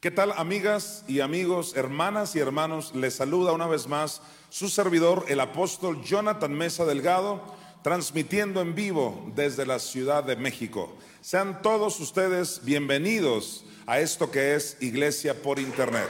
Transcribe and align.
¿Qué 0.00 0.10
tal 0.10 0.32
amigas 0.38 1.04
y 1.08 1.20
amigos, 1.20 1.76
hermanas 1.76 2.34
y 2.34 2.38
hermanos? 2.38 2.94
Les 2.94 3.16
saluda 3.16 3.52
una 3.52 3.66
vez 3.66 3.86
más 3.86 4.22
su 4.48 4.70
servidor, 4.70 5.26
el 5.28 5.40
apóstol 5.40 6.02
Jonathan 6.02 6.54
Mesa 6.54 6.86
Delgado, 6.86 7.42
transmitiendo 7.82 8.62
en 8.62 8.74
vivo 8.74 9.30
desde 9.36 9.66
la 9.66 9.78
Ciudad 9.78 10.24
de 10.24 10.36
México. 10.36 10.96
Sean 11.20 11.60
todos 11.60 12.00
ustedes 12.00 12.64
bienvenidos 12.64 13.66
a 13.84 14.00
esto 14.00 14.30
que 14.30 14.54
es 14.54 14.78
Iglesia 14.80 15.42
por 15.42 15.58
Internet. 15.58 16.08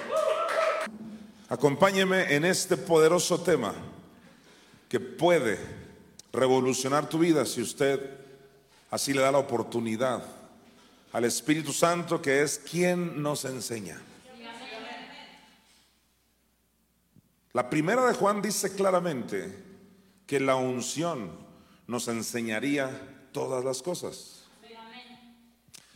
Acompáñeme 1.49 2.37
en 2.37 2.45
este 2.45 2.77
poderoso 2.77 3.41
tema 3.41 3.75
que 4.89 5.01
puede 5.01 5.59
revolucionar 6.33 7.09
tu 7.09 7.19
vida 7.19 7.45
si 7.45 7.61
usted 7.61 7.99
así 8.89 9.13
le 9.13 9.23
da 9.23 9.33
la 9.33 9.39
oportunidad 9.39 10.40
al 11.13 11.25
Espíritu 11.25 11.73
Santo 11.73 12.21
que 12.21 12.43
es 12.43 12.59
quien 12.59 13.23
nos 13.23 13.45
enseña. 13.45 14.01
La 17.53 17.69
primera 17.69 18.07
de 18.07 18.15
Juan 18.15 18.41
dice 18.41 18.75
claramente 18.75 19.53
que 20.27 20.39
la 20.39 20.55
unción 20.55 21.33
nos 21.89 22.07
enseñaría 22.07 23.29
todas 23.33 23.65
las 23.65 23.83
cosas. 23.83 24.45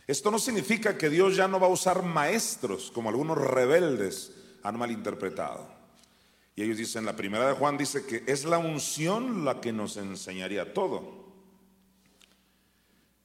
Esto 0.07 0.29
no 0.29 0.37
significa 0.37 0.97
que 0.97 1.09
Dios 1.09 1.35
ya 1.35 1.47
no 1.47 1.59
va 1.59 1.67
a 1.67 1.71
usar 1.71 2.03
maestros 2.03 2.91
como 2.91 3.09
algunos 3.09 3.37
rebeldes 3.37 4.33
han 4.61 4.77
malinterpretado. 4.77 5.67
Y 6.55 6.63
ellos 6.63 6.77
dicen, 6.77 7.05
la 7.05 7.15
primera 7.15 7.47
de 7.47 7.53
Juan 7.53 7.77
dice 7.77 8.05
que 8.05 8.23
es 8.27 8.45
la 8.45 8.57
unción 8.57 9.45
la 9.45 9.61
que 9.61 9.73
nos 9.73 9.97
enseñaría 9.97 10.73
todo. 10.73 11.24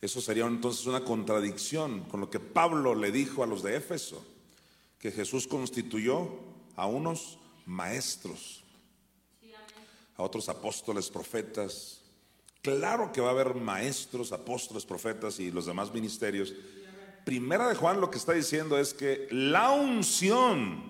Eso 0.01 0.21
sería 0.21 0.47
entonces 0.47 0.87
una 0.87 1.05
contradicción 1.05 2.05
con 2.05 2.21
lo 2.21 2.31
que 2.31 2.41
Pablo 2.41 2.95
le 2.95 3.13
dijo 3.13 3.43
a 3.43 3.47
los 3.47 3.63
de 3.63 3.77
Éfeso, 3.77 4.25
que 4.99 5.11
Jesús 5.11 5.47
constituyó 5.47 6.31
a 6.77 6.87
unos 6.87 7.39
maestros, 7.67 8.65
a 10.17 10.23
otros 10.23 10.49
apóstoles, 10.49 11.11
profetas. 11.11 12.01
Claro 12.63 13.13
que 13.13 13.21
va 13.21 13.29
a 13.29 13.33
haber 13.33 13.55
maestros, 13.55 14.33
apóstoles, 14.33 14.85
profetas 14.87 15.39
y 15.39 15.51
los 15.51 15.67
demás 15.67 15.93
ministerios. 15.93 16.55
Primera 17.25 17.69
de 17.69 17.75
Juan 17.75 18.01
lo 18.01 18.11
que 18.11 18.19
está 18.19 18.33
diciendo 18.33 18.79
es 18.79 18.95
que 18.95 19.29
la 19.31 19.71
unción 19.71 20.83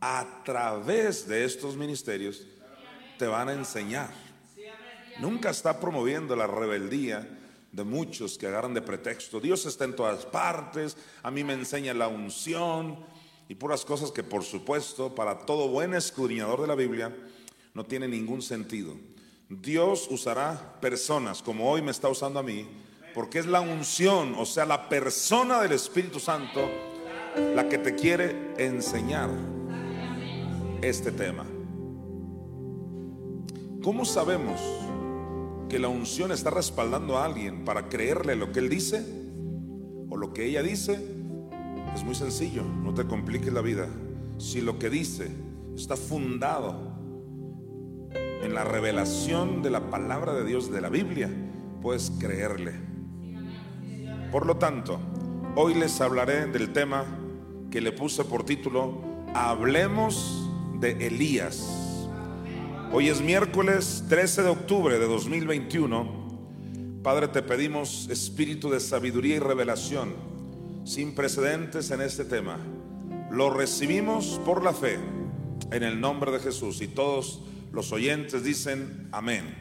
a 0.00 0.42
través 0.44 1.28
de 1.28 1.44
estos 1.44 1.76
ministerios 1.76 2.46
te 3.18 3.26
van 3.26 3.50
a 3.50 3.52
enseñar. 3.52 4.10
Nunca 5.20 5.50
está 5.50 5.80
promoviendo 5.80 6.36
la 6.36 6.46
rebeldía 6.46 7.35
de 7.76 7.84
muchos 7.84 8.38
que 8.38 8.46
agarran 8.46 8.72
de 8.72 8.80
pretexto. 8.80 9.38
Dios 9.38 9.66
está 9.66 9.84
en 9.84 9.94
todas 9.94 10.24
partes, 10.24 10.96
a 11.22 11.30
mí 11.30 11.44
me 11.44 11.52
enseña 11.52 11.92
la 11.92 12.08
unción 12.08 12.96
y 13.48 13.54
puras 13.54 13.84
cosas 13.84 14.10
que 14.10 14.24
por 14.24 14.42
supuesto 14.42 15.14
para 15.14 15.40
todo 15.40 15.68
buen 15.68 15.92
escudriñador 15.92 16.62
de 16.62 16.66
la 16.66 16.74
Biblia 16.74 17.14
no 17.74 17.84
tiene 17.84 18.08
ningún 18.08 18.40
sentido. 18.40 18.96
Dios 19.50 20.08
usará 20.10 20.80
personas 20.80 21.42
como 21.42 21.70
hoy 21.70 21.82
me 21.82 21.90
está 21.90 22.08
usando 22.08 22.40
a 22.40 22.42
mí, 22.42 22.66
porque 23.14 23.38
es 23.38 23.46
la 23.46 23.60
unción, 23.60 24.34
o 24.36 24.46
sea, 24.46 24.64
la 24.64 24.88
persona 24.88 25.60
del 25.60 25.72
Espíritu 25.72 26.18
Santo 26.18 26.68
la 27.54 27.68
que 27.68 27.76
te 27.76 27.94
quiere 27.94 28.54
enseñar 28.56 29.28
este 30.80 31.12
tema. 31.12 31.44
¿Cómo 33.82 34.06
sabemos? 34.06 34.85
Que 35.68 35.78
la 35.78 35.88
unción 35.88 36.32
está 36.32 36.50
respaldando 36.50 37.18
a 37.18 37.24
alguien 37.24 37.64
para 37.64 37.88
creerle 37.88 38.36
lo 38.36 38.52
que 38.52 38.60
él 38.60 38.68
dice 38.68 39.04
o 40.08 40.16
lo 40.16 40.32
que 40.32 40.46
ella 40.46 40.62
dice, 40.62 40.94
es 41.94 42.04
muy 42.04 42.14
sencillo, 42.14 42.62
no 42.62 42.94
te 42.94 43.06
compliques 43.06 43.52
la 43.52 43.60
vida. 43.60 43.88
Si 44.38 44.60
lo 44.60 44.78
que 44.78 44.90
dice 44.90 45.30
está 45.74 45.96
fundado 45.96 46.94
en 48.42 48.54
la 48.54 48.64
revelación 48.64 49.62
de 49.62 49.70
la 49.70 49.90
palabra 49.90 50.34
de 50.34 50.44
Dios 50.44 50.70
de 50.70 50.80
la 50.80 50.88
Biblia, 50.88 51.30
puedes 51.82 52.12
creerle. 52.18 52.72
Por 54.30 54.46
lo 54.46 54.56
tanto, 54.56 55.00
hoy 55.56 55.74
les 55.74 56.00
hablaré 56.00 56.46
del 56.46 56.72
tema 56.72 57.04
que 57.70 57.80
le 57.80 57.92
puse 57.92 58.24
por 58.24 58.44
título, 58.44 59.00
Hablemos 59.34 60.50
de 60.80 61.06
Elías. 61.06 61.85
Hoy 62.92 63.08
es 63.08 63.20
miércoles 63.20 64.04
13 64.08 64.44
de 64.44 64.48
octubre 64.48 64.98
de 64.98 65.06
2021. 65.06 67.00
Padre, 67.02 67.26
te 67.28 67.42
pedimos 67.42 68.08
espíritu 68.08 68.70
de 68.70 68.78
sabiduría 68.78 69.36
y 69.36 69.38
revelación 69.40 70.14
sin 70.84 71.14
precedentes 71.14 71.90
en 71.90 72.00
este 72.00 72.24
tema. 72.24 72.58
Lo 73.30 73.50
recibimos 73.50 74.40
por 74.44 74.62
la 74.62 74.72
fe 74.72 74.98
en 75.72 75.82
el 75.82 76.00
nombre 76.00 76.30
de 76.30 76.38
Jesús 76.38 76.80
y 76.80 76.86
todos 76.86 77.42
los 77.72 77.90
oyentes 77.90 78.44
dicen 78.44 79.08
amén. 79.10 79.52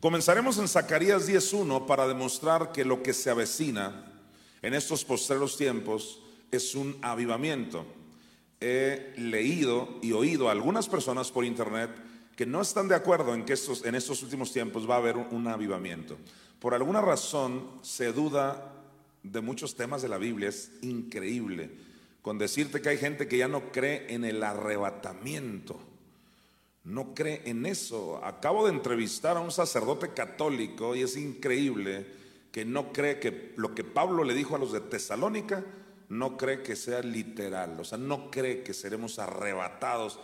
Comenzaremos 0.00 0.58
en 0.58 0.66
Zacarías 0.66 1.28
10.1 1.28 1.86
para 1.86 2.08
demostrar 2.08 2.72
que 2.72 2.84
lo 2.84 3.04
que 3.04 3.12
se 3.14 3.30
avecina 3.30 4.04
en 4.62 4.74
estos 4.74 5.04
postreros 5.04 5.56
tiempos 5.56 6.20
es 6.50 6.74
un 6.74 6.98
avivamiento 7.02 7.86
he 8.60 9.14
leído 9.16 9.98
y 10.02 10.12
oído 10.12 10.48
a 10.48 10.52
algunas 10.52 10.88
personas 10.88 11.30
por 11.30 11.44
internet 11.44 11.90
que 12.36 12.46
no 12.46 12.60
están 12.60 12.88
de 12.88 12.94
acuerdo 12.94 13.34
en 13.34 13.44
que 13.44 13.52
estos, 13.52 13.84
en 13.84 13.94
estos 13.94 14.22
últimos 14.22 14.52
tiempos 14.52 14.88
va 14.88 14.94
a 14.94 14.98
haber 14.98 15.16
un, 15.16 15.46
avivamiento. 15.48 16.16
Por 16.60 16.74
alguna 16.74 17.00
razón 17.00 17.68
se 17.82 18.12
duda 18.12 18.74
de 19.22 19.40
muchos 19.40 19.74
temas 19.74 20.02
de 20.02 20.08
la 20.08 20.18
Biblia, 20.18 20.48
es 20.48 20.70
increíble. 20.82 21.70
Con 22.22 22.38
decirte 22.38 22.80
que 22.80 22.90
hay 22.90 22.98
gente 22.98 23.26
que 23.26 23.38
ya 23.38 23.48
no 23.48 23.72
cree 23.72 24.12
en 24.14 24.24
el 24.24 24.42
arrebatamiento, 24.42 25.80
no 26.84 27.14
cree 27.14 27.42
en 27.44 27.66
eso. 27.66 28.24
Acabo 28.24 28.66
de 28.66 28.72
entrevistar 28.72 29.36
a 29.36 29.40
un 29.40 29.50
sacerdote 29.50 30.10
católico 30.10 30.94
y 30.94 31.02
es 31.02 31.16
increíble 31.16 32.06
que 32.52 32.64
no 32.64 32.92
cree 32.92 33.18
que 33.18 33.52
lo 33.56 33.74
que 33.74 33.84
Pablo 33.84 34.24
le 34.24 34.34
dijo 34.34 34.54
a 34.54 34.58
los 34.58 34.72
de 34.72 34.80
Tesalónica 34.80 35.64
no 36.08 36.36
cree 36.36 36.62
que 36.62 36.76
sea 36.76 37.02
literal, 37.02 37.78
o 37.78 37.84
sea, 37.84 37.98
no 37.98 38.30
cree 38.30 38.62
que 38.62 38.72
seremos 38.74 39.18
arrebatados 39.18 40.18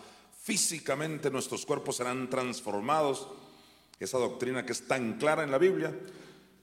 físicamente, 0.45 1.31
nuestros 1.31 1.65
cuerpos 1.65 1.97
serán 1.97 2.29
transformados. 2.29 3.29
Esa 3.99 4.19
doctrina 4.19 4.67
que 4.67 4.73
es 4.73 4.87
tan 4.87 5.19
clara 5.19 5.43
en 5.43 5.51
la 5.51 5.59
Biblia, 5.59 5.95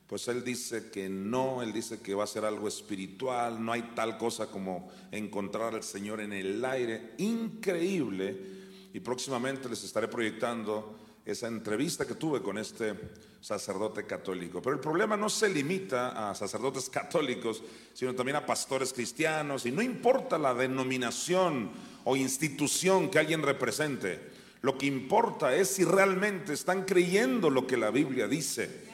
pues 0.06 0.28
él 0.28 0.44
dice 0.44 0.92
que 0.92 1.10
no, 1.10 1.64
él 1.64 1.72
dice 1.72 2.02
que 2.02 2.14
va 2.14 2.26
a 2.26 2.28
ser 2.28 2.46
algo 2.46 2.68
espiritual, 2.68 3.64
no 3.64 3.72
hay 3.72 3.94
tal 3.96 4.18
cosa 4.18 4.48
como 4.48 4.92
encontrar 5.12 5.74
al 5.74 5.84
Señor 5.84 6.20
en 6.22 6.34
el 6.34 6.64
aire, 6.66 7.14
increíble. 7.18 8.62
Y 8.94 9.00
próximamente 9.00 9.70
les 9.70 9.84
estaré 9.84 10.08
proyectando 10.08 11.00
esa 11.26 11.48
entrevista 11.48 12.06
que 12.06 12.16
tuve 12.16 12.42
con 12.42 12.58
este 12.58 12.94
sacerdote 13.42 14.06
católico. 14.06 14.62
Pero 14.62 14.76
el 14.76 14.80
problema 14.80 15.18
no 15.18 15.28
se 15.30 15.50
limita 15.50 16.30
a 16.30 16.36
sacerdotes 16.36 16.90
católicos, 16.90 17.64
sino 17.94 18.14
también 18.14 18.38
a 18.38 18.46
pastores 18.46 18.94
cristianos, 18.94 19.66
y 19.66 19.72
no 19.72 19.82
importa 19.82 20.38
la 20.38 20.54
denominación 20.54 21.72
o 22.04 22.16
institución 22.16 23.10
que 23.10 23.20
alguien 23.20 23.42
represente, 23.42 24.32
lo 24.62 24.78
que 24.78 24.86
importa 24.86 25.56
es 25.56 25.70
si 25.70 25.84
realmente 25.84 26.54
están 26.54 26.86
creyendo 26.86 27.50
lo 27.50 27.66
que 27.66 27.78
la 27.78 27.90
Biblia 27.90 28.28
dice. 28.28 28.92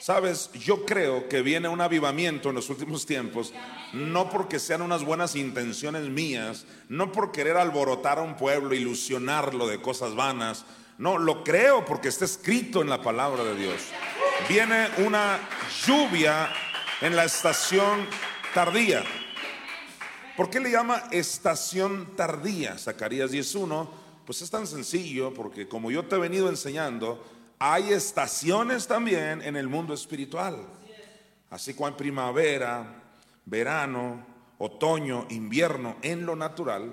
Sabes, 0.00 0.50
yo 0.52 0.84
creo 0.84 1.30
que 1.30 1.40
viene 1.40 1.68
un 1.68 1.80
avivamiento 1.80 2.50
en 2.50 2.56
los 2.56 2.68
últimos 2.68 3.06
tiempos, 3.06 3.54
no 3.94 4.28
porque 4.28 4.58
sean 4.58 4.82
unas 4.82 5.02
buenas 5.02 5.34
intenciones 5.34 6.10
mías, 6.10 6.66
no 6.90 7.10
por 7.10 7.32
querer 7.32 7.56
alborotar 7.56 8.18
a 8.18 8.22
un 8.22 8.36
pueblo, 8.36 8.74
ilusionarlo 8.74 9.66
de 9.66 9.80
cosas 9.80 10.14
vanas, 10.14 10.66
no, 10.98 11.18
lo 11.18 11.42
creo 11.42 11.84
porque 11.84 12.08
está 12.08 12.24
escrito 12.24 12.80
en 12.82 12.88
la 12.88 13.02
palabra 13.02 13.42
de 13.42 13.56
Dios. 13.56 13.82
Viene 14.48 14.88
una 14.98 15.38
lluvia 15.86 16.50
en 17.00 17.16
la 17.16 17.24
estación 17.24 18.06
tardía. 18.52 19.02
¿Por 20.36 20.50
qué 20.50 20.60
le 20.60 20.70
llama 20.70 21.04
estación 21.10 22.14
tardía? 22.16 22.78
Zacarías 22.78 23.32
10.1. 23.32 23.88
Pues 24.24 24.42
es 24.42 24.50
tan 24.50 24.66
sencillo 24.66 25.34
porque 25.34 25.68
como 25.68 25.90
yo 25.90 26.04
te 26.04 26.16
he 26.16 26.18
venido 26.18 26.48
enseñando, 26.48 27.24
hay 27.58 27.92
estaciones 27.92 28.86
también 28.86 29.42
en 29.42 29.56
el 29.56 29.68
mundo 29.68 29.94
espiritual. 29.94 30.56
Así 31.50 31.74
como 31.74 31.88
en 31.88 31.96
primavera, 31.96 33.02
verano, 33.44 34.26
otoño, 34.58 35.26
invierno 35.30 35.96
en 36.02 36.26
lo 36.26 36.36
natural, 36.36 36.92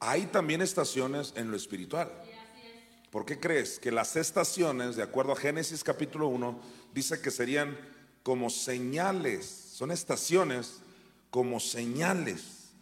hay 0.00 0.26
también 0.26 0.62
estaciones 0.62 1.32
en 1.36 1.50
lo 1.50 1.56
espiritual. 1.56 2.10
¿Por 3.14 3.24
qué 3.24 3.38
crees 3.38 3.78
que 3.78 3.92
las 3.92 4.16
estaciones, 4.16 4.96
de 4.96 5.04
acuerdo 5.04 5.34
a 5.34 5.36
Génesis 5.36 5.84
capítulo 5.84 6.26
1, 6.26 6.58
dice 6.92 7.22
que 7.22 7.30
serían 7.30 7.78
como 8.24 8.50
señales? 8.50 9.46
Son 9.46 9.92
estaciones 9.92 10.80
como 11.30 11.60
señales. 11.60 12.72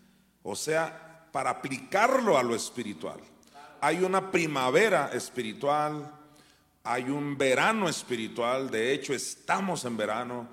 O 0.42 0.56
sea, 0.56 1.28
para 1.32 1.50
aplicarlo 1.50 2.38
a 2.38 2.42
lo 2.42 2.54
espiritual. 2.54 3.20
Hay 3.82 3.98
una 3.98 4.30
primavera 4.30 5.10
espiritual, 5.12 6.10
hay 6.82 7.10
un 7.10 7.36
verano 7.36 7.86
espiritual, 7.86 8.70
de 8.70 8.94
hecho 8.94 9.12
estamos 9.12 9.84
en 9.84 9.98
verano, 9.98 10.48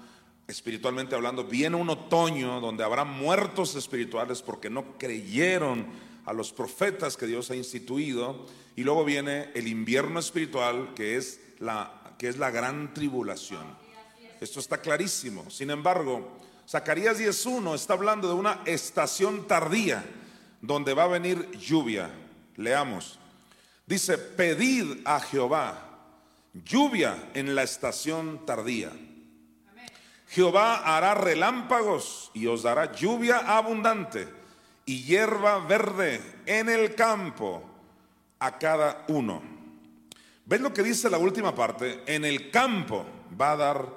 espiritualmente 0.45 1.15
hablando, 1.15 1.45
viene 1.45 1.77
un 1.77 1.89
otoño 1.89 2.59
donde 2.59 2.83
habrá 2.83 3.05
muertos 3.05 3.75
espirituales 3.75 4.41
porque 4.41 4.69
no 4.69 4.97
creyeron 4.97 6.08
a 6.25 6.33
los 6.33 6.51
profetas 6.51 7.17
que 7.17 7.27
Dios 7.27 7.51
ha 7.51 7.55
instituido, 7.55 8.45
y 8.75 8.83
luego 8.83 9.03
viene 9.03 9.51
el 9.55 9.67
invierno 9.67 10.19
espiritual 10.19 10.93
que 10.95 11.17
es 11.17 11.39
la, 11.59 12.15
que 12.17 12.29
es 12.29 12.37
la 12.37 12.49
gran 12.49 12.93
tribulación. 12.93 13.77
Esto 14.39 14.59
está 14.59 14.79
clarísimo. 14.79 15.49
Sin 15.49 15.69
embargo, 15.69 16.37
Zacarías 16.67 17.19
10.1 17.19 17.75
está 17.75 17.93
hablando 17.93 18.27
de 18.27 18.35
una 18.35 18.61
estación 18.65 19.47
tardía 19.47 20.05
donde 20.61 20.93
va 20.93 21.03
a 21.03 21.07
venir 21.07 21.51
lluvia. 21.51 22.09
Leamos. 22.55 23.19
Dice, 23.85 24.17
pedid 24.17 25.01
a 25.03 25.19
Jehová 25.19 25.89
lluvia 26.53 27.31
en 27.33 27.55
la 27.55 27.63
estación 27.63 28.45
tardía. 28.45 28.91
Jehová 30.27 30.95
hará 30.95 31.15
relámpagos 31.15 32.31
y 32.33 32.47
os 32.47 32.63
dará 32.63 32.93
lluvia 32.93 33.39
abundante 33.39 34.38
y 34.89 35.03
hierba 35.03 35.59
verde 35.59 36.19
en 36.47 36.67
el 36.67 36.95
campo 36.95 37.61
a 38.39 38.57
cada 38.57 39.05
uno. 39.09 39.39
¿Ves 40.45 40.61
lo 40.61 40.73
que 40.73 40.81
dice 40.81 41.11
la 41.11 41.19
última 41.19 41.53
parte? 41.53 42.01
En 42.07 42.25
el 42.25 42.49
campo 42.49 43.05
va 43.39 43.51
a 43.51 43.55
dar 43.55 43.87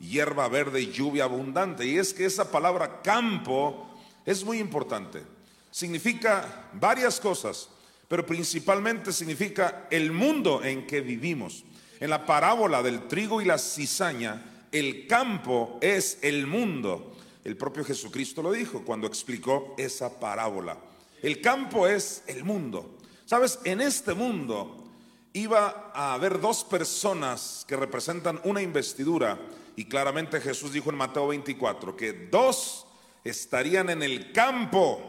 hierba 0.00 0.48
verde 0.48 0.80
y 0.80 0.90
lluvia 0.90 1.24
abundante. 1.24 1.86
Y 1.86 1.96
es 1.96 2.12
que 2.12 2.24
esa 2.24 2.50
palabra 2.50 3.02
campo 3.02 3.88
es 4.26 4.44
muy 4.44 4.58
importante. 4.58 5.22
Significa 5.70 6.66
varias 6.72 7.20
cosas, 7.20 7.68
pero 8.08 8.26
principalmente 8.26 9.12
significa 9.12 9.86
el 9.92 10.10
mundo 10.10 10.64
en 10.64 10.88
que 10.88 11.02
vivimos. 11.02 11.62
En 12.00 12.10
la 12.10 12.26
parábola 12.26 12.82
del 12.82 13.06
trigo 13.06 13.40
y 13.40 13.44
la 13.44 13.58
cizaña, 13.58 14.42
el 14.72 15.06
campo 15.06 15.78
es 15.80 16.18
el 16.20 16.48
mundo. 16.48 17.11
El 17.44 17.56
propio 17.56 17.84
Jesucristo 17.84 18.42
lo 18.42 18.52
dijo 18.52 18.84
cuando 18.84 19.06
explicó 19.06 19.74
esa 19.76 20.20
parábola. 20.20 20.78
El 21.22 21.40
campo 21.40 21.86
es 21.86 22.22
el 22.26 22.44
mundo. 22.44 22.98
Sabes, 23.24 23.58
en 23.64 23.80
este 23.80 24.14
mundo 24.14 24.84
iba 25.32 25.90
a 25.94 26.14
haber 26.14 26.40
dos 26.40 26.64
personas 26.64 27.64
que 27.66 27.76
representan 27.76 28.40
una 28.44 28.62
investidura 28.62 29.40
y 29.76 29.86
claramente 29.86 30.40
Jesús 30.40 30.72
dijo 30.72 30.90
en 30.90 30.96
Mateo 30.96 31.28
24 31.28 31.96
que 31.96 32.12
dos 32.30 32.86
estarían 33.24 33.90
en 33.90 34.02
el 34.02 34.32
campo. 34.32 35.08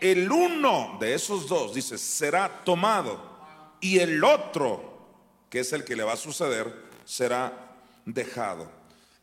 El 0.00 0.30
uno 0.30 0.96
de 1.00 1.14
esos 1.14 1.48
dos, 1.48 1.74
dice, 1.74 1.98
será 1.98 2.62
tomado 2.64 3.38
y 3.80 3.98
el 3.98 4.22
otro 4.22 4.88
que 5.50 5.60
es 5.60 5.72
el 5.72 5.84
que 5.84 5.96
le 5.96 6.04
va 6.04 6.12
a 6.12 6.16
suceder, 6.16 6.74
será 7.04 7.76
dejado. 8.04 8.77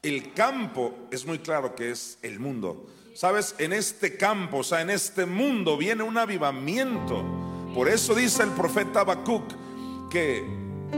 El 0.05 0.33
campo 0.33 0.93
es 1.09 1.25
muy 1.25 1.39
claro 1.39 1.73
que 1.73 1.89
es 1.89 2.19
el 2.21 2.39
mundo. 2.39 2.85
Sabes, 3.15 3.55
en 3.57 3.73
este 3.73 4.17
campo, 4.17 4.57
o 4.57 4.63
sea, 4.63 4.81
en 4.81 4.91
este 4.91 5.25
mundo 5.25 5.77
viene 5.77 6.03
un 6.03 6.15
avivamiento. 6.15 7.25
Por 7.73 7.89
eso 7.89 8.13
dice 8.13 8.43
el 8.43 8.51
profeta 8.51 8.99
Habacuc 8.99 9.41
que 10.11 10.45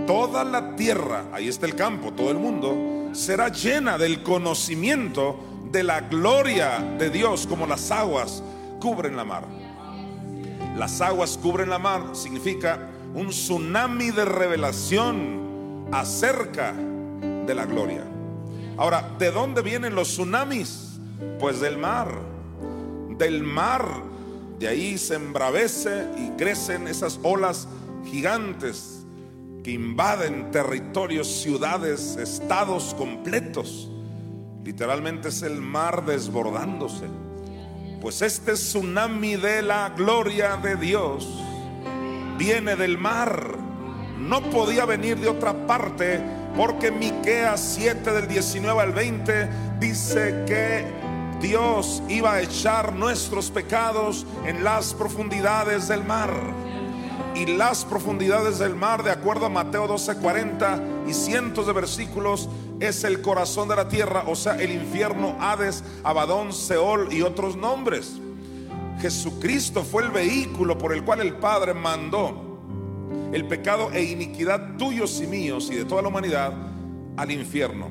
toda 0.05 0.43
la 0.43 0.75
tierra, 0.75 1.23
ahí 1.31 1.47
está 1.47 1.65
el 1.65 1.75
campo, 1.75 2.11
todo 2.11 2.31
el 2.31 2.37
mundo, 2.37 3.11
será 3.13 3.47
llena 3.47 3.97
del 3.97 4.23
conocimiento 4.23 5.39
de 5.71 5.83
la 5.83 6.01
gloria 6.01 6.79
de 6.99 7.09
Dios 7.09 7.47
como 7.47 7.65
las 7.65 7.89
aguas 7.91 8.43
cubren 8.81 9.15
la 9.15 9.23
mar. 9.23 9.45
Las 10.75 10.99
aguas 10.99 11.39
cubren 11.41 11.69
la 11.69 11.79
mar 11.79 12.09
significa 12.11 12.89
un 13.13 13.29
tsunami 13.29 14.11
de 14.11 14.25
revelación 14.25 15.87
acerca 15.93 16.73
de 16.73 17.55
la 17.55 17.65
gloria. 17.65 18.16
Ahora, 18.77 19.09
¿de 19.17 19.31
dónde 19.31 19.61
vienen 19.61 19.95
los 19.95 20.09
tsunamis? 20.09 20.99
Pues 21.39 21.59
del 21.59 21.77
mar. 21.77 22.09
Del 23.17 23.43
mar. 23.43 23.85
De 24.59 24.67
ahí 24.67 24.97
se 24.97 25.15
embravece 25.15 26.05
y 26.17 26.29
crecen 26.37 26.87
esas 26.87 27.19
olas 27.23 27.67
gigantes 28.05 29.05
que 29.63 29.71
invaden 29.71 30.51
territorios, 30.51 31.27
ciudades, 31.27 32.17
estados 32.17 32.93
completos. 32.95 33.89
Literalmente 34.63 35.29
es 35.29 35.41
el 35.41 35.59
mar 35.59 36.05
desbordándose. 36.05 37.05
Pues 37.99 38.21
este 38.21 38.53
tsunami 38.53 39.37
de 39.37 39.63
la 39.63 39.89
gloria 39.89 40.55
de 40.57 40.75
Dios 40.75 41.27
viene 42.37 42.75
del 42.75 42.97
mar. 42.97 43.57
No 44.19 44.41
podía 44.51 44.85
venir 44.85 45.17
de 45.17 45.29
otra 45.29 45.65
parte 45.65 46.21
porque 46.57 46.89
Miqueas 46.89 47.75
7 47.75 48.11
del 48.11 48.27
19 48.27 48.81
al 48.81 48.91
20 48.91 49.47
dice 49.79 50.43
que 50.47 50.85
Dios 51.39 52.01
iba 52.09 52.33
a 52.33 52.41
echar 52.41 52.93
nuestros 52.93 53.51
pecados 53.51 54.25
en 54.43 54.63
las 54.63 54.95
profundidades 54.95 55.87
del 55.87 56.03
mar. 56.03 56.31
Y 57.35 57.45
las 57.45 57.85
profundidades 57.85 58.57
del 58.57 58.75
mar, 58.75 59.03
de 59.03 59.11
acuerdo 59.11 59.45
a 59.45 59.49
Mateo 59.49 59.87
12:40 59.87 60.81
y 61.07 61.13
cientos 61.13 61.67
de 61.67 61.73
versículos, 61.73 62.49
es 62.79 63.03
el 63.03 63.21
corazón 63.21 63.69
de 63.69 63.75
la 63.75 63.87
tierra, 63.87 64.23
o 64.25 64.35
sea, 64.35 64.55
el 64.55 64.71
infierno, 64.71 65.37
Hades, 65.39 65.83
Abadón, 66.03 66.51
Seol 66.51 67.13
y 67.13 67.21
otros 67.21 67.55
nombres. 67.55 68.13
Jesucristo 68.99 69.83
fue 69.83 70.01
el 70.01 70.09
vehículo 70.09 70.75
por 70.75 70.91
el 70.91 71.03
cual 71.03 71.21
el 71.21 71.35
Padre 71.35 71.75
mandó 71.75 72.46
el 73.31 73.47
pecado 73.47 73.91
e 73.91 74.03
iniquidad 74.03 74.77
tuyos 74.77 75.21
y 75.21 75.27
míos 75.27 75.69
y 75.71 75.75
de 75.75 75.85
toda 75.85 76.01
la 76.01 76.07
humanidad 76.07 76.53
al 77.15 77.31
infierno. 77.31 77.89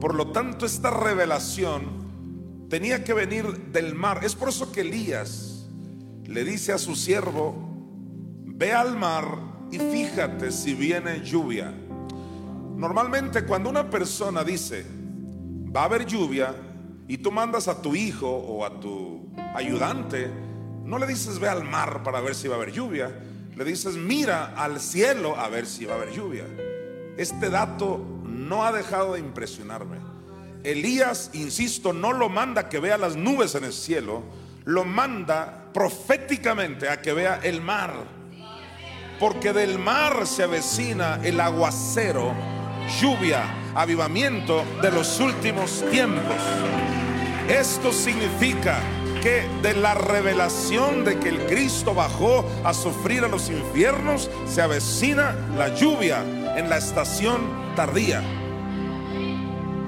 Por 0.00 0.14
lo 0.14 0.32
tanto, 0.32 0.66
esta 0.66 0.90
revelación 0.90 2.66
tenía 2.68 3.04
que 3.04 3.14
venir 3.14 3.44
del 3.72 3.94
mar. 3.94 4.24
Es 4.24 4.34
por 4.34 4.48
eso 4.48 4.72
que 4.72 4.80
Elías 4.80 5.66
le 6.24 6.44
dice 6.44 6.72
a 6.72 6.78
su 6.78 6.96
siervo, 6.96 7.54
ve 8.44 8.72
al 8.72 8.96
mar 8.96 9.24
y 9.70 9.78
fíjate 9.78 10.50
si 10.50 10.74
viene 10.74 11.20
lluvia. 11.20 11.72
Normalmente 12.76 13.44
cuando 13.44 13.70
una 13.70 13.90
persona 13.90 14.42
dice, 14.42 14.84
va 15.74 15.82
a 15.82 15.84
haber 15.84 16.06
lluvia, 16.06 16.54
y 17.08 17.18
tú 17.18 17.30
mandas 17.30 17.68
a 17.68 17.82
tu 17.82 17.94
hijo 17.94 18.28
o 18.28 18.64
a 18.64 18.80
tu 18.80 19.28
ayudante, 19.54 20.30
no 20.84 20.98
le 20.98 21.06
dices 21.06 21.38
ve 21.38 21.48
al 21.48 21.62
mar 21.62 22.02
para 22.02 22.20
ver 22.20 22.34
si 22.34 22.48
va 22.48 22.54
a 22.54 22.56
haber 22.56 22.72
lluvia, 22.72 23.14
le 23.56 23.64
dices 23.64 23.94
mira 23.96 24.54
al 24.56 24.80
cielo 24.80 25.38
a 25.38 25.48
ver 25.48 25.66
si 25.66 25.84
va 25.84 25.94
a 25.94 25.96
haber 25.96 26.12
lluvia. 26.12 26.44
Este 27.16 27.50
dato 27.50 28.04
no 28.24 28.64
ha 28.64 28.72
dejado 28.72 29.14
de 29.14 29.20
impresionarme. 29.20 29.98
Elías, 30.64 31.30
insisto, 31.34 31.92
no 31.92 32.12
lo 32.12 32.28
manda 32.28 32.68
que 32.68 32.78
vea 32.78 32.96
las 32.96 33.16
nubes 33.16 33.54
en 33.54 33.64
el 33.64 33.72
cielo, 33.72 34.22
lo 34.64 34.84
manda 34.84 35.70
proféticamente 35.74 36.88
a 36.88 37.02
que 37.02 37.12
vea 37.12 37.40
el 37.42 37.60
mar. 37.60 37.92
Porque 39.18 39.52
del 39.52 39.78
mar 39.78 40.26
se 40.26 40.44
avecina 40.44 41.20
el 41.22 41.40
aguacero, 41.40 42.32
lluvia, 43.00 43.44
avivamiento 43.74 44.64
de 44.80 44.90
los 44.90 45.20
últimos 45.20 45.84
tiempos. 45.90 46.36
Esto 47.48 47.92
significa 47.92 48.80
de 49.22 49.74
la 49.74 49.94
revelación 49.94 51.04
de 51.04 51.20
que 51.20 51.28
el 51.28 51.46
Cristo 51.46 51.94
bajó 51.94 52.44
a 52.64 52.74
sufrir 52.74 53.22
a 53.22 53.28
los 53.28 53.50
infiernos, 53.50 54.28
se 54.46 54.60
avecina 54.60 55.36
la 55.56 55.72
lluvia 55.76 56.24
en 56.58 56.68
la 56.68 56.78
estación 56.78 57.40
tardía. 57.76 58.20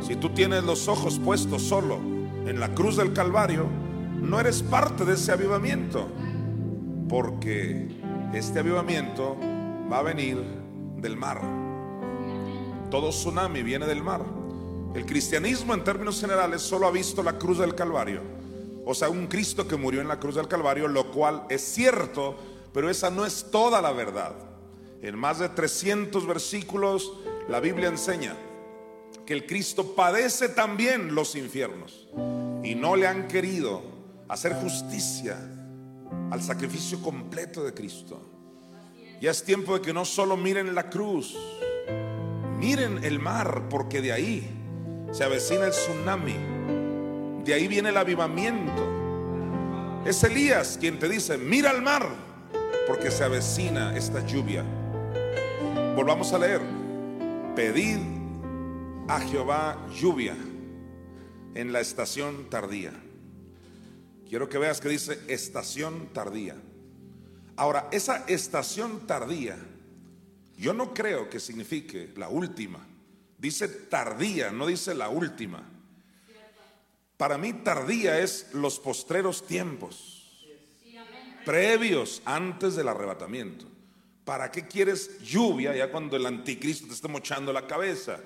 Si 0.00 0.14
tú 0.14 0.31
tienes 0.31 0.62
los 0.62 0.87
ojos 0.87 1.19
puestos 1.19 1.62
solo 1.62 1.97
en 2.47 2.61
la 2.61 2.75
cruz 2.76 2.97
del 2.97 3.12
Calvario, 3.12 3.67
no 4.21 4.38
eres 4.38 4.62
parte 4.62 5.05
de 5.05 5.14
ese 5.14 5.33
avivamiento, 5.33 6.07
porque 7.09 7.88
este 8.35 8.61
avivamiento 8.61 9.37
va 9.91 9.99
a 9.99 10.03
venir 10.03 10.41
del 10.99 11.17
mar. 11.17 11.41
Todo 12.88 13.09
tsunami 13.09 13.64
viene 13.64 13.87
del 13.87 14.00
mar. 14.00 14.23
El 14.95 15.05
cristianismo 15.05 15.75
en 15.75 15.83
términos 15.83 16.21
generales 16.21 16.62
solo 16.62 16.87
ha 16.87 16.93
visto 16.93 17.21
la 17.25 17.37
cruz 17.37 17.59
del 17.59 17.75
Calvario. 17.75 18.34
O 18.85 18.95
sea, 18.95 19.09
un 19.09 19.26
Cristo 19.26 19.67
que 19.67 19.76
murió 19.76 20.00
en 20.00 20.09
la 20.09 20.21
cruz 20.21 20.35
del 20.35 20.49
Calvario, 20.49 20.88
lo 20.88 21.11
cual 21.11 21.45
es 21.49 21.62
cierto, 21.62 22.37
pero 22.73 22.91
esa 22.91 23.11
no 23.11 23.25
es 23.25 23.50
toda 23.50 23.81
la 23.81 23.93
verdad. 23.93 24.35
En 25.00 25.19
más 25.19 25.38
de 25.38 25.49
300 25.49 26.26
versículos 26.26 27.12
la 27.49 27.61
Biblia 27.61 27.88
enseña 27.88 28.35
que 29.26 29.35
el 29.35 29.47
Cristo 29.47 29.95
padece 29.95 30.49
también 30.49 31.14
los 31.14 31.35
infiernos 31.35 32.09
y 32.62 32.75
no 32.75 32.97
le 32.97 33.07
han 33.07 33.29
querido 33.29 33.83
hacer 34.29 34.55
justicia 34.55 35.38
al 36.31 36.43
sacrificio 36.43 37.00
completo 37.03 37.62
de 37.64 37.73
Cristo. 37.73 38.21
Ya 39.21 39.31
es 39.31 39.45
tiempo 39.45 39.75
de 39.75 39.81
que 39.81 39.93
no 39.93 40.05
solo 40.05 40.37
miren 40.37 40.75
la 40.75 40.91
cruz, 40.91 41.37
miren 42.59 43.05
el 43.05 43.19
mar, 43.19 43.69
porque 43.71 44.00
de 44.00 44.12
ahí 44.12 44.50
se 45.12 45.25
avecina 45.25 45.67
el 45.67 45.71
tsunami, 45.71 46.37
de 47.45 47.55
ahí 47.55 47.69
viene 47.69 47.91
el 47.91 47.97
avivamiento. 47.97 50.03
Es 50.05 50.23
Elías 50.25 50.79
quien 50.81 50.99
te 50.99 51.09
dice, 51.09 51.39
mira 51.39 51.71
al 51.71 51.83
mar, 51.83 52.09
porque 52.87 53.11
se 53.11 53.25
avecina 53.25 53.97
esta 53.97 54.25
lluvia. 54.27 54.65
Volvamos 55.95 56.33
a 56.33 56.39
leer, 56.39 56.61
pedid 57.55 57.99
a 59.09 59.21
Jehová 59.21 59.87
lluvia 59.95 60.37
en 61.55 61.73
la 61.73 61.81
estación 61.81 62.51
tardía. 62.51 62.93
Quiero 64.29 64.49
que 64.49 64.59
veas 64.59 64.81
que 64.81 64.89
dice 64.89 65.21
estación 65.29 66.09
tardía. 66.13 66.57
Ahora, 67.57 67.89
esa 67.93 68.25
estación 68.27 69.07
tardía, 69.07 69.57
yo 70.57 70.73
no 70.73 70.93
creo 70.93 71.29
que 71.29 71.39
signifique 71.39 72.13
la 72.17 72.29
última. 72.29 72.85
Dice 73.39 73.69
tardía, 73.69 74.51
no 74.51 74.67
dice 74.67 74.95
la 74.95 75.09
última. 75.09 75.74
Para 77.16 77.38
mí 77.38 77.52
tardía 77.52 78.18
es 78.18 78.49
los 78.52 78.78
postreros 78.80 79.47
tiempos, 79.47 80.33
previos 81.44 82.23
antes 82.25 82.75
del 82.75 82.88
arrebatamiento. 82.88 83.66
¿Para 84.25 84.50
qué 84.50 84.66
quieres 84.66 85.21
lluvia 85.23 85.76
ya 85.76 85.90
cuando 85.90 86.16
el 86.16 86.26
anticristo 86.26 86.87
te 86.87 86.94
esté 86.94 87.09
mochando 87.09 87.52
la 87.52 87.66
cabeza? 87.66 88.21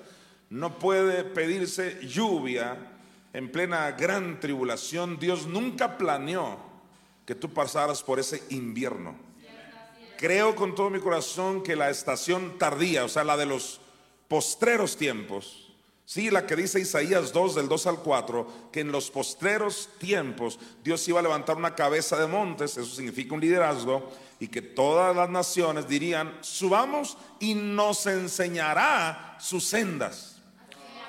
No 0.49 0.79
puede 0.79 1.23
pedirse 1.23 1.99
lluvia 2.07 2.77
en 3.33 3.51
plena 3.51 3.91
gran 3.91 4.39
tribulación. 4.39 5.19
Dios 5.19 5.45
nunca 5.45 5.97
planeó 5.97 6.57
que 7.25 7.35
tú 7.35 7.53
pasaras 7.53 8.01
por 8.01 8.19
ese 8.19 8.43
invierno. 8.49 9.15
Creo 10.17 10.55
con 10.55 10.73
todo 10.73 10.89
mi 10.89 10.99
corazón 10.99 11.63
que 11.63 11.75
la 11.75 11.89
estación 11.89 12.57
tardía, 12.57 13.05
o 13.05 13.09
sea, 13.09 13.23
la 13.23 13.37
de 13.37 13.45
los 13.45 13.79
postreros 14.27 14.97
tiempos, 14.97 15.58
Sí, 16.09 16.31
la 16.31 16.47
que 16.47 16.55
dice 16.55 16.79
Isaías 16.79 17.31
2 17.31 17.53
del 17.53 17.67
2 17.67 17.85
al 17.85 17.99
4, 17.99 18.71
que 18.71 18.79
en 18.79 18.91
los 18.91 19.11
postreros 19.11 19.89
tiempos 19.99 20.57
Dios 20.83 21.07
iba 21.07 21.19
a 21.19 21.21
levantar 21.21 21.55
una 21.55 21.75
cabeza 21.75 22.19
de 22.19 22.25
montes, 22.25 22.77
eso 22.77 22.95
significa 22.95 23.35
un 23.35 23.41
liderazgo, 23.41 24.11
y 24.39 24.47
que 24.47 24.63
todas 24.63 25.15
las 25.15 25.29
naciones 25.29 25.87
dirían, 25.87 26.35
subamos 26.41 27.15
y 27.39 27.53
nos 27.53 28.07
enseñará 28.07 29.37
sus 29.39 29.65
sendas. 29.65 30.41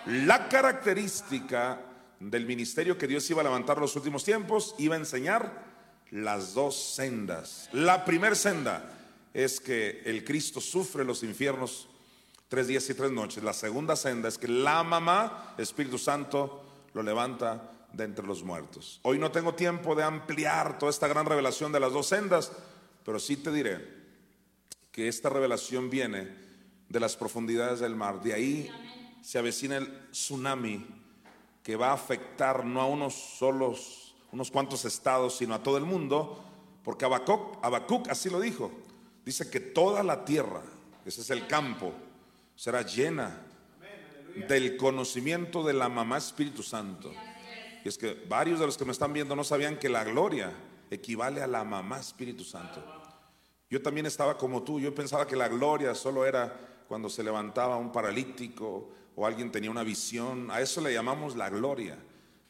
La 0.05 0.51
característica 0.51 1.81
del 2.19 2.45
ministerio 2.45 2.99
que 2.99 3.07
Dios 3.07 3.31
iba 3.31 3.41
a 3.41 3.45
levantar 3.45 3.79
en 3.79 3.85
los 3.85 3.97
últimos 3.97 4.23
tiempos 4.23 4.75
iba 4.77 4.97
a 4.97 4.99
enseñar 4.99 5.65
las 6.11 6.53
dos 6.53 6.77
sendas. 6.77 7.71
La 7.73 8.05
primera 8.05 8.35
senda 8.35 8.99
es 9.33 9.61
que 9.61 10.03
el 10.05 10.25
Cristo 10.25 10.61
sufre 10.61 11.07
los 11.07 11.23
infiernos 11.23 11.89
tres 12.51 12.67
días 12.67 12.91
y 12.91 12.95
tres 12.95 13.13
noches. 13.13 13.45
La 13.45 13.53
segunda 13.53 13.95
senda 13.95 14.29
es 14.29 14.37
que 14.37 14.49
la 14.49 14.83
mamá, 14.83 15.55
Espíritu 15.57 15.99
Santo, 15.99 16.61
lo 16.93 17.03
levanta 17.03 17.87
de 17.93 18.03
entre 18.03 18.27
los 18.27 18.43
muertos. 18.43 18.99
Hoy 19.05 19.21
no 19.21 19.31
tengo 19.31 19.55
tiempo 19.55 19.95
de 19.95 20.03
ampliar 20.03 20.77
toda 20.77 20.91
esta 20.91 21.07
gran 21.07 21.27
revelación 21.27 21.71
de 21.71 21.79
las 21.79 21.93
dos 21.93 22.09
sendas, 22.09 22.51
pero 23.05 23.21
sí 23.21 23.37
te 23.37 23.53
diré 23.53 24.01
que 24.91 25.07
esta 25.07 25.29
revelación 25.29 25.91
viene 25.91 26.29
de 26.89 26.99
las 26.99 27.17
profundidades 27.17 27.79
del 27.79 27.95
mar. 27.95 28.21
De 28.21 28.35
ahí 28.35 28.69
se 29.23 29.39
avecina 29.39 29.77
el 29.77 30.11
tsunami 30.11 30.85
que 31.63 31.77
va 31.77 31.91
a 31.91 31.95
afectar 31.95 32.65
no 32.65 32.81
a 32.81 32.87
unos 32.87 33.15
solos, 33.15 34.17
unos 34.33 34.51
cuantos 34.51 34.85
estados, 34.85 35.37
sino 35.37 35.55
a 35.55 35.63
todo 35.63 35.79
el 35.79 35.85
mundo, 35.85 36.43
porque 36.83 37.05
Habacuc, 37.05 37.65
Habacuc 37.65 38.09
así 38.09 38.29
lo 38.29 38.41
dijo. 38.41 38.73
Dice 39.25 39.49
que 39.49 39.61
toda 39.61 40.03
la 40.03 40.25
tierra, 40.25 40.63
ese 41.05 41.21
es 41.21 41.31
el 41.31 41.47
campo, 41.47 41.93
será 42.61 42.83
llena 42.83 43.41
del 44.47 44.77
conocimiento 44.77 45.65
de 45.65 45.73
la 45.73 45.89
mamá 45.89 46.19
Espíritu 46.19 46.63
Santo. 46.63 47.11
Y 47.83 47.89
es 47.89 47.97
que 47.97 48.13
varios 48.29 48.61
de 48.61 48.67
los 48.67 48.77
que 48.77 48.85
me 48.85 48.93
están 48.93 49.15
viendo 49.15 49.35
no 49.35 49.45
sabían 49.45 49.79
que 49.79 49.89
la 49.89 50.05
gloria 50.05 50.53
equivale 50.91 51.41
a 51.41 51.47
la 51.47 51.65
mamá 51.65 51.99
Espíritu 52.01 52.45
Santo. 52.45 52.85
Yo 53.71 53.81
también 53.81 54.05
estaba 54.05 54.37
como 54.37 54.63
tú, 54.63 54.79
yo 54.79 54.95
pensaba 54.95 55.27
que 55.27 55.37
la 55.37 55.49
gloria 55.49 55.95
solo 55.95 56.27
era 56.27 56.85
cuando 56.87 57.09
se 57.09 57.25
levantaba 57.25 57.79
un 57.79 57.93
paralítico 57.93 58.91
o 59.17 59.25
alguien 59.25 59.51
tenía 59.51 59.71
una 59.71 59.83
visión, 59.83 60.51
a 60.51 60.61
eso 60.61 60.83
le 60.83 60.93
llamamos 60.93 61.37
la 61.37 61.49
gloria. 61.49 61.97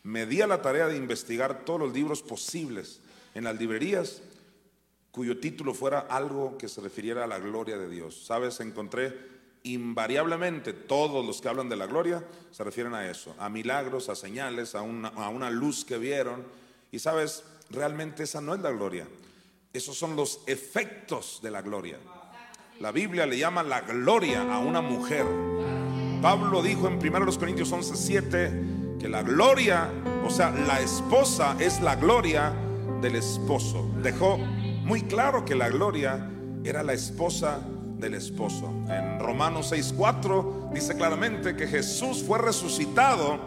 Me 0.03 0.27
di 0.27 0.43
a 0.43 0.49
la 0.49 0.61
tarea 0.61 0.89
de 0.89 0.97
investigar 0.97 1.65
todos 1.65 1.79
los 1.79 1.93
libros 1.93 2.21
posibles 2.21 2.99
en 3.33 3.45
las 3.45 3.57
librerías 3.57 4.23
cuyo 5.13 5.39
título 5.39 5.73
fuera 5.73 6.01
algo 6.01 6.59
que 6.59 6.69
se 6.69 6.81
refiriera 6.81 7.23
a 7.23 7.29
la 7.29 7.39
gloria 7.39 7.79
de 7.79 7.89
Dios. 7.89 8.27
¿Sabes? 8.27 8.59
Encontré 8.59 9.30
invariablemente 9.63 10.73
todos 10.73 11.25
los 11.25 11.41
que 11.41 11.49
hablan 11.49 11.69
de 11.69 11.77
la 11.77 11.87
gloria 11.87 12.25
se 12.51 12.65
refieren 12.65 12.95
a 12.95 13.09
eso, 13.09 13.35
a 13.39 13.49
milagros, 13.49 14.09
a 14.09 14.15
señales, 14.15 14.75
a 14.75 14.83
una, 14.83 15.09
a 15.09 15.29
una, 15.29 15.51
luz 15.51 15.85
que 15.85 15.99
vieron. 15.99 16.45
Y 16.91 16.99
sabes, 16.99 17.45
realmente 17.71 18.23
esa 18.23 18.41
no 18.41 18.55
es 18.55 18.61
la 18.61 18.71
gloria. 18.71 19.07
Esos 19.73 19.97
son 19.97 20.17
los 20.17 20.41
efectos 20.47 21.41
de 21.43 21.51
la 21.51 21.63
gloria. 21.63 21.99
La 22.81 22.93
Biblia 22.93 23.27
le 23.27 23.39
llama 23.39 23.63
la 23.63 23.83
gloria 23.83 24.53
a 24.53 24.59
una 24.59 24.81
mujer. 24.81 25.27
Pablo 26.23 26.63
dijo 26.63 26.89
en 26.89 26.95
1 26.95 27.39
Corintios 27.39 27.71
11, 27.71 27.97
7 27.97 28.63
que 28.99 29.09
la 29.09 29.23
gloria, 29.23 29.91
o 30.25 30.31
sea, 30.31 30.51
la 30.51 30.81
esposa 30.81 31.57
es 31.59 31.81
la 31.81 31.97
gloria 31.97 32.53
del 33.01 33.17
esposo. 33.17 33.91
Dejó 34.03 34.37
muy 34.37 35.03
claro 35.03 35.45
que 35.45 35.55
la 35.55 35.69
gloria 35.69 36.29
era 36.65 36.83
la 36.83 36.93
esposa 36.93 37.61
del 38.01 38.15
esposo. 38.15 38.73
En 38.89 39.21
Romanos 39.21 39.71
6:4 39.73 40.71
dice 40.73 40.97
claramente 40.97 41.55
que 41.55 41.67
Jesús 41.67 42.25
fue 42.27 42.39
resucitado 42.39 43.39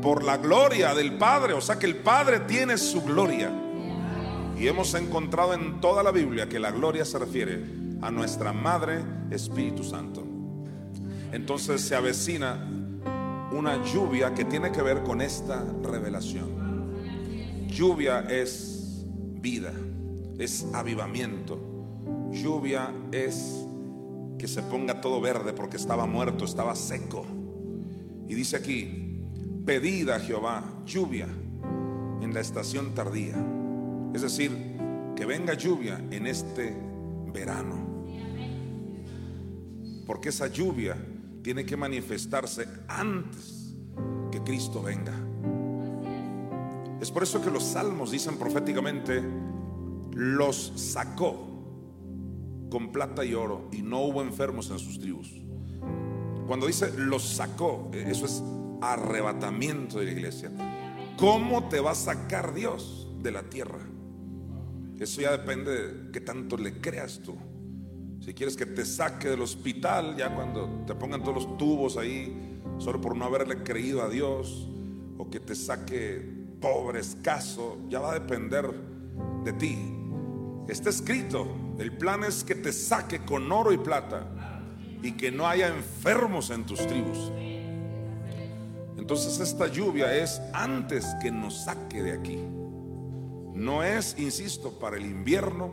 por 0.00 0.22
la 0.22 0.36
gloria 0.36 0.94
del 0.94 1.18
Padre, 1.18 1.52
o 1.52 1.60
sea 1.60 1.78
que 1.78 1.86
el 1.86 1.96
Padre 1.96 2.40
tiene 2.40 2.78
su 2.78 3.02
gloria. 3.02 3.50
Y 4.58 4.68
hemos 4.68 4.94
encontrado 4.94 5.52
en 5.52 5.80
toda 5.80 6.02
la 6.02 6.12
Biblia 6.12 6.48
que 6.48 6.58
la 6.58 6.70
gloria 6.70 7.04
se 7.04 7.18
refiere 7.18 7.62
a 8.00 8.10
nuestra 8.10 8.52
Madre 8.52 9.04
Espíritu 9.30 9.84
Santo. 9.84 10.24
Entonces 11.32 11.82
se 11.82 11.94
avecina 11.94 12.66
una 13.52 13.84
lluvia 13.84 14.34
que 14.34 14.44
tiene 14.44 14.70
que 14.70 14.80
ver 14.80 15.02
con 15.02 15.20
esta 15.20 15.64
revelación. 15.82 17.66
Lluvia 17.68 18.20
es 18.20 19.04
vida, 19.40 19.72
es 20.38 20.66
avivamiento 20.72 21.65
Lluvia 22.36 22.92
es 23.12 23.66
que 24.38 24.46
se 24.46 24.62
ponga 24.62 25.00
todo 25.00 25.20
verde 25.20 25.52
porque 25.52 25.76
estaba 25.76 26.06
muerto, 26.06 26.44
estaba 26.44 26.74
seco. 26.74 27.24
Y 28.28 28.34
dice 28.34 28.56
aquí, 28.56 29.22
pedida 29.64 30.20
Jehová 30.20 30.82
lluvia 30.84 31.26
en 32.20 32.34
la 32.34 32.40
estación 32.40 32.94
tardía. 32.94 33.36
Es 34.14 34.22
decir, 34.22 34.50
que 35.16 35.24
venga 35.24 35.54
lluvia 35.54 36.02
en 36.10 36.26
este 36.26 36.76
verano. 37.32 37.86
Porque 40.06 40.28
esa 40.28 40.46
lluvia 40.48 40.96
tiene 41.42 41.64
que 41.64 41.76
manifestarse 41.76 42.66
antes 42.88 43.74
que 44.30 44.42
Cristo 44.42 44.82
venga. 44.82 45.14
Es 47.00 47.10
por 47.10 47.22
eso 47.22 47.42
que 47.42 47.50
los 47.50 47.64
salmos 47.64 48.10
dicen 48.10 48.36
proféticamente, 48.36 49.22
los 50.12 50.72
sacó 50.76 51.55
con 52.76 52.92
plata 52.92 53.24
y 53.24 53.32
oro 53.32 53.70
y 53.72 53.80
no 53.80 54.02
hubo 54.02 54.20
enfermos 54.20 54.70
en 54.70 54.78
sus 54.78 55.00
tribus. 55.00 55.32
Cuando 56.46 56.66
dice 56.66 56.92
los 56.98 57.22
sacó, 57.22 57.88
eh, 57.94 58.04
eso 58.06 58.26
es 58.26 58.42
arrebatamiento 58.82 59.98
de 59.98 60.04
la 60.04 60.12
iglesia. 60.12 60.50
¿Cómo 61.16 61.70
te 61.70 61.80
va 61.80 61.92
a 61.92 61.94
sacar 61.94 62.52
Dios 62.52 63.08
de 63.22 63.30
la 63.30 63.44
tierra? 63.44 63.78
Eso 65.00 65.22
ya 65.22 65.30
depende 65.30 65.70
de 65.70 66.12
qué 66.12 66.20
tanto 66.20 66.58
le 66.58 66.78
creas 66.78 67.20
tú. 67.20 67.34
Si 68.20 68.34
quieres 68.34 68.58
que 68.58 68.66
te 68.66 68.84
saque 68.84 69.30
del 69.30 69.40
hospital, 69.40 70.14
ya 70.14 70.34
cuando 70.34 70.84
te 70.86 70.94
pongan 70.94 71.22
todos 71.22 71.46
los 71.46 71.56
tubos 71.56 71.96
ahí, 71.96 72.60
solo 72.76 73.00
por 73.00 73.16
no 73.16 73.24
haberle 73.24 73.62
creído 73.62 74.02
a 74.02 74.10
Dios, 74.10 74.68
o 75.16 75.30
que 75.30 75.40
te 75.40 75.54
saque 75.54 76.22
pobre, 76.60 77.00
escaso, 77.00 77.78
ya 77.88 78.00
va 78.00 78.10
a 78.10 78.20
depender 78.20 78.70
de 79.44 79.54
ti. 79.54 79.78
Está 80.68 80.90
escrito, 80.90 81.64
el 81.78 81.96
plan 81.96 82.24
es 82.24 82.42
que 82.42 82.54
te 82.54 82.72
saque 82.72 83.24
con 83.24 83.50
oro 83.52 83.72
y 83.72 83.78
plata 83.78 84.26
y 85.02 85.12
que 85.12 85.30
no 85.30 85.46
haya 85.46 85.68
enfermos 85.68 86.50
en 86.50 86.64
tus 86.64 86.86
tribus. 86.86 87.32
Entonces 88.96 89.38
esta 89.40 89.68
lluvia 89.68 90.14
es 90.16 90.40
antes 90.52 91.06
que 91.22 91.30
nos 91.30 91.64
saque 91.64 92.02
de 92.02 92.12
aquí. 92.12 92.38
No 93.54 93.82
es, 93.82 94.18
insisto, 94.18 94.78
para 94.78 94.96
el 94.96 95.06
invierno, 95.06 95.72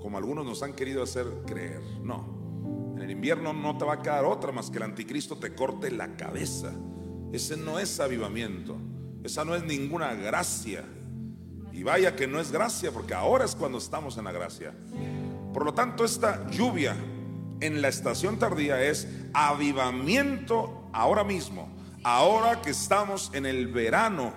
como 0.00 0.18
algunos 0.18 0.44
nos 0.44 0.62
han 0.62 0.74
querido 0.74 1.02
hacer 1.02 1.26
creer. 1.46 1.80
No. 2.02 2.94
En 2.96 3.02
el 3.02 3.10
invierno 3.10 3.52
no 3.52 3.76
te 3.76 3.84
va 3.84 3.94
a 3.94 4.02
quedar 4.02 4.24
otra 4.24 4.52
más 4.52 4.70
que 4.70 4.76
el 4.76 4.84
anticristo 4.84 5.36
te 5.36 5.54
corte 5.54 5.90
la 5.90 6.16
cabeza. 6.16 6.72
Ese 7.32 7.56
no 7.56 7.78
es 7.78 7.98
avivamiento. 7.98 8.76
Esa 9.24 9.44
no 9.44 9.54
es 9.54 9.64
ninguna 9.64 10.14
gracia. 10.14 10.84
Y 11.72 11.82
vaya 11.82 12.14
que 12.14 12.26
no 12.26 12.40
es 12.40 12.52
gracia, 12.52 12.90
porque 12.90 13.14
ahora 13.14 13.44
es 13.44 13.54
cuando 13.54 13.78
estamos 13.78 14.16
en 14.16 14.24
la 14.24 14.32
gracia. 14.32 14.74
Por 15.52 15.64
lo 15.64 15.74
tanto, 15.74 16.04
esta 16.04 16.48
lluvia 16.50 16.96
en 17.60 17.82
la 17.82 17.88
estación 17.88 18.38
tardía 18.38 18.82
es 18.82 19.08
avivamiento 19.32 20.88
ahora 20.92 21.24
mismo, 21.24 21.68
ahora 22.04 22.62
que 22.62 22.70
estamos 22.70 23.30
en 23.34 23.46
el 23.46 23.68
verano. 23.68 24.32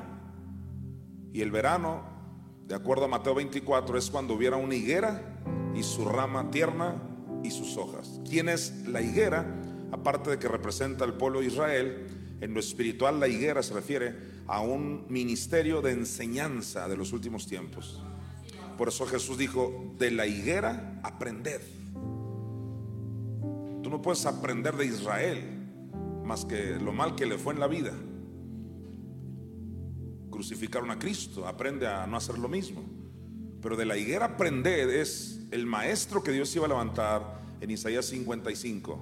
Y 1.32 1.42
el 1.42 1.52
verano, 1.52 2.04
de 2.66 2.76
acuerdo 2.76 3.06
a 3.06 3.08
Mateo 3.08 3.36
24, 3.36 3.98
es 3.98 4.10
cuando 4.10 4.34
hubiera 4.34 4.58
una 4.58 4.76
higuera 4.76 5.40
y 5.76 5.84
su 5.84 6.06
rama 6.06 6.52
tierna 6.52 6.96
y 7.44 7.52
sus 7.52 7.78
hojas. 7.78 8.20
¿Quién 8.28 8.50
es 8.50 8.88
la 8.88 9.02
higuera? 9.02 9.46
Aparte 9.92 10.32
de 10.32 10.40
que 10.40 10.48
representa 10.48 11.06
al 11.06 11.18
pueblo 11.18 11.40
de 11.40 11.48
Israel, 11.48 12.38
en 12.42 12.54
lo 12.54 12.60
espiritual 12.60 13.20
la 13.20 13.28
higuera 13.28 13.64
se 13.64 13.74
refiere 13.74 14.16
a 14.48 14.62
un 14.62 15.06
ministerio 15.10 15.82
de 15.82 15.92
enseñanza 15.92 16.88
de 16.88 16.98
los 16.98 17.14
últimos 17.14 17.48
tiempos. 17.48 18.04
Por 18.78 18.88
eso 18.88 19.06
Jesús 19.06 19.38
dijo, 19.38 19.94
de 19.98 20.12
la 20.12 20.26
higuera 20.26 21.00
aprended. 21.04 21.62
Tú 23.82 23.90
no 23.90 24.02
puedes 24.02 24.26
aprender 24.26 24.76
de 24.76 24.86
Israel 24.86 25.64
más 26.24 26.46
que 26.46 26.78
lo 26.80 26.94
mal 26.94 27.16
que 27.16 27.26
le 27.26 27.38
fue 27.38 27.54
en 27.54 27.60
la 27.60 27.68
vida. 27.68 27.92
Crucificaron 30.32 30.90
a 30.90 30.98
Cristo, 30.98 31.48
aprende 31.48 31.88
a 31.88 32.08
no 32.08 32.18
hacer 32.18 32.38
lo 32.40 32.48
mismo. 32.48 32.84
Pero 33.62 33.78
de 33.78 33.86
la 33.86 33.98
higuera 33.98 34.26
aprended 34.26 34.90
es 34.90 35.42
el 35.52 35.66
maestro 35.66 36.24
que 36.24 36.32
Dios 36.32 36.54
iba 36.56 36.66
a 36.66 36.70
levantar 36.70 37.42
en 37.62 37.72
Isaías 37.72 38.06
55. 38.06 39.00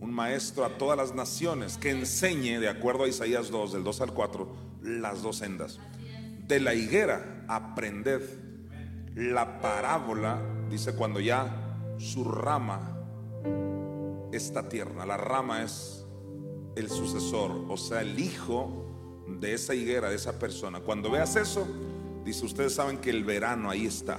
Un 0.00 0.12
maestro 0.12 0.64
a 0.64 0.76
todas 0.78 0.96
las 0.96 1.14
naciones 1.14 1.76
que 1.76 1.90
enseñe, 1.90 2.58
de 2.58 2.68
acuerdo 2.68 3.04
a 3.04 3.08
Isaías 3.08 3.50
2, 3.50 3.72
del 3.74 3.84
2 3.84 4.00
al 4.00 4.14
4, 4.14 4.48
las 4.82 5.22
dos 5.22 5.36
sendas. 5.36 5.78
De 6.46 6.58
la 6.58 6.74
higuera 6.74 7.44
aprended 7.48 8.22
la 9.14 9.60
parábola, 9.60 10.38
dice 10.70 10.94
cuando 10.94 11.20
ya 11.20 11.94
su 11.98 12.24
rama 12.24 12.96
está 14.32 14.68
tierna, 14.68 15.04
la 15.04 15.16
rama 15.16 15.62
es 15.62 16.06
el 16.76 16.88
sucesor, 16.88 17.64
o 17.68 17.76
sea, 17.76 18.00
el 18.00 18.18
hijo 18.18 18.86
de 19.26 19.54
esa 19.54 19.74
higuera, 19.74 20.08
de 20.08 20.16
esa 20.16 20.38
persona. 20.38 20.80
Cuando 20.80 21.10
veas 21.10 21.36
eso, 21.36 21.66
dice, 22.24 22.44
ustedes 22.44 22.74
saben 22.74 22.98
que 22.98 23.10
el 23.10 23.24
verano 23.24 23.70
ahí 23.70 23.86
está. 23.86 24.18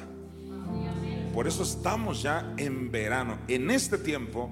Por 1.33 1.47
eso 1.47 1.63
estamos 1.63 2.21
ya 2.21 2.53
en 2.57 2.91
verano. 2.91 3.37
En 3.47 3.71
este 3.71 3.97
tiempo 3.97 4.49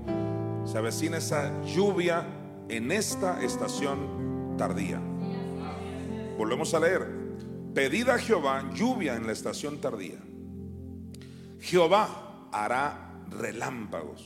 se 0.65 0.77
avecina 0.77 1.17
esa 1.17 1.61
lluvia 1.63 2.25
en 2.69 2.91
esta 2.91 3.43
estación 3.43 4.55
tardía. 4.57 5.01
Volvemos 6.37 6.73
a 6.73 6.79
leer. 6.79 7.19
Pedid 7.73 8.07
a 8.09 8.17
Jehová 8.17 8.71
lluvia 8.73 9.15
en 9.15 9.27
la 9.27 9.33
estación 9.33 9.79
tardía. 9.81 10.19
Jehová 11.59 12.49
hará 12.51 13.23
relámpagos 13.29 14.23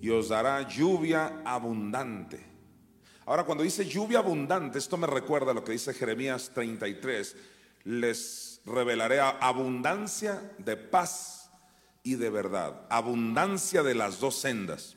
y 0.00 0.10
os 0.10 0.28
dará 0.28 0.66
lluvia 0.68 1.42
abundante. 1.44 2.44
Ahora, 3.26 3.44
cuando 3.44 3.64
dice 3.64 3.86
lluvia 3.86 4.18
abundante, 4.18 4.78
esto 4.78 4.96
me 4.96 5.06
recuerda 5.06 5.52
a 5.52 5.54
lo 5.54 5.62
que 5.62 5.72
dice 5.72 5.94
Jeremías 5.94 6.50
33. 6.54 7.36
Les 7.84 8.60
revelaré 8.64 9.20
abundancia 9.20 10.52
de 10.58 10.76
paz 10.76 11.50
y 12.02 12.16
de 12.16 12.30
verdad. 12.30 12.86
Abundancia 12.90 13.82
de 13.82 13.94
las 13.94 14.20
dos 14.20 14.36
sendas. 14.36 14.96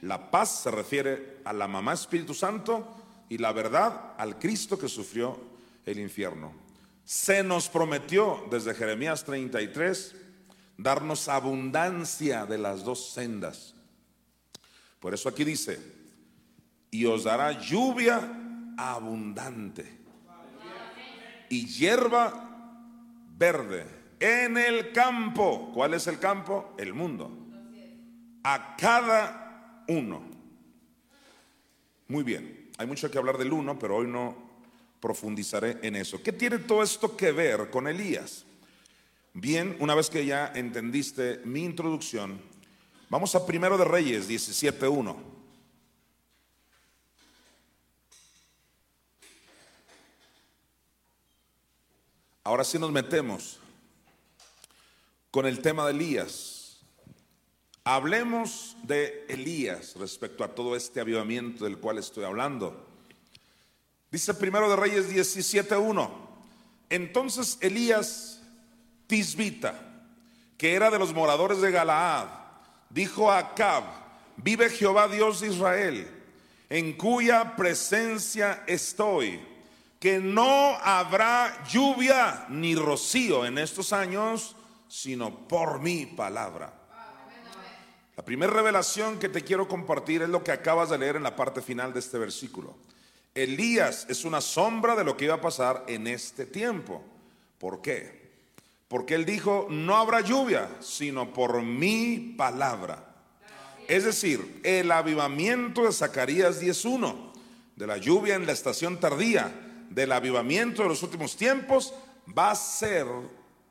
La 0.00 0.30
paz 0.30 0.62
se 0.62 0.70
refiere 0.70 1.38
a 1.44 1.52
la 1.52 1.68
mamá 1.68 1.92
Espíritu 1.92 2.34
Santo 2.34 2.96
y 3.28 3.38
la 3.38 3.52
verdad 3.52 4.14
al 4.18 4.38
Cristo 4.38 4.78
que 4.78 4.88
sufrió 4.88 5.38
el 5.86 6.00
infierno. 6.00 6.52
Se 7.04 7.42
nos 7.44 7.68
prometió 7.68 8.44
desde 8.50 8.74
Jeremías 8.74 9.24
33 9.24 10.16
darnos 10.82 11.28
abundancia 11.28 12.46
de 12.46 12.58
las 12.58 12.84
dos 12.84 13.12
sendas. 13.12 13.74
Por 15.00 15.14
eso 15.14 15.28
aquí 15.28 15.44
dice, 15.44 15.80
y 16.90 17.04
os 17.06 17.24
dará 17.24 17.52
lluvia 17.52 18.74
abundante 18.76 20.00
y 21.48 21.66
hierba 21.66 22.48
verde 23.36 23.86
en 24.20 24.56
el 24.56 24.92
campo. 24.92 25.70
¿Cuál 25.74 25.94
es 25.94 26.06
el 26.06 26.18
campo? 26.18 26.74
El 26.78 26.94
mundo. 26.94 27.30
A 28.44 28.76
cada 28.76 29.84
uno. 29.88 30.22
Muy 32.08 32.22
bien, 32.22 32.70
hay 32.78 32.86
mucho 32.86 33.10
que 33.10 33.18
hablar 33.18 33.38
del 33.38 33.52
uno, 33.52 33.78
pero 33.78 33.96
hoy 33.96 34.06
no 34.06 34.36
profundizaré 35.00 35.78
en 35.82 35.96
eso. 35.96 36.22
¿Qué 36.22 36.32
tiene 36.32 36.58
todo 36.58 36.82
esto 36.82 37.16
que 37.16 37.32
ver 37.32 37.70
con 37.70 37.88
Elías? 37.88 38.44
Bien, 39.34 39.76
una 39.80 39.94
vez 39.94 40.10
que 40.10 40.26
ya 40.26 40.52
entendiste 40.54 41.40
mi 41.44 41.64
introducción, 41.64 42.38
vamos 43.08 43.34
a 43.34 43.46
Primero 43.46 43.78
de 43.78 43.84
Reyes 43.86 44.28
17.1. 44.28 45.16
Ahora 52.44 52.64
sí 52.64 52.78
nos 52.78 52.92
metemos 52.92 53.58
con 55.30 55.46
el 55.46 55.62
tema 55.62 55.86
de 55.86 55.92
Elías. 55.92 56.80
Hablemos 57.84 58.76
de 58.82 59.24
Elías 59.30 59.94
respecto 59.96 60.44
a 60.44 60.54
todo 60.54 60.76
este 60.76 61.00
avivamiento 61.00 61.64
del 61.64 61.78
cual 61.78 61.96
estoy 61.96 62.24
hablando. 62.24 62.86
Dice 64.10 64.34
primero 64.34 64.68
de 64.68 64.76
Reyes 64.76 65.10
17.1. 65.10 66.10
Entonces 66.90 67.56
Elías 67.62 68.41
Tisbita, 69.12 69.74
que 70.56 70.72
era 70.72 70.90
de 70.90 70.98
los 70.98 71.12
moradores 71.12 71.60
de 71.60 71.70
Galaad, 71.70 72.28
dijo 72.88 73.30
a 73.30 73.36
Acab, 73.36 73.84
vive 74.38 74.70
Jehová 74.70 75.06
Dios 75.06 75.40
de 75.40 75.48
Israel, 75.48 76.08
en 76.70 76.94
cuya 76.94 77.54
presencia 77.54 78.64
estoy, 78.66 79.38
que 80.00 80.18
no 80.18 80.78
habrá 80.82 81.62
lluvia 81.68 82.46
ni 82.48 82.74
rocío 82.74 83.44
en 83.44 83.58
estos 83.58 83.92
años, 83.92 84.56
sino 84.88 85.46
por 85.46 85.80
mi 85.80 86.06
palabra. 86.06 86.72
La 88.16 88.24
primera 88.24 88.50
revelación 88.50 89.18
que 89.18 89.28
te 89.28 89.44
quiero 89.44 89.68
compartir 89.68 90.22
es 90.22 90.30
lo 90.30 90.42
que 90.42 90.52
acabas 90.52 90.88
de 90.88 90.96
leer 90.96 91.16
en 91.16 91.22
la 91.22 91.36
parte 91.36 91.60
final 91.60 91.92
de 91.92 92.00
este 92.00 92.16
versículo. 92.16 92.78
Elías 93.34 94.06
es 94.08 94.24
una 94.24 94.40
sombra 94.40 94.96
de 94.96 95.04
lo 95.04 95.18
que 95.18 95.26
iba 95.26 95.34
a 95.34 95.40
pasar 95.42 95.84
en 95.86 96.06
este 96.06 96.46
tiempo. 96.46 97.04
¿Por 97.58 97.82
qué? 97.82 98.21
Porque 98.92 99.14
él 99.14 99.24
dijo, 99.24 99.68
no 99.70 99.96
habrá 99.96 100.20
lluvia, 100.20 100.68
sino 100.80 101.32
por 101.32 101.62
mi 101.62 102.34
palabra. 102.36 103.02
Es 103.88 104.04
decir, 104.04 104.60
el 104.64 104.92
avivamiento 104.92 105.84
de 105.84 105.92
Zacarías 105.92 106.60
10.1, 106.60 107.32
de 107.74 107.86
la 107.86 107.96
lluvia 107.96 108.34
en 108.34 108.44
la 108.44 108.52
estación 108.52 109.00
tardía, 109.00 109.50
del 109.88 110.12
avivamiento 110.12 110.82
de 110.82 110.90
los 110.90 111.02
últimos 111.02 111.38
tiempos, 111.38 111.94
va 112.38 112.50
a 112.50 112.54
ser 112.54 113.06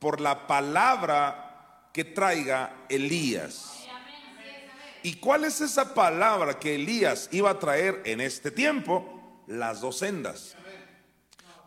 por 0.00 0.20
la 0.20 0.48
palabra 0.48 1.88
que 1.92 2.02
traiga 2.02 2.74
Elías. 2.88 3.86
¿Y 5.04 5.14
cuál 5.14 5.44
es 5.44 5.60
esa 5.60 5.94
palabra 5.94 6.58
que 6.58 6.74
Elías 6.74 7.28
iba 7.30 7.48
a 7.48 7.60
traer 7.60 8.02
en 8.06 8.20
este 8.20 8.50
tiempo? 8.50 9.44
Las 9.46 9.82
dos 9.82 9.98
sendas. 9.98 10.56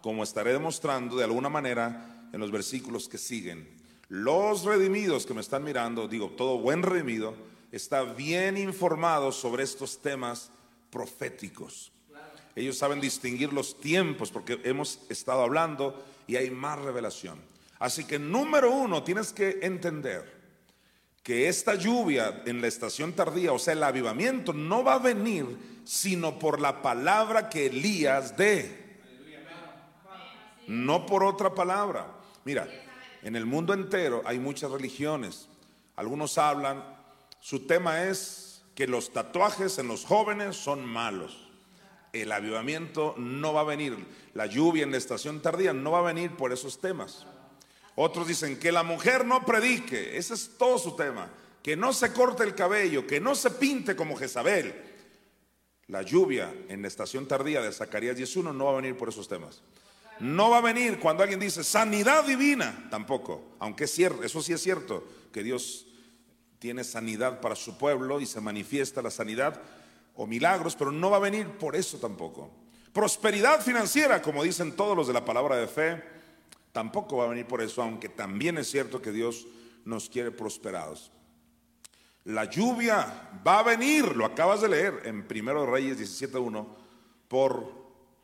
Como 0.01 0.25
estaré 0.25 0.51
demostrando 0.51 1.15
de 1.15 1.23
alguna 1.23 1.47
manera 1.47 2.14
en 2.35 2.41
los 2.41 2.51
versículos 2.51 3.07
que 3.07 3.17
siguen. 3.17 3.65
Los 4.09 4.65
redimidos 4.65 5.25
que 5.25 5.33
me 5.33 5.39
están 5.39 5.63
mirando, 5.63 6.05
digo, 6.05 6.31
todo 6.31 6.57
buen 6.57 6.83
redimido, 6.83 7.33
está 7.71 8.03
bien 8.03 8.57
informado 8.57 9.31
sobre 9.31 9.63
estos 9.63 10.01
temas 10.01 10.51
proféticos. 10.89 11.93
Ellos 12.53 12.77
saben 12.77 12.99
distinguir 12.99 13.53
los 13.53 13.79
tiempos 13.79 14.31
porque 14.31 14.59
hemos 14.65 14.99
estado 15.07 15.43
hablando 15.43 16.03
y 16.27 16.35
hay 16.35 16.51
más 16.51 16.77
revelación. 16.77 17.39
Así 17.79 18.03
que 18.03 18.19
número 18.19 18.69
uno, 18.69 19.01
tienes 19.01 19.31
que 19.31 19.59
entender 19.61 20.35
que 21.23 21.47
esta 21.47 21.75
lluvia 21.75 22.43
en 22.45 22.59
la 22.59 22.67
estación 22.67 23.13
tardía, 23.13 23.53
o 23.53 23.59
sea, 23.59 23.73
el 23.73 23.83
avivamiento, 23.83 24.51
no 24.51 24.83
va 24.83 24.95
a 24.95 24.99
venir 24.99 25.57
sino 25.85 26.37
por 26.37 26.59
la 26.59 26.81
palabra 26.81 27.49
que 27.49 27.67
Elías 27.67 28.35
dé. 28.35 28.83
No 30.67 31.05
por 31.05 31.23
otra 31.23 31.55
palabra. 31.55 32.14
Mira, 32.45 32.69
en 33.23 33.35
el 33.35 33.47
mundo 33.47 33.73
entero 33.73 34.21
hay 34.23 34.37
muchas 34.37 34.69
religiones. 34.69 35.49
Algunos 35.95 36.37
hablan, 36.37 36.83
su 37.39 37.65
tema 37.65 38.03
es 38.03 38.63
que 38.75 38.87
los 38.87 39.11
tatuajes 39.11 39.79
en 39.79 39.87
los 39.87 40.05
jóvenes 40.05 40.55
son 40.55 40.85
malos. 40.85 41.49
El 42.13 42.31
avivamiento 42.31 43.15
no 43.17 43.51
va 43.51 43.61
a 43.61 43.65
venir, 43.65 43.97
la 44.35 44.45
lluvia 44.45 44.83
en 44.83 44.91
la 44.91 44.97
estación 44.97 45.41
tardía 45.41 45.73
no 45.73 45.91
va 45.91 45.99
a 45.99 46.13
venir 46.13 46.37
por 46.37 46.53
esos 46.53 46.79
temas. 46.79 47.25
Otros 47.95 48.27
dicen 48.27 48.59
que 48.59 48.71
la 48.71 48.83
mujer 48.83 49.25
no 49.25 49.43
predique, 49.43 50.17
ese 50.17 50.35
es 50.35 50.51
todo 50.57 50.77
su 50.77 50.95
tema. 50.95 51.29
Que 51.63 51.75
no 51.75 51.93
se 51.93 52.13
corte 52.13 52.43
el 52.43 52.53
cabello, 52.53 53.07
que 53.07 53.19
no 53.19 53.33
se 53.33 53.49
pinte 53.49 53.95
como 53.95 54.15
Jezabel. 54.15 54.75
La 55.87 56.03
lluvia 56.03 56.53
en 56.67 56.83
la 56.83 56.87
estación 56.87 57.27
tardía 57.27 57.61
de 57.61 57.71
Zacarías 57.71 58.19
11 58.19 58.53
no 58.53 58.65
va 58.65 58.73
a 58.73 58.81
venir 58.81 58.95
por 58.95 59.09
esos 59.09 59.27
temas. 59.27 59.63
No 60.19 60.49
va 60.49 60.59
a 60.59 60.61
venir 60.61 60.99
cuando 60.99 61.23
alguien 61.23 61.39
dice 61.39 61.63
sanidad 61.63 62.25
divina, 62.25 62.87
tampoco. 62.89 63.55
Aunque 63.59 63.85
es 63.85 63.91
cierto, 63.91 64.23
eso 64.23 64.41
sí 64.41 64.53
es 64.53 64.61
cierto, 64.61 65.07
que 65.33 65.43
Dios 65.43 65.87
tiene 66.59 66.83
sanidad 66.83 67.41
para 67.41 67.55
su 67.55 67.77
pueblo 67.77 68.21
y 68.21 68.25
se 68.25 68.41
manifiesta 68.41 69.01
la 69.01 69.11
sanidad 69.11 69.61
o 70.15 70.25
milagros, 70.25 70.75
pero 70.75 70.91
no 70.91 71.09
va 71.09 71.17
a 71.17 71.21
venir 71.21 71.47
por 71.57 71.75
eso 71.75 71.97
tampoco. 71.97 72.49
Prosperidad 72.93 73.61
financiera, 73.61 74.21
como 74.21 74.41
dicen 74.41 74.71
todos 74.75 74.95
los 74.95 75.07
de 75.07 75.13
la 75.13 75.25
palabra 75.25 75.57
de 75.57 75.67
fe, 75.67 76.01
tampoco 76.71 77.17
va 77.17 77.25
a 77.25 77.29
venir 77.29 77.45
por 77.45 77.61
eso, 77.61 77.81
aunque 77.81 78.07
también 78.07 78.57
es 78.57 78.71
cierto 78.71 79.01
que 79.01 79.11
Dios 79.11 79.45
nos 79.83 80.09
quiere 80.09 80.31
prosperados. 80.31 81.11
La 82.23 82.45
lluvia 82.45 83.29
va 83.45 83.59
a 83.59 83.63
venir, 83.63 84.15
lo 84.15 84.25
acabas 84.25 84.61
de 84.61 84.69
leer 84.69 85.01
en 85.03 85.27
Primero 85.27 85.65
Reyes 85.65 85.99
17.1, 85.99 86.65
por 87.27 87.71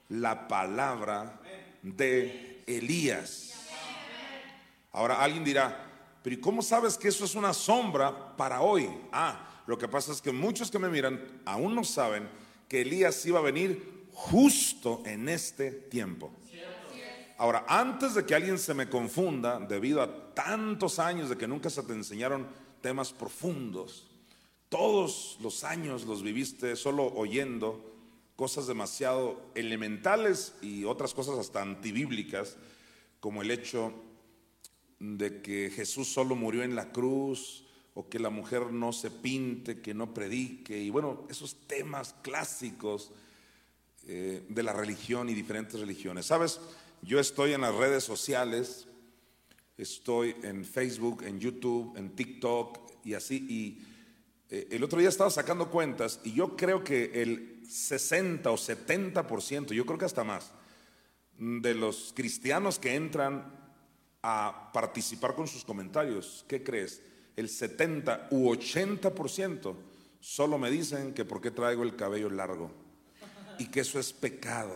la 0.08 0.48
palabra 0.48 1.41
de 1.82 2.64
Elías. 2.68 3.54
Ahora 4.92 5.22
alguien 5.22 5.44
dirá, 5.44 5.88
pero 6.24 6.36
¿y 6.36 6.40
cómo 6.40 6.62
sabes 6.62 6.98
que 6.98 7.08
eso 7.08 7.26
es 7.26 7.36
una 7.36 7.54
sombra 7.54 8.36
para 8.36 8.62
hoy? 8.62 8.90
Ah, 9.12 9.64
lo 9.68 9.78
que 9.78 9.88
pasa 9.88 10.12
es 10.12 10.22
que 10.22 10.32
muchos 10.32 10.70
que 10.70 10.80
me 10.80 10.90
miran 10.90 11.42
aún 11.46 11.76
no 11.76 11.84
saben 11.84 12.28
que 12.68 12.82
Elías 12.82 13.26
iba 13.26 13.40
a 13.40 13.44
venir 13.44 14.08
justo 14.14 15.02
en 15.06 15.30
este 15.30 15.72
tiempo. 15.72 16.32
Ahora, 17.38 17.66
antes 17.68 18.14
de 18.14 18.24
que 18.24 18.36
alguien 18.36 18.60
se 18.60 18.76
me 18.76 18.88
confunda, 18.88 19.60
debido 19.60 20.02
a 20.02 20.34
tantos 20.36 21.00
años 21.00 21.28
de 21.28 21.38
que 21.38 21.48
nunca 21.48 21.72
se 21.72 21.82
te 21.82 21.94
enseñaron 21.94 22.48
temas 22.82 23.12
profundos. 23.12 24.08
Todos 24.70 25.38
los 25.42 25.64
años 25.64 26.04
los 26.06 26.22
viviste 26.22 26.76
solo 26.76 27.06
oyendo 27.08 27.91
cosas 28.42 28.66
demasiado 28.66 29.40
elementales 29.54 30.56
y 30.64 30.84
otras 30.84 31.14
cosas 31.14 31.38
hasta 31.38 31.62
antibíblicas, 31.62 32.58
como 33.20 33.44
el 33.44 33.52
hecho 33.52 33.94
de 34.98 35.44
que 35.44 35.70
Jesús 35.70 36.12
solo 36.12 36.36
murió 36.36 36.64
en 36.64 36.74
la 36.74 36.92
cruz 36.92 37.68
o 37.94 38.10
que 38.10 38.18
la 38.18 38.32
mujer 38.32 38.74
no 38.74 38.94
se 38.94 39.12
pinte, 39.12 39.80
que 39.80 39.94
no 39.94 40.16
predique, 40.16 40.76
y 40.76 40.90
bueno, 40.90 41.28
esos 41.30 41.68
temas 41.68 42.16
clásicos 42.24 43.12
eh, 44.08 44.44
de 44.50 44.64
la 44.64 44.74
religión 44.74 45.30
y 45.30 45.36
diferentes 45.36 45.80
religiones. 45.80 46.26
Sabes, 46.26 46.60
yo 47.04 47.20
estoy 47.20 47.54
en 47.54 47.62
las 47.62 47.76
redes 47.76 48.04
sociales 48.04 48.88
estoy 49.78 50.36
en 50.42 50.66
Facebook, 50.66 51.22
en 51.28 51.40
YouTube, 51.40 51.96
en 51.96 52.16
TikTok 52.16 53.06
y 53.06 53.14
así. 53.14 53.46
Y 53.48 53.86
eh, 54.50 54.68
el 54.72 54.84
otro 54.84 55.00
día 55.00 55.10
estaba 55.10 55.30
sacando 55.30 55.70
cuentas 55.70 56.20
y 56.24 56.34
yo 56.34 56.56
creo 56.56 56.84
que 56.84 57.22
el 57.22 57.51
60 57.72 58.52
o 58.52 58.58
70%, 58.58 59.72
yo 59.72 59.86
creo 59.86 59.98
que 59.98 60.06
hasta 60.06 60.26
más, 60.26 60.52
de 61.38 61.74
los 61.74 62.12
cristianos 62.14 62.78
que 62.78 62.96
entran 62.96 63.46
a 64.22 64.72
participar 64.74 65.36
con 65.36 65.48
sus 65.48 65.64
comentarios, 65.64 66.44
¿qué 66.50 66.64
crees? 66.64 67.02
El 67.36 67.48
70 67.48 68.28
u 68.32 68.50
80% 68.50 69.74
solo 70.20 70.58
me 70.58 70.70
dicen 70.70 71.14
que 71.14 71.24
por 71.24 71.40
qué 71.40 71.50
traigo 71.50 71.84
el 71.84 71.96
cabello 71.96 72.30
largo 72.30 72.72
y 73.58 73.68
que 73.68 73.80
eso 73.80 74.00
es 74.00 74.12
pecado 74.12 74.76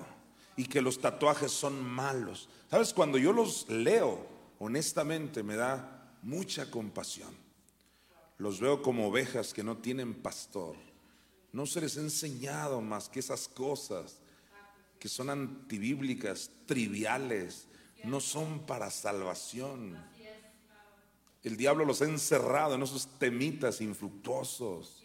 y 0.55 0.65
que 0.65 0.81
los 0.81 1.01
tatuajes 1.01 1.51
son 1.51 1.83
malos. 1.83 2.47
¿Sabes? 2.71 2.93
Cuando 2.93 3.17
yo 3.17 3.33
los 3.33 3.69
leo, 3.69 4.25
honestamente 4.59 5.43
me 5.43 5.57
da 5.57 6.15
mucha 6.21 6.71
compasión. 6.71 7.35
Los 8.37 8.61
veo 8.61 8.81
como 8.81 9.09
ovejas 9.09 9.53
que 9.53 9.63
no 9.63 9.77
tienen 9.77 10.13
pastor. 10.13 10.75
No 11.55 11.65
se 11.65 11.79
les 11.79 11.95
ha 11.95 12.01
enseñado 12.01 12.81
más 12.81 13.07
que 13.07 13.21
esas 13.21 13.47
cosas 13.47 14.17
que 14.99 15.07
son 15.07 15.29
antibíblicas, 15.29 16.51
triviales, 16.65 17.69
no 18.03 18.19
son 18.19 18.65
para 18.65 18.91
salvación. 18.91 19.97
El 21.41 21.55
diablo 21.55 21.85
los 21.85 22.01
ha 22.01 22.05
encerrado 22.05 22.75
en 22.75 22.81
esos 22.83 23.07
temitas 23.19 23.79
infructuosos. 23.79 25.01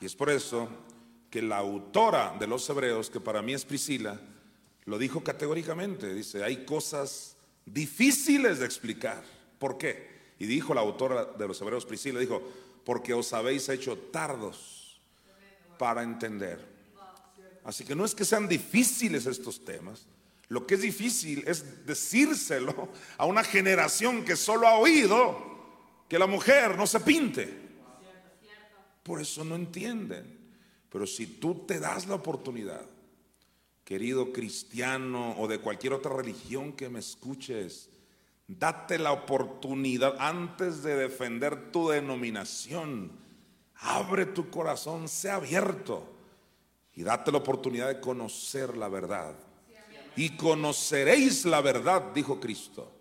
Y 0.00 0.06
es 0.06 0.16
por 0.16 0.30
eso 0.30 0.66
que 1.28 1.42
la 1.42 1.58
autora 1.58 2.38
de 2.40 2.46
los 2.46 2.66
hebreos, 2.70 3.10
que 3.10 3.20
para 3.20 3.42
mí 3.42 3.52
es 3.52 3.66
Priscila, 3.66 4.18
lo 4.86 4.96
dijo 4.96 5.22
categóricamente. 5.22 6.14
Dice, 6.14 6.42
hay 6.42 6.64
cosas 6.64 7.36
difíciles 7.66 8.60
de 8.60 8.64
explicar. 8.64 9.22
¿Por 9.58 9.76
qué? 9.76 10.32
Y 10.38 10.46
dijo 10.46 10.72
la 10.72 10.80
autora 10.80 11.26
de 11.26 11.46
los 11.46 11.60
Hebreos 11.60 11.84
Priscila, 11.84 12.18
dijo, 12.18 12.42
porque 12.82 13.12
os 13.12 13.34
habéis 13.34 13.68
hecho 13.68 13.98
tardos 13.98 14.79
para 15.80 16.02
entender. 16.02 16.60
Así 17.64 17.84
que 17.84 17.96
no 17.96 18.04
es 18.04 18.14
que 18.14 18.26
sean 18.26 18.46
difíciles 18.46 19.24
estos 19.24 19.64
temas, 19.64 20.06
lo 20.48 20.66
que 20.66 20.74
es 20.74 20.82
difícil 20.82 21.42
es 21.46 21.86
decírselo 21.86 22.90
a 23.16 23.24
una 23.24 23.42
generación 23.42 24.22
que 24.22 24.36
solo 24.36 24.68
ha 24.68 24.76
oído 24.76 26.04
que 26.06 26.18
la 26.18 26.26
mujer 26.26 26.76
no 26.76 26.86
se 26.86 27.00
pinte. 27.00 27.70
Por 29.02 29.22
eso 29.22 29.42
no 29.42 29.54
entienden. 29.54 30.38
Pero 30.90 31.06
si 31.06 31.26
tú 31.26 31.64
te 31.66 31.80
das 31.80 32.06
la 32.06 32.16
oportunidad 32.16 32.84
querido 33.82 34.34
cristiano 34.34 35.34
o 35.38 35.48
de 35.48 35.60
cualquier 35.60 35.94
otra 35.94 36.14
religión 36.14 36.74
que 36.74 36.90
me 36.90 36.98
escuches, 36.98 37.88
date 38.46 38.98
la 38.98 39.12
oportunidad 39.12 40.16
antes 40.18 40.82
de 40.82 40.94
defender 40.94 41.72
tu 41.72 41.88
denominación. 41.88 43.29
Abre 43.80 44.26
tu 44.26 44.50
corazón, 44.50 45.08
sea 45.08 45.36
abierto 45.36 46.06
y 46.94 47.02
date 47.02 47.32
la 47.32 47.38
oportunidad 47.38 47.88
de 47.88 48.00
conocer 48.00 48.76
la 48.76 48.88
verdad. 48.88 49.34
Y 50.16 50.36
conoceréis 50.36 51.44
la 51.46 51.60
verdad, 51.60 52.12
dijo 52.14 52.40
Cristo, 52.40 52.92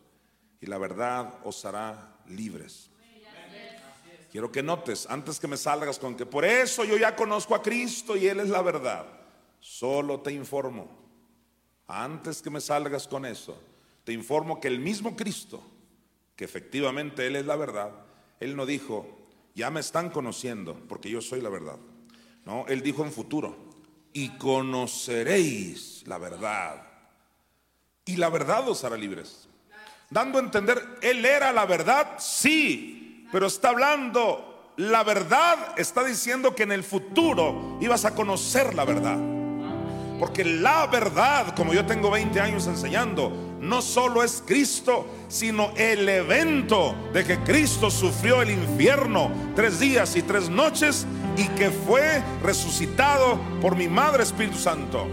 y 0.62 0.68
la 0.68 0.78
verdad 0.78 1.40
os 1.44 1.66
hará 1.66 2.18
libres. 2.28 2.90
Quiero 4.32 4.52
que 4.52 4.62
notes, 4.62 5.08
antes 5.10 5.40
que 5.40 5.48
me 5.48 5.58
salgas 5.58 5.98
con 5.98 6.16
que 6.16 6.26
por 6.26 6.46
eso 6.46 6.86
yo 6.86 6.98
ya 6.98 7.16
conozco 7.16 7.56
a 7.56 7.64
Cristo 7.64 8.16
y 8.16 8.28
Él 8.28 8.40
es 8.40 8.50
la 8.50 8.62
verdad. 8.62 9.06
Solo 9.60 10.22
te 10.22 10.32
informo, 10.32 10.88
antes 11.88 12.42
que 12.42 12.52
me 12.52 12.62
salgas 12.62 13.08
con 13.08 13.26
eso, 13.26 13.60
te 14.04 14.14
informo 14.14 14.62
que 14.62 14.68
el 14.68 14.80
mismo 14.80 15.16
Cristo, 15.16 15.62
que 16.36 16.46
efectivamente 16.46 17.26
Él 17.26 17.36
es 17.36 17.46
la 17.46 17.56
verdad, 17.56 17.92
Él 18.40 18.56
no 18.56 18.66
dijo, 18.68 19.19
ya 19.60 19.70
me 19.70 19.82
están 19.82 20.10
conociendo 20.10 20.76
porque 20.88 21.10
yo 21.10 21.22
soy 21.22 21.42
la 21.42 21.50
verdad. 21.50 21.78
No, 22.46 22.66
Él 22.68 22.82
dijo 22.82 23.04
en 23.04 23.12
futuro, 23.12 23.56
y 24.14 24.30
conoceréis 24.38 26.04
la 26.08 26.18
verdad. 26.18 26.88
Y 28.06 28.16
la 28.16 28.30
verdad 28.30 28.68
os 28.68 28.84
hará 28.84 28.98
libres. 28.98 29.48
Dando 30.10 30.40
a 30.40 30.42
entender, 30.42 30.84
Él 31.02 31.24
era 31.24 31.52
la 31.54 31.66
verdad, 31.66 32.16
sí, 32.18 33.28
pero 33.32 33.48
está 33.48 33.70
hablando, 33.70 34.74
la 34.78 35.04
verdad 35.04 35.76
está 35.78 36.04
diciendo 36.04 36.56
que 36.56 36.64
en 36.64 36.72
el 36.72 36.84
futuro 36.84 37.78
ibas 37.82 38.06
a 38.06 38.16
conocer 38.16 38.74
la 38.74 38.86
verdad. 38.86 39.20
Porque 40.18 40.44
la 40.44 40.88
verdad, 40.88 41.56
como 41.56 41.74
yo 41.74 41.86
tengo 41.86 42.10
20 42.10 42.40
años 42.40 42.66
enseñando, 42.66 43.49
no 43.62 43.82
solo 43.82 44.24
es 44.24 44.44
Cristo, 44.46 45.06
sino 45.28 45.72
el 45.76 46.08
evento 46.08 46.96
de 47.14 47.24
que 47.24 47.40
Cristo 47.40 47.92
sufrió 47.92 48.42
el 48.42 48.52
infierno 48.52 49.32
tres 49.56 49.80
días 49.80 50.16
y 50.16 50.22
tres 50.22 50.50
noches 50.50 51.06
y 51.38 51.48
que 51.50 51.70
fue 51.70 52.24
resucitado 52.42 53.40
por 53.62 53.76
mi 53.76 53.88
Madre 53.88 54.24
Espíritu 54.24 54.58
Santo. 54.58 55.08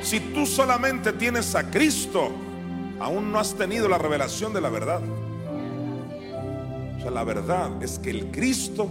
Si 0.00 0.20
tú 0.20 0.46
solamente 0.46 1.12
tienes 1.12 1.54
a 1.54 1.70
Cristo, 1.70 2.30
aún 3.00 3.30
no 3.32 3.38
has 3.38 3.54
tenido 3.54 3.88
la 3.88 3.98
revelación 3.98 4.52
de 4.52 4.60
la 4.60 4.70
verdad. 4.70 5.02
O 6.96 7.00
sea, 7.00 7.10
la 7.10 7.24
verdad 7.24 7.82
es 7.82 7.98
que 7.98 8.10
el 8.10 8.30
Cristo 8.30 8.88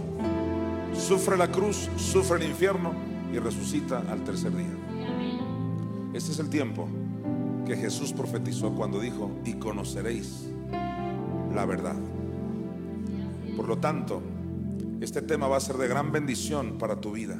sufre 0.94 1.36
la 1.36 1.48
cruz, 1.48 1.88
sufre 1.96 2.38
el 2.38 2.50
infierno 2.50 2.92
y 3.32 3.38
resucita 3.38 4.02
al 4.10 4.24
tercer 4.24 4.54
día. 4.56 4.66
Este 6.14 6.32
es 6.32 6.38
el 6.38 6.48
tiempo 6.48 6.88
que 7.68 7.76
Jesús 7.76 8.12
profetizó 8.14 8.74
cuando 8.74 8.98
dijo, 8.98 9.30
y 9.44 9.54
conoceréis 9.54 10.48
la 11.54 11.66
verdad. 11.66 11.96
Por 13.56 13.68
lo 13.68 13.78
tanto, 13.78 14.22
este 15.00 15.20
tema 15.20 15.48
va 15.48 15.58
a 15.58 15.60
ser 15.60 15.76
de 15.76 15.86
gran 15.86 16.10
bendición 16.10 16.78
para 16.78 17.00
tu 17.00 17.12
vida. 17.12 17.36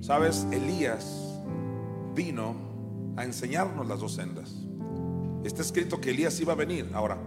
Sabes, 0.00 0.46
Elías 0.50 1.40
vino 2.14 2.56
a 3.16 3.24
enseñarnos 3.24 3.86
las 3.86 4.00
dos 4.00 4.14
sendas. 4.14 4.54
Está 5.44 5.62
escrito 5.62 6.00
que 6.00 6.10
Elías 6.10 6.40
iba 6.40 6.52
a 6.52 6.56
venir. 6.56 6.90
Ahora, 6.92 7.18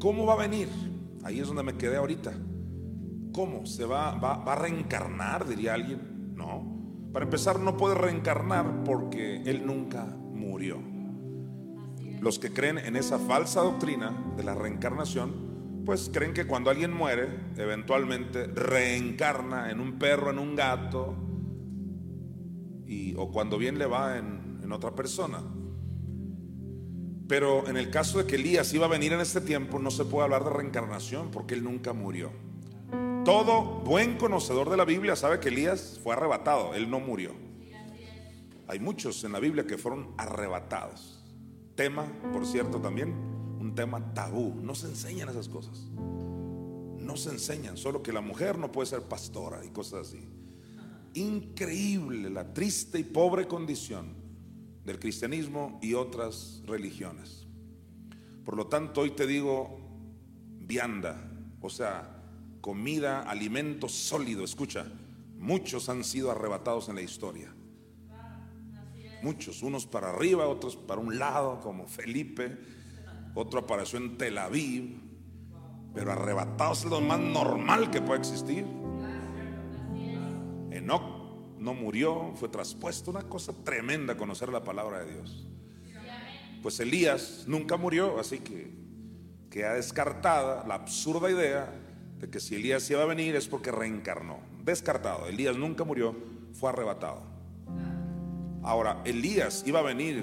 ¿cómo 0.00 0.26
va 0.26 0.34
a 0.34 0.38
venir? 0.38 0.68
Ahí 1.22 1.38
es 1.38 1.46
donde 1.46 1.62
me 1.62 1.76
quedé 1.76 1.96
ahorita. 1.96 2.32
¿Cómo? 3.32 3.66
¿Se 3.66 3.84
va, 3.84 4.14
va, 4.16 4.42
a 4.42 4.56
reencarnar? 4.56 5.46
Diría 5.46 5.74
alguien. 5.74 6.34
No. 6.34 7.10
Para 7.12 7.24
empezar, 7.24 7.60
no 7.60 7.76
puede 7.76 7.94
reencarnar 7.94 8.82
porque 8.84 9.42
Él 9.42 9.64
nunca 9.64 10.04
murió. 10.04 11.01
Los 12.22 12.38
que 12.38 12.52
creen 12.52 12.78
en 12.78 12.94
esa 12.94 13.18
falsa 13.18 13.62
doctrina 13.62 14.12
de 14.36 14.44
la 14.44 14.54
reencarnación, 14.54 15.82
pues 15.84 16.08
creen 16.12 16.32
que 16.32 16.46
cuando 16.46 16.70
alguien 16.70 16.92
muere, 16.92 17.28
eventualmente 17.56 18.46
reencarna 18.46 19.72
en 19.72 19.80
un 19.80 19.98
perro, 19.98 20.30
en 20.30 20.38
un 20.38 20.54
gato, 20.54 21.16
y, 22.86 23.16
o 23.16 23.32
cuando 23.32 23.58
bien 23.58 23.76
le 23.76 23.86
va 23.86 24.18
en, 24.18 24.60
en 24.62 24.70
otra 24.70 24.94
persona. 24.94 25.42
Pero 27.26 27.66
en 27.66 27.76
el 27.76 27.90
caso 27.90 28.18
de 28.18 28.26
que 28.26 28.36
Elías 28.36 28.72
iba 28.72 28.86
a 28.86 28.88
venir 28.88 29.12
en 29.12 29.20
este 29.20 29.40
tiempo, 29.40 29.80
no 29.80 29.90
se 29.90 30.04
puede 30.04 30.22
hablar 30.22 30.44
de 30.44 30.50
reencarnación 30.50 31.32
porque 31.32 31.54
él 31.54 31.64
nunca 31.64 31.92
murió. 31.92 32.30
Todo 33.24 33.80
buen 33.80 34.16
conocedor 34.16 34.70
de 34.70 34.76
la 34.76 34.84
Biblia 34.84 35.16
sabe 35.16 35.40
que 35.40 35.48
Elías 35.48 35.98
fue 36.00 36.14
arrebatado, 36.14 36.76
él 36.76 36.88
no 36.88 37.00
murió. 37.00 37.32
Hay 38.68 38.78
muchos 38.78 39.24
en 39.24 39.32
la 39.32 39.40
Biblia 39.40 39.66
que 39.66 39.76
fueron 39.76 40.14
arrebatados. 40.16 41.21
Tema, 41.74 42.06
por 42.32 42.46
cierto, 42.46 42.80
también 42.80 43.14
un 43.58 43.74
tema 43.74 44.12
tabú. 44.14 44.54
No 44.62 44.74
se 44.74 44.88
enseñan 44.88 45.28
esas 45.28 45.48
cosas. 45.48 45.86
No 46.98 47.16
se 47.16 47.30
enseñan, 47.30 47.76
solo 47.76 48.02
que 48.02 48.12
la 48.12 48.20
mujer 48.20 48.58
no 48.58 48.70
puede 48.70 48.86
ser 48.86 49.02
pastora 49.02 49.64
y 49.64 49.70
cosas 49.70 50.08
así. 50.08 50.28
Increíble 51.14 52.30
la 52.30 52.54
triste 52.54 52.98
y 52.98 53.04
pobre 53.04 53.46
condición 53.46 54.14
del 54.84 54.98
cristianismo 54.98 55.78
y 55.82 55.94
otras 55.94 56.62
religiones. 56.66 57.46
Por 58.44 58.56
lo 58.56 58.66
tanto, 58.66 59.02
hoy 59.02 59.10
te 59.10 59.26
digo 59.26 59.78
vianda, 60.60 61.30
o 61.60 61.70
sea, 61.70 62.22
comida, 62.60 63.22
alimento 63.22 63.88
sólido. 63.88 64.44
Escucha, 64.44 64.86
muchos 65.38 65.88
han 65.88 66.04
sido 66.04 66.30
arrebatados 66.30 66.88
en 66.88 66.96
la 66.96 67.02
historia. 67.02 67.54
Muchos, 69.22 69.62
unos 69.62 69.86
para 69.86 70.10
arriba, 70.10 70.48
otros 70.48 70.76
para 70.76 71.00
un 71.00 71.18
lado, 71.18 71.60
como 71.60 71.86
Felipe, 71.86 72.58
otro 73.34 73.60
apareció 73.60 73.98
en 73.98 74.18
Tel 74.18 74.36
Aviv, 74.36 75.00
pero 75.94 76.12
arrebatados 76.12 76.84
es 76.84 76.90
lo 76.90 77.00
más 77.00 77.20
normal 77.20 77.90
que 77.90 78.02
puede 78.02 78.20
existir. 78.20 78.66
Enoch 80.70 81.02
no 81.58 81.74
murió, 81.74 82.32
fue 82.34 82.48
traspuesto. 82.48 83.10
Una 83.10 83.22
cosa 83.22 83.52
tremenda 83.64 84.16
conocer 84.16 84.48
la 84.48 84.64
palabra 84.64 85.04
de 85.04 85.14
Dios. 85.14 85.46
Pues 86.62 86.80
Elías 86.80 87.44
nunca 87.46 87.76
murió, 87.76 88.18
así 88.18 88.38
que 88.40 88.70
queda 89.50 89.74
descartada 89.74 90.66
la 90.66 90.74
absurda 90.74 91.30
idea 91.30 91.72
de 92.18 92.30
que 92.30 92.40
si 92.40 92.56
Elías 92.56 92.88
iba 92.90 93.02
a 93.02 93.06
venir 93.06 93.36
es 93.36 93.48
porque 93.48 93.70
reencarnó. 93.70 94.40
Descartado. 94.64 95.26
Elías 95.26 95.56
nunca 95.56 95.84
murió, 95.84 96.16
fue 96.52 96.70
arrebatado. 96.70 97.31
Ahora, 98.62 99.02
Elías 99.04 99.64
iba 99.66 99.80
a 99.80 99.82
venir 99.82 100.22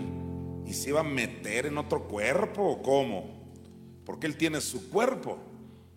y 0.65 0.73
se 0.73 0.89
iba 0.89 1.01
a 1.01 1.03
meter 1.03 1.65
en 1.65 1.77
otro 1.77 2.07
cuerpo 2.07 2.63
o 2.63 2.81
cómo? 2.81 3.39
Porque 4.05 4.27
él 4.27 4.37
tiene 4.37 4.61
su 4.61 4.89
cuerpo. 4.89 5.37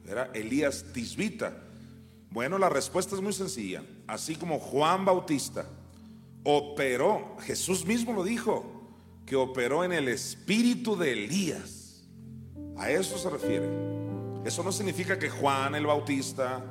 Era 0.07 0.31
Elías 0.35 0.85
Tisbita. 0.93 1.57
Bueno, 2.31 2.59
la 2.59 2.69
respuesta 2.69 3.15
es 3.15 3.21
muy 3.21 3.33
sencilla. 3.33 3.85
Así 4.07 4.35
como 4.37 4.59
Juan 4.59 5.05
Bautista 5.05 5.67
operó, 6.45 7.37
Jesús 7.41 7.87
mismo 7.87 8.13
lo 8.13 8.25
dijo, 8.25 8.83
que 9.27 9.37
operó 9.37 9.85
en 9.85 9.93
el 9.93 10.09
espíritu 10.09 10.97
de 10.97 11.13
Elías. 11.13 12.05
A 12.77 12.91
eso 12.91 13.19
se 13.19 13.31
refiere. 13.31 13.69
Eso 14.45 14.65
no 14.65 14.73
significa 14.73 15.19
que 15.19 15.31
Juan 15.31 15.75
el 15.75 15.87
Bautista 15.87 16.65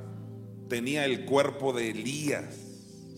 tenía 0.67 1.05
el 1.05 1.25
cuerpo 1.25 1.71
de 1.71 1.91
Elías. 1.91 2.57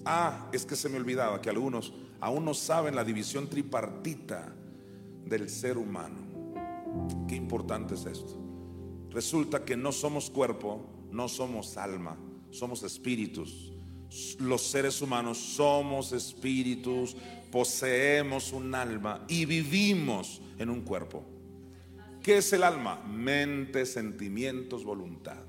Ah, 0.05 0.49
es 0.53 0.65
que 0.65 0.75
se 0.75 0.89
me 0.89 0.97
olvidaba 0.97 1.41
que 1.41 1.49
algunos 1.49 1.93
aún 2.23 2.45
no 2.45 2.53
saben 2.53 2.95
la 2.95 3.03
división 3.03 3.49
tripartita 3.49 4.55
del 5.25 5.49
ser 5.49 5.77
humano. 5.77 6.15
Qué 7.27 7.35
importante 7.35 7.95
es 7.95 8.05
esto. 8.05 8.39
Resulta 9.09 9.65
que 9.65 9.75
no 9.75 9.91
somos 9.91 10.29
cuerpo, 10.29 10.85
no 11.11 11.27
somos 11.27 11.75
alma, 11.75 12.15
somos 12.49 12.81
espíritus. 12.83 13.73
Los 14.39 14.61
seres 14.61 15.01
humanos 15.01 15.37
somos 15.37 16.13
espíritus, 16.13 17.17
poseemos 17.51 18.53
un 18.53 18.73
alma 18.73 19.25
y 19.27 19.43
vivimos 19.43 20.41
en 20.57 20.69
un 20.69 20.79
cuerpo. 20.79 21.25
¿Qué 22.21 22.37
es 22.37 22.53
el 22.53 22.63
alma? 22.63 23.03
Mente, 23.03 23.85
sentimientos, 23.85 24.85
voluntad. 24.85 25.43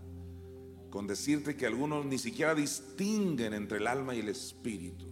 Con 0.91 1.07
decirte 1.07 1.57
que 1.57 1.67
algunos 1.67 2.05
ni 2.05 2.19
siquiera 2.19 2.53
distinguen 2.53 3.55
entre 3.55 3.79
el 3.79 3.87
alma 3.87 4.17
y 4.17 4.19
el 4.19 4.29
espíritu. 4.29 5.07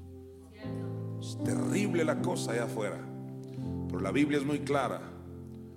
Es 1.23 1.39
terrible 1.45 2.05
la 2.05 2.21
cosa 2.21 2.51
allá 2.51 2.65
afuera. 2.65 2.99
Pero 3.87 4.01
la 4.01 4.11
Biblia 4.11 4.39
es 4.39 4.45
muy 4.45 4.59
clara. 4.59 5.01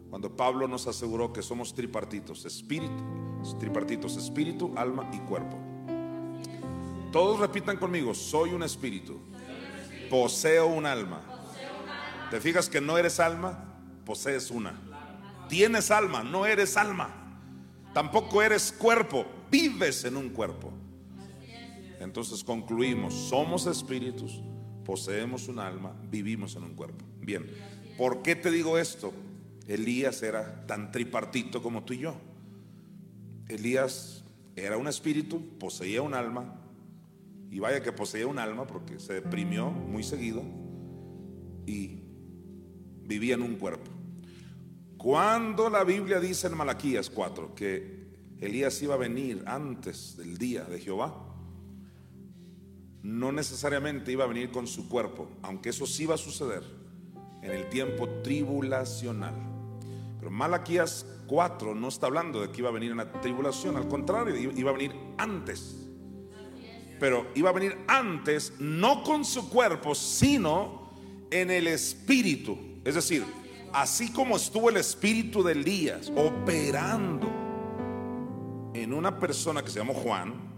Cuando 0.10 0.36
Pablo 0.36 0.67
nos 0.67 0.88
aseguró 0.88 1.31
que 1.31 1.43
somos 1.43 1.75
tripartitos, 1.75 2.45
espíritu, 2.45 3.03
tripartitos, 3.60 4.17
espíritu, 4.17 4.73
alma 4.75 5.08
y 5.13 5.19
cuerpo. 5.19 5.55
Todos 7.12 7.39
repitan 7.39 7.77
conmigo, 7.77 8.15
soy 8.15 8.53
un 8.53 8.63
espíritu, 8.63 9.19
poseo 10.10 10.65
un 10.65 10.88
alma. 10.88 11.21
¿Te 12.31 12.41
fijas 12.41 12.67
que 12.67 12.81
no 12.81 12.97
eres 12.97 13.19
alma? 13.19 13.77
Posees 14.03 14.49
una. 14.49 14.81
Tienes 15.47 15.91
alma, 15.91 16.23
no 16.23 16.47
eres 16.47 16.75
alma. 16.75 17.10
Tampoco 17.93 18.41
eres 18.41 18.71
cuerpo, 18.71 19.27
vives 19.51 20.05
en 20.05 20.17
un 20.17 20.29
cuerpo. 20.29 20.73
Entonces 21.99 22.43
concluimos, 22.43 23.13
somos 23.13 23.67
espíritus, 23.67 24.41
poseemos 24.86 25.50
un 25.50 25.60
alma, 25.60 25.93
vivimos 26.10 26.56
en 26.56 26.63
un 26.63 26.76
cuerpo. 26.76 27.04
Bien, 27.19 27.45
¿por 27.98 28.21
qué 28.21 28.36
te 28.36 28.52
digo 28.52 28.78
esto? 28.78 29.12
Elías 29.67 30.21
era 30.24 30.65
tan 30.67 30.91
tripartito 30.91 31.62
como 31.62 31.84
tú 31.84 31.93
y 31.93 32.00
yo. 32.00 32.15
Elías 33.50 34.24
era 34.56 34.78
un 34.78 34.88
espíritu, 34.88 35.41
poseía 35.60 36.02
un 36.02 36.13
alma, 36.13 36.62
y 37.52 37.60
vaya 37.60 37.82
que 37.82 37.91
poseía 37.91 38.28
un 38.28 38.39
alma 38.39 38.67
porque 38.67 39.00
se 39.00 39.13
deprimió 39.13 39.69
muy 39.71 40.04
seguido 40.04 40.43
y 41.65 42.00
vivía 43.04 43.36
en 43.36 43.41
un 43.41 43.56
cuerpo. 43.56 43.91
Cuando 44.98 45.69
la 45.69 45.84
Biblia 45.84 46.19
dice 46.19 46.48
en 46.48 46.58
Malaquías 46.58 47.10
4 47.10 47.56
que 47.56 48.08
Elías 48.39 48.82
iba 48.82 48.95
a 48.95 48.98
venir 48.98 49.43
antes 49.45 50.17
del 50.17 50.38
día 50.38 50.63
de 50.63 50.80
Jehová, 50.80 51.24
no 53.06 53.32
necesariamente 53.32 54.12
iba 54.12 54.24
a 54.24 54.28
venir 54.28 54.52
con 54.52 54.68
su 54.68 54.89
cuerpo, 54.89 55.30
aunque 55.41 55.70
eso 55.70 55.86
sí 55.86 56.06
va 56.06 56.15
a 56.15 56.18
suceder 56.18 56.63
en 57.41 57.52
el 57.52 57.70
tiempo 57.70 58.10
tribulacional. 58.24 59.36
Pero 60.20 60.32
Malaquías 60.32 61.06
4 61.28 61.76
no 61.76 61.88
está 61.88 62.08
hablando 62.08 62.41
de 62.41 62.52
que 62.52 62.62
iba 62.62 62.70
a 62.70 62.74
venir 62.74 62.91
en 62.91 62.98
la 62.98 63.12
tribulación, 63.22 63.78
al 63.78 63.88
contrario, 63.88 64.36
iba 64.36 64.70
a 64.72 64.74
venir 64.74 64.96
antes 65.18 65.86
pero 67.00 67.28
iba 67.36 67.50
a 67.50 67.54
venir 67.54 67.78
antes, 67.88 68.54
no 68.60 69.04
con 69.04 69.26
su 69.26 69.50
cuerpo, 69.50 69.96
sino 69.96 70.89
en 71.30 71.52
el 71.52 71.68
espíritu. 71.68 72.58
Es 72.84 72.96
decir, 72.96 73.26
así 73.74 74.12
como 74.12 74.38
estuvo 74.38 74.70
el 74.70 74.78
espíritu 74.78 75.44
de 75.44 75.54
Elías 75.54 76.12
operando 76.15 77.28
en 78.74 78.94
una 78.94 79.20
persona 79.20 79.63
que 79.63 79.70
se 79.70 79.80
llamó 79.80 79.94
Juan, 79.94 80.55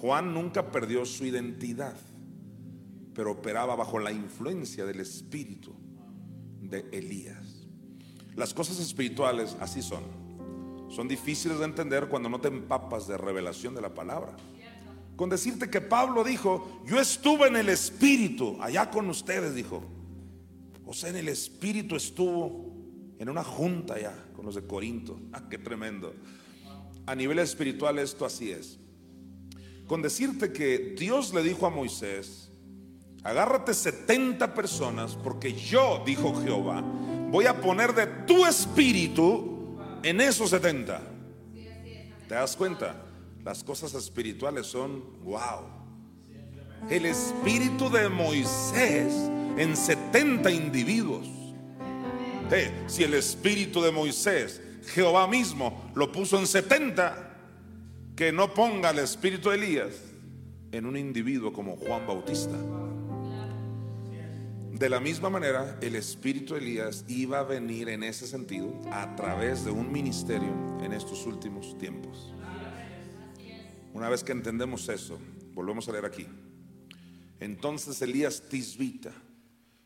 Juan 0.00 0.32
nunca 0.32 0.70
perdió 0.70 1.04
su 1.04 1.26
identidad, 1.26 1.96
pero 3.14 3.32
operaba 3.32 3.76
bajo 3.76 3.98
la 3.98 4.12
influencia 4.12 4.84
del 4.84 5.00
espíritu 5.00 5.74
de 6.60 6.86
Elías. 6.92 7.66
Las 8.34 8.54
cosas 8.54 8.78
espirituales 8.78 9.56
así 9.60 9.82
son. 9.82 10.02
Son 10.88 11.06
difíciles 11.06 11.58
de 11.58 11.64
entender 11.64 12.08
cuando 12.08 12.28
no 12.28 12.40
te 12.40 12.48
empapas 12.48 13.06
de 13.06 13.16
revelación 13.18 13.74
de 13.74 13.82
la 13.82 13.94
palabra 13.94 14.36
con 15.20 15.28
decirte 15.28 15.68
que 15.68 15.82
Pablo 15.82 16.24
dijo, 16.24 16.80
yo 16.86 16.98
estuve 16.98 17.48
en 17.48 17.56
el 17.56 17.68
Espíritu, 17.68 18.56
allá 18.58 18.90
con 18.90 19.06
ustedes, 19.10 19.54
dijo. 19.54 19.82
O 20.86 20.94
sea, 20.94 21.10
en 21.10 21.16
el 21.16 21.28
Espíritu 21.28 21.94
estuvo 21.94 22.72
en 23.18 23.28
una 23.28 23.44
junta 23.44 23.96
allá 23.96 24.14
con 24.34 24.46
los 24.46 24.54
de 24.54 24.66
Corinto. 24.66 25.20
Ah, 25.34 25.46
qué 25.50 25.58
tremendo. 25.58 26.14
A 27.04 27.14
nivel 27.14 27.38
espiritual 27.40 27.98
esto 27.98 28.24
así 28.24 28.50
es. 28.50 28.78
Con 29.90 30.02
decirte 30.02 30.52
que 30.52 30.94
Dios 30.96 31.34
le 31.34 31.42
dijo 31.42 31.66
a 31.66 31.68
Moisés, 31.68 32.48
agárrate 33.24 33.74
70 33.74 34.54
personas 34.54 35.16
porque 35.16 35.52
yo, 35.52 36.04
dijo 36.06 36.32
Jehová, 36.44 36.80
voy 37.28 37.46
a 37.46 37.60
poner 37.60 37.92
de 37.92 38.06
tu 38.24 38.46
espíritu 38.46 39.80
en 40.04 40.20
esos 40.20 40.50
70. 40.50 41.02
¿Te 42.28 42.34
das 42.36 42.54
cuenta? 42.54 43.04
Las 43.42 43.64
cosas 43.64 43.92
espirituales 43.94 44.68
son 44.68 45.24
wow. 45.24 45.66
El 46.88 47.04
espíritu 47.06 47.90
de 47.90 48.08
Moisés 48.08 49.12
en 49.56 49.76
70 49.76 50.52
individuos. 50.52 51.26
si 52.86 53.02
el 53.02 53.14
espíritu 53.14 53.82
de 53.82 53.90
Moisés, 53.90 54.62
Jehová 54.94 55.26
mismo, 55.26 55.90
lo 55.96 56.12
puso 56.12 56.38
en 56.38 56.46
70, 56.46 57.29
que 58.20 58.32
no 58.32 58.52
ponga 58.52 58.90
el 58.90 58.98
espíritu 58.98 59.48
de 59.48 59.56
Elías 59.56 59.94
en 60.72 60.84
un 60.84 60.94
individuo 60.94 61.54
como 61.54 61.78
Juan 61.78 62.06
Bautista. 62.06 62.58
De 64.74 64.90
la 64.90 65.00
misma 65.00 65.30
manera, 65.30 65.78
el 65.80 65.96
espíritu 65.96 66.52
de 66.52 66.60
Elías 66.60 67.06
iba 67.08 67.38
a 67.38 67.44
venir 67.44 67.88
en 67.88 68.02
ese 68.02 68.26
sentido 68.26 68.78
a 68.92 69.16
través 69.16 69.64
de 69.64 69.70
un 69.70 69.90
ministerio 69.90 70.52
en 70.82 70.92
estos 70.92 71.24
últimos 71.24 71.78
tiempos. 71.78 72.34
Una 73.94 74.10
vez 74.10 74.22
que 74.22 74.32
entendemos 74.32 74.86
eso, 74.90 75.18
volvemos 75.54 75.88
a 75.88 75.92
leer 75.92 76.04
aquí. 76.04 76.26
Entonces 77.38 78.02
Elías 78.02 78.50
Tisbita, 78.50 79.12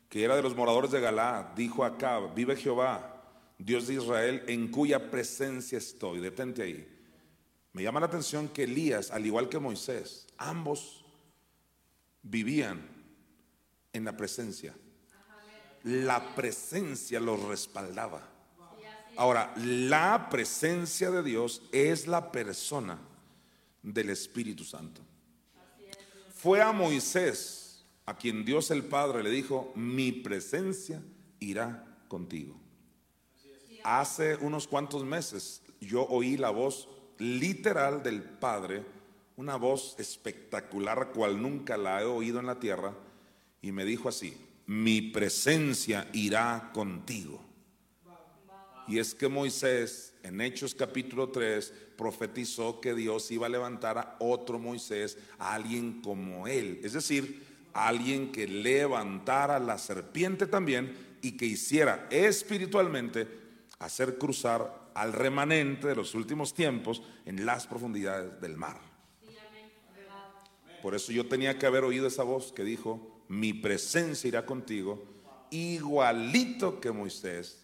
que 0.09 0.25
era 0.25 0.35
de 0.35 0.43
los 0.43 0.57
moradores 0.57 0.91
de 0.91 0.99
Galá, 0.99 1.53
dijo 1.55 1.85
a 1.85 1.87
Acab, 1.87 2.35
vive 2.35 2.57
Jehová, 2.57 3.31
Dios 3.57 3.87
de 3.87 3.93
Israel, 3.93 4.43
en 4.47 4.67
cuya 4.67 5.09
presencia 5.09 5.77
estoy. 5.77 6.19
Detente 6.19 6.63
ahí. 6.63 6.94
Me 7.75 7.83
llama 7.83 7.99
la 7.99 8.05
atención 8.05 8.47
que 8.47 8.63
Elías, 8.63 9.11
al 9.11 9.25
igual 9.25 9.49
que 9.49 9.59
Moisés, 9.59 10.27
ambos 10.37 11.03
vivían 12.23 12.87
en 13.91 14.05
la 14.05 14.15
presencia. 14.15 14.73
La 15.83 16.33
presencia 16.35 17.19
los 17.19 17.37
respaldaba. 17.43 18.29
Ahora, 19.17 19.53
la 19.57 20.29
presencia 20.29 21.11
de 21.11 21.21
Dios 21.21 21.63
es 21.73 22.07
la 22.07 22.31
persona 22.31 22.97
del 23.83 24.09
Espíritu 24.09 24.63
Santo. 24.63 25.01
Fue 26.33 26.61
a 26.61 26.71
Moisés 26.71 27.83
a 28.05 28.15
quien 28.15 28.45
Dios 28.45 28.71
el 28.71 28.85
Padre 28.85 29.21
le 29.21 29.31
dijo, 29.31 29.73
mi 29.75 30.13
presencia 30.13 31.03
irá 31.41 31.85
contigo. 32.07 32.57
Hace 33.83 34.37
unos 34.37 34.65
cuantos 34.65 35.03
meses 35.03 35.61
yo 35.81 36.07
oí 36.07 36.37
la 36.37 36.51
voz 36.51 36.87
literal 37.19 38.03
del 38.03 38.21
Padre, 38.23 38.83
una 39.37 39.55
voz 39.55 39.95
espectacular 39.99 41.11
cual 41.11 41.41
nunca 41.41 41.77
la 41.77 42.01
he 42.01 42.05
oído 42.05 42.39
en 42.39 42.45
la 42.45 42.59
tierra, 42.59 42.93
y 43.61 43.71
me 43.71 43.85
dijo 43.85 44.09
así, 44.09 44.37
mi 44.67 45.01
presencia 45.01 46.07
irá 46.13 46.71
contigo. 46.73 47.41
Y 48.87 48.99
es 48.99 49.15
que 49.15 49.27
Moisés 49.27 50.13
en 50.21 50.41
Hechos 50.41 50.75
capítulo 50.75 51.29
3 51.29 51.73
profetizó 51.97 52.79
que 52.79 52.93
Dios 52.93 53.31
iba 53.31 53.47
a 53.47 53.49
levantar 53.49 53.97
a 53.97 54.15
otro 54.19 54.59
Moisés, 54.59 55.17
a 55.39 55.53
alguien 55.53 56.01
como 56.01 56.47
él, 56.47 56.79
es 56.83 56.93
decir, 56.93 57.43
alguien 57.73 58.31
que 58.31 58.47
levantara 58.47 59.59
la 59.59 59.77
serpiente 59.77 60.47
también 60.47 60.95
y 61.21 61.33
que 61.33 61.45
hiciera 61.45 62.07
espiritualmente 62.09 63.27
hacer 63.79 64.17
cruzar 64.17 64.84
al 64.95 65.13
remanente 65.13 65.87
de 65.87 65.95
los 65.95 66.15
últimos 66.15 66.53
tiempos 66.53 67.03
en 67.25 67.45
las 67.45 67.67
profundidades 67.67 68.41
del 68.41 68.57
mar. 68.57 68.79
Por 70.81 70.95
eso 70.95 71.11
yo 71.11 71.27
tenía 71.27 71.59
que 71.59 71.65
haber 71.65 71.83
oído 71.83 72.07
esa 72.07 72.23
voz 72.23 72.51
que 72.51 72.63
dijo, 72.63 73.23
mi 73.27 73.53
presencia 73.53 74.27
irá 74.27 74.45
contigo, 74.45 75.03
igualito 75.51 76.79
que 76.79 76.91
Moisés, 76.91 77.61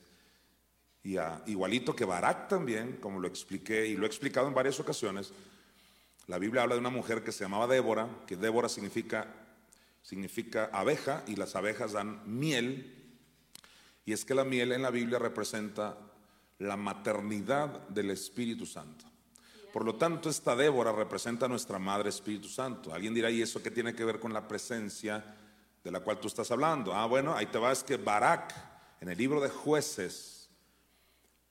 y 1.03 1.17
igualito 1.47 1.95
que 1.95 2.05
Barak 2.05 2.47
también, 2.47 2.97
como 2.97 3.19
lo 3.19 3.27
expliqué 3.27 3.87
y 3.87 3.95
lo 3.95 4.05
he 4.05 4.07
explicado 4.07 4.47
en 4.47 4.53
varias 4.53 4.79
ocasiones. 4.79 5.33
La 6.27 6.37
Biblia 6.37 6.63
habla 6.63 6.75
de 6.75 6.81
una 6.81 6.89
mujer 6.89 7.23
que 7.23 7.31
se 7.31 7.43
llamaba 7.43 7.65
Débora, 7.65 8.07
que 8.27 8.35
Débora 8.35 8.69
significa, 8.69 9.27
significa 10.03 10.69
abeja 10.73 11.23
y 11.27 11.35
las 11.35 11.55
abejas 11.55 11.93
dan 11.93 12.21
miel. 12.25 12.97
Y 14.05 14.13
es 14.13 14.25
que 14.25 14.35
la 14.35 14.43
miel 14.43 14.73
en 14.73 14.81
la 14.81 14.91
Biblia 14.91 15.17
representa 15.17 16.10
la 16.61 16.77
maternidad 16.77 17.87
del 17.89 18.11
Espíritu 18.11 18.65
Santo. 18.65 19.05
Por 19.73 19.83
lo 19.83 19.95
tanto, 19.95 20.29
esta 20.29 20.55
Débora 20.55 20.91
representa 20.91 21.45
a 21.45 21.49
nuestra 21.49 21.79
Madre 21.79 22.09
Espíritu 22.09 22.47
Santo. 22.47 22.93
Alguien 22.93 23.13
dirá, 23.13 23.31
¿y 23.31 23.41
eso 23.41 23.63
qué 23.63 23.71
tiene 23.71 23.95
que 23.95 24.05
ver 24.05 24.19
con 24.19 24.31
la 24.31 24.47
presencia 24.47 25.23
de 25.83 25.91
la 25.91 26.01
cual 26.01 26.19
tú 26.19 26.27
estás 26.27 26.51
hablando? 26.51 26.93
Ah, 26.93 27.07
bueno, 27.07 27.35
ahí 27.35 27.47
te 27.47 27.57
va, 27.57 27.71
es 27.71 27.83
que 27.83 27.97
Barak, 27.97 28.53
en 28.99 29.09
el 29.09 29.17
libro 29.17 29.41
de 29.41 29.49
jueces, 29.49 30.49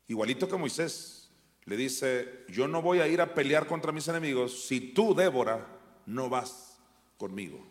igualito 0.06 0.46
que 0.46 0.56
Moisés, 0.56 1.30
le 1.64 1.76
dice, 1.76 2.44
yo 2.48 2.68
no 2.68 2.80
voy 2.80 3.00
a 3.00 3.08
ir 3.08 3.20
a 3.20 3.34
pelear 3.34 3.66
contra 3.66 3.90
mis 3.90 4.06
enemigos 4.06 4.64
si 4.64 4.92
tú, 4.92 5.14
Débora, 5.14 5.66
no 6.06 6.28
vas 6.28 6.78
conmigo. 7.16 7.66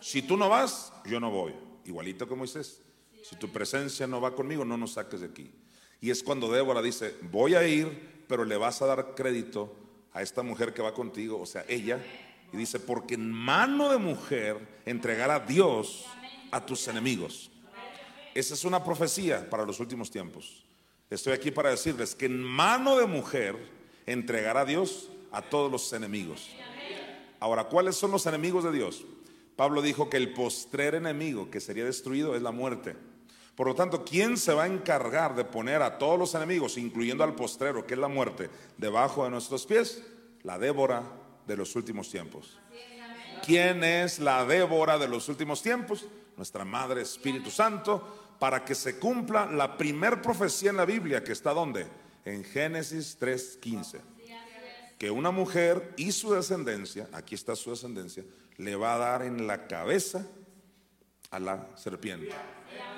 Si 0.00 0.22
tú 0.22 0.36
no 0.36 0.48
vas, 0.48 0.92
yo 1.04 1.18
no 1.18 1.30
voy. 1.30 1.54
Igualito 1.84 2.28
que 2.28 2.34
Moisés. 2.36 2.80
Si 3.24 3.36
tu 3.36 3.50
presencia 3.50 4.06
no 4.06 4.20
va 4.20 4.34
conmigo, 4.34 4.64
no 4.64 4.76
nos 4.76 4.92
saques 4.92 5.20
de 5.20 5.26
aquí. 5.26 5.52
Y 6.00 6.10
es 6.10 6.22
cuando 6.22 6.50
Débora 6.50 6.82
dice, 6.82 7.14
voy 7.30 7.54
a 7.54 7.66
ir, 7.66 8.24
pero 8.26 8.44
le 8.44 8.56
vas 8.56 8.80
a 8.80 8.86
dar 8.86 9.14
crédito 9.14 9.74
a 10.12 10.22
esta 10.22 10.42
mujer 10.42 10.72
que 10.72 10.82
va 10.82 10.94
contigo, 10.94 11.40
o 11.40 11.46
sea, 11.46 11.64
ella. 11.68 12.00
Y 12.52 12.56
dice, 12.56 12.80
porque 12.80 13.14
en 13.14 13.30
mano 13.30 13.90
de 13.90 13.98
mujer 13.98 14.56
entregará 14.86 15.40
Dios 15.40 16.06
a 16.50 16.64
tus 16.64 16.88
enemigos. 16.88 17.50
Esa 18.34 18.54
es 18.54 18.64
una 18.64 18.82
profecía 18.82 19.48
para 19.50 19.64
los 19.64 19.80
últimos 19.80 20.10
tiempos. 20.10 20.64
Estoy 21.10 21.32
aquí 21.32 21.50
para 21.50 21.70
decirles 21.70 22.14
que 22.14 22.26
en 22.26 22.42
mano 22.42 22.96
de 22.96 23.06
mujer 23.06 23.56
entregará 24.06 24.64
Dios 24.64 25.10
a 25.32 25.42
todos 25.42 25.70
los 25.70 25.92
enemigos. 25.92 26.48
Ahora, 27.40 27.64
¿cuáles 27.64 27.96
son 27.96 28.10
los 28.10 28.26
enemigos 28.26 28.64
de 28.64 28.72
Dios? 28.72 29.04
Pablo 29.56 29.82
dijo 29.82 30.08
que 30.08 30.16
el 30.16 30.32
postrer 30.32 30.94
enemigo 30.94 31.50
que 31.50 31.60
sería 31.60 31.84
destruido 31.84 32.36
es 32.36 32.42
la 32.42 32.52
muerte. 32.52 32.96
Por 33.60 33.66
lo 33.66 33.74
tanto, 33.74 34.06
¿quién 34.06 34.38
se 34.38 34.54
va 34.54 34.62
a 34.62 34.66
encargar 34.66 35.34
de 35.34 35.44
poner 35.44 35.82
a 35.82 35.98
todos 35.98 36.18
los 36.18 36.34
enemigos, 36.34 36.78
incluyendo 36.78 37.24
al 37.24 37.34
postrero, 37.34 37.86
que 37.86 37.92
es 37.92 38.00
la 38.00 38.08
muerte, 38.08 38.48
debajo 38.78 39.24
de 39.24 39.28
nuestros 39.28 39.66
pies? 39.66 40.02
La 40.44 40.58
Débora 40.58 41.02
de 41.46 41.58
los 41.58 41.76
últimos 41.76 42.10
tiempos. 42.10 42.58
¿Quién 43.44 43.84
es 43.84 44.18
la 44.18 44.46
Débora 44.46 44.96
de 44.96 45.08
los 45.08 45.28
últimos 45.28 45.60
tiempos? 45.60 46.06
Nuestra 46.38 46.64
Madre 46.64 47.02
Espíritu 47.02 47.50
Santo, 47.50 48.36
para 48.38 48.64
que 48.64 48.74
se 48.74 48.98
cumpla 48.98 49.44
la 49.44 49.76
primer 49.76 50.22
profecía 50.22 50.70
en 50.70 50.78
la 50.78 50.86
Biblia, 50.86 51.22
que 51.22 51.32
está 51.32 51.52
donde? 51.52 51.86
En 52.24 52.44
Génesis 52.44 53.18
3:15. 53.20 54.00
Que 54.96 55.10
una 55.10 55.32
mujer 55.32 55.92
y 55.98 56.12
su 56.12 56.32
descendencia, 56.32 57.10
aquí 57.12 57.34
está 57.34 57.54
su 57.54 57.68
descendencia, 57.68 58.24
le 58.56 58.74
va 58.74 58.94
a 58.94 58.98
dar 58.98 59.22
en 59.22 59.46
la 59.46 59.66
cabeza 59.66 60.26
a 61.30 61.38
la 61.38 61.68
serpiente 61.76 62.34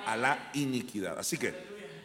a 0.05 0.17
la 0.17 0.51
iniquidad. 0.53 1.17
Así 1.17 1.37
que 1.37 1.51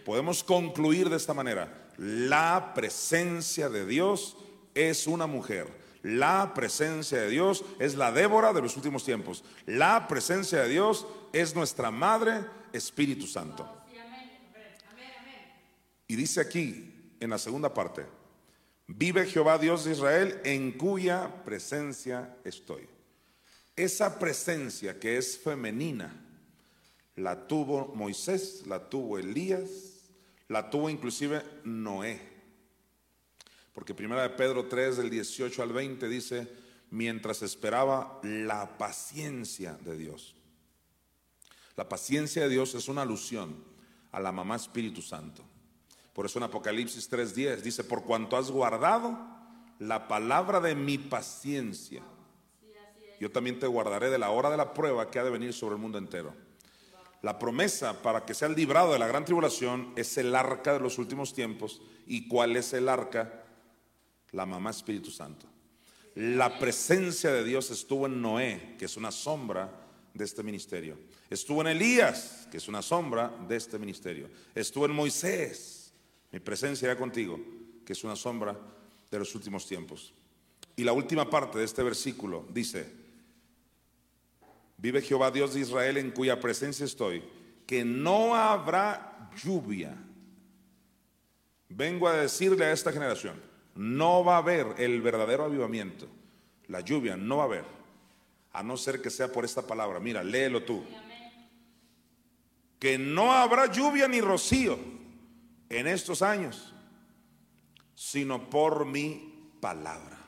podemos 0.04 0.42
concluir 0.42 1.08
de 1.08 1.16
esta 1.16 1.34
manera. 1.34 1.90
La 1.96 2.72
presencia 2.74 3.68
de 3.68 3.86
Dios 3.86 4.36
es 4.74 5.06
una 5.06 5.26
mujer. 5.26 5.66
La 6.02 6.54
presencia 6.54 7.18
de 7.18 7.28
Dios 7.28 7.64
es 7.80 7.96
la 7.96 8.12
Débora 8.12 8.52
de 8.52 8.62
los 8.62 8.76
últimos 8.76 9.04
tiempos. 9.04 9.44
La 9.66 10.06
presencia 10.06 10.62
de 10.62 10.68
Dios 10.68 11.06
es 11.32 11.54
nuestra 11.54 11.90
Madre 11.90 12.44
Espíritu 12.72 13.26
Santo. 13.26 13.68
Y 16.06 16.16
dice 16.16 16.40
aquí 16.40 17.14
en 17.20 17.30
la 17.30 17.38
segunda 17.38 17.74
parte, 17.74 18.06
vive 18.86 19.26
Jehová 19.26 19.58
Dios 19.58 19.84
de 19.84 19.92
Israel 19.92 20.40
en 20.44 20.72
cuya 20.72 21.44
presencia 21.44 22.36
estoy. 22.44 22.88
Esa 23.78 24.18
presencia 24.18 24.98
que 24.98 25.18
es 25.18 25.38
femenina, 25.38 26.12
la 27.14 27.46
tuvo 27.46 27.94
Moisés, 27.94 28.64
la 28.66 28.90
tuvo 28.90 29.20
Elías, 29.20 29.70
la 30.48 30.68
tuvo 30.68 30.90
inclusive 30.90 31.44
Noé. 31.62 32.20
Porque 33.72 33.94
primera 33.94 34.22
de 34.22 34.30
Pedro 34.30 34.66
3 34.66 34.96
del 34.96 35.10
18 35.10 35.62
al 35.62 35.72
20 35.72 36.08
dice, 36.08 36.48
mientras 36.90 37.42
esperaba 37.42 38.18
la 38.24 38.76
paciencia 38.78 39.74
de 39.84 39.96
Dios. 39.96 40.34
La 41.76 41.88
paciencia 41.88 42.42
de 42.42 42.48
Dios 42.48 42.74
es 42.74 42.88
una 42.88 43.02
alusión 43.02 43.62
a 44.10 44.18
la 44.18 44.32
mamá 44.32 44.56
Espíritu 44.56 45.02
Santo. 45.02 45.44
Por 46.12 46.26
eso 46.26 46.40
en 46.40 46.46
Apocalipsis 46.46 47.08
3:10 47.08 47.62
dice, 47.62 47.84
por 47.84 48.02
cuanto 48.02 48.36
has 48.36 48.50
guardado 48.50 49.16
la 49.78 50.08
palabra 50.08 50.58
de 50.58 50.74
mi 50.74 50.98
paciencia, 50.98 52.02
yo 53.20 53.30
también 53.30 53.58
te 53.58 53.66
guardaré 53.66 54.10
de 54.10 54.18
la 54.18 54.30
hora 54.30 54.50
de 54.50 54.56
la 54.56 54.72
prueba 54.74 55.10
que 55.10 55.18
ha 55.18 55.24
de 55.24 55.30
venir 55.30 55.52
sobre 55.52 55.74
el 55.74 55.80
mundo 55.80 55.98
entero. 55.98 56.34
La 57.22 57.38
promesa 57.38 58.00
para 58.00 58.24
que 58.24 58.34
sea 58.34 58.48
librado 58.48 58.92
de 58.92 58.98
la 58.98 59.08
gran 59.08 59.24
tribulación 59.24 59.92
es 59.96 60.16
el 60.18 60.34
arca 60.34 60.72
de 60.72 60.80
los 60.80 60.98
últimos 60.98 61.34
tiempos. 61.34 61.82
¿Y 62.06 62.28
cuál 62.28 62.56
es 62.56 62.72
el 62.72 62.88
arca? 62.88 63.44
La 64.30 64.46
mamá 64.46 64.70
Espíritu 64.70 65.10
Santo. 65.10 65.46
La 66.14 66.58
presencia 66.58 67.32
de 67.32 67.44
Dios 67.44 67.70
estuvo 67.70 68.06
en 68.06 68.22
Noé, 68.22 68.76
que 68.78 68.84
es 68.84 68.96
una 68.96 69.10
sombra 69.10 69.70
de 70.14 70.24
este 70.24 70.42
ministerio. 70.42 70.98
Estuvo 71.28 71.60
en 71.62 71.68
Elías, 71.68 72.48
que 72.50 72.56
es 72.56 72.68
una 72.68 72.82
sombra 72.82 73.32
de 73.48 73.56
este 73.56 73.78
ministerio. 73.78 74.28
Estuvo 74.54 74.86
en 74.86 74.92
Moisés, 74.92 75.92
mi 76.30 76.40
presencia 76.40 76.86
era 76.86 76.98
contigo, 76.98 77.38
que 77.84 77.92
es 77.92 78.04
una 78.04 78.16
sombra 78.16 78.56
de 79.10 79.18
los 79.18 79.34
últimos 79.34 79.66
tiempos. 79.66 80.12
Y 80.76 80.84
la 80.84 80.92
última 80.92 81.28
parte 81.28 81.58
de 81.58 81.64
este 81.64 81.82
versículo 81.82 82.46
dice, 82.50 83.07
Vive 84.78 85.02
Jehová 85.02 85.30
Dios 85.32 85.54
de 85.54 85.60
Israel 85.60 85.96
en 85.96 86.12
cuya 86.12 86.38
presencia 86.38 86.84
estoy, 86.84 87.22
que 87.66 87.84
no 87.84 88.34
habrá 88.34 89.28
lluvia. 89.42 89.96
Vengo 91.68 92.08
a 92.08 92.14
decirle 92.14 92.64
a 92.64 92.72
esta 92.72 92.92
generación, 92.92 93.42
no 93.74 94.24
va 94.24 94.36
a 94.36 94.38
haber 94.38 94.74
el 94.78 95.02
verdadero 95.02 95.44
avivamiento. 95.44 96.06
La 96.68 96.80
lluvia 96.80 97.16
no 97.16 97.38
va 97.38 97.42
a 97.42 97.46
haber, 97.46 97.64
a 98.52 98.62
no 98.62 98.76
ser 98.76 99.02
que 99.02 99.10
sea 99.10 99.30
por 99.32 99.44
esta 99.44 99.62
palabra. 99.66 99.98
Mira, 99.98 100.22
léelo 100.22 100.62
tú. 100.62 100.84
Que 102.78 102.96
no 102.96 103.32
habrá 103.32 103.66
lluvia 103.66 104.06
ni 104.06 104.20
rocío 104.20 104.78
en 105.68 105.88
estos 105.88 106.22
años, 106.22 106.72
sino 107.96 108.48
por 108.48 108.86
mi 108.86 109.50
palabra. 109.60 110.18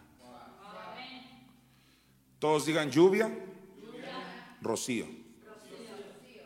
Todos 2.41 2.67
digan 2.67 2.91
lluvia, 2.91 3.31
rocío. 4.61 5.07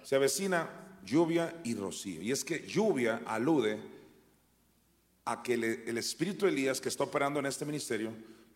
Se 0.03 0.17
avecina 0.17 0.69
lluvia 1.05 1.61
y 1.65 1.75
rocío. 1.75 2.23
Y 2.23 2.33
es 2.33 2.45
que 2.45 2.67
lluvia 2.67 3.23
alude 3.27 3.79
a 5.25 5.43
que 5.43 5.55
el 5.55 5.99
espíritu 5.99 6.47
de 6.47 6.53
Elías 6.53 6.81
que 6.81 6.89
está 6.89 7.05
operando 7.05 7.41
en 7.41 7.47
este 7.47 7.65
ministerio 7.65 8.13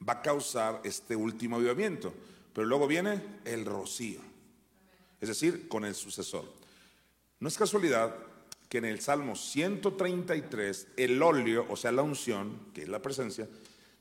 va 0.06 0.14
a 0.14 0.22
causar 0.22 0.80
este 0.84 1.16
último 1.16 1.56
avivamiento. 1.56 2.12
Pero 2.52 2.66
luego 2.66 2.86
viene 2.86 3.22
el 3.44 3.64
rocío, 3.64 4.20
es 5.20 5.28
decir, 5.28 5.68
con 5.68 5.84
el 5.84 5.94
sucesor. 5.94 6.44
No 7.40 7.48
es 7.48 7.56
casualidad 7.56 8.14
que 8.68 8.78
en 8.78 8.84
el 8.84 9.00
Salmo 9.00 9.36
133 9.36 10.88
el 10.96 11.22
óleo, 11.22 11.66
o 11.68 11.76
sea, 11.76 11.92
la 11.92 12.02
unción, 12.02 12.70
que 12.74 12.82
es 12.82 12.88
la 12.88 13.00
presencia, 13.00 13.48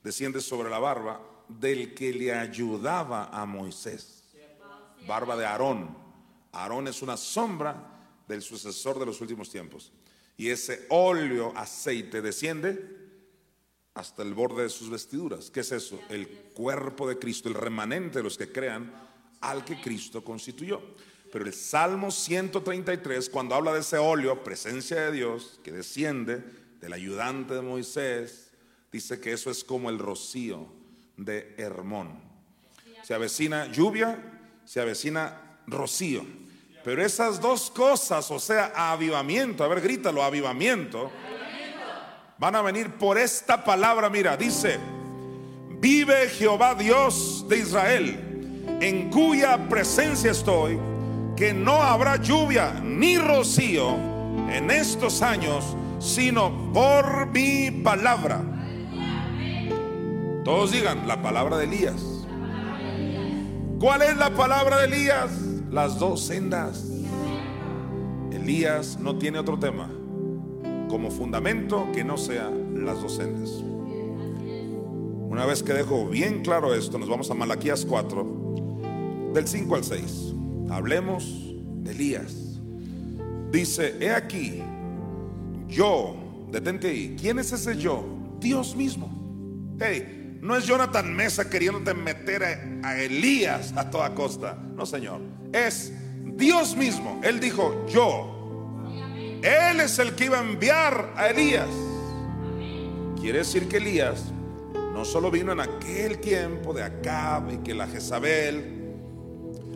desciende 0.04 0.42
sobre 0.42 0.70
la 0.70 0.80
barba 0.80 1.22
del 1.48 1.94
que 1.94 2.14
le 2.14 2.34
ayudaba 2.34 3.26
a 3.26 3.46
Moisés. 3.46 4.17
Barba 5.06 5.36
de 5.36 5.46
Aarón. 5.46 5.96
Aarón 6.52 6.88
es 6.88 7.02
una 7.02 7.18
sombra 7.18 7.98
del 8.28 8.42
sucesor 8.42 9.00
de 9.00 9.06
los 9.06 9.22
últimos 9.22 9.50
tiempos. 9.50 9.92
Y 10.38 10.50
ese 10.50 10.86
óleo, 10.90 11.54
aceite, 11.56 12.22
desciende 12.22 12.98
hasta 13.94 14.22
el 14.22 14.34
borde 14.34 14.64
de 14.64 14.70
sus 14.70 14.90
vestiduras. 14.90 15.50
¿Qué 15.50 15.62
es 15.62 15.72
eso? 15.72 16.00
El 16.10 16.28
cuerpo 16.54 17.08
de 17.10 17.18
Cristo, 17.18 17.50
el 17.50 17.56
remanente 17.56 18.20
de 18.20 18.24
los 18.24 18.38
que 18.38 18.52
crean 18.52 18.94
al 19.42 19.66
que 19.66 19.82
Cristo 19.82 20.24
constituyó. 20.24 20.82
Pero 21.32 21.46
el 21.46 21.54
Salmo 21.54 22.12
133, 22.12 23.30
cuando 23.30 23.56
habla 23.56 23.74
de 23.74 23.80
ese 23.82 23.98
óleo, 23.98 24.44
presencia 24.44 25.02
de 25.02 25.12
Dios, 25.12 25.60
que 25.64 25.72
desciende 25.72 26.44
del 26.80 26.94
ayudante 26.94 27.56
de 27.56 27.62
Moisés, 27.62 28.52
dice 28.92 29.20
que 29.20 29.34
eso 29.34 29.50
es 29.50 29.64
como 29.64 29.90
el 29.90 30.00
rocío 30.00 30.68
de 31.18 31.56
Hermón. 31.58 32.22
Se 33.04 33.14
avecina 33.14 33.72
lluvia, 33.72 34.37
se 34.68 34.82
avecina 34.82 35.62
rocío. 35.66 36.26
Pero 36.84 37.02
esas 37.04 37.40
dos 37.40 37.72
cosas, 37.72 38.30
o 38.32 38.38
sea, 38.38 38.74
avivamiento, 38.76 39.64
a 39.64 39.68
ver, 39.70 39.80
grítalo, 39.80 40.22
avivamiento, 40.22 41.10
van 42.38 42.56
a 42.56 42.62
venir 42.62 42.92
por 42.96 43.18
esta 43.18 43.64
palabra. 43.64 44.10
Mira, 44.10 44.36
dice, 44.36 44.78
vive 45.80 46.28
Jehová 46.30 46.76
Dios 46.76 47.46
de 47.48 47.60
Israel, 47.60 48.78
en 48.82 49.10
cuya 49.10 49.70
presencia 49.70 50.32
estoy, 50.32 50.78
que 51.38 51.54
no 51.54 51.82
habrá 51.82 52.18
lluvia 52.18 52.74
ni 52.84 53.18
rocío 53.18 53.96
en 54.52 54.70
estos 54.70 55.22
años, 55.22 55.78
sino 56.00 56.74
por 56.74 57.28
mi 57.28 57.72
palabra. 57.72 58.42
Todos 60.44 60.74
digan, 60.74 61.08
la 61.08 61.22
palabra 61.22 61.58
de 61.58 61.64
Elías. 61.64 62.17
¿Cuál 63.80 64.02
es 64.02 64.18
la 64.18 64.30
palabra 64.32 64.80
de 64.80 64.86
Elías? 64.86 65.48
las 65.72 66.00
dos 66.00 66.22
sendas. 66.22 66.86
Elías 68.32 68.98
no 69.00 69.18
tiene 69.18 69.40
otro 69.40 69.60
tema 69.60 69.92
como 70.90 71.12
fundamento 71.12 71.88
que 71.94 72.04
no 72.04 72.18
sea 72.18 72.50
las 72.50 73.02
dos 73.02 73.16
sendas. 73.18 73.50
Una 75.30 75.46
vez 75.46 75.62
que 75.62 75.74
dejo 75.74 76.08
bien 76.08 76.42
claro 76.42 76.74
esto, 76.74 76.98
nos 76.98 77.10
vamos 77.10 77.30
a 77.30 77.34
Malaquías 77.34 77.86
4, 77.86 79.32
del 79.34 79.48
5 79.48 79.76
al 79.76 79.84
6. 79.84 80.34
Hablemos 80.70 81.54
de 81.84 81.92
Elías. 81.92 82.60
Dice, 83.52 83.96
he 84.00 84.12
aquí, 84.12 84.64
yo, 85.68 86.16
detente 86.52 86.88
ahí, 86.88 87.16
¿quién 87.20 87.40
es 87.40 87.52
ese 87.52 87.78
yo? 87.78 88.04
Dios 88.40 88.76
mismo. 88.76 89.76
Hey, 89.80 90.27
no 90.48 90.56
es 90.56 90.66
Jonathan 90.66 91.14
Mesa 91.14 91.50
queriéndote 91.50 91.94
meter 91.94 92.42
a, 92.82 93.02
Elías 93.02 93.74
a 93.76 93.90
toda 93.90 94.16
costa. 94.16 94.58
No, 94.76 94.86
Señor 94.86 95.20
es 95.52 95.92
Dios 96.24 96.76
mismo. 96.76 97.20
Él 97.22 97.42
dijo, 97.42 97.86
yo. 97.88 98.34
Él 99.44 99.82
es 99.82 100.00
el 100.00 100.16
que 100.16 100.26
iba 100.26 100.40
a 100.40 100.42
enviar 100.42 101.14
a 101.18 101.28
Elías. 101.28 101.68
Quiere 103.20 103.40
decir 103.40 103.68
que 103.68 103.78
Elías 103.78 104.24
no 104.94 105.04
solo 105.04 105.30
vino 105.30 105.52
en 105.52 105.60
aquel 105.60 106.20
tiempo 106.20 106.74
de 106.74 106.84
Acab 106.84 107.52
y 107.52 107.58
que 107.58 107.76
la 107.76 107.86
Jezabel, 107.86 108.96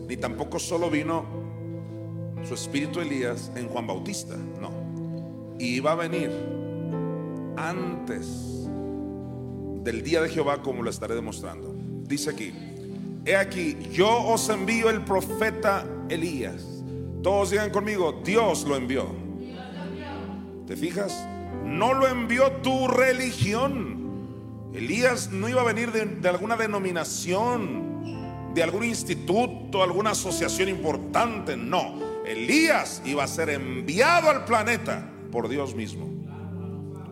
ni 0.07 0.15
tampoco 0.15 0.57
solo 0.57 0.89
vino 0.89 1.25
su 2.47 2.53
espíritu 2.53 3.01
Elías 3.01 3.51
en 3.55 3.67
Juan 3.67 3.85
Bautista, 3.85 4.35
no. 4.35 4.71
Iba 5.59 5.91
a 5.91 5.95
venir 5.95 6.31
antes 7.57 8.60
del 9.83 10.03
día 10.03 10.21
de 10.21 10.29
Jehová 10.29 10.61
como 10.61 10.83
lo 10.83 10.89
estaré 10.89 11.15
demostrando. 11.15 11.75
Dice 12.07 12.29
aquí, 12.29 12.53
He 13.23 13.35
aquí, 13.35 13.77
yo 13.91 14.09
os 14.09 14.49
envío 14.49 14.89
el 14.89 15.01
profeta 15.01 15.85
Elías. 16.09 16.63
Todos 17.21 17.51
digan 17.51 17.69
conmigo, 17.69 18.21
Dios 18.25 18.63
lo 18.63 18.75
envió. 18.75 19.07
¿Te 20.65 20.75
fijas? 20.75 21.27
No 21.63 21.93
lo 21.93 22.07
envió 22.07 22.51
tu 22.63 22.87
religión. 22.87 24.71
Elías 24.73 25.31
no 25.31 25.47
iba 25.47 25.61
a 25.61 25.65
venir 25.65 25.91
de, 25.91 26.29
alguna 26.29 26.55
denominación, 26.55 28.53
de 28.55 28.63
algún 28.63 28.85
instituto, 28.85 29.83
alguna 29.83 30.11
asociación 30.11 30.69
importante. 30.69 31.55
No, 31.55 31.99
Elías 32.25 33.03
iba 33.05 33.23
a 33.23 33.27
ser 33.27 33.49
enviado 33.49 34.31
al 34.31 34.45
planeta 34.45 35.11
por 35.31 35.47
Dios 35.47 35.75
mismo. 35.75 36.09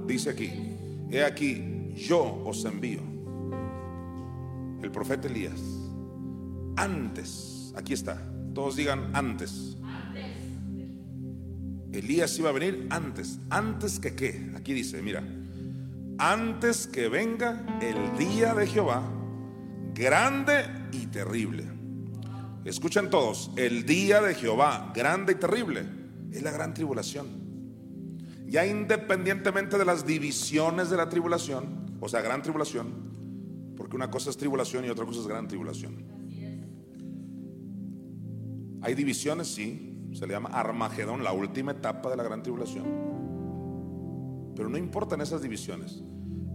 Dice 0.07 0.31
aquí, 0.31 0.51
he 1.11 1.23
aquí, 1.23 1.78
yo 1.99 2.41
os 2.45 2.63
envío. 2.65 3.01
El 4.81 4.91
profeta 4.91 5.27
Elías 5.27 5.61
antes. 6.79 7.73
Aquí 7.75 7.93
está. 7.93 8.21
Todos 8.53 8.75
digan 8.75 9.11
antes. 9.13 9.77
Elías 11.91 12.37
iba 12.39 12.49
a 12.49 12.53
venir 12.53 12.87
antes. 12.89 13.39
Antes 13.49 13.99
que 13.99 14.15
qué. 14.15 14.51
Aquí 14.55 14.73
dice, 14.73 15.01
mira. 15.01 15.23
Antes 16.17 16.87
que 16.87 17.07
venga 17.07 17.79
el 17.81 18.17
día 18.17 18.53
de 18.53 18.67
Jehová, 18.67 19.03
grande 19.93 20.65
y 20.91 21.07
terrible. 21.07 21.63
Escuchen 22.65 23.09
todos, 23.09 23.51
el 23.55 23.85
día 23.85 24.21
de 24.21 24.35
Jehová, 24.35 24.91
grande 24.93 25.31
y 25.31 25.35
terrible, 25.35 25.85
es 26.31 26.43
la 26.43 26.51
gran 26.51 26.73
tribulación. 26.73 27.38
Ya 28.49 28.65
independientemente 28.65 29.77
de 29.77 29.85
las 29.85 30.07
divisiones 30.07 30.89
de 30.89 30.97
la 30.97 31.07
tribulación, 31.07 31.97
o 31.99 32.09
sea, 32.09 32.21
gran 32.21 32.41
tribulación, 32.41 33.73
porque 33.77 33.95
una 33.95 34.09
cosa 34.09 34.31
es 34.31 34.37
tribulación 34.37 34.85
y 34.85 34.89
otra 34.89 35.05
cosa 35.05 35.19
es 35.19 35.27
gran 35.27 35.47
tribulación. 35.47 36.03
Hay 38.81 38.95
divisiones, 38.95 39.49
sí, 39.49 40.09
se 40.13 40.25
le 40.25 40.33
llama 40.33 40.49
Armagedón, 40.49 41.23
la 41.23 41.31
última 41.31 41.73
etapa 41.73 42.09
de 42.09 42.17
la 42.17 42.23
gran 42.23 42.41
tribulación. 42.41 42.85
Pero 44.55 44.67
no 44.67 44.77
importan 44.77 45.21
esas 45.21 45.43
divisiones. 45.43 46.01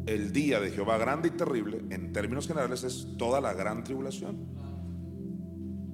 El 0.07 0.32
día 0.32 0.61
de 0.61 0.72
Jehová 0.72 0.99
grande 0.99 1.28
y 1.28 1.30
terrible, 1.30 1.84
en 1.90 2.12
términos 2.12 2.49
generales, 2.49 2.82
es 2.82 3.07
toda 3.16 3.40
la 3.40 3.53
gran 3.53 3.84
tribulación. 3.84 4.49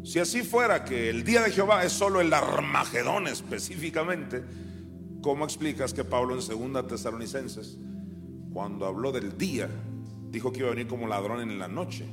Si 0.03 0.19
así 0.19 0.43
fuera 0.43 0.83
que 0.83 1.11
el 1.11 1.25
día 1.25 1.43
de 1.43 1.51
Jehová 1.51 1.85
es 1.85 1.93
solo 1.93 2.23
el 2.23 2.33
Armagedón 2.33 3.27
específicamente, 3.27 4.43
¿cómo 5.23 5.45
explicas 5.45 5.93
que 5.93 6.05
Pablo 6.05 6.35
en 6.35 6.43
segunda 6.43 6.87
Tesalonicenses, 6.87 7.79
cuando 8.53 8.87
habló 8.87 9.13
del 9.13 9.37
día, 9.37 9.69
dijo 10.31 10.53
que 10.53 10.61
iba 10.61 10.69
a 10.69 10.71
venir 10.73 10.87
como 10.87 11.07
ladrón 11.07 11.41
en 11.41 11.59
la 11.59 11.69
noche? 11.69 12.07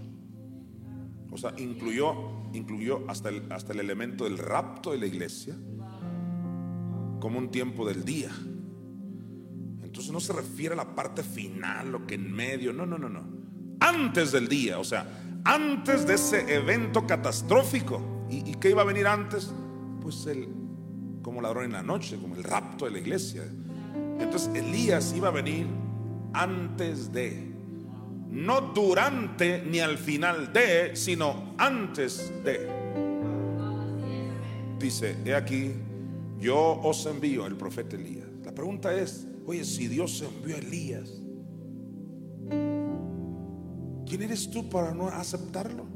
O 1.32 1.38
sea, 1.38 1.53
incluyó, 1.58 2.14
incluyó 2.53 3.03
hasta, 3.10 3.30
el, 3.30 3.51
hasta 3.51 3.74
el 3.74 3.80
elemento 3.80 4.24
del 4.24 4.38
rapto 4.38 4.91
de 4.91 4.97
la 4.97 5.05
iglesia 5.05 5.55
como 7.20 7.39
un 7.39 7.49
tiempo 7.49 7.86
del 7.86 8.03
día. 8.03 8.32
Entonces 9.84 10.12
no 10.12 10.20
se 10.20 10.34
refiere 10.34 10.74
a 10.74 10.78
la 10.78 10.95
parte 10.95 11.24
final, 11.24 11.91
lo 11.91 12.05
que 12.05 12.16
en 12.16 12.32
medio, 12.32 12.74
no, 12.74 12.86
no, 12.86 12.97
no, 12.97 13.10
no. 13.10 13.24
Antes 13.80 14.32
del 14.32 14.47
día, 14.47 14.80
o 14.80 14.84
sea, 14.84 15.39
antes 15.43 16.05
de 16.08 16.16
ese 16.16 16.53
evento 16.53 17.05
catastrófico. 17.05 18.26
¿Y, 18.30 18.51
y 18.51 18.55
qué 18.55 18.72
iba 18.72 18.82
a 18.82 18.86
venir 18.86 19.08
antes? 19.08 19.51
Pues 20.01 20.26
el, 20.28 20.49
como 21.28 21.41
ladrón 21.41 21.65
en 21.65 21.73
la 21.73 21.84
noche, 21.84 22.17
como 22.21 22.38
el 22.38 22.43
rapto 22.45 22.86
de 22.86 22.91
la 22.91 22.99
iglesia. 22.99 23.43
Entonces 24.17 24.49
Elías 24.55 25.13
iba 25.13 25.28
a 25.28 25.32
venir 25.32 25.67
antes 26.32 27.11
de 27.11 27.51
no 28.30 28.61
durante 28.61 29.61
ni 29.61 29.82
al 29.82 29.97
final 29.97 30.53
de, 30.53 30.95
sino 30.95 31.53
antes 31.57 32.32
de. 32.45 32.69
Dice, 34.80 35.17
he 35.25 35.36
aquí, 35.36 35.73
yo 36.39 36.80
os 36.82 37.05
envío 37.05 37.45
el 37.45 37.57
profeta 37.57 37.97
Elías. 37.97 38.28
La 38.45 38.55
pregunta 38.55 38.95
es, 38.95 39.28
oye, 39.45 39.65
si 39.65 39.89
Dios 39.89 40.21
envió 40.21 40.55
a 40.55 40.59
Elías, 40.59 41.09
¿quién 44.07 44.21
eres 44.21 44.49
tú 44.49 44.69
para 44.69 44.93
no 44.93 45.09
aceptarlo? 45.09 45.88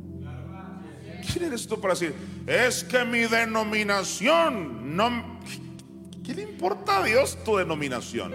¿Quién 1.21 1.45
eres 1.45 1.67
tú 1.67 1.79
para 1.79 1.93
decir, 1.93 2.13
es 2.47 2.83
que 2.83 3.05
mi 3.05 3.21
denominación 3.21 4.95
no... 4.95 5.39
¿Qué 6.23 6.33
le 6.33 6.43
importa 6.43 6.97
a 6.99 7.03
Dios 7.03 7.37
tu 7.43 7.57
denominación? 7.57 8.33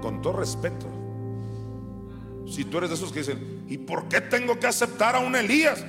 Con 0.00 0.22
todo 0.22 0.34
respeto. 0.34 0.86
Si 2.46 2.64
tú 2.64 2.78
eres 2.78 2.90
de 2.90 2.96
esos 2.96 3.12
que 3.12 3.20
dicen, 3.20 3.64
¿y 3.68 3.78
por 3.78 4.08
qué 4.08 4.20
tengo 4.20 4.58
que 4.58 4.66
aceptar 4.66 5.16
a 5.16 5.18
un 5.18 5.34
Elías? 5.34 5.84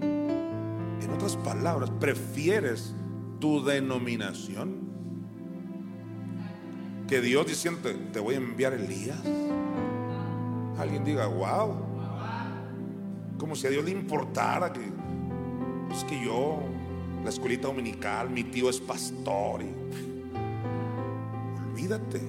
En 0.00 1.10
otras 1.10 1.36
palabras, 1.36 1.90
¿prefieres 1.90 2.94
tu 3.40 3.64
denominación? 3.64 4.92
Que 7.08 7.20
Dios 7.20 7.46
diciendo, 7.46 7.90
te 8.12 8.20
voy 8.20 8.34
a 8.34 8.38
enviar 8.38 8.74
Elías. 8.74 9.18
Alguien 10.78 11.04
diga, 11.04 11.26
wow. 11.26 11.91
Como 13.42 13.56
si 13.56 13.66
a 13.66 13.70
Dios 13.70 13.84
le 13.84 13.90
importara 13.90 14.72
que, 14.72 14.82
es 15.92 16.04
que 16.04 16.24
yo, 16.24 16.60
la 17.24 17.28
escuelita 17.28 17.66
dominical, 17.66 18.30
mi 18.30 18.44
tío 18.44 18.70
es 18.70 18.78
pastor. 18.78 19.64
olvídate. 21.72 22.20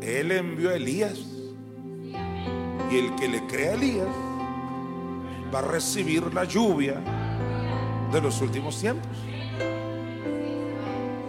Él 0.00 0.30
envió 0.30 0.70
a 0.70 0.76
Elías. 0.76 1.26
Y 2.92 2.98
el 2.98 3.16
que 3.16 3.26
le 3.26 3.44
crea 3.48 3.72
a 3.72 3.74
Elías 3.74 4.06
va 5.52 5.58
a 5.58 5.62
recibir 5.62 6.32
la 6.32 6.44
lluvia 6.44 7.02
de 8.12 8.20
los 8.20 8.40
últimos 8.40 8.80
tiempos. 8.80 9.10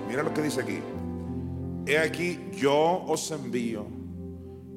Mira 0.08 0.22
lo 0.22 0.32
que 0.36 0.44
dice 0.44 0.62
aquí. 0.62 0.78
He 1.88 1.98
aquí, 1.98 2.40
yo 2.56 3.04
os 3.08 3.32
envío 3.32 3.88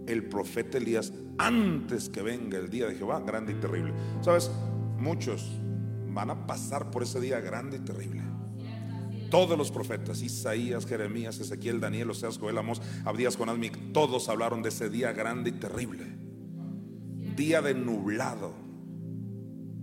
el 0.06 0.24
profeta 0.24 0.78
Elías 0.78 1.12
antes 1.38 2.08
que 2.08 2.22
venga 2.22 2.58
el 2.58 2.70
día 2.70 2.86
de 2.86 2.94
Jehová, 2.94 3.20
grande 3.20 3.52
y 3.52 3.56
terrible. 3.56 3.92
Sabes, 4.20 4.50
muchos 4.98 5.50
van 6.08 6.30
a 6.30 6.46
pasar 6.46 6.90
por 6.90 7.02
ese 7.02 7.20
día 7.20 7.40
grande 7.40 7.76
y 7.76 7.80
terrible. 7.80 8.22
Todos 9.30 9.58
los 9.58 9.70
profetas, 9.70 10.22
Isaías, 10.22 10.86
Jeremías, 10.86 11.38
Ezequiel, 11.40 11.80
Daniel, 11.80 12.10
Oseas, 12.10 12.38
Joel, 12.38 12.58
Amos, 12.58 12.80
Abdías, 13.04 13.36
Jonás, 13.36 13.58
todos 13.92 14.28
hablaron 14.28 14.62
de 14.62 14.68
ese 14.68 14.88
día 14.88 15.12
grande 15.12 15.50
y 15.50 15.52
terrible. 15.54 16.06
Día 17.36 17.60
de 17.60 17.74
nublado, 17.74 18.54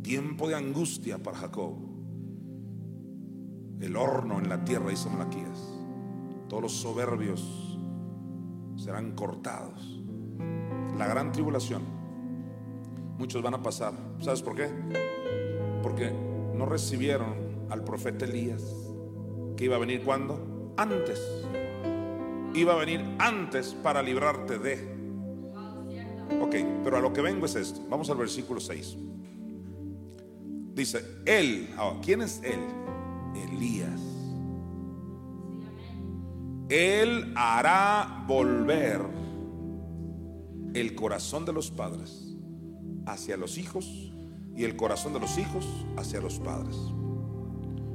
tiempo 0.02 0.48
de 0.48 0.56
angustia 0.56 1.22
para 1.22 1.38
Jacob. 1.38 1.76
El 3.80 3.96
horno 3.98 4.40
en 4.40 4.50
la 4.50 4.64
tierra, 4.64 4.90
dice 4.90 5.10
Malaquías. 5.10 5.60
Todos 6.48 6.64
los 6.64 6.72
soberbios 6.72 7.78
serán 8.78 9.12
cortados. 9.12 9.93
La 11.04 11.10
gran 11.10 11.34
tribulación. 11.34 11.82
Muchos 13.18 13.42
van 13.42 13.56
a 13.56 13.62
pasar. 13.62 13.94
¿Sabes 14.22 14.42
por 14.42 14.56
qué? 14.56 14.70
Porque 15.82 16.14
no 16.56 16.66
recibieron 16.66 17.68
al 17.70 17.84
profeta 17.84 18.24
Elías 18.24 18.64
que 19.58 19.66
iba 19.66 19.76
a 19.76 19.80
venir 19.80 20.02
cuando? 20.04 20.74
Antes. 20.78 21.20
Iba 22.54 22.76
a 22.76 22.78
venir 22.78 23.04
antes 23.20 23.74
para 23.74 24.02
librarte 24.02 24.58
de. 24.60 24.76
Ok, 26.40 26.56
pero 26.86 26.96
a 26.96 27.02
lo 27.02 27.12
que 27.12 27.20
vengo 27.20 27.48
es 27.48 27.56
esto. 27.56 27.82
Vamos 27.90 28.10
al 28.10 28.16
versículo 28.16 28.62
6. 28.62 28.96
Dice, 30.74 31.04
Él, 31.26 31.70
¿quién 32.02 32.22
es 32.22 32.42
Él? 32.46 32.62
Elías. 33.36 34.00
Él 36.70 37.34
hará 37.36 38.24
volver 38.26 39.02
el 40.74 40.96
corazón 40.96 41.46
de 41.46 41.54
los 41.54 41.70
padres 41.72 42.36
hacia 43.06 43.38
los 43.38 43.58
hijos 43.58 44.14
y 44.56 44.64
el 44.64 44.76
corazón 44.76 45.14
de 45.14 45.20
los 45.20 45.38
hijos 45.38 45.66
hacia 45.98 46.20
los 46.20 46.40
padres. 46.40 46.76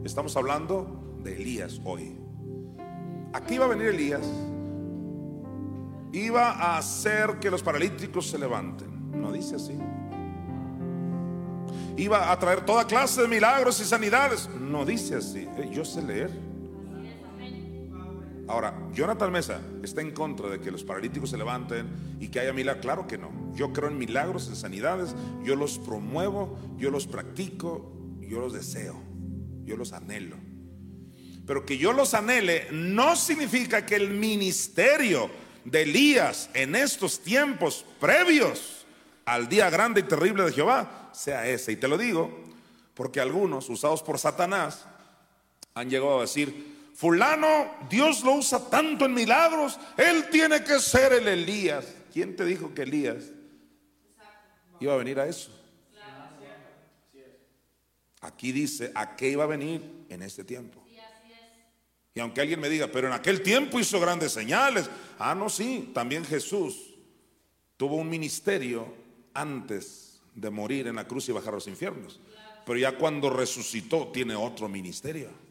Estamos 0.05 0.37
hablando 0.37 1.19
de 1.23 1.37
Elías 1.37 1.81
hoy. 1.85 2.17
Aquí 3.33 3.55
iba 3.55 3.65
a 3.65 3.69
venir 3.69 3.89
Elías, 3.89 4.27
iba 6.13 6.51
a 6.51 6.79
hacer 6.79 7.39
que 7.41 7.51
los 7.51 7.63
paralíticos 7.63 8.29
se 8.29 8.39
levanten. 8.39 9.11
No 9.21 9.33
dice 9.33 9.57
así. 9.57 9.77
Iba 11.97 12.31
a 12.31 12.39
traer 12.39 12.65
toda 12.65 12.87
clase 12.87 13.23
de 13.23 13.29
milagros 13.29 13.81
y 13.81 13.85
sanidades. 13.85 14.49
No 14.61 14.85
dice 14.85 15.17
así. 15.17 15.49
Eh, 15.57 15.69
yo 15.73 15.85
sé 15.85 16.01
leer. 16.03 16.31
Ahora, 18.49 18.75
Jonathan 18.93 19.31
Mesa 19.31 19.61
está 19.83 20.01
en 20.01 20.13
contra 20.13 20.49
de 20.49 20.59
que 20.59 20.71
los 20.71 20.83
paralíticos 20.83 21.31
se 21.31 21.37
levanten 21.37 22.17
y 22.19 22.29
que 22.29 22.41
haya 22.41 22.55
milagros. 22.55 22.83
Claro 22.83 23.07
que 23.07 23.19
no. 23.19 23.53
Yo 23.55 23.75
creo 23.75 23.91
en 23.91 23.99
milagros, 23.99 24.49
en 24.49 24.57
sanidades. 24.57 25.15
Yo 25.45 25.55
los 25.55 25.79
promuevo, 25.79 26.59
yo 26.79 26.91
los 26.91 27.07
practico, 27.07 27.93
yo 28.21 28.41
los 28.41 28.55
deseo, 28.55 29.03
yo 29.65 29.77
los 29.77 29.93
anhelo. 29.93 30.37
Pero 31.47 31.67
que 31.67 31.77
yo 31.77 31.93
los 31.93 32.15
anhele 32.15 32.69
no 32.73 33.17
significa 33.17 33.85
que 33.85 33.97
el 33.97 34.11
ministerio 34.11 35.31
de 35.65 35.83
Elías 35.83 36.49
en 36.55 36.75
estos 36.75 37.21
tiempos 37.21 37.85
previos 38.01 38.87
al 39.27 39.49
día 39.49 39.69
grande 39.69 40.01
y 40.01 40.05
terrible 40.05 40.45
de 40.45 40.53
Jehová 40.53 41.11
sea 41.13 41.47
ese. 41.47 41.73
Y 41.73 41.77
te 41.77 41.89
lo 41.89 41.99
digo 41.99 42.45
porque 42.95 43.21
algunos, 43.21 43.69
usados 43.69 44.03
por 44.03 44.19
Satanás, 44.19 44.87
han 45.75 45.91
llegado 45.91 46.19
a 46.19 46.23
decir, 46.23 46.78
fulano, 46.99 47.77
Dios 47.89 48.25
lo 48.25 48.35
usa 48.35 48.69
tanto 48.69 49.05
en 49.05 49.15
milagros, 49.15 49.79
él 49.97 50.29
tiene 50.33 50.65
que 50.65 50.81
ser 50.81 51.13
el 51.13 51.29
Elías. 51.29 51.87
¿Quién 52.13 52.35
te 52.35 52.45
dijo 52.45 52.75
que 52.75 52.83
Elías 52.83 53.31
iba 54.81 54.95
a 54.95 54.97
venir 54.97 55.21
a 55.21 55.29
eso? 55.29 55.53
Aquí 58.21 58.51
dice, 58.51 58.91
¿a 58.97 59.15
qué 59.15 59.29
iba 59.29 59.45
a 59.45 59.47
venir 59.47 60.07
en 60.09 60.23
este 60.23 60.43
tiempo? 60.43 60.85
Y 62.15 62.19
aunque 62.19 62.41
alguien 62.41 62.59
me 62.59 62.69
diga, 62.69 62.89
pero 62.89 63.07
en 63.07 63.13
aquel 63.13 63.45
tiempo 63.45 63.79
hizo 63.79 64.01
grandes 64.01 64.33
señales. 64.33 64.91
Ah, 65.21 65.37
no, 65.37 65.49
sí, 65.49 65.93
también 65.95 66.25
Jesús 66.25 66.97
tuvo 67.77 67.95
un 67.95 68.09
ministerio 68.09 68.93
antes 69.35 70.21
de 70.35 70.51
morir 70.51 70.89
en 70.89 70.97
la 70.97 71.07
cruz 71.07 71.29
y 71.29 71.33
bajar 71.33 71.51
a 71.51 71.59
los 71.59 71.69
infiernos. 71.69 72.19
Pero 72.67 72.77
ya 72.77 72.99
cuando 72.99 73.31
resucitó 73.31 74.09
tiene 74.09 74.35
otro 74.35 74.69
ministerio. 74.69 75.48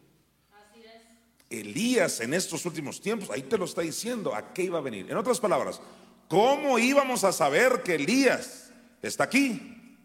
Elías 1.49 2.19
en 2.19 2.33
estos 2.33 2.65
últimos 2.65 2.99
tiempos, 2.99 3.29
ahí 3.29 3.43
te 3.43 3.57
lo 3.57 3.65
está 3.65 3.81
diciendo, 3.81 4.35
¿a 4.35 4.53
qué 4.53 4.63
iba 4.63 4.79
a 4.79 4.81
venir? 4.81 5.09
En 5.09 5.17
otras 5.17 5.39
palabras, 5.39 5.81
¿cómo 6.27 6.77
íbamos 6.77 7.23
a 7.23 7.31
saber 7.31 7.83
que 7.83 7.95
Elías 7.95 8.71
está 9.01 9.25
aquí? 9.25 9.97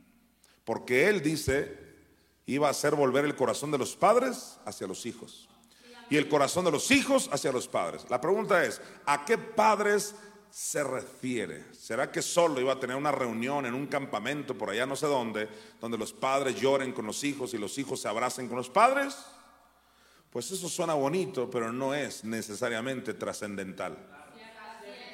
Porque 0.64 1.08
él 1.08 1.22
dice, 1.22 1.76
iba 2.46 2.68
a 2.68 2.70
hacer 2.70 2.94
volver 2.94 3.24
el 3.24 3.34
corazón 3.34 3.70
de 3.70 3.78
los 3.78 3.96
padres 3.96 4.58
hacia 4.64 4.86
los 4.86 5.04
hijos 5.06 5.48
y 6.12 6.16
el 6.16 6.28
corazón 6.28 6.64
de 6.64 6.70
los 6.70 6.90
hijos 6.90 7.28
hacia 7.32 7.52
los 7.52 7.66
padres. 7.68 8.04
La 8.10 8.20
pregunta 8.20 8.64
es, 8.64 8.80
¿a 9.06 9.24
qué 9.24 9.38
padres 9.38 10.14
se 10.50 10.84
refiere? 10.84 11.64
¿Será 11.72 12.12
que 12.12 12.20
solo 12.20 12.60
iba 12.60 12.74
a 12.74 12.78
tener 12.78 12.96
una 12.96 13.10
reunión 13.10 13.64
en 13.64 13.72
un 13.72 13.86
campamento 13.86 14.56
por 14.56 14.70
allá 14.70 14.84
no 14.84 14.94
sé 14.94 15.06
dónde, 15.06 15.48
donde 15.80 15.96
los 15.96 16.12
padres 16.12 16.60
lloren 16.60 16.92
con 16.92 17.06
los 17.06 17.24
hijos 17.24 17.54
y 17.54 17.58
los 17.58 17.78
hijos 17.78 18.00
se 18.00 18.08
abracen 18.08 18.46
con 18.46 18.58
los 18.58 18.68
padres? 18.68 19.16
Pues 20.32 20.50
eso 20.50 20.66
suena 20.70 20.94
bonito, 20.94 21.50
pero 21.50 21.70
no 21.70 21.94
es 21.94 22.24
necesariamente 22.24 23.12
trascendental. 23.12 23.98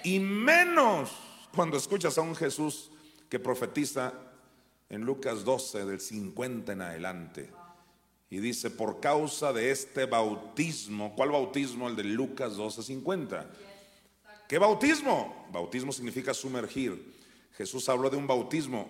Y 0.05 0.21
menos 0.21 1.11
cuando 1.53 1.77
escuchas 1.77 2.17
a 2.19 2.23
un 2.23 2.37
Jesús 2.37 2.93
que 3.29 3.41
profetiza 3.41 4.15
en 4.89 5.03
Lucas 5.03 5.45
12 5.45 5.85
del 5.87 6.01
50 6.01 6.73
en 6.73 6.83
adelante. 6.83 7.51
Y 8.31 8.39
dice, 8.39 8.71
por 8.71 9.01
causa 9.01 9.53
de 9.53 9.73
este 9.73 10.05
bautismo, 10.05 11.15
¿cuál 11.17 11.31
bautismo? 11.31 11.89
El 11.89 11.97
de 11.97 12.05
Lucas 12.05 12.57
12:50. 12.57 13.45
¿Qué 14.49 14.59
bautismo? 14.59 15.49
Bautismo 15.51 15.93
significa 15.93 16.33
sumergir. 16.33 17.17
Jesús 17.57 17.89
habló 17.89 18.09
de 18.09 18.17
un 18.17 18.29
bautismo 18.29 18.89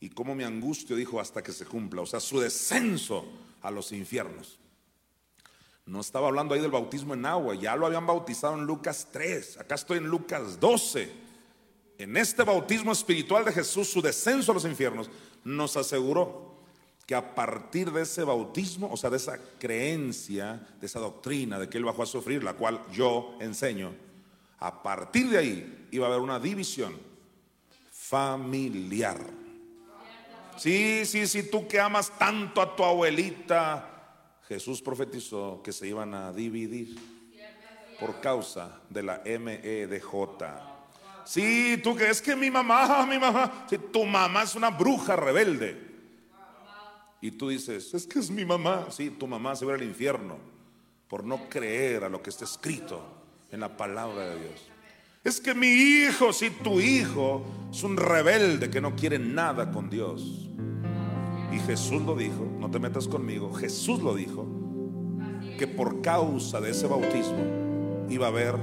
y 0.00 0.08
cómo 0.08 0.34
me 0.34 0.46
angustio, 0.46 0.96
dijo, 0.96 1.20
hasta 1.20 1.42
que 1.42 1.52
se 1.52 1.66
cumpla. 1.66 2.00
O 2.00 2.06
sea, 2.06 2.20
su 2.20 2.40
descenso 2.40 3.26
a 3.60 3.70
los 3.70 3.92
infiernos. 3.92 4.58
No 5.84 6.00
estaba 6.00 6.28
hablando 6.28 6.54
ahí 6.54 6.60
del 6.60 6.70
bautismo 6.70 7.14
en 7.14 7.26
agua, 7.26 7.54
ya 7.54 7.74
lo 7.76 7.86
habían 7.86 8.06
bautizado 8.06 8.54
en 8.54 8.64
Lucas 8.64 9.08
3. 9.10 9.58
Acá 9.58 9.74
estoy 9.74 9.98
en 9.98 10.06
Lucas 10.06 10.60
12. 10.60 11.12
En 11.98 12.16
este 12.16 12.44
bautismo 12.44 12.92
espiritual 12.92 13.44
de 13.44 13.52
Jesús, 13.52 13.88
su 13.88 14.00
descenso 14.00 14.52
a 14.52 14.54
los 14.54 14.64
infiernos, 14.64 15.10
nos 15.44 15.76
aseguró 15.76 16.52
que 17.06 17.14
a 17.14 17.34
partir 17.34 17.90
de 17.90 18.02
ese 18.02 18.22
bautismo, 18.22 18.88
o 18.92 18.96
sea, 18.96 19.10
de 19.10 19.16
esa 19.16 19.38
creencia, 19.58 20.66
de 20.80 20.86
esa 20.86 21.00
doctrina 21.00 21.58
de 21.58 21.68
que 21.68 21.78
Él 21.78 21.84
bajó 21.84 22.04
a 22.04 22.06
sufrir, 22.06 22.44
la 22.44 22.54
cual 22.54 22.80
yo 22.92 23.36
enseño, 23.40 23.92
a 24.60 24.82
partir 24.82 25.28
de 25.30 25.38
ahí 25.38 25.88
iba 25.90 26.06
a 26.06 26.10
haber 26.10 26.20
una 26.20 26.38
división 26.38 26.96
familiar. 27.90 29.18
Sí, 30.56 31.04
sí, 31.06 31.26
sí, 31.26 31.50
tú 31.50 31.66
que 31.66 31.80
amas 31.80 32.16
tanto 32.18 32.60
a 32.60 32.76
tu 32.76 32.84
abuelita, 32.84 33.91
Jesús 34.48 34.82
profetizó 34.82 35.60
que 35.62 35.72
se 35.72 35.88
iban 35.88 36.14
a 36.14 36.32
dividir 36.32 36.96
por 37.98 38.20
causa 38.20 38.80
de 38.90 39.02
la 39.02 39.22
MEDJ. 39.24 40.02
Sí, 41.24 41.80
tú 41.82 41.94
que 41.94 42.10
es 42.10 42.20
que 42.20 42.34
mi 42.34 42.50
mamá, 42.50 43.06
mi 43.06 43.18
mamá, 43.18 43.66
si 43.70 43.78
tu 43.78 44.04
mamá 44.04 44.42
es 44.42 44.54
una 44.54 44.70
bruja 44.70 45.16
rebelde. 45.16 45.92
Y 47.20 47.30
tú 47.30 47.50
dices, 47.50 47.94
es 47.94 48.06
que 48.06 48.18
es 48.18 48.30
mi 48.30 48.44
mamá. 48.44 48.88
Sí, 48.90 49.10
tu 49.10 49.28
mamá 49.28 49.54
se 49.54 49.64
va 49.64 49.74
al 49.74 49.82
infierno 49.82 50.36
por 51.06 51.24
no 51.24 51.48
creer 51.48 52.04
a 52.04 52.08
lo 52.08 52.20
que 52.20 52.30
está 52.30 52.44
escrito 52.44 53.00
en 53.52 53.60
la 53.60 53.76
palabra 53.76 54.30
de 54.30 54.40
Dios. 54.40 54.68
Es 55.22 55.40
que 55.40 55.54
mi 55.54 55.68
hijo, 55.68 56.32
si 56.32 56.50
tu 56.50 56.80
hijo 56.80 57.44
es 57.70 57.84
un 57.84 57.96
rebelde 57.96 58.68
que 58.68 58.80
no 58.80 58.96
quiere 58.96 59.20
nada 59.20 59.70
con 59.70 59.88
Dios. 59.88 60.48
Y 61.52 61.58
Jesús 61.60 62.02
lo 62.02 62.16
dijo, 62.16 62.46
no 62.58 62.70
te 62.70 62.78
metas 62.78 63.06
conmigo, 63.06 63.52
Jesús 63.52 64.02
lo 64.02 64.14
dijo, 64.14 64.46
que 65.58 65.66
por 65.66 66.00
causa 66.00 66.60
de 66.60 66.70
ese 66.70 66.86
bautismo 66.86 68.06
iba 68.08 68.26
a 68.26 68.30
haber 68.30 68.56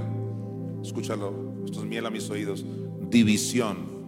escúchalo, 0.83 1.33
esto 1.65 1.79
es 1.79 1.85
miel 1.85 2.05
a 2.05 2.09
mis 2.09 2.29
oídos, 2.29 2.65
división. 3.09 3.99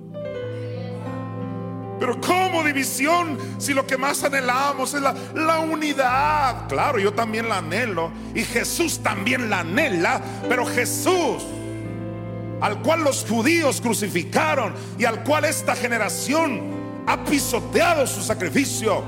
Pero 1.99 2.19
¿cómo 2.19 2.63
división 2.63 3.38
si 3.59 3.73
lo 3.75 3.86
que 3.86 3.95
más 3.95 4.23
anhelamos 4.23 4.93
es 4.95 5.01
la, 5.01 5.15
la, 5.36 5.59
unidad? 5.59 6.67
Claro, 6.67 6.97
yo 6.97 7.13
también 7.13 7.47
la 7.47 7.59
anhelo 7.59 8.11
y 8.34 8.41
Jesús 8.41 8.99
también 8.99 9.51
la 9.51 9.59
anhela, 9.59 10.19
pero 10.49 10.65
Jesús, 10.65 11.43
al 12.59 12.82
cual 12.82 13.03
los 13.03 13.23
judíos 13.23 13.82
crucificaron 13.82 14.73
y 14.97 15.05
al 15.05 15.23
cual 15.23 15.45
esta 15.45 15.75
generación 15.75 16.80
ha 17.08 17.24
pisoteado 17.24 18.06
su 18.08 18.22
sacrificio, 18.22 19.04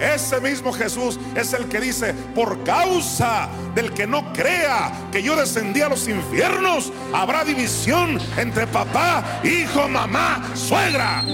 ese 0.00 0.40
mismo 0.40 0.72
Jesús 0.72 1.18
es 1.34 1.54
el 1.54 1.66
que 1.66 1.80
dice, 1.80 2.12
por 2.34 2.62
causa 2.64 3.48
del 3.74 3.92
que 3.92 4.06
no 4.06 4.32
crea 4.32 5.08
que 5.10 5.22
yo 5.22 5.36
descendí 5.36 5.80
a 5.80 5.88
los 5.88 6.06
infiernos, 6.06 6.92
habrá 7.14 7.44
división 7.44 8.18
entre 8.36 8.66
papá, 8.66 9.40
hijo, 9.42 9.88
mamá, 9.88 10.50
suegra. 10.54 11.24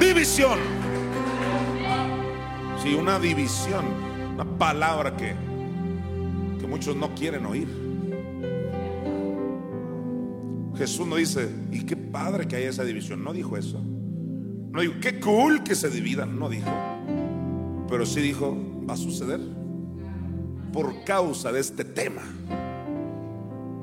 División. 0.00 0.58
Sí, 2.82 2.94
una 2.94 3.18
división, 3.18 3.84
una 4.34 4.44
palabra 4.44 5.14
que, 5.14 5.34
que 6.58 6.66
muchos 6.66 6.96
no 6.96 7.14
quieren 7.14 7.44
oír. 7.44 7.68
Jesús 10.78 11.06
no 11.06 11.16
dice, 11.16 11.50
y 11.70 11.84
qué 11.84 11.94
padre 11.94 12.48
que 12.48 12.56
haya 12.56 12.70
esa 12.70 12.84
división, 12.84 13.22
no 13.22 13.34
dijo 13.34 13.58
eso. 13.58 13.80
No 14.72 14.80
dijo, 14.80 14.94
qué 15.00 15.20
cool 15.20 15.62
que 15.62 15.74
se 15.74 15.90
dividan, 15.90 16.38
no 16.38 16.48
dijo. 16.48 16.70
Pero 17.88 18.06
sí 18.06 18.22
dijo, 18.22 18.56
va 18.88 18.94
a 18.94 18.96
suceder 18.96 19.38
por 20.72 21.04
causa 21.04 21.52
de 21.52 21.60
este 21.60 21.84
tema. 21.84 22.22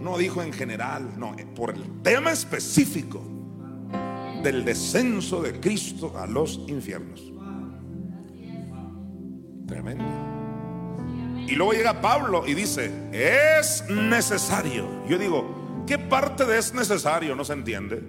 No 0.01 0.17
dijo 0.17 0.41
en 0.41 0.51
general, 0.51 1.13
no, 1.17 1.35
por 1.55 1.75
el 1.75 2.01
tema 2.01 2.31
específico 2.31 3.21
del 4.43 4.65
descenso 4.65 5.43
de 5.43 5.59
Cristo 5.59 6.17
a 6.17 6.25
los 6.25 6.61
infiernos. 6.67 7.31
Tremendo. 9.67 10.05
Y 11.47 11.55
luego 11.55 11.73
llega 11.73 12.01
Pablo 12.01 12.47
y 12.47 12.55
dice, 12.55 12.91
es 13.11 13.83
necesario. 13.89 14.87
Yo 15.07 15.19
digo, 15.19 15.83
¿qué 15.85 15.99
parte 15.99 16.45
de 16.45 16.57
es 16.57 16.73
necesario 16.73 17.35
no 17.35 17.45
se 17.45 17.53
entiende? 17.53 18.01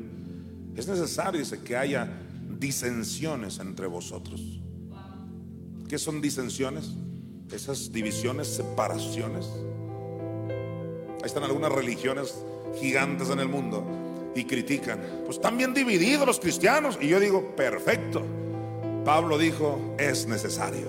Es 0.77 0.89
necesario, 0.89 1.41
dice, 1.41 1.61
que 1.63 1.77
haya 1.77 2.09
disensiones 2.61 3.59
entre 3.59 3.87
vosotros. 3.87 4.61
¿Qué 5.89 5.99
son 5.99 6.21
disensiones? 6.21 6.91
Esas 7.51 7.91
divisiones, 7.91 8.47
separaciones. 8.47 9.49
Ahí 11.17 11.27
están 11.27 11.43
algunas 11.43 11.73
religiones 11.73 12.37
gigantes 12.79 13.31
en 13.31 13.41
el 13.41 13.49
mundo 13.49 13.85
y 14.37 14.45
critican. 14.45 15.01
Pues 15.25 15.39
están 15.39 15.57
bien 15.57 15.75
divididos 15.75 16.27
los 16.27 16.39
cristianos. 16.39 16.99
Y 17.01 17.09
yo 17.09 17.19
digo, 17.19 17.57
perfecto. 17.57 18.23
Pablo 19.05 19.39
dijo, 19.39 19.97
es 19.99 20.27
necesario. 20.27 20.89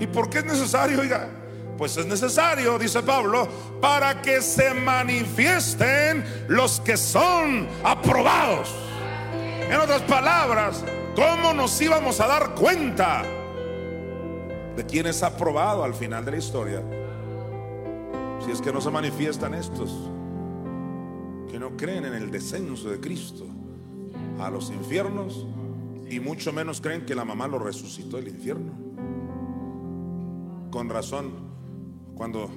¿Y 0.00 0.06
por 0.06 0.30
qué 0.30 0.38
es 0.38 0.44
necesario? 0.44 1.00
Oiga, 1.00 1.28
pues 1.76 1.96
es 1.96 2.06
necesario, 2.06 2.78
dice 2.78 3.02
Pablo, 3.02 3.48
para 3.80 4.22
que 4.22 4.40
se 4.40 4.72
manifiesten 4.72 6.24
los 6.48 6.80
que 6.80 6.96
son 6.96 7.68
aprobados. 7.82 8.74
En 9.68 9.80
otras 9.80 10.02
palabras, 10.02 10.84
¿Cómo 11.16 11.54
nos 11.54 11.80
íbamos 11.80 12.20
a 12.20 12.26
dar 12.26 12.54
cuenta 12.54 13.24
de 14.76 14.84
quién 14.84 15.06
es 15.06 15.22
aprobado 15.22 15.82
al 15.82 15.94
final 15.94 16.26
de 16.26 16.30
la 16.32 16.36
historia? 16.36 16.82
Si 18.44 18.50
es 18.50 18.60
que 18.60 18.70
no 18.70 18.82
se 18.82 18.90
manifiestan 18.90 19.54
estos 19.54 20.10
que 21.50 21.58
no 21.58 21.74
creen 21.74 22.04
en 22.04 22.12
el 22.12 22.30
descenso 22.30 22.90
de 22.90 23.00
Cristo 23.00 23.46
a 24.38 24.50
los 24.50 24.70
infiernos 24.70 25.46
y 26.10 26.20
mucho 26.20 26.52
menos 26.52 26.82
creen 26.82 27.06
que 27.06 27.14
la 27.14 27.24
mamá 27.24 27.48
lo 27.48 27.58
resucitó 27.58 28.18
del 28.18 28.28
infierno. 28.28 28.72
Con 30.70 30.90
razón, 30.90 31.30
cuando 32.14 32.50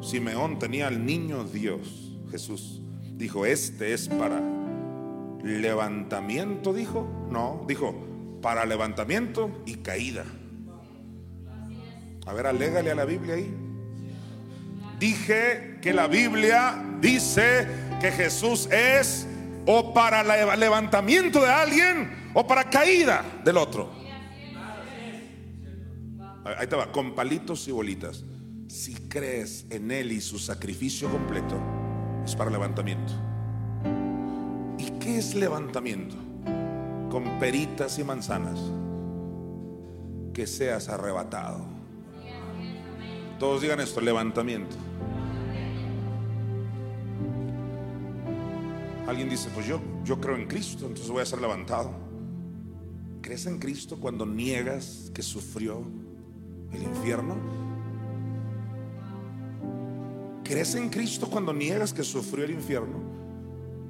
Simeón 0.00 0.58
tenía 0.58 0.88
al 0.88 1.06
niño 1.06 1.44
Dios, 1.44 2.18
Jesús, 2.32 2.82
dijo, 3.14 3.46
este 3.46 3.92
es 3.92 4.08
para 4.08 4.59
levantamiento, 5.42 6.72
dijo. 6.72 7.08
No, 7.30 7.64
dijo, 7.66 7.94
para 8.42 8.64
levantamiento 8.64 9.62
y 9.66 9.76
caída. 9.76 10.24
A 12.26 12.32
ver, 12.32 12.46
alégale 12.46 12.90
a 12.90 12.94
la 12.94 13.04
Biblia 13.04 13.34
ahí. 13.34 13.54
Dije 14.98 15.78
que 15.80 15.92
la 15.92 16.06
Biblia 16.06 16.82
dice 17.00 17.66
que 18.00 18.12
Jesús 18.12 18.68
es 18.70 19.26
o 19.66 19.94
para 19.94 20.22
levantamiento 20.56 21.40
de 21.40 21.50
alguien 21.50 22.30
o 22.34 22.46
para 22.46 22.68
caída 22.68 23.24
del 23.44 23.56
otro. 23.56 23.90
Ahí 26.44 26.66
te 26.66 26.76
va, 26.76 26.90
con 26.92 27.14
palitos 27.14 27.66
y 27.68 27.72
bolitas. 27.72 28.24
Si 28.68 28.94
crees 29.08 29.66
en 29.70 29.90
Él 29.90 30.12
y 30.12 30.20
su 30.20 30.38
sacrificio 30.38 31.10
completo, 31.10 31.60
es 32.24 32.36
para 32.36 32.50
levantamiento. 32.50 33.29
¿Y 35.20 35.22
qué 35.22 35.28
es 35.28 35.34
levantamiento? 35.34 36.16
Con 37.10 37.38
peritas 37.38 37.98
y 37.98 38.04
manzanas. 38.04 38.58
Que 40.32 40.46
seas 40.46 40.88
arrebatado. 40.88 41.66
Todos 43.38 43.60
digan 43.60 43.80
esto, 43.80 44.00
levantamiento. 44.00 44.76
Alguien 49.06 49.28
dice, 49.28 49.50
pues 49.54 49.66
yo, 49.66 49.78
yo 50.04 50.18
creo 50.22 50.36
en 50.36 50.46
Cristo, 50.46 50.86
entonces 50.86 51.10
voy 51.10 51.20
a 51.20 51.26
ser 51.26 51.42
levantado. 51.42 51.90
¿Crees 53.20 53.44
en 53.44 53.58
Cristo 53.58 54.00
cuando 54.00 54.24
niegas 54.24 55.10
que 55.12 55.22
sufrió 55.22 55.82
el 56.72 56.82
infierno? 56.82 57.36
¿Crees 60.44 60.74
en 60.76 60.88
Cristo 60.88 61.28
cuando 61.28 61.52
niegas 61.52 61.92
que 61.92 62.04
sufrió 62.04 62.46
el 62.46 62.52
infierno? 62.52 63.19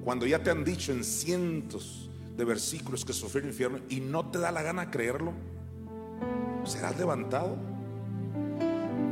Cuando 0.05 0.27
ya 0.27 0.43
te 0.43 0.51
han 0.51 0.65
dicho 0.65 0.93
en 0.93 1.05
cientos 1.05 2.11
de 2.37 2.45
versículos 2.45 3.05
que 3.05 3.13
sufrió 3.13 3.43
el 3.43 3.49
infierno 3.49 3.81
y 3.89 4.01
no 4.01 4.31
te 4.31 4.39
da 4.39 4.51
la 4.51 4.63
gana 4.63 4.91
creerlo, 4.91 5.33
serás 6.65 6.99
levantado. 6.99 7.57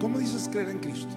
¿Cómo 0.00 0.18
dices 0.18 0.48
creer 0.50 0.70
en 0.70 0.78
Cristo? 0.78 1.14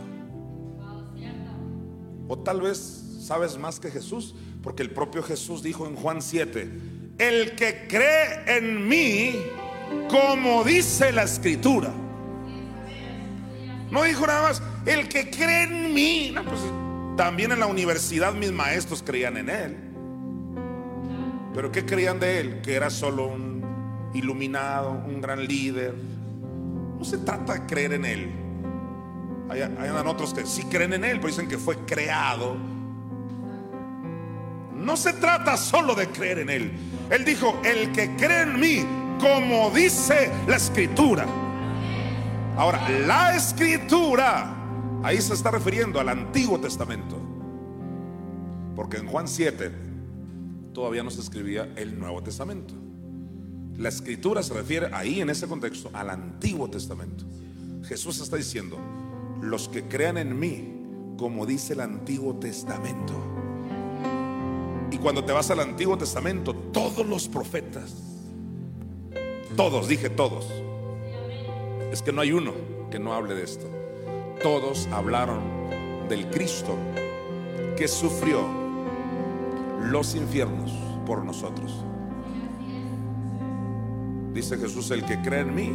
O 2.28 2.38
tal 2.40 2.62
vez 2.62 2.78
sabes 3.22 3.58
más 3.58 3.80
que 3.80 3.92
Jesús, 3.92 4.36
porque 4.64 4.84
el 4.84 4.92
propio 4.92 5.24
Jesús 5.24 5.62
dijo 5.64 5.88
en 5.88 5.96
Juan 5.96 6.22
7, 6.22 6.70
el 7.18 7.56
que 7.56 7.88
cree 7.88 8.58
en 8.58 8.88
mí, 8.88 9.36
como 10.10 10.64
dice 10.64 11.12
la 11.12 11.24
escritura. 11.24 11.94
No 13.92 14.04
dijo 14.04 14.26
nada 14.26 14.44
más, 14.44 14.64
el 14.86 15.08
que 15.10 15.30
cree 15.30 15.64
en 15.64 15.94
mí. 15.94 16.32
No, 16.34 16.44
pues 16.46 16.62
también 17.22 17.52
en 17.52 17.60
la 17.60 17.68
universidad 17.68 18.34
mis 18.34 18.52
maestros 18.52 19.04
creían 19.06 19.38
en 19.38 19.48
él. 19.48 19.78
Pero 21.54 21.72
¿qué 21.72 21.86
creían 21.86 22.20
de 22.20 22.40
él? 22.40 22.62
Que 22.64 22.74
era 22.74 22.90
solo 22.90 23.28
un 23.28 24.12
iluminado, 24.16 24.90
un 24.90 25.22
gran 25.22 25.46
líder. 25.46 25.94
No 26.98 27.06
se 27.06 27.20
trata 27.20 27.54
de 27.54 27.66
creer 27.68 27.94
en 27.94 28.06
él. 28.06 28.32
Hay, 29.52 29.62
hay 29.62 29.90
otros 30.04 30.34
que 30.34 30.48
sí 30.48 30.64
creen 30.64 30.94
en 30.94 31.06
él, 31.06 31.18
pero 31.18 31.28
dicen 31.28 31.48
que 31.48 31.60
fue 31.60 31.78
creado. 31.86 32.58
No 34.74 34.98
se 34.98 35.14
trata 35.14 35.58
solo 35.58 35.94
de 35.94 36.08
creer 36.08 36.40
en 36.40 36.50
él. 36.50 36.72
Él 37.12 37.24
dijo, 37.24 37.62
el 37.64 37.92
que 37.92 38.16
cree 38.16 38.42
en 38.42 38.60
mí, 38.60 38.84
como 39.20 39.70
dice 39.70 40.32
la 40.48 40.56
escritura. 40.56 41.28
Ahora, 42.58 42.82
la 43.06 43.36
escritura 43.36 44.61
Ahí 45.04 45.20
se 45.20 45.34
está 45.34 45.50
refiriendo 45.50 46.00
al 46.00 46.10
Antiguo 46.10 46.60
Testamento. 46.60 47.18
Porque 48.76 48.98
en 48.98 49.08
Juan 49.08 49.28
7 49.28 49.72
todavía 50.74 51.02
no 51.02 51.10
se 51.10 51.22
escribía 51.22 51.74
el 51.76 52.00
Nuevo 52.00 52.22
Testamento. 52.22 52.76
La 53.78 53.90
escritura 53.90 54.44
se 54.44 54.54
refiere 54.54 54.90
ahí 54.94 55.20
en 55.20 55.32
ese 55.32 55.48
contexto 55.48 55.90
al 55.94 56.12
Antiguo 56.12 56.70
Testamento. 56.70 57.26
Jesús 57.84 58.22
está 58.22 58.38
diciendo, 58.38 58.78
los 59.42 59.68
que 59.70 59.86
crean 59.86 60.20
en 60.20 60.40
mí, 60.40 61.16
como 61.18 61.48
dice 61.48 61.74
el 61.74 61.80
Antiguo 61.80 62.36
Testamento. 62.36 63.14
Y 64.92 64.98
cuando 65.00 65.26
te 65.26 65.32
vas 65.32 65.50
al 65.50 65.62
Antiguo 65.62 65.98
Testamento, 65.98 66.54
todos 66.54 67.08
los 67.08 67.28
profetas, 67.28 67.96
todos, 69.56 69.88
dije 69.88 70.12
todos, 70.12 70.48
es 71.92 72.04
que 72.04 72.12
no 72.12 72.22
hay 72.22 72.34
uno 72.34 72.54
que 72.92 73.00
no 73.00 73.14
hable 73.14 73.34
de 73.34 73.44
esto 73.44 73.81
todos 74.44 74.88
hablaron 74.92 75.42
del 76.10 76.28
Cristo 76.30 76.76
que 77.78 77.88
sufrió 77.88 78.44
los 79.84 80.16
infiernos 80.16 80.72
por 81.06 81.24
nosotros. 81.24 81.86
Dice 84.34 84.58
Jesús, 84.58 84.90
el 84.92 85.06
que 85.06 85.22
cree 85.22 85.42
en 85.42 85.56
mí, 85.56 85.72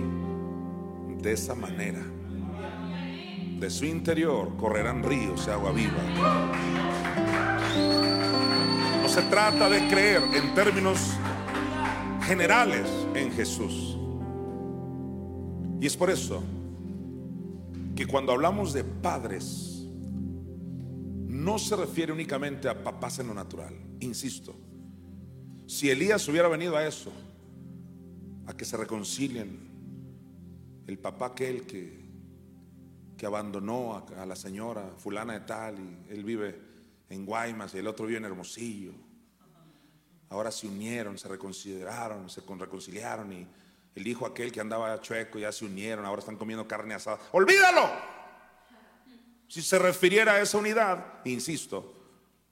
de 1.23 1.33
esa 1.33 1.55
manera. 1.55 2.01
de 3.59 3.71
su 3.71 3.87
interior 3.87 4.55
correrán 4.59 5.03
ríos 5.03 5.47
de 5.47 5.53
agua 5.53 5.73
viva. 5.73 6.03
No 9.03 9.09
se 9.09 9.23
trata 9.23 9.71
de 9.71 9.89
creer 9.89 10.23
en 10.35 10.55
términos 10.55 11.14
generales 12.23 12.87
en 13.14 13.33
Jesús. 13.33 13.97
Y 15.81 15.87
es 15.87 15.97
por 15.97 16.11
eso 16.11 16.43
que 17.97 18.07
cuando 18.07 18.32
hablamos 18.32 18.74
de 18.74 18.84
padres, 18.84 19.86
no 21.26 21.59
se 21.59 21.74
refiere 21.76 22.12
únicamente 22.12 22.68
a 22.68 22.84
papás 22.84 23.18
en 23.18 23.28
lo 23.28 23.34
natural. 23.34 23.74
Insisto, 24.01 24.55
si 25.66 25.90
Elías 25.90 26.28
hubiera 26.28 26.47
venido 26.49 26.76
a 26.76 26.86
eso, 26.86 27.11
a 28.47 28.55
que 28.55 28.66
se 28.66 28.76
reconcilien, 28.76 29.66
el 30.86 30.99
papá 30.99 31.26
aquel 31.26 31.66
que, 31.66 32.07
que 33.16 33.26
abandonó 33.26 33.94
a, 33.94 34.22
a 34.22 34.26
la 34.26 34.36
señora 34.36 34.94
fulana 34.99 35.32
de 35.32 35.40
tal 35.40 35.78
y 35.80 36.12
él 36.12 36.22
vive 36.22 36.61
en 37.09 37.24
Guaymas 37.24 37.74
y 37.74 37.78
el 37.78 37.86
otro 37.86 38.07
vive 38.07 38.18
en 38.18 38.26
Hermosillo. 38.26 38.92
Ahora 40.28 40.53
se 40.53 40.66
unieron, 40.66 41.16
se 41.16 41.28
reconciliaron, 41.28 42.28
se 42.28 42.42
reconciliaron 42.42 43.32
y 43.32 43.47
el 43.97 44.07
hijo 44.07 44.26
aquel 44.26 44.53
que 44.53 44.61
andaba 44.61 45.01
chueco 45.01 45.38
ya 45.38 45.51
se 45.51 45.64
unieron, 45.64 46.05
ahora 46.05 46.20
están 46.20 46.36
comiendo 46.36 46.68
carne 46.68 46.94
asada. 46.94 47.18
¡Olvídalo! 47.32 47.90
Si 49.49 49.62
se 49.62 49.78
refiriera 49.78 50.34
a 50.34 50.40
esa 50.42 50.59
unidad, 50.59 51.24
insisto, 51.24 51.94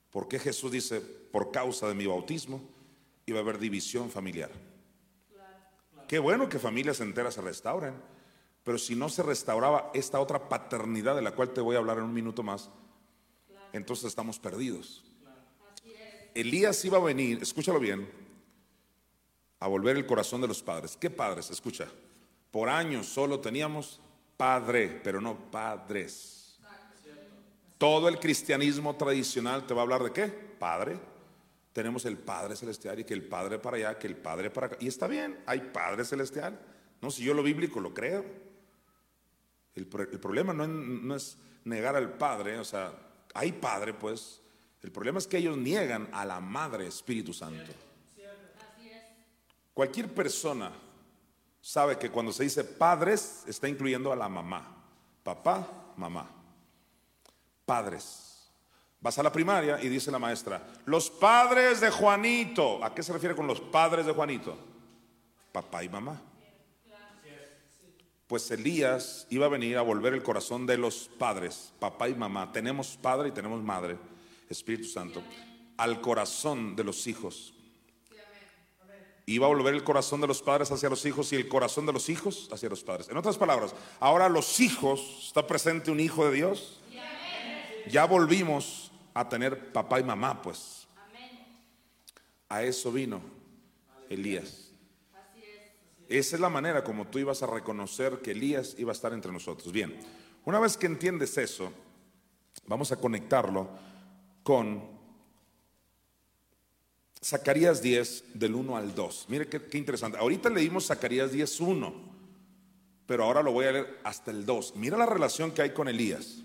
¿por 0.09 0.27
qué 0.27 0.39
Jesús 0.39 0.71
dice, 0.71 0.99
por 1.01 1.51
causa 1.51 1.87
de 1.87 1.93
mi 1.93 2.07
bautismo, 2.07 2.67
iba 3.27 3.37
a 3.37 3.41
haber 3.43 3.59
división 3.59 4.09
familiar? 4.09 4.49
Qué 6.07 6.17
bueno 6.17 6.49
que 6.49 6.57
familias 6.57 6.99
enteras 6.99 7.35
se 7.35 7.41
restauren, 7.41 7.93
pero 8.63 8.79
si 8.79 8.95
no 8.95 9.07
se 9.07 9.21
restauraba 9.21 9.91
esta 9.93 10.19
otra 10.19 10.49
paternidad 10.49 11.15
de 11.15 11.21
la 11.21 11.35
cual 11.35 11.53
te 11.53 11.61
voy 11.61 11.75
a 11.75 11.79
hablar 11.79 11.99
en 11.99 12.05
un 12.05 12.13
minuto 12.13 12.41
más, 12.41 12.71
entonces 13.71 14.05
estamos 14.05 14.39
perdidos. 14.39 15.05
Elías 16.33 16.83
iba 16.85 16.97
a 16.97 17.01
venir, 17.01 17.39
escúchalo 17.43 17.79
bien, 17.79 18.24
a 19.65 19.67
volver 19.67 19.97
el 19.97 20.05
corazón 20.05 20.41
de 20.41 20.47
los 20.47 20.61
padres. 20.61 20.95
¿Qué 20.95 21.09
padres? 21.09 21.49
Escucha, 21.49 21.87
por 22.51 22.69
años 22.69 23.07
solo 23.07 23.39
teníamos 23.39 23.99
padre, 24.37 25.01
pero 25.03 25.19
no 25.19 25.49
padres. 25.49 26.59
Todo 27.79 28.07
el 28.07 28.19
cristianismo 28.19 28.95
tradicional 28.95 29.65
te 29.65 29.73
va 29.73 29.81
a 29.81 29.83
hablar 29.83 30.03
de 30.03 30.11
qué? 30.11 30.27
Padre. 30.27 30.99
Tenemos 31.73 32.05
el 32.05 32.15
Padre 32.15 32.55
Celestial 32.55 32.99
y 32.99 33.05
que 33.05 33.15
el 33.15 33.23
Padre 33.23 33.57
para 33.57 33.77
allá, 33.77 33.97
que 33.97 34.05
el 34.05 34.15
Padre 34.15 34.51
para 34.51 34.67
acá. 34.67 34.77
Y 34.79 34.87
está 34.87 35.07
bien, 35.07 35.39
hay 35.47 35.59
Padre 35.73 36.05
Celestial. 36.05 36.59
No, 37.01 37.09
si 37.09 37.23
yo 37.23 37.33
lo 37.33 37.41
bíblico 37.41 37.79
lo 37.79 37.91
creo. 37.91 38.23
El, 39.73 39.87
problema 39.87 40.53
no, 40.53 40.67
no 40.67 41.15
es 41.15 41.39
negar 41.63 41.95
al 41.95 42.13
Padre, 42.13 42.59
o 42.59 42.63
sea, 42.63 42.93
hay 43.33 43.51
Padre 43.51 43.95
pues. 43.95 44.41
El 44.83 44.91
problema 44.91 45.17
es 45.17 45.25
que 45.25 45.39
ellos 45.39 45.57
niegan 45.57 46.07
a 46.13 46.23
la 46.23 46.39
Madre 46.39 46.85
Espíritu 46.85 47.33
Santo. 47.33 47.73
Cualquier 49.75 50.07
persona 50.07 50.71
sabe 51.59 51.97
que 51.97 52.09
cuando 52.09 52.31
se 52.31 52.43
dice 52.43 52.63
padres 52.63 53.43
está 53.45 53.67
incluyendo 53.67 54.09
a 54.09 54.15
la 54.15 54.29
mamá. 54.29 54.73
Papá, 55.21 55.67
mamá. 55.97 56.29
Padres. 57.65 58.49
Vas 59.01 59.19
a 59.19 59.23
la 59.23 59.33
primaria 59.33 59.77
y 59.83 59.89
dice 59.89 60.11
la 60.11 60.17
maestra, 60.17 60.65
los 60.85 61.09
padres 61.09 61.81
de 61.81 61.91
Juanito. 61.91 62.81
¿A 62.85 62.95
qué 62.95 63.03
se 63.03 63.11
refiere 63.11 63.35
con 63.35 63.47
los 63.47 63.59
padres 63.59 64.05
de 64.05 64.13
Juanito? 64.13 64.57
Papá 65.51 65.83
y 65.83 65.89
mamá. 65.89 66.21
Pues 68.27 68.49
Elías 68.51 69.27
iba 69.29 69.45
a 69.45 69.49
venir 69.49 69.77
a 69.77 69.81
volver 69.81 70.13
el 70.13 70.23
corazón 70.23 70.65
de 70.65 70.77
los 70.77 71.09
padres, 71.19 71.73
papá 71.79 72.07
y 72.07 72.15
mamá. 72.15 72.49
Tenemos 72.53 72.95
padre 72.95 73.27
y 73.27 73.33
tenemos 73.33 73.61
madre, 73.61 73.97
Espíritu 74.49 74.85
Santo, 74.85 75.21
al 75.75 75.99
corazón 75.99 76.77
de 76.77 76.85
los 76.85 77.07
hijos 77.07 77.54
iba 79.25 79.45
a 79.45 79.49
volver 79.49 79.73
el 79.73 79.83
corazón 79.83 80.21
de 80.21 80.27
los 80.27 80.41
padres 80.41 80.71
hacia 80.71 80.89
los 80.89 81.05
hijos 81.05 81.33
y 81.33 81.35
el 81.35 81.47
corazón 81.47 81.85
de 81.85 81.93
los 81.93 82.09
hijos 82.09 82.49
hacia 82.51 82.69
los 82.69 82.83
padres. 82.83 83.09
En 83.09 83.17
otras 83.17 83.37
palabras, 83.37 83.73
ahora 83.99 84.29
los 84.29 84.59
hijos, 84.59 85.25
¿está 85.27 85.47
presente 85.47 85.91
un 85.91 85.99
hijo 85.99 86.25
de 86.25 86.35
Dios? 86.35 86.79
Ya 87.87 88.05
volvimos 88.05 88.91
a 89.13 89.27
tener 89.29 89.71
papá 89.71 89.99
y 89.99 90.03
mamá, 90.03 90.41
pues. 90.41 90.87
A 92.49 92.63
eso 92.63 92.91
vino 92.91 93.21
Elías. 94.09 94.71
Esa 96.07 96.35
es 96.35 96.39
la 96.39 96.49
manera 96.49 96.83
como 96.83 97.07
tú 97.07 97.17
ibas 97.17 97.41
a 97.41 97.47
reconocer 97.47 98.19
que 98.21 98.31
Elías 98.31 98.75
iba 98.77 98.91
a 98.91 98.93
estar 98.93 99.11
entre 99.13 99.31
nosotros. 99.31 99.71
Bien, 99.71 99.97
una 100.43 100.59
vez 100.59 100.77
que 100.77 100.85
entiendes 100.85 101.35
eso, 101.39 101.73
vamos 102.67 102.91
a 102.91 102.97
conectarlo 102.97 103.67
con 104.43 104.94
Zacarías 107.25 107.81
10 107.81 108.25
del 108.35 108.53
1 108.53 108.77
al 108.77 108.93
2. 108.93 109.25
Mire 109.29 109.47
qué, 109.47 109.59
interesante. 109.79 110.19
Ahorita 110.19 110.47
leímos 110.47 110.85
Zacarías 110.85 111.31
10, 111.31 111.59
1, 111.59 111.93
pero 113.07 113.23
ahora 113.23 113.41
lo 113.41 113.51
voy 113.51 113.65
a 113.65 113.71
leer 113.71 113.99
hasta 114.03 114.29
el 114.29 114.45
2. 114.45 114.75
Mira 114.75 114.95
la 114.95 115.07
relación 115.07 115.51
que 115.51 115.63
hay 115.63 115.71
con 115.71 115.87
Elías. 115.87 116.43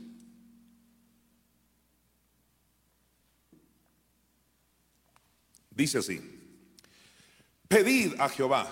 Dice 5.70 5.98
así, 5.98 6.18
pedid 7.68 8.18
a 8.18 8.30
Jehová 8.30 8.66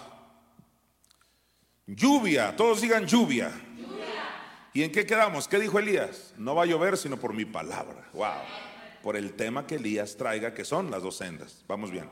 lluvia, 1.87 2.57
todos 2.57 2.81
digan 2.81 3.07
lluvia. 3.07 3.51
lluvia. 3.77 4.71
¿Y 4.73 4.83
en 4.83 4.93
qué 4.93 5.05
quedamos? 5.05 5.47
¿Qué 5.47 5.59
dijo 5.59 5.79
Elías? 5.79 6.33
No 6.39 6.55
va 6.55 6.63
a 6.63 6.67
llover 6.67 6.97
sino 6.97 7.19
por 7.19 7.35
mi 7.35 7.45
palabra. 7.45 8.09
Wow 8.15 8.68
por 9.03 9.17
el 9.17 9.35
tema 9.35 9.67
que 9.67 9.77
Elías 9.77 10.17
traiga, 10.17 10.55
que 10.55 10.65
son 10.65 10.91
las 10.91 11.03
dos 11.03 11.17
sendas. 11.17 11.65
Vamos 11.67 11.91
bien. 11.91 12.09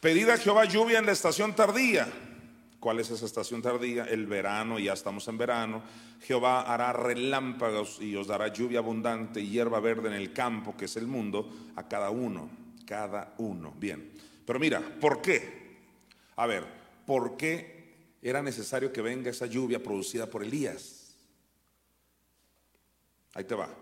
Pedid 0.00 0.28
a 0.30 0.36
Jehová 0.36 0.64
lluvia 0.64 0.98
en 0.98 1.06
la 1.06 1.12
estación 1.12 1.54
tardía. 1.54 2.08
¿Cuál 2.80 2.98
es 2.98 3.10
esa 3.10 3.26
estación 3.26 3.62
tardía? 3.62 4.04
El 4.04 4.26
verano, 4.26 4.78
ya 4.78 4.94
estamos 4.94 5.28
en 5.28 5.38
verano. 5.38 5.82
Jehová 6.22 6.62
hará 6.62 6.92
relámpagos 6.92 8.00
y 8.00 8.16
os 8.16 8.26
dará 8.26 8.48
lluvia 8.48 8.80
abundante 8.80 9.40
y 9.40 9.50
hierba 9.50 9.78
verde 9.78 10.08
en 10.08 10.14
el 10.14 10.32
campo, 10.32 10.76
que 10.76 10.86
es 10.86 10.96
el 10.96 11.06
mundo, 11.06 11.48
a 11.76 11.86
cada 11.86 12.10
uno, 12.10 12.50
cada 12.84 13.34
uno. 13.38 13.72
Bien. 13.78 14.12
Pero 14.44 14.58
mira, 14.58 14.80
¿por 15.00 15.22
qué? 15.22 15.78
A 16.34 16.46
ver, 16.46 16.64
¿por 17.06 17.36
qué 17.36 18.16
era 18.20 18.42
necesario 18.42 18.92
que 18.92 19.02
venga 19.02 19.30
esa 19.30 19.46
lluvia 19.46 19.80
producida 19.80 20.26
por 20.26 20.42
Elías? 20.42 21.14
Ahí 23.34 23.44
te 23.44 23.54
va 23.54 23.81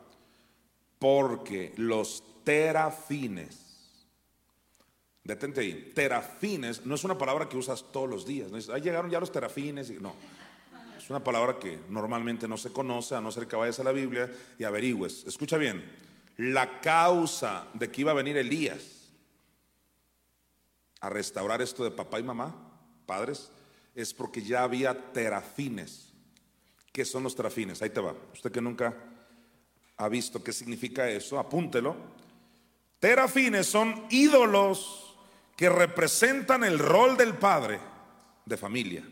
porque 1.00 1.72
los 1.78 2.22
terafines, 2.44 3.88
detente 5.24 5.62
ahí, 5.62 5.92
terafines 5.94 6.84
no 6.86 6.94
es 6.94 7.02
una 7.02 7.18
palabra 7.18 7.48
que 7.48 7.56
usas 7.56 7.90
todos 7.90 8.08
los 8.08 8.26
días, 8.26 8.52
no 8.52 8.74
ahí 8.74 8.82
llegaron 8.82 9.10
ya 9.10 9.18
los 9.18 9.32
terafines, 9.32 9.90
no, 10.00 10.14
es 10.96 11.08
una 11.08 11.24
palabra 11.24 11.58
que 11.58 11.80
normalmente 11.88 12.46
no 12.46 12.58
se 12.58 12.70
conoce, 12.70 13.14
a 13.14 13.20
no 13.20 13.32
ser 13.32 13.48
que 13.48 13.56
vayas 13.56 13.80
a 13.80 13.84
la 13.84 13.92
Biblia 13.92 14.30
y 14.58 14.64
averigües. 14.64 15.24
Escucha 15.26 15.56
bien, 15.56 15.82
la 16.36 16.80
causa 16.80 17.66
de 17.72 17.90
que 17.90 18.02
iba 18.02 18.12
a 18.12 18.14
venir 18.14 18.36
Elías 18.36 19.08
a 21.00 21.08
restaurar 21.08 21.62
esto 21.62 21.82
de 21.82 21.90
papá 21.90 22.20
y 22.20 22.22
mamá, 22.22 22.54
padres, 23.06 23.50
es 23.94 24.12
porque 24.12 24.42
ya 24.42 24.62
había 24.62 25.12
terafines. 25.12 26.12
¿Qué 26.92 27.06
son 27.06 27.22
los 27.22 27.34
terafines? 27.34 27.80
Ahí 27.80 27.90
te 27.90 28.00
va. 28.00 28.14
Usted 28.34 28.52
que 28.52 28.60
nunca 28.60 28.94
ha 30.00 30.08
visto 30.08 30.42
qué 30.42 30.52
significa 30.52 31.08
eso, 31.10 31.38
apúntelo. 31.38 31.94
Terafines 32.98 33.66
son 33.66 34.06
ídolos 34.08 35.14
que 35.54 35.68
representan 35.68 36.64
el 36.64 36.78
rol 36.78 37.18
del 37.18 37.34
padre 37.34 37.78
de 38.46 38.56
familia. 38.56 39.06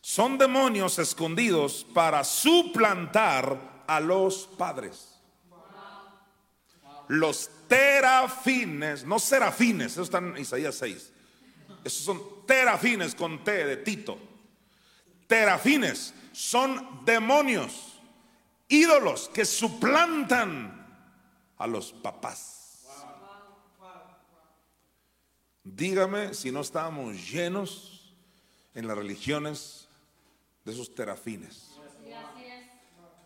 Son 0.00 0.36
demonios 0.36 0.98
escondidos 0.98 1.86
para 1.94 2.24
suplantar 2.24 3.84
a 3.86 4.00
los 4.00 4.48
padres. 4.58 5.14
Los 7.06 7.48
terafines, 7.68 9.04
no 9.04 9.20
serafines, 9.20 9.92
eso 9.92 10.02
está 10.02 10.18
en 10.18 10.36
Isaías 10.38 10.74
6. 10.74 11.12
Esos 11.84 12.04
son 12.04 12.20
terafines 12.46 13.14
con 13.14 13.44
T 13.44 13.64
de 13.64 13.76
Tito. 13.76 14.18
Terafines 15.28 16.12
son 16.32 17.04
demonios 17.04 17.97
ídolos 18.68 19.28
que 19.30 19.44
suplantan 19.44 20.86
a 21.56 21.66
los 21.66 21.92
papás. 21.92 22.86
Dígame 25.64 26.32
si 26.34 26.50
no 26.50 26.60
estábamos 26.60 27.30
llenos 27.30 28.14
en 28.74 28.86
las 28.86 28.96
religiones 28.96 29.88
de 30.64 30.72
esos 30.72 30.94
terafines, 30.94 31.70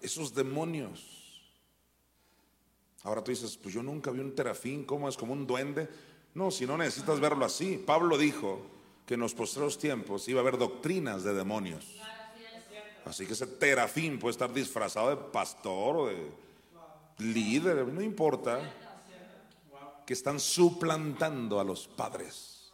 esos 0.00 0.34
demonios. 0.34 1.42
Ahora 3.04 3.22
tú 3.22 3.30
dices, 3.30 3.56
pues 3.56 3.74
yo 3.74 3.82
nunca 3.82 4.10
vi 4.10 4.20
un 4.20 4.34
terafín, 4.34 4.84
¿cómo 4.84 5.08
es? 5.08 5.16
Como 5.16 5.32
un 5.32 5.46
duende. 5.46 5.88
No, 6.34 6.50
si 6.50 6.66
no 6.66 6.76
necesitas 6.78 7.20
verlo 7.20 7.44
así. 7.44 7.82
Pablo 7.84 8.16
dijo 8.16 8.64
que 9.06 9.14
en 9.14 9.20
los 9.20 9.34
postreros 9.34 9.78
tiempos 9.78 10.28
iba 10.28 10.40
a 10.40 10.42
haber 10.42 10.56
doctrinas 10.56 11.24
de 11.24 11.34
demonios. 11.34 12.00
Así 13.04 13.26
que 13.26 13.32
ese 13.32 13.46
terafín 13.46 14.18
puede 14.18 14.32
estar 14.32 14.52
disfrazado 14.52 15.10
de 15.10 15.16
pastor 15.16 15.96
o 15.96 16.06
de 16.06 16.30
líder, 17.18 17.86
no 17.86 18.00
importa, 18.00 18.60
que 20.06 20.12
están 20.12 20.38
suplantando 20.40 21.60
a 21.60 21.64
los 21.64 21.86
padres. 21.88 22.72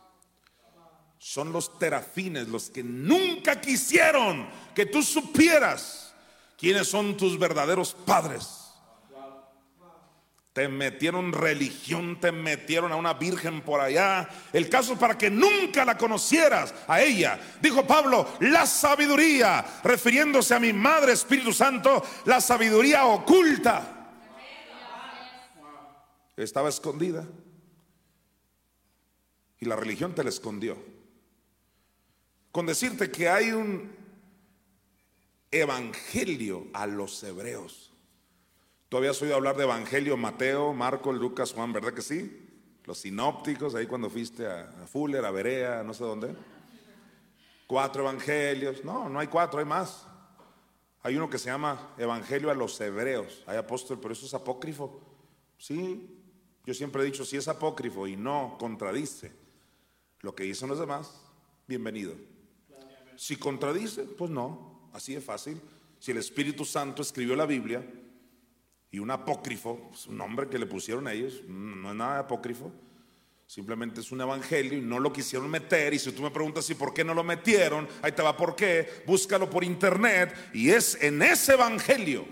Son 1.19 1.53
los 1.53 1.79
terafines 1.79 2.49
los 2.49 2.71
que 2.71 2.83
nunca 2.83 3.61
quisieron 3.61 4.49
que 4.75 4.87
tú 4.87 5.03
supieras 5.03 6.15
quiénes 6.57 6.89
son 6.89 7.17
tus 7.17 7.39
verdaderos 7.39 7.93
padres. 7.93 8.58
Te 10.59 10.67
metieron 10.67 11.33
religión, 11.33 12.19
te 12.19 12.33
metieron 12.33 12.91
a 12.91 12.97
una 12.97 13.15
virgen 13.15 13.61
por 13.61 13.81
allá. 13.81 14.29
El 14.53 14.69
caso 14.69 14.95
es 14.95 14.99
para 14.99 15.17
que 15.17 15.31
nunca 15.31 15.85
la 15.85 15.97
conocieras 15.97 16.75
a 16.89 17.01
ella. 17.01 17.39
Dijo 17.63 17.87
Pablo, 17.87 18.27
la 18.41 18.67
sabiduría, 18.67 19.65
refiriéndose 19.85 20.57
a 20.57 20.59
mi 20.59 20.73
Madre 20.73 21.13
Espíritu 21.13 21.53
Santo, 21.53 22.05
la 22.25 22.41
sabiduría 22.41 23.07
oculta. 23.07 24.17
Estaba 26.37 26.71
escondida. 26.71 27.25
Y 29.61 29.65
la 29.65 29.77
religión 29.77 30.13
te 30.13 30.25
la 30.25 30.31
escondió. 30.31 30.77
Con 32.51 32.67
decirte 32.67 33.13
que 33.13 33.29
hay 33.29 33.53
un 33.53 33.93
evangelio 35.53 36.67
a 36.73 36.85
los 36.89 37.23
hebreos 37.23 37.88
Tú 38.89 38.97
habías 38.97 39.21
oído 39.21 39.35
hablar 39.35 39.57
de 39.57 39.65
Evangelio, 39.65 40.17
Mateo, 40.17 40.73
Marco, 40.73 41.13
Lucas, 41.13 41.53
Juan, 41.53 41.75
¿verdad 41.75 41.93
que 41.93 42.01
sí? 42.01 42.49
Los 42.85 42.99
sinópticos, 43.01 43.75
ahí 43.75 43.87
cuando 43.87 44.09
fuiste 44.09 44.47
a, 44.47 44.65
Fuller, 44.91 45.23
a 45.27 45.31
Berea, 45.31 45.83
no 45.83 45.93
sé 45.93 46.05
dónde. 46.05 46.35
Cuatro 47.67 48.03
evangelios. 48.03 48.83
No, 48.85 49.11
no 49.11 49.19
hay 49.19 49.27
cuatro, 49.27 49.59
hay 49.59 49.67
más. 49.67 50.07
Hay 51.03 51.17
uno 51.17 51.29
que 51.29 51.37
se 51.37 51.51
llama 51.51 51.95
Evangelio 51.99 52.51
a 52.51 52.55
los 52.55 52.81
Hebreos. 52.81 53.45
Hay 53.47 53.59
apóstol, 53.59 53.99
pero 54.01 54.15
eso 54.15 54.25
es 54.25 54.33
apócrifo. 54.33 55.03
Sí, 55.59 56.19
yo 56.65 56.73
siempre 56.73 57.03
he 57.03 57.05
dicho, 57.05 57.27
si 57.27 57.37
es 57.37 57.47
apócrifo 57.47 58.07
y 58.07 58.17
no 58.17 58.57
contradice 58.59 59.33
lo 60.21 60.35
que 60.35 60.45
dicen 60.45 60.71
los 60.71 60.79
demás, 60.79 61.21
bienvenido. 61.67 62.15
Si 63.17 63.37
contradice, 63.37 64.05
pues 64.05 64.31
no, 64.31 64.89
así 64.95 65.15
es 65.15 65.23
fácil. 65.23 65.61
Si 65.99 66.11
el 66.11 66.17
Espíritu 66.17 66.65
Santo 66.65 67.03
escribió 67.03 67.37
la 67.37 67.45
Biblia, 67.45 67.85
y 68.91 68.99
un 68.99 69.11
apócrifo, 69.11 69.91
es 69.93 70.07
un 70.07 70.17
nombre 70.17 70.49
que 70.49 70.59
le 70.59 70.67
pusieron 70.67 71.07
a 71.07 71.13
ellos, 71.13 71.43
no 71.47 71.91
es 71.91 71.97
nada 71.97 72.15
de 72.15 72.21
apócrifo, 72.21 72.73
simplemente 73.47 74.01
es 74.01 74.11
un 74.13 74.21
evangelio 74.21 74.79
y 74.79 74.83
no 74.83 74.99
lo 74.99 75.13
quisieron 75.13 75.51
meter. 75.51 75.93
Y 75.95 75.99
si 75.99 76.13
tú 76.13 76.23
me 76.23 76.31
preguntas 76.31 76.65
si 76.65 76.75
por 76.75 76.95
qué 76.95 77.05
no 77.05 77.15
lo 77.15 77.25
metieron, 77.25 77.89
ahí 78.03 78.13
te 78.13 78.23
va 78.23 78.37
por 78.37 78.57
qué, 78.57 79.03
búscalo 79.07 79.51
por 79.51 79.65
internet. 79.65 80.35
Y 80.55 80.71
es 80.71 81.03
en 81.03 81.23
ese 81.23 81.55
evangelio, 81.55 82.27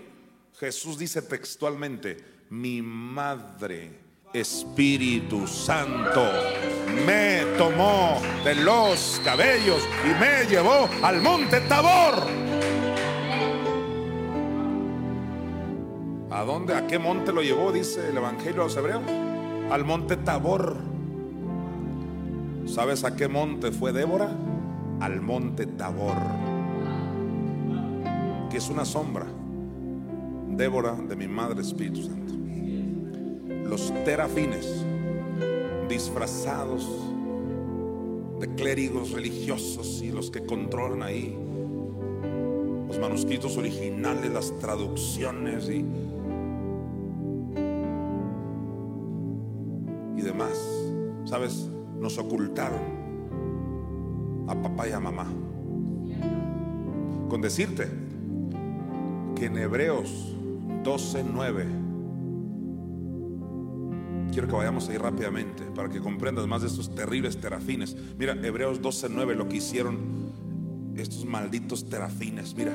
Jesús 0.59 0.97
dice 0.97 1.21
textualmente, 1.21 2.17
mi 2.49 2.81
madre. 2.81 4.07
Espíritu 4.33 5.47
Santo 5.47 6.29
me 7.05 7.43
tomó 7.57 8.21
de 8.43 8.55
los 8.55 9.21
cabellos 9.23 9.81
y 10.03 10.09
me 10.19 10.45
llevó 10.45 10.89
al 11.01 11.21
monte 11.21 11.61
Tabor. 11.61 12.46
¿A 16.37 16.43
dónde? 16.45 16.75
¿A 16.75 16.85
qué 16.85 16.99
monte 16.99 17.33
lo 17.33 17.41
llevó? 17.41 17.71
Dice 17.71 18.09
el 18.09 18.17
Evangelio 18.17 18.61
a 18.61 18.65
los 18.65 18.77
Hebreos. 18.77 19.01
Al 19.71 19.83
monte 19.83 20.17
Tabor. 20.17 20.77
¿Sabes 22.67 23.03
a 23.03 23.15
qué 23.15 23.27
monte 23.27 23.71
fue 23.71 23.91
Débora? 23.91 24.29
Al 24.99 25.19
monte 25.19 25.65
Tabor. 25.65 26.15
Que 28.51 28.57
es 28.57 28.69
una 28.69 28.85
sombra. 28.85 29.25
Débora 30.49 30.93
de 30.93 31.15
mi 31.15 31.27
Madre 31.27 31.61
Espíritu 31.61 32.03
Santo. 32.03 32.35
Los 33.67 33.91
terafines 34.05 34.85
disfrazados 35.89 36.87
de 38.39 38.53
clérigos 38.53 39.09
religiosos 39.09 40.03
y 40.03 40.11
los 40.11 40.29
que 40.29 40.45
controlan 40.45 41.01
ahí 41.01 41.35
los 42.87 42.99
manuscritos 42.99 43.57
originales, 43.57 44.31
las 44.31 44.55
traducciones 44.59 45.67
y 45.67 45.83
¿sabes? 51.37 51.69
Nos 51.99 52.17
ocultaron 52.17 52.81
a 54.47 54.59
papá 54.59 54.89
y 54.89 54.91
a 54.91 54.99
mamá. 54.99 55.27
Con 57.29 57.41
decirte 57.41 57.87
que 59.35 59.45
en 59.45 59.55
Hebreos 59.59 60.35
12:9, 60.83 61.65
quiero 64.31 64.47
que 64.47 64.55
vayamos 64.55 64.89
ahí 64.89 64.97
rápidamente 64.97 65.61
para 65.75 65.89
que 65.89 65.99
comprendas 65.99 66.47
más 66.47 66.63
de 66.63 66.69
estos 66.69 66.95
terribles 66.95 67.39
terafines. 67.39 67.95
Mira, 68.17 68.33
Hebreos 68.33 68.81
12:9, 68.81 69.35
lo 69.35 69.47
que 69.47 69.57
hicieron 69.57 70.31
estos 70.95 71.23
malditos 71.23 71.87
terafines. 71.87 72.55
Mira, 72.55 72.73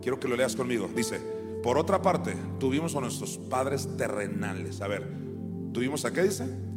quiero 0.00 0.20
que 0.20 0.28
lo 0.28 0.36
leas 0.36 0.54
conmigo. 0.54 0.88
Dice, 0.94 1.18
por 1.64 1.78
otra 1.78 2.00
parte, 2.00 2.36
tuvimos 2.60 2.94
a 2.94 3.00
nuestros 3.00 3.38
padres 3.38 3.96
terrenales. 3.96 4.80
A 4.80 4.86
ver, 4.86 5.12
¿tuvimos 5.72 6.04
a 6.04 6.12
qué 6.12 6.22
dice? 6.22 6.70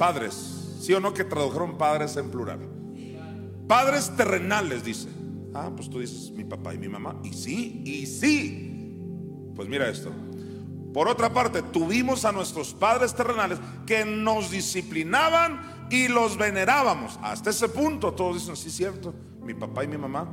Padres, 0.00 0.78
¿sí 0.80 0.94
o 0.94 1.00
no 1.00 1.12
que 1.12 1.24
tradujeron 1.24 1.76
padres 1.76 2.16
en 2.16 2.30
plural? 2.30 2.60
Padres 3.68 4.10
terrenales, 4.16 4.82
dice. 4.82 5.10
Ah, 5.52 5.70
pues 5.76 5.90
tú 5.90 6.00
dices 6.00 6.30
mi 6.30 6.42
papá 6.42 6.72
y 6.72 6.78
mi 6.78 6.88
mamá. 6.88 7.20
Y 7.22 7.34
sí, 7.34 7.82
y 7.84 8.06
sí. 8.06 8.98
Pues 9.54 9.68
mira 9.68 9.90
esto. 9.90 10.10
Por 10.94 11.06
otra 11.06 11.34
parte, 11.34 11.60
tuvimos 11.60 12.24
a 12.24 12.32
nuestros 12.32 12.72
padres 12.72 13.14
terrenales 13.14 13.58
que 13.84 14.06
nos 14.06 14.50
disciplinaban 14.50 15.86
y 15.90 16.08
los 16.08 16.38
venerábamos. 16.38 17.18
Hasta 17.22 17.50
ese 17.50 17.68
punto 17.68 18.14
todos 18.14 18.36
dicen, 18.36 18.56
sí, 18.56 18.70
cierto, 18.70 19.12
mi 19.42 19.52
papá 19.52 19.84
y 19.84 19.88
mi 19.88 19.98
mamá, 19.98 20.26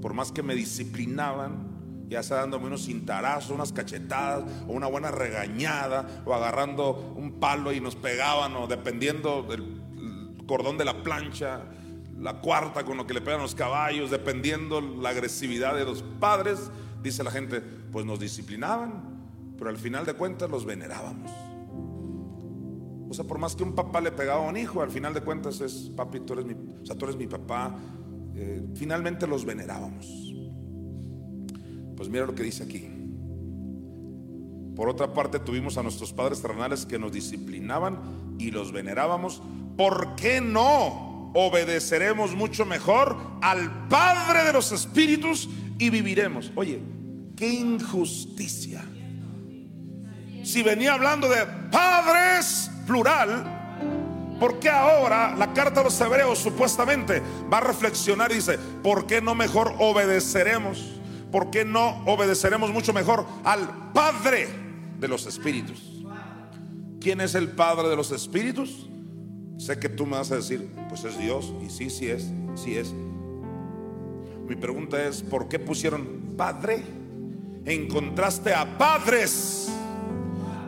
por 0.00 0.14
más 0.14 0.30
que 0.30 0.44
me 0.44 0.54
disciplinaban, 0.54 1.73
ya 2.08 2.22
sea 2.22 2.38
dándome 2.38 2.66
unos 2.66 2.84
cintarazos, 2.84 3.50
unas 3.50 3.72
cachetadas, 3.72 4.44
o 4.66 4.72
una 4.72 4.86
buena 4.86 5.10
regañada, 5.10 6.22
o 6.24 6.34
agarrando 6.34 7.14
un 7.16 7.40
palo 7.40 7.72
y 7.72 7.80
nos 7.80 7.96
pegaban, 7.96 8.54
o 8.56 8.66
dependiendo 8.66 9.42
del 9.42 9.82
cordón 10.46 10.78
de 10.78 10.84
la 10.84 11.02
plancha, 11.02 11.62
la 12.18 12.40
cuarta 12.40 12.84
con 12.84 12.96
lo 12.96 13.06
que 13.06 13.14
le 13.14 13.20
pegan 13.20 13.40
los 13.40 13.54
caballos, 13.54 14.10
dependiendo 14.10 14.80
la 14.80 15.10
agresividad 15.10 15.74
de 15.74 15.84
los 15.84 16.02
padres, 16.02 16.70
dice 17.02 17.22
la 17.22 17.30
gente, 17.30 17.60
pues 17.60 18.06
nos 18.06 18.20
disciplinaban, 18.20 19.54
pero 19.58 19.70
al 19.70 19.76
final 19.76 20.04
de 20.06 20.14
cuentas 20.14 20.50
los 20.50 20.64
venerábamos. 20.64 21.30
O 23.08 23.12
sea, 23.14 23.24
por 23.24 23.38
más 23.38 23.54
que 23.54 23.62
un 23.62 23.74
papá 23.74 24.00
le 24.00 24.10
pegaba 24.10 24.44
a 24.44 24.48
un 24.48 24.56
hijo, 24.56 24.82
al 24.82 24.90
final 24.90 25.14
de 25.14 25.20
cuentas 25.20 25.60
es, 25.60 25.92
papi, 25.94 26.20
tú 26.20 26.32
eres 26.32 26.46
mi, 26.46 26.54
o 26.54 26.84
sea, 26.84 26.96
tú 26.96 27.04
eres 27.04 27.16
mi 27.16 27.28
papá. 27.28 27.76
Eh, 28.34 28.66
finalmente 28.74 29.26
los 29.28 29.44
venerábamos. 29.44 30.33
Pues 31.96 32.08
mira 32.08 32.26
lo 32.26 32.34
que 32.34 32.42
dice 32.42 32.62
aquí. 32.62 32.88
Por 34.76 34.88
otra 34.88 35.12
parte, 35.12 35.38
tuvimos 35.38 35.78
a 35.78 35.82
nuestros 35.82 36.12
padres 36.12 36.42
terrenales 36.42 36.84
que 36.84 36.98
nos 36.98 37.12
disciplinaban 37.12 38.36
y 38.38 38.50
los 38.50 38.72
venerábamos. 38.72 39.40
¿Por 39.76 40.16
qué 40.16 40.40
no 40.40 41.30
obedeceremos 41.34 42.34
mucho 42.34 42.64
mejor 42.64 43.16
al 43.40 43.88
Padre 43.88 44.44
de 44.44 44.52
los 44.52 44.72
Espíritus 44.72 45.48
y 45.78 45.90
viviremos? 45.90 46.50
Oye, 46.56 46.80
qué 47.36 47.52
injusticia. 47.52 48.84
Si 50.42 50.62
venía 50.62 50.94
hablando 50.94 51.28
de 51.28 51.46
padres 51.70 52.70
plural, 52.86 54.36
¿por 54.38 54.58
qué 54.58 54.68
ahora 54.68 55.34
la 55.36 55.52
carta 55.52 55.80
de 55.80 55.84
los 55.84 56.00
hebreos 56.00 56.38
supuestamente 56.38 57.22
va 57.52 57.58
a 57.58 57.62
reflexionar 57.62 58.30
y 58.32 58.36
dice, 58.36 58.58
¿por 58.82 59.06
qué 59.06 59.20
no 59.22 59.34
mejor 59.34 59.74
obedeceremos? 59.78 61.00
¿Por 61.34 61.50
qué 61.50 61.64
no 61.64 62.00
obedeceremos 62.06 62.72
mucho 62.72 62.92
mejor 62.92 63.26
al 63.42 63.90
Padre 63.92 64.46
de 65.00 65.08
los 65.08 65.26
Espíritus? 65.26 66.04
¿Quién 67.00 67.20
es 67.20 67.34
el 67.34 67.48
Padre 67.48 67.88
de 67.88 67.96
los 67.96 68.12
Espíritus? 68.12 68.88
Sé 69.58 69.76
que 69.80 69.88
tú 69.88 70.06
me 70.06 70.12
vas 70.12 70.30
a 70.30 70.36
decir, 70.36 70.70
pues 70.88 71.02
es 71.02 71.18
Dios, 71.18 71.52
y 71.60 71.70
sí, 71.70 71.90
sí 71.90 72.06
es, 72.06 72.30
sí 72.54 72.76
es. 72.76 72.94
Mi 74.46 74.54
pregunta 74.54 75.04
es, 75.08 75.24
¿por 75.24 75.48
qué 75.48 75.58
pusieron 75.58 76.34
Padre 76.36 76.84
en 77.64 77.88
contraste 77.88 78.54
a 78.54 78.78
padres? 78.78 79.72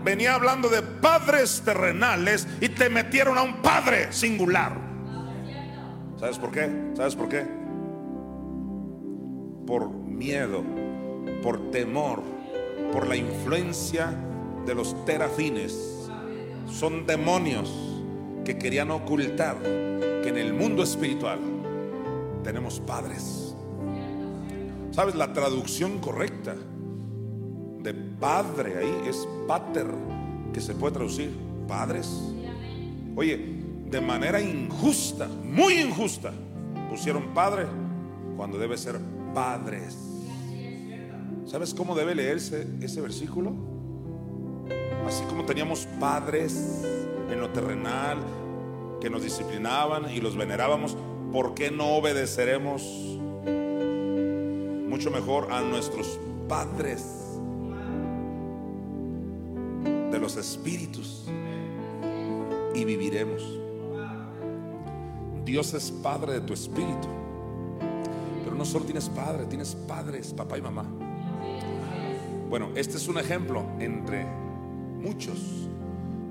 Venía 0.03 0.35
hablando 0.35 0.69
de 0.69 0.83
padres 0.83 1.63
terrenales 1.65 2.49
y 2.61 2.71
te 2.71 2.91
metieron 2.91 3.39
a 3.39 3.43
un 3.43 3.63
Padre 3.63 4.13
singular. 4.13 4.77
¿Sabes 6.19 6.41
por 6.41 6.51
qué? 6.51 6.91
¿Sabes 6.97 7.15
por 7.15 7.29
qué? 7.29 7.47
Por 9.65 10.06
miedo, 10.17 10.63
por 11.43 11.71
temor, 11.71 12.23
por 12.93 13.07
la 13.07 13.17
influencia 13.17 14.15
de 14.65 14.75
los 14.75 15.05
terafines. 15.05 16.09
Son 16.67 17.07
demonios 17.07 17.73
que 18.45 18.59
querían 18.59 18.91
ocultar 18.91 19.57
que 19.63 20.29
en 20.29 20.37
el 20.37 20.53
mundo 20.53 20.83
espiritual 20.83 21.39
tenemos 22.43 22.81
padres. 22.81 23.55
¿Sabes? 24.91 25.15
La 25.15 25.33
traducción 25.33 25.99
correcta 25.99 26.55
de 27.83 27.95
padre 27.95 28.79
ahí 28.79 29.09
es 29.09 29.29
pater, 29.47 29.87
que 30.53 30.61
se 30.61 30.75
puede 30.75 30.95
traducir 30.95 31.31
padres. 31.69 32.09
Oye, 33.15 33.57
de 33.91 34.01
manera 34.01 34.41
injusta, 34.41 35.29
muy 35.29 35.75
injusta, 35.75 36.33
pusieron 36.91 37.35
padre 37.35 37.67
cuando 38.37 38.59
debe 38.59 38.77
ser 38.77 38.99
padres. 39.35 40.06
¿Sabes 41.47 41.73
cómo 41.75 41.95
debe 41.95 42.17
leerse 42.17 42.67
ese 42.81 43.01
versículo? 43.01 43.53
Así 45.07 45.23
como 45.27 45.45
teníamos 45.45 45.87
padres 46.01 46.83
en 47.31 47.41
lo 47.41 47.51
terrenal 47.51 48.19
que 49.01 49.09
nos 49.09 49.23
disciplinaban 49.23 50.11
y 50.11 50.21
los 50.21 50.37
venerábamos, 50.37 50.97
¿por 51.33 51.55
qué 51.55 51.71
no 51.71 51.95
obedeceremos 51.95 52.83
mucho 54.89 55.13
mejor 55.13 55.53
a 55.53 55.61
nuestros 55.61 56.19
padres 56.49 57.07
de 60.11 60.19
los 60.19 60.37
espíritus 60.37 61.27
y 62.75 62.85
viviremos? 62.85 63.41
Dios 65.45 65.75
es 65.75 65.93
padre 65.93 66.33
de 66.33 66.41
tu 66.41 66.53
espíritu, 66.53 67.07
pero 68.43 68.57
no 68.57 68.65
solo 68.65 68.85
tienes 68.85 69.09
padre, 69.09 69.47
tienes 69.47 69.77
padres, 69.77 70.33
papá 70.33 70.59
y 70.59 70.63
mamá. 70.63 71.06
Bueno, 72.49 72.71
este 72.77 72.97
es 72.97 73.09
un 73.09 73.19
ejemplo 73.19 73.67
entre 73.81 74.25
muchos 74.25 75.69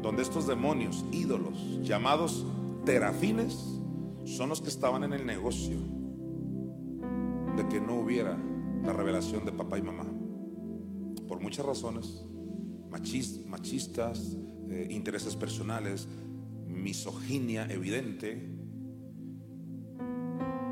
donde 0.01 0.21
estos 0.21 0.47
demonios, 0.47 1.03
ídolos, 1.11 1.81
llamados 1.81 2.45
terafines, 2.85 3.81
son 4.23 4.47
los 4.47 4.61
que 4.61 4.69
estaban 4.69 5.03
en 5.03 5.11
el 5.11 5.25
negocio 5.25 5.75
de 7.57 7.67
que 7.67 7.81
no 7.81 7.95
hubiera 7.95 8.37
la 8.83 8.93
revelación 8.93 9.43
de 9.43 9.51
papá 9.51 9.77
y 9.77 9.81
mamá. 9.81 10.05
Por 11.27 11.41
muchas 11.41 11.65
razones, 11.65 12.25
machistas, 12.89 14.37
eh, 14.69 14.87
intereses 14.91 15.35
personales, 15.35 16.07
misoginia 16.65 17.67
evidente. 17.69 18.55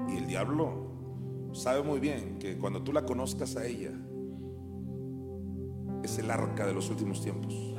Y 0.08 0.18
el 0.18 0.26
diablo 0.26 1.52
sabe 1.52 1.84
muy 1.84 2.00
bien 2.00 2.40
que 2.40 2.58
cuando 2.58 2.82
tú 2.82 2.94
la 2.94 3.06
conozcas 3.06 3.58
a 3.58 3.66
ella, 3.66 3.92
es 6.04 6.20
el 6.20 6.30
arca 6.30 6.66
de 6.66 6.74
los 6.74 6.90
últimos 6.90 7.22
tiempos 7.22 7.74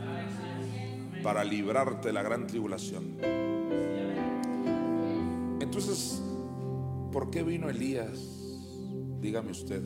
para 1.22 1.44
librarte 1.44 2.08
de 2.08 2.12
la 2.12 2.22
gran 2.22 2.46
tribulación. 2.46 3.16
Entonces, 5.60 6.22
¿por 7.12 7.30
qué 7.30 7.42
vino 7.42 7.70
Elías? 7.70 8.18
Dígame 9.20 9.50
usted. 9.50 9.82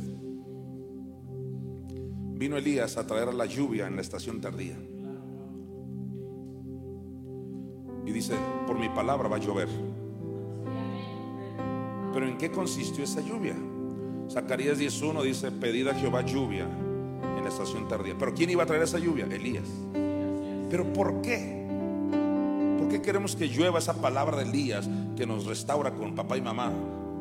Vino 2.35 2.57
Elías 2.57 2.97
a 2.97 3.07
traer 3.07 3.33
la 3.35 3.47
lluvia 3.47 3.87
en 3.87 3.95
la 3.95 4.03
estación 4.03 4.41
tardía. 4.41 4.77
Y 8.05 8.11
dice, 8.11 8.35
por 8.67 8.79
mi 8.79 8.89
palabra 8.89 9.29
va 9.29 9.37
a 9.37 9.41
llover. 9.41 9.69
Pero 12.13 12.27
¿en 12.27 12.37
qué 12.37 12.51
consistió 12.51 13.05
esa 13.05 13.21
lluvia? 13.21 13.57
Zacarías 14.29 14.81
10.1 14.81 15.23
dice, 15.23 15.53
pedid 15.53 15.87
a 15.89 15.95
Jehová 15.95 16.23
lluvia 16.23 16.67
estación 17.49 17.89
tardía. 17.89 18.15
Pero 18.19 18.35
¿quién 18.35 18.51
iba 18.51 18.63
a 18.63 18.67
traer 18.67 18.83
esa 18.83 18.99
lluvia? 18.99 19.27
Elías. 19.27 19.69
¿Pero 20.71 20.93
por 20.93 21.21
qué? 21.23 21.67
¿Por 22.79 22.89
qué 22.89 23.03
queremos 23.03 23.37
que 23.37 23.49
llueva 23.49 23.79
esa 23.79 23.95
palabra 23.95 24.37
de 24.39 24.45
Elías 24.45 24.89
que 25.17 25.27
nos 25.27 25.47
restaura 25.47 25.93
con 25.95 26.15
papá 26.15 26.37
y 26.37 26.43
mamá 26.43 26.73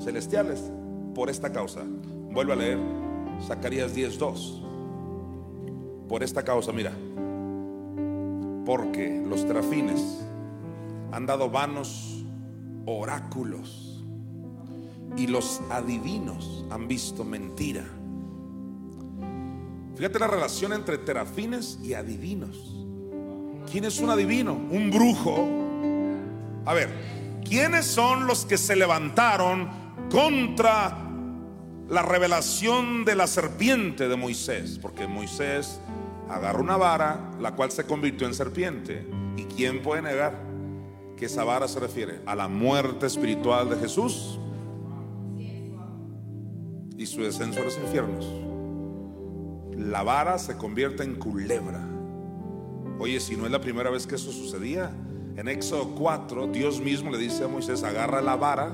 celestiales? 0.02 0.72
Por 1.16 1.30
esta 1.30 1.52
causa. 1.52 1.82
Vuelvo 2.32 2.54
a 2.54 2.56
leer 2.56 2.80
Zacarías 3.46 3.96
10:2. 3.96 4.64
Por 6.08 6.24
esta 6.24 6.44
causa, 6.44 6.72
mira. 6.72 6.92
Porque 8.66 9.24
los 9.28 9.46
trafines 9.48 10.26
han 11.12 11.26
dado 11.26 11.50
vanos 11.50 12.26
oráculos 12.86 14.04
y 15.16 15.28
los 15.28 15.62
adivinos 15.70 16.66
han 16.70 16.88
visto 16.88 17.24
mentira 17.24 17.86
Fíjate 19.98 20.20
la 20.20 20.28
relación 20.28 20.74
entre 20.74 21.00
terafines 21.00 21.80
y 21.84 21.96
adivinos. 21.96 22.86
¿Quién 23.72 23.84
es 23.84 24.00
un 24.00 24.12
adivino? 24.12 24.54
Un 24.54 24.92
brujo. 24.92 25.48
A 26.66 26.74
ver, 26.76 26.90
¿quiénes 27.44 27.88
son 27.88 28.28
los 28.28 28.46
que 28.46 28.60
se 28.60 28.76
levantaron 28.76 29.68
contra 30.12 30.96
la 31.90 32.04
revelación 32.04 33.06
de 33.06 33.16
la 33.16 33.26
serpiente 33.26 34.08
de 34.08 34.16
Moisés? 34.16 34.78
Porque 34.80 35.08
Moisés 35.08 35.80
agarró 36.30 36.62
una 36.62 36.78
vara, 36.78 37.32
la 37.42 37.56
cual 37.56 37.72
se 37.72 37.86
convirtió 37.86 38.28
en 38.28 38.36
serpiente. 38.36 39.08
¿Y 39.36 39.46
quién 39.46 39.82
puede 39.82 40.04
negar 40.04 40.40
que 41.18 41.26
esa 41.26 41.44
vara 41.44 41.68
se 41.68 41.80
refiere 41.80 42.22
a 42.28 42.36
la 42.36 42.48
muerte 42.48 43.08
espiritual 43.08 43.68
de 43.72 43.78
Jesús 43.78 44.40
y 46.96 47.06
su 47.08 47.24
descenso 47.24 47.62
a 47.62 47.64
los 47.64 47.78
infiernos? 47.80 48.47
La 49.88 50.04
vara 50.04 50.38
se 50.38 50.58
convierte 50.58 51.04
en 51.04 51.16
culebra. 51.16 51.82
Oye, 53.00 53.20
si 53.20 53.36
no 53.36 53.46
es 53.46 53.52
la 53.52 53.62
primera 53.62 53.90
vez 53.90 54.06
que 54.06 54.16
eso 54.16 54.32
sucedía, 54.32 54.92
en 55.36 55.48
Éxodo 55.48 55.96
4, 55.96 56.48
Dios 56.48 56.82
mismo 56.82 57.12
le 57.12 57.18
dice 57.18 57.44
a 57.44 57.48
Moisés, 57.48 57.84
agarra 57.84 58.22
la 58.22 58.36
vara, 58.36 58.72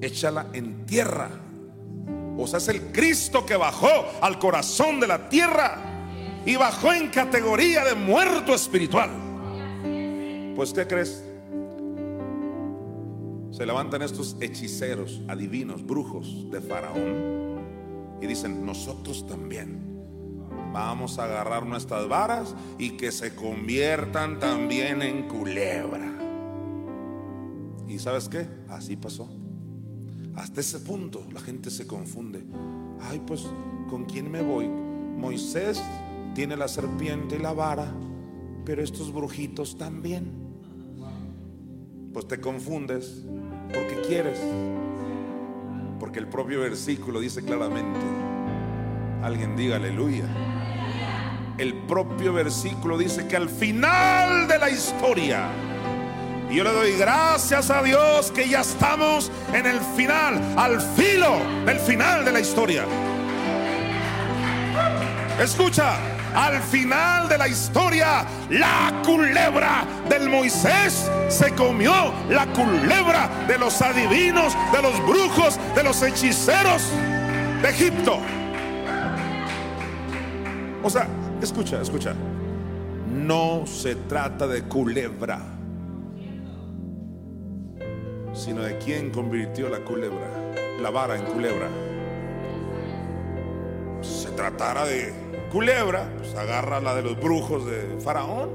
échala 0.00 0.46
en 0.52 0.84
tierra. 0.84 1.30
O 2.36 2.46
sea, 2.46 2.58
es 2.58 2.68
el 2.68 2.92
Cristo 2.92 3.46
que 3.46 3.56
bajó 3.56 3.88
al 4.20 4.38
corazón 4.38 5.00
de 5.00 5.06
la 5.06 5.28
tierra 5.28 5.78
y 6.44 6.56
bajó 6.56 6.92
en 6.92 7.08
categoría 7.08 7.84
de 7.84 7.94
muerto 7.94 8.54
espiritual. 8.54 9.10
Pues, 10.54 10.72
¿qué 10.72 10.86
crees? 10.86 11.24
Se 13.52 13.64
levantan 13.64 14.02
estos 14.02 14.36
hechiceros, 14.40 15.22
adivinos, 15.28 15.84
brujos 15.84 16.50
de 16.50 16.60
Faraón 16.60 17.47
y 18.20 18.26
dicen, 18.26 18.64
nosotros 18.64 19.26
también 19.26 19.88
vamos 20.72 21.18
a 21.18 21.24
agarrar 21.24 21.66
nuestras 21.66 22.08
varas 22.08 22.54
y 22.78 22.90
que 22.90 23.12
se 23.12 23.34
conviertan 23.34 24.38
también 24.38 25.02
en 25.02 25.28
culebra. 25.28 26.12
¿Y 27.88 27.98
sabes 27.98 28.28
qué? 28.28 28.46
Así 28.68 28.96
pasó. 28.96 29.28
Hasta 30.36 30.60
ese 30.60 30.80
punto 30.80 31.24
la 31.32 31.40
gente 31.40 31.70
se 31.70 31.86
confunde. 31.86 32.44
Ay, 33.00 33.20
pues, 33.26 33.46
¿con 33.88 34.04
quién 34.04 34.30
me 34.30 34.42
voy? 34.42 34.68
Moisés 34.68 35.82
tiene 36.34 36.56
la 36.56 36.68
serpiente 36.68 37.36
y 37.36 37.38
la 37.40 37.52
vara, 37.52 37.92
pero 38.64 38.82
estos 38.82 39.12
brujitos 39.12 39.78
también. 39.78 40.30
Pues 42.12 42.28
te 42.28 42.40
confundes 42.40 43.24
porque 43.72 44.00
quieres. 44.06 44.38
Porque 45.98 46.18
el 46.18 46.26
propio 46.26 46.60
versículo 46.60 47.20
dice 47.20 47.44
claramente, 47.44 47.98
alguien 49.22 49.56
diga 49.56 49.76
aleluya. 49.76 50.24
El 51.58 51.74
propio 51.74 52.32
versículo 52.32 52.96
dice 52.96 53.26
que 53.26 53.36
al 53.36 53.48
final 53.48 54.46
de 54.46 54.58
la 54.58 54.70
historia, 54.70 55.48
y 56.48 56.54
yo 56.56 56.64
le 56.64 56.72
doy 56.72 56.92
gracias 56.92 57.70
a 57.70 57.82
Dios 57.82 58.30
que 58.30 58.48
ya 58.48 58.60
estamos 58.60 59.30
en 59.52 59.66
el 59.66 59.80
final, 59.96 60.40
al 60.56 60.80
filo 60.80 61.40
del 61.66 61.78
final 61.80 62.24
de 62.24 62.32
la 62.32 62.40
historia. 62.40 62.84
Escucha, 65.40 65.96
al 66.34 66.60
final 66.62 67.28
de 67.28 67.38
la 67.38 67.48
historia, 67.48 68.26
la 68.50 69.02
culebra 69.04 69.84
del 70.08 70.28
Moisés 70.28 71.10
se 71.28 71.52
comió 71.54 71.92
la 72.28 72.46
culebra 72.52 73.28
de 73.46 73.58
los 73.58 73.80
adivinos, 73.82 74.56
de 74.72 74.82
los 74.82 75.00
brujos, 75.06 75.58
de 75.74 75.82
los 75.82 76.02
hechiceros 76.02 76.82
de 77.62 77.68
Egipto. 77.68 78.18
O 80.82 80.90
sea, 80.90 81.08
escucha, 81.42 81.80
escucha. 81.80 82.14
No 83.12 83.66
se 83.66 83.94
trata 83.94 84.46
de 84.46 84.62
culebra, 84.62 85.40
sino 88.32 88.62
de 88.62 88.78
quién 88.78 89.10
convirtió 89.10 89.68
la 89.68 89.80
culebra, 89.80 90.28
la 90.80 90.90
vara 90.90 91.16
en 91.16 91.24
culebra. 91.24 91.68
Se 94.02 94.30
tratará 94.30 94.84
de 94.84 95.27
culebra, 95.50 96.12
pues 96.16 96.34
agarra 96.34 96.80
la 96.80 96.94
de 96.94 97.02
los 97.02 97.18
brujos 97.18 97.66
de 97.66 97.98
Faraón. 98.00 98.50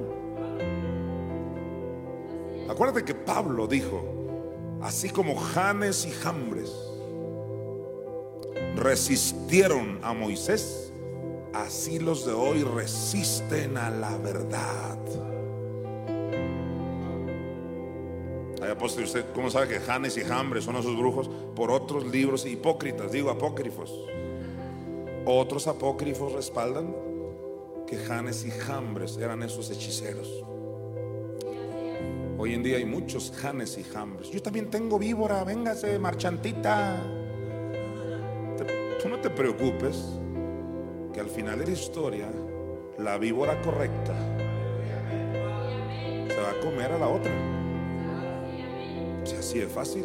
Acuérdate 2.69 3.03
que 3.03 3.15
Pablo 3.15 3.67
dijo, 3.67 4.03
así 4.81 5.09
como 5.09 5.35
Janes 5.35 6.05
y 6.05 6.11
Jambres 6.11 6.71
resistieron 8.75 9.99
a 10.01 10.13
Moisés, 10.13 10.91
así 11.53 11.99
los 11.99 12.25
de 12.25 12.33
hoy 12.33 12.63
resisten 12.63 13.77
a 13.77 13.89
la 13.89 14.17
verdad. 14.17 14.97
Ay, 18.61 18.71
apóstol, 18.71 19.03
¿usted 19.03 19.25
cómo 19.35 19.49
sabe 19.49 19.67
que 19.67 19.79
Janes 19.79 20.17
y 20.17 20.21
Jambres 20.21 20.63
son 20.63 20.77
esos 20.77 20.97
brujos? 20.97 21.29
Por 21.53 21.69
otros 21.69 22.05
libros 22.05 22.45
hipócritas, 22.45 23.11
digo 23.11 23.29
apócrifos 23.29 23.93
Otros 25.25 25.67
apócrifos 25.67 26.33
respaldan 26.33 26.93
que 27.87 27.95
Janes 27.95 28.43
y 28.45 28.51
Jambres 28.51 29.17
eran 29.17 29.41
esos 29.41 29.71
hechiceros. 29.71 30.43
Hoy 32.37 32.53
en 32.53 32.61
día 32.61 32.75
hay 32.75 32.83
muchos 32.83 33.31
Janes 33.31 33.77
y 33.77 33.83
Jambres. 33.83 34.29
Yo 34.31 34.41
también 34.41 34.69
tengo 34.69 34.99
víbora, 34.99 35.45
véngase, 35.45 35.97
marchantita. 35.97 37.01
tú 39.01 39.07
no 39.07 39.19
te 39.19 39.29
preocupes, 39.29 40.03
que 41.13 41.21
al 41.21 41.29
final 41.29 41.59
de 41.59 41.67
la 41.67 41.71
historia, 41.71 42.29
la 42.97 43.17
víbora 43.17 43.61
correcta 43.61 44.13
se 46.27 46.41
va 46.41 46.49
a 46.49 46.59
comer 46.59 46.91
a 46.91 46.97
la 46.97 47.07
otra. 47.07 47.31
O 49.21 49.39
así 49.39 49.59
es 49.59 49.71
fácil. 49.71 50.03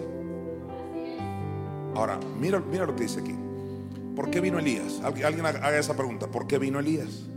Ahora, 1.97 2.21
mira, 2.39 2.61
mira 2.61 2.87
lo 2.87 2.95
que 2.95 3.03
dice 3.03 3.19
aquí. 3.19 3.48
¿Por 4.19 4.33
qué 4.33 4.41
vino 4.41 4.59
Elías? 4.59 5.01
Alguien 5.05 5.47
haga 5.47 5.79
esa 5.79 5.95
pregunta. 5.95 6.27
¿Por 6.27 6.49
qué 6.49 6.59
vino 6.59 6.81
Elías? 6.81 7.29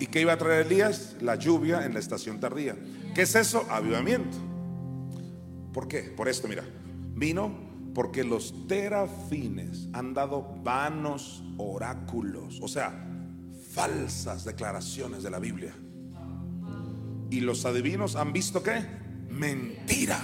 ¿Y 0.00 0.06
qué 0.08 0.20
iba 0.20 0.32
a 0.32 0.36
traer 0.36 0.66
Elías? 0.66 1.14
La 1.20 1.36
lluvia 1.36 1.86
en 1.86 1.94
la 1.94 2.00
estación 2.00 2.40
tardía. 2.40 2.76
¿Qué 3.14 3.22
es 3.22 3.36
eso? 3.36 3.64
Avivamiento. 3.70 4.36
¿Por 5.72 5.86
qué? 5.86 6.00
Por 6.00 6.28
esto, 6.28 6.48
mira. 6.48 6.64
Vino 7.14 7.54
porque 7.94 8.24
los 8.24 8.66
terafines 8.66 9.86
han 9.92 10.12
dado 10.12 10.56
vanos 10.64 11.44
oráculos, 11.56 12.58
o 12.60 12.66
sea, 12.66 13.06
falsas 13.72 14.44
declaraciones 14.44 15.22
de 15.22 15.30
la 15.30 15.38
Biblia. 15.38 15.72
Y 17.30 17.38
los 17.42 17.64
adivinos 17.64 18.16
han 18.16 18.32
visto 18.32 18.60
qué? 18.60 18.84
Mentira. 19.28 20.18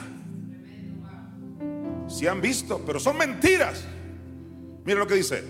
Si 2.09 2.26
han 2.26 2.40
visto, 2.40 2.82
pero 2.84 2.99
son 2.99 3.16
mentiras. 3.16 3.86
Mira 4.87 5.01
lo 5.01 5.07
que 5.07 5.16
dice. 5.16 5.43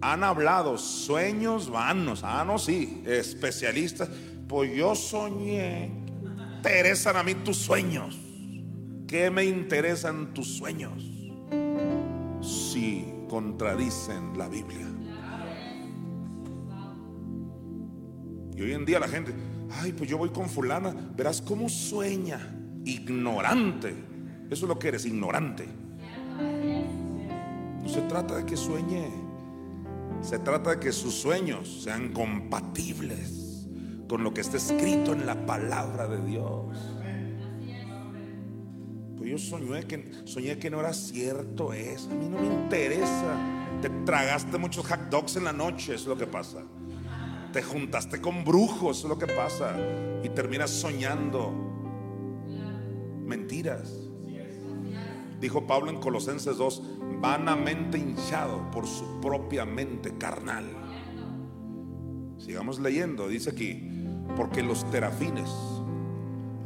Han 0.00 0.24
hablado 0.24 0.78
sueños 0.78 1.70
vanos. 1.70 2.22
Ah, 2.24 2.44
no, 2.44 2.58
sí, 2.58 3.02
especialistas. 3.06 4.08
Pues 4.48 4.76
yo 4.76 4.94
soñé. 4.94 5.90
Interesan 6.56 7.16
a 7.16 7.22
mí 7.22 7.34
tus 7.36 7.56
sueños. 7.56 8.18
¿Qué 9.06 9.30
me 9.30 9.44
interesan 9.44 10.34
tus 10.34 10.56
sueños? 10.56 11.02
Si 12.42 13.06
contradicen 13.28 14.36
la 14.36 14.48
Biblia. 14.48 14.86
Y 18.56 18.62
hoy 18.62 18.72
en 18.72 18.84
día 18.84 18.98
la 18.98 19.06
gente, 19.06 19.32
ay, 19.70 19.92
pues 19.92 20.10
yo 20.10 20.18
voy 20.18 20.30
con 20.30 20.48
fulana, 20.48 20.92
verás 21.16 21.40
cómo 21.40 21.68
sueña, 21.68 22.54
ignorante. 22.84 23.94
Eso 24.50 24.64
es 24.64 24.68
lo 24.68 24.78
que 24.80 24.88
eres, 24.88 25.06
ignorante. 25.06 25.68
No 27.88 27.94
se 27.94 28.02
trata 28.02 28.36
de 28.36 28.44
que 28.44 28.54
sueñe. 28.54 29.08
Se 30.20 30.38
trata 30.38 30.72
de 30.72 30.78
que 30.78 30.92
sus 30.92 31.14
sueños 31.14 31.84
sean 31.84 32.12
compatibles 32.12 33.66
con 34.06 34.22
lo 34.22 34.34
que 34.34 34.42
está 34.42 34.58
escrito 34.58 35.14
en 35.14 35.24
la 35.24 35.46
palabra 35.46 36.06
de 36.06 36.20
Dios. 36.20 36.76
Pues 39.16 39.30
yo 39.30 39.38
soñé 39.38 39.84
que, 39.84 40.12
soñé 40.26 40.58
que 40.58 40.68
no 40.68 40.80
era 40.80 40.92
cierto 40.92 41.72
eso. 41.72 42.10
A 42.10 42.14
mí 42.14 42.28
no 42.28 42.38
me 42.38 42.46
interesa. 42.46 43.36
Te 43.80 43.88
tragaste 43.88 44.58
muchos 44.58 44.86
hot 44.86 45.08
dogs 45.08 45.36
en 45.36 45.44
la 45.44 45.54
noche, 45.54 45.94
es 45.94 46.04
lo 46.04 46.18
que 46.18 46.26
pasa. 46.26 46.62
Te 47.54 47.62
juntaste 47.62 48.20
con 48.20 48.44
brujos, 48.44 48.98
es 48.98 49.04
lo 49.04 49.18
que 49.18 49.28
pasa. 49.28 49.74
Y 50.22 50.28
terminas 50.28 50.68
soñando 50.68 51.54
mentiras. 53.24 54.07
Dijo 55.40 55.66
Pablo 55.66 55.90
en 55.90 56.00
Colosenses 56.00 56.56
2, 56.56 56.82
vanamente 57.20 57.98
hinchado 57.98 58.70
por 58.70 58.86
su 58.86 59.20
propia 59.20 59.64
mente 59.64 60.16
carnal. 60.18 60.64
Sigamos 62.38 62.78
leyendo, 62.80 63.28
dice 63.28 63.50
aquí, 63.50 63.88
porque 64.36 64.62
los 64.62 64.88
terafines 64.90 65.50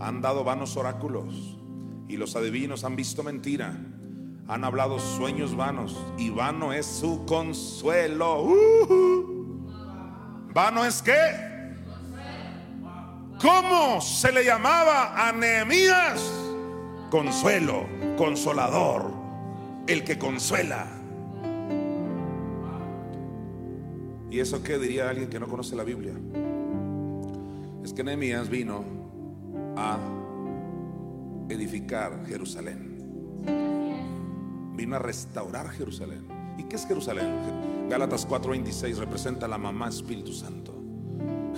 han 0.00 0.20
dado 0.20 0.44
vanos 0.44 0.76
oráculos 0.76 1.58
y 2.08 2.16
los 2.16 2.34
adivinos 2.36 2.84
han 2.84 2.96
visto 2.96 3.22
mentira, 3.22 3.78
han 4.48 4.64
hablado 4.64 4.98
sueños 4.98 5.54
vanos 5.54 5.96
y 6.18 6.30
vano 6.30 6.72
es 6.72 6.86
su 6.86 7.24
consuelo. 7.26 8.42
Uh-huh. 8.42 9.68
¿Vano 10.52 10.84
es 10.84 11.00
qué? 11.00 11.72
¿Cómo 13.40 14.00
se 14.00 14.30
le 14.32 14.44
llamaba 14.44 15.28
a 15.28 15.32
Nehemías? 15.32 16.41
Consuelo, 17.12 17.84
consolador 18.16 19.12
el 19.86 20.02
que 20.02 20.18
consuela. 20.18 20.86
¿Y 24.30 24.40
eso 24.40 24.62
qué 24.62 24.78
diría 24.78 25.10
alguien 25.10 25.28
que 25.28 25.38
no 25.38 25.46
conoce 25.46 25.76
la 25.76 25.84
Biblia? 25.84 26.14
Es 27.84 27.92
que 27.92 28.02
Nehemías 28.02 28.48
vino 28.48 28.82
a 29.76 29.98
edificar 31.50 32.24
Jerusalén. 32.24 32.96
Vino 34.74 34.96
a 34.96 34.98
restaurar 34.98 35.68
Jerusalén. 35.68 36.26
¿Y 36.56 36.62
qué 36.62 36.76
es 36.76 36.86
Jerusalén? 36.86 37.90
Gálatas 37.90 38.26
4:26 38.26 38.96
representa 38.96 39.46
la 39.46 39.58
mamá 39.58 39.90
Espíritu 39.90 40.32
Santo. 40.32 40.82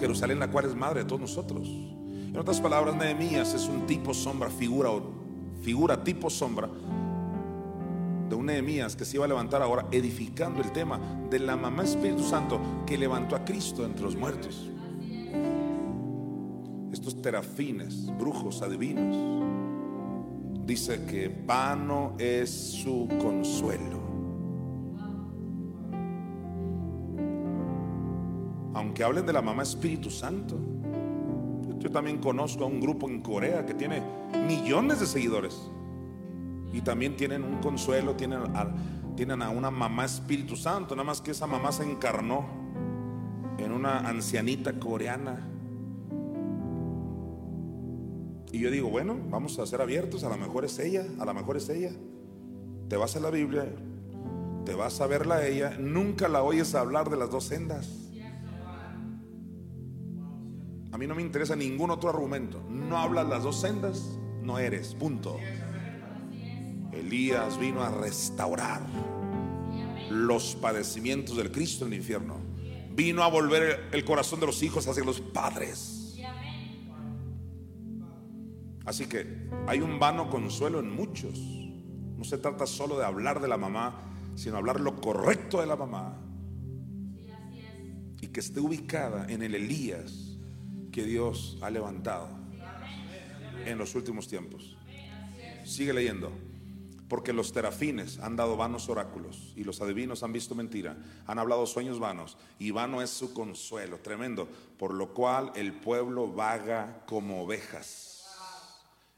Jerusalén, 0.00 0.40
la 0.40 0.50
cual 0.50 0.64
es 0.64 0.74
madre 0.74 1.04
de 1.04 1.06
todos 1.06 1.20
nosotros. 1.20 1.68
En 1.68 2.36
otras 2.36 2.60
palabras, 2.60 2.96
Nehemías 2.96 3.54
es 3.54 3.68
un 3.68 3.86
tipo 3.86 4.12
sombra, 4.12 4.50
figura 4.50 4.90
o 4.90 5.23
figura 5.64 6.04
tipo 6.04 6.28
sombra 6.28 6.68
de 8.28 8.34
un 8.34 8.46
Nehemías 8.46 8.94
que 8.94 9.06
se 9.06 9.16
iba 9.16 9.24
a 9.24 9.28
levantar 9.28 9.62
ahora 9.62 9.86
edificando 9.90 10.60
el 10.60 10.70
tema 10.72 11.00
de 11.30 11.38
la 11.38 11.56
mamá 11.56 11.84
Espíritu 11.84 12.22
Santo 12.22 12.60
que 12.86 12.98
levantó 12.98 13.34
a 13.34 13.44
Cristo 13.46 13.84
entre 13.86 14.02
los 14.04 14.14
muertos. 14.14 14.70
Estos 16.92 17.20
terafines, 17.20 18.06
brujos, 18.18 18.60
adivinos, 18.60 19.16
dice 20.66 21.06
que 21.06 21.28
vano 21.28 22.14
es 22.18 22.50
su 22.50 23.08
consuelo. 23.20 24.04
Aunque 28.74 29.02
hablen 29.02 29.24
de 29.24 29.32
la 29.32 29.40
mamá 29.40 29.62
Espíritu 29.62 30.10
Santo, 30.10 30.73
yo 31.84 31.90
también 31.90 32.16
conozco 32.16 32.64
a 32.64 32.66
un 32.66 32.80
grupo 32.80 33.10
en 33.10 33.20
Corea 33.20 33.66
que 33.66 33.74
tiene 33.74 34.02
millones 34.48 35.00
de 35.00 35.06
seguidores 35.06 35.70
y 36.72 36.80
también 36.80 37.14
tienen 37.14 37.44
un 37.44 37.60
consuelo, 37.60 38.16
tienen 38.16 39.42
a, 39.42 39.50
una 39.50 39.70
mamá 39.70 40.06
Espíritu 40.06 40.56
Santo, 40.56 40.96
nada 40.96 41.04
más 41.04 41.20
que 41.20 41.32
esa 41.32 41.46
mamá 41.46 41.72
se 41.72 41.84
encarnó 41.84 42.46
en 43.58 43.70
una 43.70 43.98
ancianita 43.98 44.80
coreana. 44.80 45.46
Y 48.50 48.60
yo 48.60 48.70
digo, 48.70 48.88
bueno, 48.88 49.18
vamos 49.28 49.58
a 49.58 49.66
ser 49.66 49.82
abiertos, 49.82 50.24
a 50.24 50.30
lo 50.30 50.38
mejor 50.38 50.64
es 50.64 50.78
ella, 50.78 51.04
a 51.20 51.24
lo 51.26 51.34
mejor 51.34 51.58
es 51.58 51.68
ella. 51.68 51.90
Te 52.88 52.96
vas 52.96 53.14
a 53.14 53.20
la 53.20 53.28
Biblia, 53.28 53.66
te 54.64 54.74
vas 54.74 55.02
a 55.02 55.06
verla 55.06 55.34
a 55.36 55.46
ella, 55.46 55.76
nunca 55.78 56.28
la 56.28 56.42
oyes 56.42 56.74
hablar 56.74 57.10
de 57.10 57.18
las 57.18 57.30
dos 57.30 57.44
sendas. 57.44 58.03
A 60.94 60.96
mí 60.96 61.08
no 61.08 61.16
me 61.16 61.22
interesa 61.22 61.56
ningún 61.56 61.90
otro 61.90 62.08
argumento. 62.08 62.62
No 62.70 62.98
hablas 62.98 63.26
las 63.26 63.42
dos 63.42 63.60
sendas, 63.60 64.16
no 64.42 64.60
eres, 64.60 64.94
punto. 64.94 65.40
Elías 66.92 67.58
vino 67.58 67.82
a 67.82 67.90
restaurar 67.90 68.80
los 70.08 70.54
padecimientos 70.54 71.36
del 71.36 71.50
Cristo 71.50 71.84
en 71.84 71.94
el 71.94 71.98
infierno. 71.98 72.36
Vino 72.92 73.24
a 73.24 73.28
volver 73.28 73.88
el 73.90 74.04
corazón 74.04 74.38
de 74.38 74.46
los 74.46 74.62
hijos 74.62 74.86
hacia 74.86 75.02
los 75.02 75.20
padres. 75.20 76.16
Así 78.84 79.06
que 79.06 79.48
hay 79.66 79.80
un 79.80 79.98
vano 79.98 80.30
consuelo 80.30 80.78
en 80.78 80.94
muchos. 80.94 81.36
No 82.16 82.22
se 82.22 82.38
trata 82.38 82.68
solo 82.68 82.96
de 82.96 83.04
hablar 83.04 83.40
de 83.40 83.48
la 83.48 83.58
mamá, 83.58 84.00
sino 84.36 84.58
hablar 84.58 84.78
lo 84.78 85.00
correcto 85.00 85.60
de 85.60 85.66
la 85.66 85.74
mamá. 85.74 86.20
Y 88.20 88.28
que 88.28 88.38
esté 88.38 88.60
ubicada 88.60 89.26
en 89.28 89.42
el 89.42 89.56
Elías 89.56 90.33
que 90.94 91.02
Dios 91.02 91.58
ha 91.60 91.70
levantado 91.70 92.28
en 93.66 93.78
los 93.78 93.96
últimos 93.96 94.28
tiempos. 94.28 94.76
Sigue 95.64 95.92
leyendo. 95.92 96.30
Porque 97.08 97.32
los 97.32 97.52
terafines 97.52 98.20
han 98.20 98.36
dado 98.36 98.56
vanos 98.56 98.88
oráculos 98.88 99.52
y 99.56 99.64
los 99.64 99.80
adivinos 99.80 100.22
han 100.22 100.32
visto 100.32 100.54
mentira, 100.54 100.96
han 101.26 101.38
hablado 101.38 101.66
sueños 101.66 101.98
vanos 101.98 102.38
y 102.60 102.70
vano 102.70 103.02
es 103.02 103.10
su 103.10 103.34
consuelo, 103.34 103.98
tremendo, 103.98 104.48
por 104.78 104.94
lo 104.94 105.12
cual 105.12 105.52
el 105.56 105.72
pueblo 105.72 106.32
vaga 106.32 107.04
como 107.06 107.42
ovejas 107.42 108.24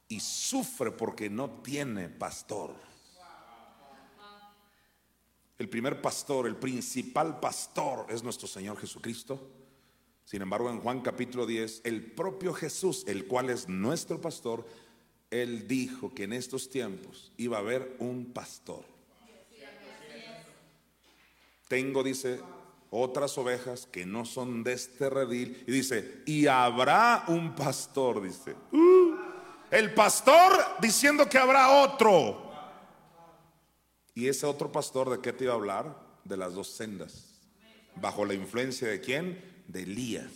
y 0.08 0.18
sufre 0.18 0.90
porque 0.90 1.28
no 1.28 1.50
tiene 1.62 2.08
pastor. 2.08 2.74
El 5.58 5.68
primer 5.68 6.00
pastor, 6.00 6.46
el 6.46 6.56
principal 6.56 7.38
pastor 7.38 8.06
es 8.08 8.22
nuestro 8.22 8.48
Señor 8.48 8.78
Jesucristo. 8.78 9.65
Sin 10.26 10.42
embargo, 10.42 10.68
en 10.70 10.80
Juan 10.80 11.02
capítulo 11.02 11.46
10, 11.46 11.82
el 11.84 12.02
propio 12.02 12.52
Jesús, 12.52 13.04
el 13.06 13.28
cual 13.28 13.48
es 13.48 13.68
nuestro 13.68 14.20
pastor, 14.20 14.66
él 15.30 15.68
dijo 15.68 16.12
que 16.12 16.24
en 16.24 16.32
estos 16.32 16.68
tiempos 16.68 17.30
iba 17.36 17.58
a 17.58 17.60
haber 17.60 17.94
un 18.00 18.32
pastor. 18.32 18.84
Tengo, 21.68 22.02
dice, 22.02 22.40
otras 22.90 23.38
ovejas 23.38 23.86
que 23.86 24.04
no 24.04 24.24
son 24.24 24.64
de 24.64 24.72
este 24.72 25.08
redil. 25.08 25.62
Y 25.64 25.70
dice, 25.70 26.22
y 26.26 26.48
habrá 26.48 27.24
un 27.28 27.54
pastor, 27.54 28.20
dice. 28.20 28.56
Uh, 28.72 29.14
el 29.70 29.94
pastor 29.94 30.52
diciendo 30.80 31.28
que 31.28 31.38
habrá 31.38 31.70
otro. 31.84 32.50
Y 34.12 34.26
ese 34.26 34.44
otro 34.44 34.72
pastor, 34.72 35.08
¿de 35.08 35.20
qué 35.20 35.32
te 35.32 35.44
iba 35.44 35.52
a 35.52 35.56
hablar? 35.56 35.96
De 36.24 36.36
las 36.36 36.52
dos 36.52 36.66
sendas. 36.66 37.32
¿Bajo 37.94 38.24
la 38.24 38.34
influencia 38.34 38.88
de 38.88 39.00
quién? 39.00 39.55
De 39.66 39.82
Elías. 39.82 40.30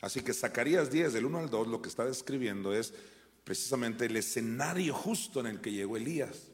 Así 0.00 0.22
que 0.22 0.32
Zacarías 0.32 0.90
10, 0.90 1.12
del 1.12 1.26
1 1.26 1.38
al 1.38 1.50
2, 1.50 1.68
lo 1.68 1.82
que 1.82 1.88
está 1.88 2.04
describiendo 2.04 2.72
es 2.72 2.94
precisamente 3.42 4.06
el 4.06 4.16
escenario 4.16 4.94
justo 4.94 5.40
en 5.40 5.46
el 5.46 5.60
que 5.60 5.72
llegó 5.72 5.96
Elías. 5.96 6.48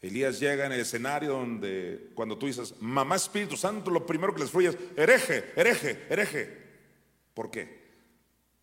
Elías 0.00 0.38
llega 0.38 0.66
en 0.66 0.72
el 0.72 0.80
escenario 0.80 1.32
donde 1.32 2.10
cuando 2.14 2.38
tú 2.38 2.46
dices, 2.46 2.74
mamá 2.80 3.16
Espíritu 3.16 3.56
Santo, 3.56 3.90
lo 3.90 4.06
primero 4.06 4.34
que 4.34 4.42
les 4.42 4.50
fluye 4.50 4.68
es, 4.68 4.76
hereje, 4.96 5.52
hereje, 5.56 6.06
hereje. 6.08 6.68
¿Por 7.34 7.50
qué? 7.50 7.78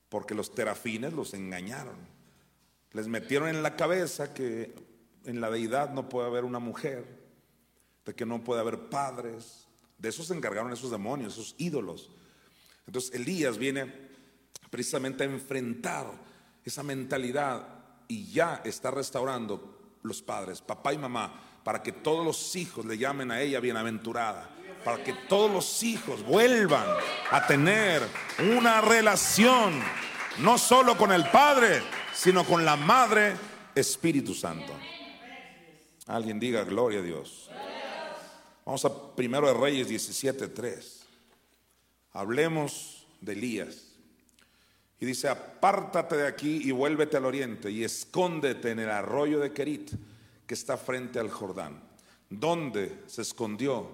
Porque 0.09 0.35
los 0.35 0.53
terafines 0.53 1.13
los 1.13 1.33
engañaron. 1.33 1.95
Les 2.91 3.07
metieron 3.07 3.49
en 3.49 3.63
la 3.63 3.75
cabeza 3.75 4.33
que 4.33 4.73
en 5.25 5.41
la 5.41 5.49
deidad 5.49 5.91
no 5.91 6.07
puede 6.07 6.27
haber 6.27 6.45
una 6.45 6.59
mujer, 6.59 7.05
de 8.05 8.13
que 8.13 8.25
no 8.25 8.43
puede 8.43 8.61
haber 8.61 8.89
padres. 8.89 9.64
De 9.97 10.09
eso 10.09 10.23
se 10.23 10.33
encargaron 10.33 10.73
esos 10.73 10.91
demonios, 10.91 11.33
esos 11.33 11.55
ídolos. 11.57 12.11
Entonces 12.87 13.13
Elías 13.13 13.57
viene 13.57 13.91
precisamente 14.69 15.23
a 15.23 15.27
enfrentar 15.27 16.07
esa 16.63 16.83
mentalidad 16.83 17.67
y 18.07 18.31
ya 18.31 18.61
está 18.63 18.91
restaurando 18.91 19.97
los 20.03 20.21
padres, 20.21 20.61
papá 20.61 20.93
y 20.93 20.97
mamá, 20.97 21.41
para 21.63 21.81
que 21.81 21.91
todos 21.91 22.23
los 22.23 22.55
hijos 22.55 22.85
le 22.85 22.97
llamen 22.97 23.31
a 23.31 23.41
ella 23.41 23.59
bienaventurada, 23.59 24.49
para 24.83 25.03
que 25.03 25.13
todos 25.27 25.51
los 25.51 25.83
hijos 25.83 26.23
vuelvan 26.23 26.85
a 27.31 27.47
tener 27.47 28.03
una 28.55 28.81
relación, 28.81 29.81
no 30.39 30.57
solo 30.57 30.95
con 30.95 31.11
el 31.11 31.27
Padre, 31.29 31.81
sino 32.13 32.43
con 32.43 32.63
la 32.63 32.75
Madre 32.75 33.35
Espíritu 33.73 34.35
Santo. 34.35 34.73
Alguien 36.05 36.39
diga 36.39 36.63
gloria 36.63 36.99
a 36.99 37.03
Dios. 37.03 37.49
Vamos 38.65 38.83
a 38.83 39.15
Primero 39.15 39.47
de 39.47 39.53
Reyes 39.53 39.87
17:3. 39.87 41.05
Hablemos 42.13 43.05
de 43.21 43.33
Elías. 43.33 43.91
Y 44.99 45.05
dice, 45.05 45.27
apártate 45.27 46.15
de 46.17 46.27
aquí 46.27 46.61
y 46.63 46.71
vuélvete 46.71 47.17
al 47.17 47.25
oriente 47.25 47.69
y 47.69 47.83
escóndete 47.83 48.71
en 48.71 48.79
el 48.79 48.89
arroyo 48.89 49.39
de 49.39 49.51
Kerit, 49.51 49.91
que 50.47 50.53
está 50.53 50.77
frente 50.77 51.19
al 51.19 51.29
Jordán. 51.29 51.83
¿Dónde 52.29 53.03
se 53.07 53.21
escondió 53.21 53.87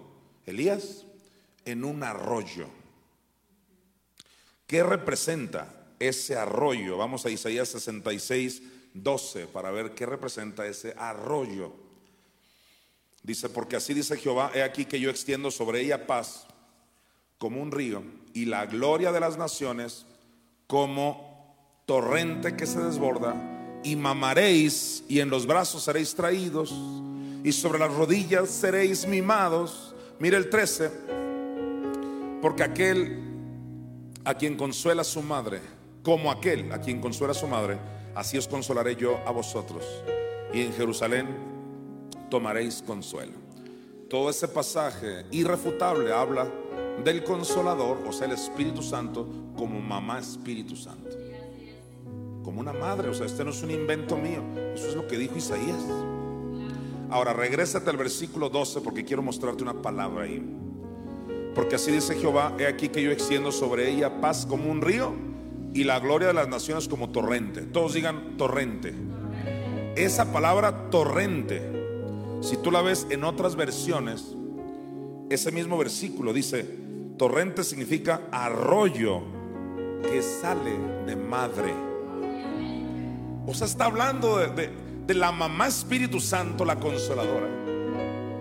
Elías? 0.46 1.06
En 1.66 1.84
un 1.84 2.04
arroyo. 2.04 2.68
¿Qué 4.68 4.84
representa 4.84 5.94
ese 6.00 6.38
arroyo? 6.38 6.98
Vamos 6.98 7.26
a 7.26 7.30
Isaías 7.30 7.70
66, 7.70 8.62
12 8.94 9.48
para 9.48 9.72
ver 9.72 9.94
qué 9.94 10.06
representa 10.06 10.66
ese 10.66 10.94
arroyo. 10.98 11.74
Dice, 13.24 13.50
porque 13.50 13.76
así 13.76 13.94
dice 13.94 14.18
Jehová, 14.18 14.52
he 14.54 14.64
aquí 14.64 14.86
que 14.86 15.00
yo 15.00 15.10
extiendo 15.10 15.52
sobre 15.52 15.82
ella 15.82 16.08
paz 16.08 16.48
como 17.38 17.62
un 17.62 17.72
río 17.72 18.04
y 18.34 18.46
la 18.46 18.66
gloria 18.66 19.12
de 19.12 19.20
las 19.20 19.38
naciones 19.38 20.06
como 20.68 21.84
torrente 21.86 22.56
que 22.56 22.66
se 22.66 22.80
desborda 22.80 23.36
y 23.84 23.96
mamaréis 23.96 25.04
y 25.08 25.20
en 25.20 25.30
los 25.30 25.46
brazos 25.46 25.84
seréis 25.84 26.16
traídos 26.16 26.74
y 27.44 27.52
sobre 27.52 27.80
las 27.80 27.94
rodillas 27.94 28.50
seréis 28.50 29.06
mimados. 29.08 29.94
Mire 30.20 30.38
el 30.38 30.50
13, 30.50 30.92
porque 32.42 32.64
aquel 32.64 33.20
a 34.24 34.36
quien 34.36 34.56
consuela 34.56 35.04
su 35.04 35.22
madre, 35.22 35.60
como 36.04 36.32
aquel 36.32 36.72
a 36.72 36.80
quien 36.80 37.02
consuela 37.02 37.34
su 37.34 37.48
madre, 37.48 37.78
así 38.16 38.38
os 38.38 38.48
consolaré 38.48 38.96
yo 38.96 39.20
a 39.26 39.32
vosotros. 39.32 39.84
Y 40.54 40.62
en 40.62 40.74
Jerusalén 40.74 41.51
tomaréis 42.32 42.82
consuelo. 42.82 43.34
Todo 44.10 44.32
ese 44.32 44.48
pasaje 44.48 45.26
irrefutable 45.30 46.12
habla 46.12 46.48
del 47.04 47.24
consolador, 47.24 48.00
o 48.08 48.12
sea, 48.12 48.26
el 48.26 48.34
Espíritu 48.34 48.82
Santo, 48.82 49.28
como 49.56 49.80
mamá 49.80 50.18
Espíritu 50.18 50.76
Santo. 50.76 51.16
Como 52.44 52.60
una 52.60 52.74
madre, 52.74 53.10
o 53.10 53.14
sea, 53.14 53.28
este 53.28 53.44
no 53.44 53.52
es 53.52 53.62
un 53.62 53.70
invento 53.70 54.18
mío, 54.18 54.42
eso 54.74 54.88
es 54.88 54.96
lo 54.96 55.08
que 55.08 55.18
dijo 55.18 55.38
Isaías. 55.38 55.84
Ahora, 57.10 57.34
regrésate 57.34 57.90
al 57.90 57.98
versículo 57.98 58.50
12 58.50 58.82
porque 58.82 59.04
quiero 59.04 59.22
mostrarte 59.22 59.62
una 59.62 59.82
palabra 59.82 60.24
ahí. 60.24 60.42
Porque 61.54 61.76
así 61.76 61.92
dice 61.92 62.16
Jehová, 62.16 62.56
he 62.58 62.66
aquí 62.66 62.88
que 62.88 63.04
yo 63.04 63.12
extiendo 63.12 63.52
sobre 63.52 63.92
ella 63.92 64.22
paz 64.22 64.46
como 64.46 64.72
un 64.72 64.82
río 64.82 65.14
y 65.74 65.84
la 65.84 66.00
gloria 66.00 66.30
de 66.30 66.34
las 66.34 66.48
naciones 66.48 66.88
como 66.88 67.10
torrente. 67.10 67.64
Todos 67.64 67.94
digan 67.94 68.38
torrente. 68.38 68.94
Esa 69.98 70.32
palabra 70.32 70.90
torrente 70.90 71.81
si 72.42 72.58
tú 72.58 72.72
la 72.72 72.82
ves 72.82 73.08
en 73.10 73.24
otras 73.24 73.56
versiones, 73.56 74.36
ese 75.30 75.52
mismo 75.52 75.78
versículo 75.78 76.34
dice, 76.34 76.66
torrente 77.18 77.64
significa 77.64 78.22
arroyo 78.32 79.22
que 80.02 80.22
sale 80.22 80.72
de 81.06 81.16
madre. 81.16 81.74
O 83.46 83.54
sea, 83.54 83.68
está 83.68 83.86
hablando 83.86 84.38
de, 84.38 84.70
la 85.14 85.32
mamá 85.32 85.68
Espíritu 85.68 86.20
Santo, 86.20 86.66
la 86.66 86.80
consoladora. 86.80 87.48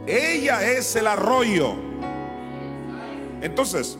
Ella 0.06 0.70
es 0.70 0.96
el 0.96 1.06
arroyo. 1.06 1.74
Entonces, 3.42 3.98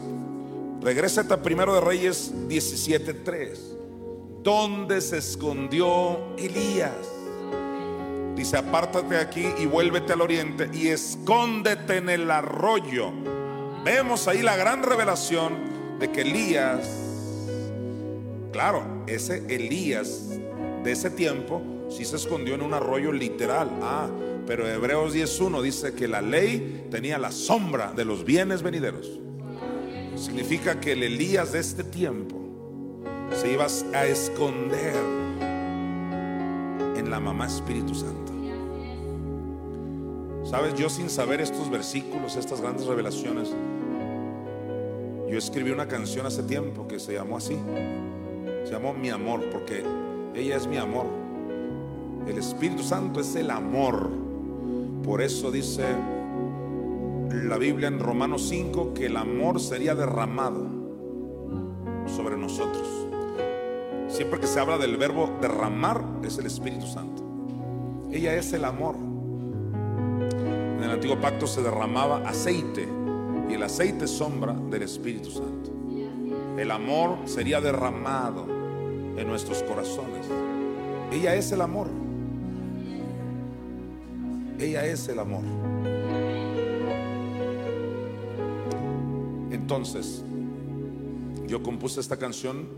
regresa 0.81 1.27
a 1.28 1.43
primero 1.43 1.74
de 1.74 1.81
Reyes 1.81 2.32
17:3. 2.48 3.59
¿Dónde 4.43 5.01
se 5.01 5.18
escondió 5.18 6.35
Elías? 6.39 7.19
Dice, 8.36 8.57
apártate 8.57 9.16
aquí 9.16 9.47
y 9.59 9.66
vuélvete 9.66 10.12
al 10.12 10.20
oriente 10.20 10.70
y 10.73 10.89
escóndete 10.89 11.98
en 11.98 12.09
el 12.09 12.31
arroyo. 12.31 13.12
Vemos 13.85 14.28
ahí 14.28 14.43
la 14.43 14.57
gran 14.57 14.82
revelación 14.82 15.98
de 15.98 16.11
que 16.11 16.23
Elías, 16.23 16.89
claro, 18.52 19.05
ese 19.07 19.44
Elías 19.48 20.28
de 20.82 20.93
ese 20.93 21.11
tiempo 21.11 21.62
sí 21.90 22.05
se 22.05 22.16
escondió 22.16 22.55
en 22.55 22.62
un 22.62 22.74
arroyo 22.74 23.12
literal. 23.12 23.70
Ah, 23.82 24.09
pero 24.47 24.66
Hebreos 24.66 25.15
10.1 25.15 25.62
dice 25.62 25.93
que 25.93 26.09
la 26.09 26.20
ley 26.20 26.86
tenía 26.90 27.19
la 27.19 27.32
sombra 27.32 27.93
de 27.93 28.05
los 28.05 28.24
bienes 28.24 28.62
venideros. 28.62 29.20
Significa 30.16 30.81
que 30.81 30.93
el 30.93 31.02
Elías 31.02 31.52
de 31.52 31.61
este 31.61 31.85
tiempo 31.85 32.36
se 33.32 33.52
iba 33.52 33.66
a 33.94 34.07
esconder 34.07 34.94
en 36.97 37.11
la 37.11 37.20
mamá 37.20 37.47
Espíritu 37.47 37.94
Santo. 37.94 38.19
Sabes, 40.45 40.75
yo 40.75 40.89
sin 40.89 41.11
saber 41.11 41.41
estos 41.41 41.71
versículos, 41.71 42.37
estas 42.37 42.61
grandes 42.61 42.87
revelaciones, 42.87 43.55
yo 45.31 45.39
escribí 45.39 45.71
una 45.71 45.87
canción 45.87 46.27
hace 46.27 46.43
tiempo 46.43 46.89
que 46.89 46.99
se 46.99 47.12
llamó 47.12 47.37
así. 47.37 47.57
Se 48.65 48.73
llamó 48.73 48.93
Mi 48.95 49.11
Amor, 49.11 49.49
porque 49.51 49.85
ella 50.35 50.57
es 50.57 50.67
mi 50.67 50.77
amor. 50.77 51.07
El 52.27 52.37
Espíritu 52.39 52.83
Santo 52.83 53.21
es 53.21 53.35
el 53.37 53.51
amor. 53.51 54.11
Por 55.05 55.23
eso 55.23 55.51
dice 55.51 55.85
la 57.31 57.59
Biblia 57.59 57.89
en 57.89 57.99
Romanos 57.99 58.49
5 58.49 58.93
que 58.95 59.07
el 59.07 59.17
amor 59.17 59.61
sería 59.61 59.95
derramado 59.95 60.67
sobre 62.07 62.37
nosotros. 62.37 62.87
Siempre 64.09 64.41
que 64.41 64.47
se 64.47 64.59
habla 64.59 64.79
del 64.79 64.97
verbo 64.97 65.31
derramar, 65.41 66.05
es 66.25 66.39
el 66.39 66.47
Espíritu 66.47 66.87
Santo. 66.87 67.23
Ella 68.11 68.35
es 68.35 68.53
el 68.53 68.65
amor. 68.65 69.10
En 70.81 70.85
el 70.85 70.93
antiguo 70.93 71.20
pacto 71.20 71.47
se 71.47 71.61
derramaba 71.61 72.27
aceite 72.27 72.89
y 73.51 73.52
el 73.52 73.62
aceite 73.62 74.09
sombra 74.09 74.55
del 74.55 74.82
Espíritu 74.82 75.31
Santo. 75.31 75.70
El 76.57 76.70
amor 76.70 77.19
sería 77.27 77.61
derramado 77.61 78.47
en 79.15 79.27
nuestros 79.27 79.62
corazones. 79.62 80.27
Ella 81.12 81.35
es 81.35 81.52
el 81.52 81.61
amor. 81.61 81.89
Ella 84.59 84.86
es 84.86 85.07
el 85.09 85.19
amor. 85.19 85.43
Entonces, 89.51 90.24
yo 91.47 91.62
compuse 91.62 92.01
esta 92.01 92.16
canción, 92.16 92.69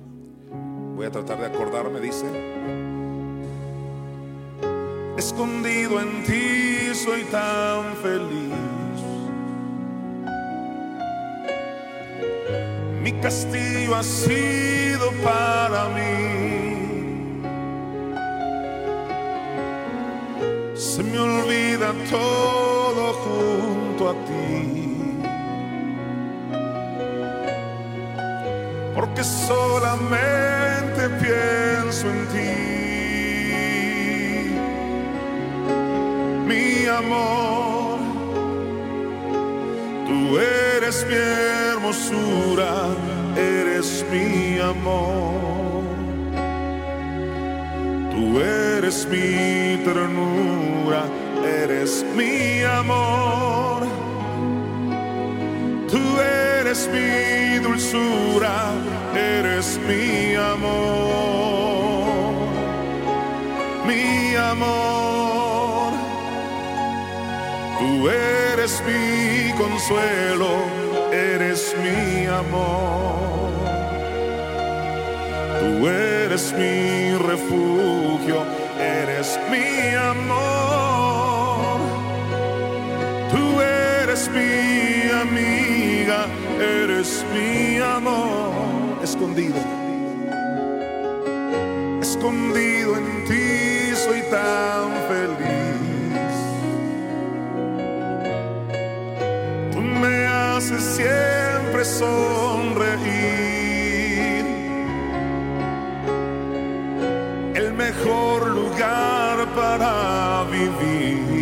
voy 0.96 1.06
a 1.06 1.12
tratar 1.12 1.38
de 1.38 1.46
acordarme, 1.46 2.00
dice, 2.00 2.26
Escondido 5.16 6.00
en 6.00 6.24
ti 6.24 6.94
soy 6.94 7.22
tan 7.24 7.94
feliz. 8.02 8.52
Mi 13.02 13.12
castillo 13.20 13.94
ha 13.94 14.02
sido 14.02 15.12
para 15.22 15.88
mí. 15.90 17.42
Se 20.74 21.02
me 21.02 21.18
olvida 21.18 21.92
todo 22.10 23.12
junto 23.12 24.10
a 24.10 24.14
ti. 24.24 25.18
Porque 28.94 29.22
solamente 29.22 31.08
pienso 31.20 32.08
en 32.08 32.26
ti. 32.28 32.81
Amor, 36.86 37.98
tú 40.06 40.38
eres 40.38 41.06
mi 41.08 41.14
hermosura, 41.14 42.72
eres 43.36 44.04
mi 44.10 44.58
amor. 44.58 45.82
Tú 48.10 48.40
eres 48.40 49.06
mi 49.06 49.82
ternura, 49.84 51.04
eres 51.44 52.04
mi 52.16 52.62
amor. 52.62 53.86
Tú 55.88 56.02
eres 56.58 56.88
mi 56.92 57.58
dulzura, 57.58 58.72
eres 59.14 59.78
mi 59.86 60.34
amor. 60.34 60.82
Mi 63.86 64.34
amor. 64.36 65.11
Tú 67.82 68.08
eres 68.08 68.80
mi 68.86 69.52
consuelo, 69.58 70.50
eres 71.10 71.74
mi 71.82 72.26
amor. 72.26 73.50
Tú 75.58 75.88
eres 75.88 76.52
mi 76.52 77.16
refugio, 77.16 78.44
eres 78.78 79.36
mi 79.50 79.96
amor. 79.96 81.80
Tú 83.32 83.60
eres 83.60 84.30
mi 84.30 85.10
amiga, 85.10 86.26
eres 86.60 87.24
mi 87.34 87.78
amor. 87.78 88.52
Escondido, 89.02 89.58
escondido 92.00 92.96
en 92.96 93.24
ti 93.24 93.96
soy 93.96 94.22
tan 94.30 95.01
sonreír. 101.84 103.42
El 107.54 107.72
mejor 107.74 108.50
lugar 108.50 109.46
para 109.54 110.44
vivir. 110.50 111.32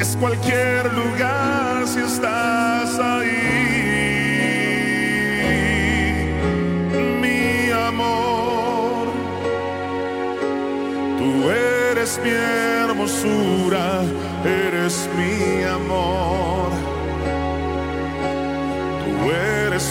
es 0.00 0.16
cualquier 0.16 0.92
lugar 0.94 1.69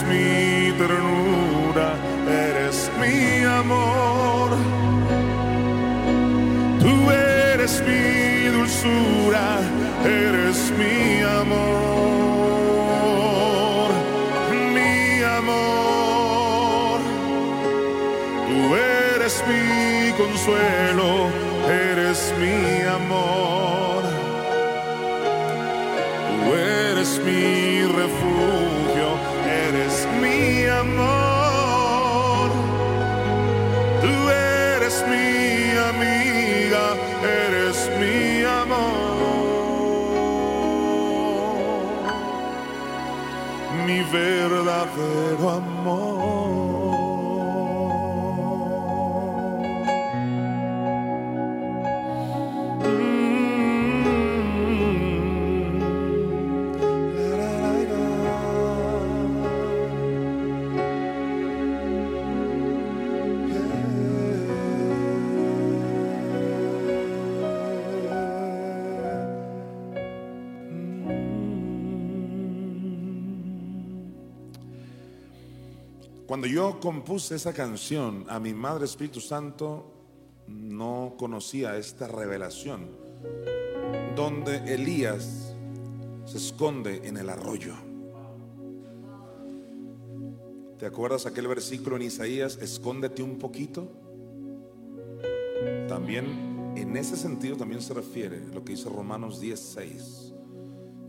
mi 0.09 0.71
ternura, 0.77 1.89
eres 2.27 2.77
mi 2.99 3.43
amor. 3.43 4.49
Tú 6.83 6.93
eres 7.11 7.73
mi 7.87 8.03
dulzura, 8.57 9.47
eres 10.03 10.57
mi 10.79 10.97
amor, 11.41 12.69
mi 14.75 15.21
amor. 15.39 16.97
Tú 18.47 18.57
eres 18.75 19.35
mi 19.49 19.63
consuelo, 20.21 21.09
eres 21.69 22.19
mi 22.41 22.59
amor. 22.99 24.01
Tú 26.29 26.45
eres 26.55 27.11
mi 27.25 27.43
refugio, 27.99 28.38
verdadero 44.11 45.49
amor. 45.49 45.68
Yo 76.51 76.79
compuse 76.79 77.35
esa 77.35 77.53
canción, 77.53 78.25
a 78.27 78.39
mi 78.39 78.53
Madre 78.53 78.85
Espíritu 78.85 79.19
Santo 79.19 79.85
no 80.47 81.13
conocía 81.17 81.77
esta 81.77 82.07
revelación, 82.07 82.89
donde 84.15 84.73
Elías 84.73 85.53
se 86.25 86.37
esconde 86.37 87.01
en 87.07 87.17
el 87.17 87.29
arroyo. 87.29 87.73
¿Te 90.79 90.85
acuerdas 90.85 91.25
aquel 91.25 91.47
versículo 91.47 91.97
en 91.97 92.03
Isaías, 92.03 92.57
escóndete 92.61 93.21
un 93.21 93.37
poquito? 93.37 93.87
También 95.87 96.73
en 96.75 96.97
ese 96.97 97.15
sentido 97.15 97.57
también 97.57 97.81
se 97.81 97.93
refiere 97.93 98.39
lo 98.53 98.63
que 98.63 98.73
dice 98.73 98.89
Romanos 98.89 99.39
10:6. 99.39 100.33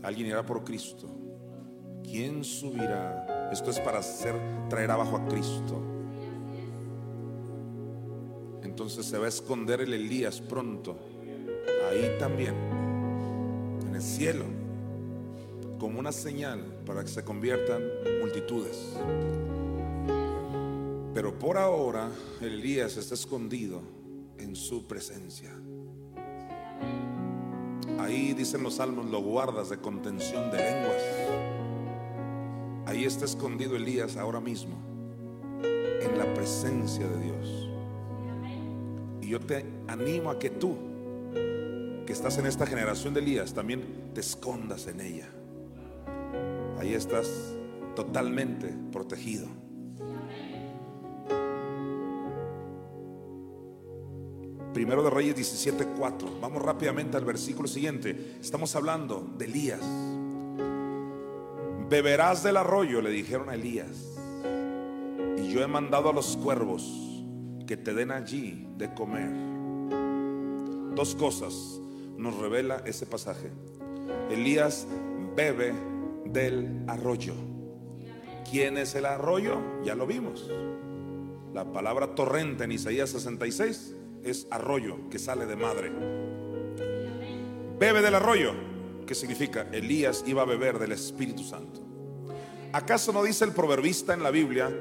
Alguien 0.03 0.27
irá 0.27 0.45
por 0.45 0.63
Cristo. 0.63 1.07
¿Quién 2.03 2.43
subirá? 2.43 3.40
Esto 3.51 3.69
es 3.69 3.79
para 3.79 3.99
hacer 3.99 4.33
traer 4.69 4.91
abajo 4.91 5.17
a 5.17 5.25
Cristo. 5.25 5.81
Entonces 8.63 9.05
se 9.05 9.17
va 9.17 9.25
a 9.25 9.29
esconder 9.29 9.81
el 9.81 9.93
Elías 9.93 10.39
pronto. 10.39 10.95
Ahí 11.89 12.15
también. 12.17 12.55
En 13.85 13.93
el 13.93 14.01
cielo. 14.01 14.45
Como 15.77 15.99
una 15.99 16.13
señal 16.13 16.61
para 16.85 17.01
que 17.01 17.09
se 17.09 17.25
conviertan 17.25 17.83
multitudes. 18.21 18.95
Pero 21.13 21.37
por 21.37 21.57
ahora 21.57 22.09
Elías 22.39 22.95
está 22.95 23.15
escondido 23.15 23.81
en 24.37 24.55
su 24.55 24.87
presencia. 24.87 25.51
Ahí 27.99 28.33
dicen 28.33 28.63
los 28.63 28.75
salmos, 28.75 29.07
lo 29.07 29.21
guardas 29.21 29.69
de 29.69 29.77
contención 29.77 30.49
de 30.51 30.57
lenguas. 30.57 31.50
Ahí 32.85 33.05
está 33.05 33.25
escondido 33.25 33.75
Elías 33.75 34.17
ahora 34.17 34.39
mismo, 34.39 34.75
en 35.63 36.17
la 36.17 36.33
presencia 36.33 37.07
de 37.07 37.23
Dios. 37.23 37.69
Y 39.21 39.29
yo 39.29 39.39
te 39.39 39.65
animo 39.87 40.29
a 40.29 40.39
que 40.39 40.49
tú, 40.49 40.75
que 42.05 42.11
estás 42.11 42.37
en 42.37 42.47
esta 42.47 42.65
generación 42.65 43.13
de 43.13 43.21
Elías, 43.21 43.53
también 43.53 44.11
te 44.13 44.21
escondas 44.21 44.87
en 44.87 44.99
ella. 44.99 45.29
Ahí 46.79 46.93
estás 46.93 47.55
totalmente 47.95 48.73
protegido. 48.91 49.47
Primero 54.73 55.03
de 55.03 55.09
Reyes 55.09 55.35
17:4. 55.35 56.39
Vamos 56.41 56.61
rápidamente 56.61 57.17
al 57.17 57.25
versículo 57.25 57.67
siguiente. 57.67 58.37
Estamos 58.41 58.75
hablando 58.75 59.29
de 59.37 59.45
Elías. 59.45 59.81
Beberás 61.91 62.41
del 62.41 62.55
arroyo, 62.55 63.01
le 63.01 63.09
dijeron 63.09 63.49
a 63.49 63.55
Elías. 63.55 64.17
Y 65.37 65.51
yo 65.51 65.61
he 65.61 65.67
mandado 65.67 66.09
a 66.09 66.13
los 66.13 66.37
cuervos 66.37 66.89
que 67.67 67.75
te 67.75 67.93
den 67.93 68.11
allí 68.11 68.65
de 68.77 68.93
comer. 68.93 69.29
Dos 70.95 71.15
cosas 71.15 71.81
nos 72.15 72.37
revela 72.37 72.81
ese 72.85 73.05
pasaje. 73.05 73.51
Elías 74.29 74.87
bebe 75.35 75.73
del 76.23 76.85
arroyo. 76.87 77.33
¿Quién 78.49 78.77
es 78.77 78.95
el 78.95 79.05
arroyo? 79.05 79.57
Ya 79.83 79.93
lo 79.93 80.07
vimos. 80.07 80.49
La 81.53 81.73
palabra 81.73 82.15
torrente 82.15 82.63
en 82.63 82.71
Isaías 82.71 83.09
66 83.09 83.97
es 84.23 84.47
arroyo 84.49 85.09
que 85.09 85.19
sale 85.19 85.45
de 85.45 85.57
madre. 85.57 85.91
Bebe 87.77 88.01
del 88.01 88.15
arroyo, 88.15 88.53
que 89.11 89.15
significa 89.15 89.67
Elías 89.73 90.23
iba 90.25 90.41
a 90.41 90.45
beber 90.45 90.79
del 90.79 90.93
Espíritu 90.93 91.43
Santo. 91.43 91.81
¿Acaso 92.71 93.11
no 93.11 93.21
dice 93.23 93.43
el 93.43 93.51
proverbista 93.51 94.13
en 94.13 94.23
la 94.23 94.31
Biblia, 94.31 94.71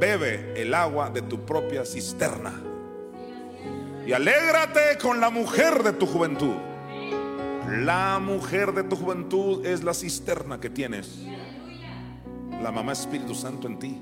bebe 0.00 0.54
el 0.56 0.72
agua 0.72 1.10
de 1.10 1.20
tu 1.20 1.44
propia 1.44 1.84
cisterna? 1.84 2.62
Y 4.06 4.12
alégrate 4.14 4.96
con 5.02 5.20
la 5.20 5.28
mujer 5.28 5.82
de 5.82 5.92
tu 5.92 6.06
juventud. 6.06 6.54
La 7.82 8.18
mujer 8.20 8.72
de 8.72 8.84
tu 8.84 8.96
juventud 8.96 9.66
es 9.66 9.84
la 9.84 9.92
cisterna 9.92 10.58
que 10.58 10.70
tienes. 10.70 11.18
La 12.62 12.72
mamá 12.72 12.92
Espíritu 12.92 13.34
Santo 13.34 13.68
en 13.68 13.78
ti. 13.78 14.00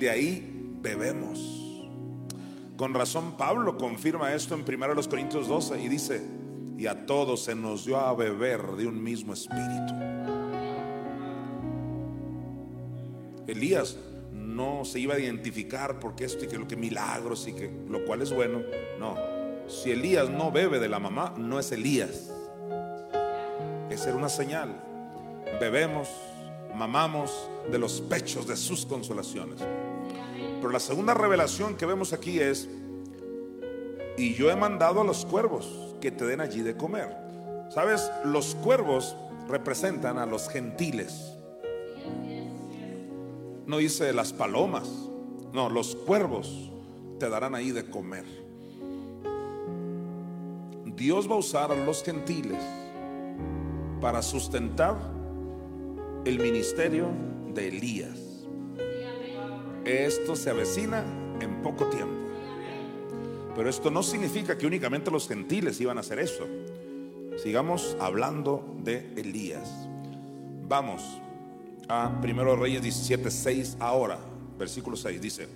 De 0.00 0.08
ahí 0.08 0.70
bebemos. 0.80 1.38
Con 2.78 2.94
razón 2.94 3.36
Pablo 3.36 3.76
confirma 3.76 4.32
esto 4.32 4.54
en 4.54 4.62
1 4.62 5.02
Corintios 5.10 5.48
12 5.48 5.82
y 5.82 5.88
dice, 5.90 6.41
y 6.82 6.88
a 6.88 7.06
todos 7.06 7.44
se 7.44 7.54
nos 7.54 7.84
dio 7.86 7.96
a 7.96 8.12
beber 8.12 8.60
de 8.72 8.88
un 8.88 9.00
mismo 9.00 9.34
espíritu. 9.34 9.94
Elías 13.46 13.96
no 14.32 14.84
se 14.84 14.98
iba 14.98 15.14
a 15.14 15.20
identificar 15.20 16.00
porque 16.00 16.24
esto 16.24 16.44
y 16.44 16.48
que 16.48 16.58
lo 16.58 16.66
que 16.66 16.74
milagros 16.74 17.46
y 17.46 17.52
que 17.52 17.70
lo 17.88 18.04
cual 18.04 18.22
es 18.22 18.34
bueno. 18.34 18.62
No, 18.98 19.14
si 19.68 19.92
Elías 19.92 20.28
no 20.28 20.50
bebe 20.50 20.80
de 20.80 20.88
la 20.88 20.98
mamá, 20.98 21.32
no 21.38 21.60
es 21.60 21.70
Elías. 21.70 22.32
Esa 23.88 24.08
era 24.08 24.18
una 24.18 24.28
señal. 24.28 24.74
Bebemos, 25.60 26.08
mamamos 26.74 27.48
de 27.70 27.78
los 27.78 28.00
pechos 28.00 28.48
de 28.48 28.56
sus 28.56 28.84
consolaciones. 28.86 29.60
Pero 30.56 30.70
la 30.70 30.80
segunda 30.80 31.14
revelación 31.14 31.76
que 31.76 31.86
vemos 31.86 32.12
aquí 32.12 32.40
es, 32.40 32.68
y 34.16 34.34
yo 34.34 34.50
he 34.50 34.56
mandado 34.56 35.00
a 35.02 35.04
los 35.04 35.24
cuervos 35.24 35.91
que 36.02 36.10
te 36.10 36.26
den 36.26 36.40
allí 36.40 36.62
de 36.62 36.76
comer. 36.76 37.16
¿Sabes? 37.70 38.10
Los 38.24 38.56
cuervos 38.56 39.16
representan 39.48 40.18
a 40.18 40.26
los 40.26 40.48
gentiles. 40.50 41.32
No 43.64 43.78
dice 43.78 44.12
las 44.12 44.32
palomas, 44.32 44.90
no, 45.52 45.70
los 45.70 45.94
cuervos 45.94 46.70
te 47.18 47.30
darán 47.30 47.54
ahí 47.54 47.70
de 47.70 47.88
comer. 47.88 48.24
Dios 50.84 51.30
va 51.30 51.36
a 51.36 51.38
usar 51.38 51.70
a 51.70 51.76
los 51.76 52.02
gentiles 52.02 52.62
para 54.00 54.20
sustentar 54.20 54.96
el 56.24 56.38
ministerio 56.40 57.06
de 57.54 57.68
Elías. 57.68 58.18
Esto 59.84 60.34
se 60.34 60.50
avecina 60.50 61.04
en 61.40 61.62
poco 61.62 61.86
tiempo. 61.86 62.21
Pero 63.54 63.68
esto 63.68 63.90
no 63.90 64.02
significa 64.02 64.56
que 64.56 64.66
únicamente 64.66 65.10
los 65.10 65.28
gentiles 65.28 65.80
iban 65.80 65.98
a 65.98 66.00
hacer 66.00 66.18
eso. 66.18 66.46
Sigamos 67.36 67.96
hablando 68.00 68.76
de 68.82 69.12
Elías. 69.16 69.68
Vamos 70.68 71.02
a 71.88 72.20
1 72.22 72.56
Reyes 72.56 72.82
17, 72.82 73.30
6 73.30 73.76
ahora, 73.80 74.18
versículo 74.58 74.96
6 74.96 75.20
dice, 75.20 75.48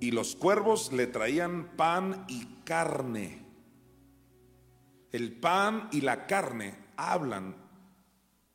y 0.00 0.12
los 0.12 0.36
cuervos 0.36 0.92
le 0.92 1.06
traían 1.08 1.76
pan 1.76 2.24
y 2.28 2.44
carne. 2.64 3.44
El 5.10 5.32
pan 5.32 5.88
y 5.90 6.02
la 6.02 6.26
carne 6.26 6.74
hablan 6.96 7.56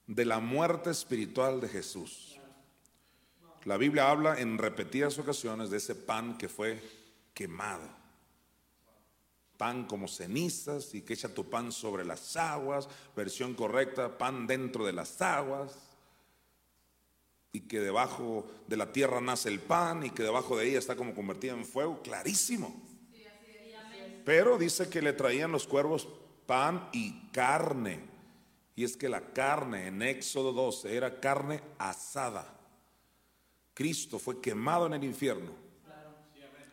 de 0.07 0.25
la 0.25 0.39
muerte 0.39 0.89
espiritual 0.89 1.59
de 1.59 1.67
Jesús. 1.67 2.39
La 3.65 3.77
Biblia 3.77 4.09
habla 4.09 4.39
en 4.39 4.57
repetidas 4.57 5.17
ocasiones 5.19 5.69
de 5.69 5.77
ese 5.77 5.95
pan 5.95 6.37
que 6.37 6.47
fue 6.47 6.81
quemado. 7.33 7.87
Pan 9.57 9.85
como 9.85 10.07
cenizas 10.07 10.93
y 10.93 11.01
que 11.01 11.13
echa 11.13 11.33
tu 11.33 11.49
pan 11.49 11.71
sobre 11.71 12.05
las 12.05 12.35
aguas. 12.35 12.87
Versión 13.15 13.53
correcta, 13.53 14.17
pan 14.17 14.47
dentro 14.47 14.85
de 14.85 14.93
las 14.93 15.21
aguas. 15.21 15.75
Y 17.51 17.61
que 17.61 17.79
debajo 17.79 18.47
de 18.67 18.77
la 18.77 18.91
tierra 18.91 19.21
nace 19.21 19.49
el 19.49 19.59
pan 19.59 20.05
y 20.05 20.09
que 20.09 20.23
debajo 20.23 20.57
de 20.57 20.67
ella 20.67 20.79
está 20.79 20.95
como 20.95 21.13
convertida 21.13 21.53
en 21.53 21.65
fuego. 21.65 22.01
Clarísimo. 22.01 22.81
Pero 24.25 24.57
dice 24.57 24.89
que 24.89 25.01
le 25.01 25.13
traían 25.13 25.51
los 25.51 25.67
cuervos 25.67 26.07
pan 26.45 26.89
y 26.93 27.29
carne. 27.31 27.99
Y 28.75 28.83
es 28.83 28.97
que 28.97 29.09
la 29.09 29.33
carne 29.33 29.87
en 29.87 30.01
Éxodo 30.01 30.51
12 30.51 30.95
era 30.95 31.19
carne 31.19 31.61
asada. 31.77 32.59
Cristo 33.73 34.19
fue 34.19 34.41
quemado 34.41 34.85
en 34.87 34.93
el 34.93 35.03
infierno, 35.03 35.51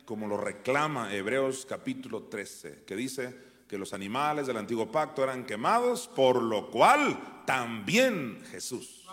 como 0.04 0.26
lo 0.26 0.36
reclama 0.36 1.14
Hebreos 1.14 1.66
capítulo 1.66 2.24
13, 2.24 2.84
que 2.84 2.96
dice 2.96 3.50
que 3.68 3.78
los 3.78 3.92
animales 3.92 4.46
del 4.46 4.56
antiguo 4.56 4.90
pacto 4.90 5.22
eran 5.22 5.46
quemados, 5.46 6.08
por 6.08 6.42
lo 6.42 6.70
cual 6.70 7.42
también 7.46 8.42
Jesús, 8.50 9.06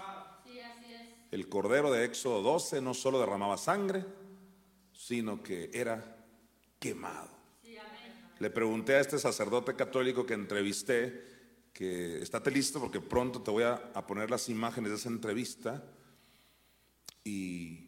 el 1.30 1.50
cordero 1.50 1.92
de 1.92 2.06
Éxodo 2.06 2.42
12, 2.42 2.82
no 2.82 2.94
solo 2.94 3.20
derramaba 3.20 3.58
sangre, 3.58 4.06
sino 4.94 5.44
que 5.44 5.70
era 5.74 6.18
quemado. 6.80 7.30
Le 8.40 8.50
pregunté 8.50 8.96
a 8.96 9.00
este 9.00 9.18
sacerdote 9.18 9.76
católico 9.76 10.26
que 10.26 10.36
entrevisté, 10.36 11.24
que 11.74 12.22
estate 12.22 12.52
listo 12.52 12.80
porque 12.80 13.02
pronto 13.02 13.42
te 13.42 13.52
voy 13.52 13.64
a, 13.64 13.94
poner 14.08 14.30
las 14.30 14.50
imágenes 14.50 14.92
de 14.92 14.98
esa 14.98 15.10
entrevista 15.10 15.84
y, 17.24 17.87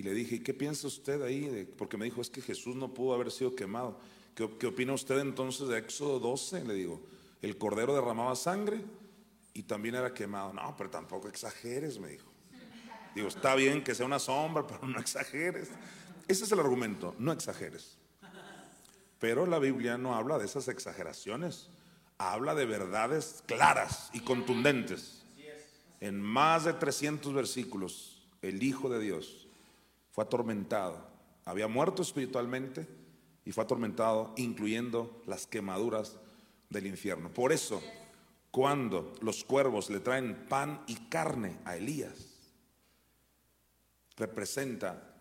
le 0.00 0.14
dije, 0.14 0.42
¿qué 0.42 0.54
piensa 0.54 0.86
usted 0.86 1.20
ahí? 1.20 1.68
Porque 1.76 1.98
me 1.98 2.06
dijo, 2.06 2.22
es 2.22 2.30
que 2.30 2.40
Jesús 2.40 2.74
no 2.74 2.94
pudo 2.94 3.14
haber 3.14 3.30
sido 3.30 3.54
quemado. 3.54 3.98
¿Qué, 4.34 4.48
¿Qué, 4.58 4.68
opina 4.68 4.94
usted 4.94 5.18
entonces 5.18 5.68
de 5.68 5.78
Éxodo 5.78 6.18
12? 6.18 6.64
Le 6.64 6.72
digo, 6.72 7.02
el 7.42 7.58
cordero 7.58 7.94
derramaba 7.94 8.34
sangre 8.34 8.80
y 9.52 9.64
también 9.64 9.96
era 9.96 10.14
quemado. 10.14 10.54
No, 10.54 10.74
pero 10.78 10.88
tampoco 10.88 11.28
exageres, 11.28 11.98
me 11.98 12.08
dijo. 12.08 12.32
Digo, 13.14 13.28
está 13.28 13.54
bien 13.54 13.84
que 13.84 13.94
sea 13.94 14.06
una 14.06 14.18
sombra, 14.18 14.66
pero 14.66 14.86
no 14.86 14.98
exageres. 14.98 15.68
Ese 16.26 16.44
es 16.44 16.52
el 16.52 16.60
argumento, 16.60 17.14
no 17.18 17.32
exageres. 17.32 17.98
Pero 19.18 19.46
la 19.46 19.58
Biblia 19.58 19.98
no 19.98 20.14
habla 20.14 20.38
de 20.38 20.46
esas 20.46 20.66
exageraciones, 20.68 21.68
habla 22.18 22.54
de 22.54 22.66
verdades 22.66 23.44
claras 23.46 24.10
y 24.12 24.20
contundentes. 24.20 25.22
En 26.00 26.20
más 26.20 26.64
de 26.64 26.72
300 26.72 27.32
versículos 27.32 28.26
el 28.40 28.64
Hijo 28.64 28.88
de 28.88 28.98
Dios, 28.98 29.41
fue 30.12 30.24
atormentado. 30.24 31.04
Había 31.44 31.66
muerto 31.66 32.02
espiritualmente 32.02 32.86
y 33.44 33.50
fue 33.50 33.64
atormentado, 33.64 34.32
incluyendo 34.36 35.22
las 35.26 35.46
quemaduras 35.46 36.16
del 36.70 36.86
infierno. 36.86 37.30
Por 37.32 37.52
eso, 37.52 37.82
cuando 38.50 39.14
los 39.20 39.42
cuervos 39.42 39.90
le 39.90 40.00
traen 40.00 40.46
pan 40.48 40.84
y 40.86 40.94
carne 41.08 41.58
a 41.64 41.76
Elías, 41.76 42.38
representa 44.16 45.16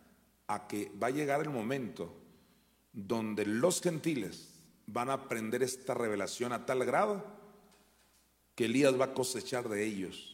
a 0.47 0.67
que 0.67 0.91
va 1.01 1.07
a 1.07 1.11
llegar 1.11 1.41
el 1.41 1.49
momento 1.49 2.13
donde 2.93 3.45
los 3.45 3.81
gentiles 3.81 4.49
van 4.85 5.09
a 5.09 5.13
aprender 5.13 5.63
esta 5.63 5.93
revelación 5.93 6.51
a 6.51 6.65
tal 6.65 6.85
grado 6.85 7.23
que 8.55 8.65
Elías 8.65 8.99
va 8.99 9.05
a 9.05 9.13
cosechar 9.13 9.69
de 9.69 9.85
ellos 9.85 10.30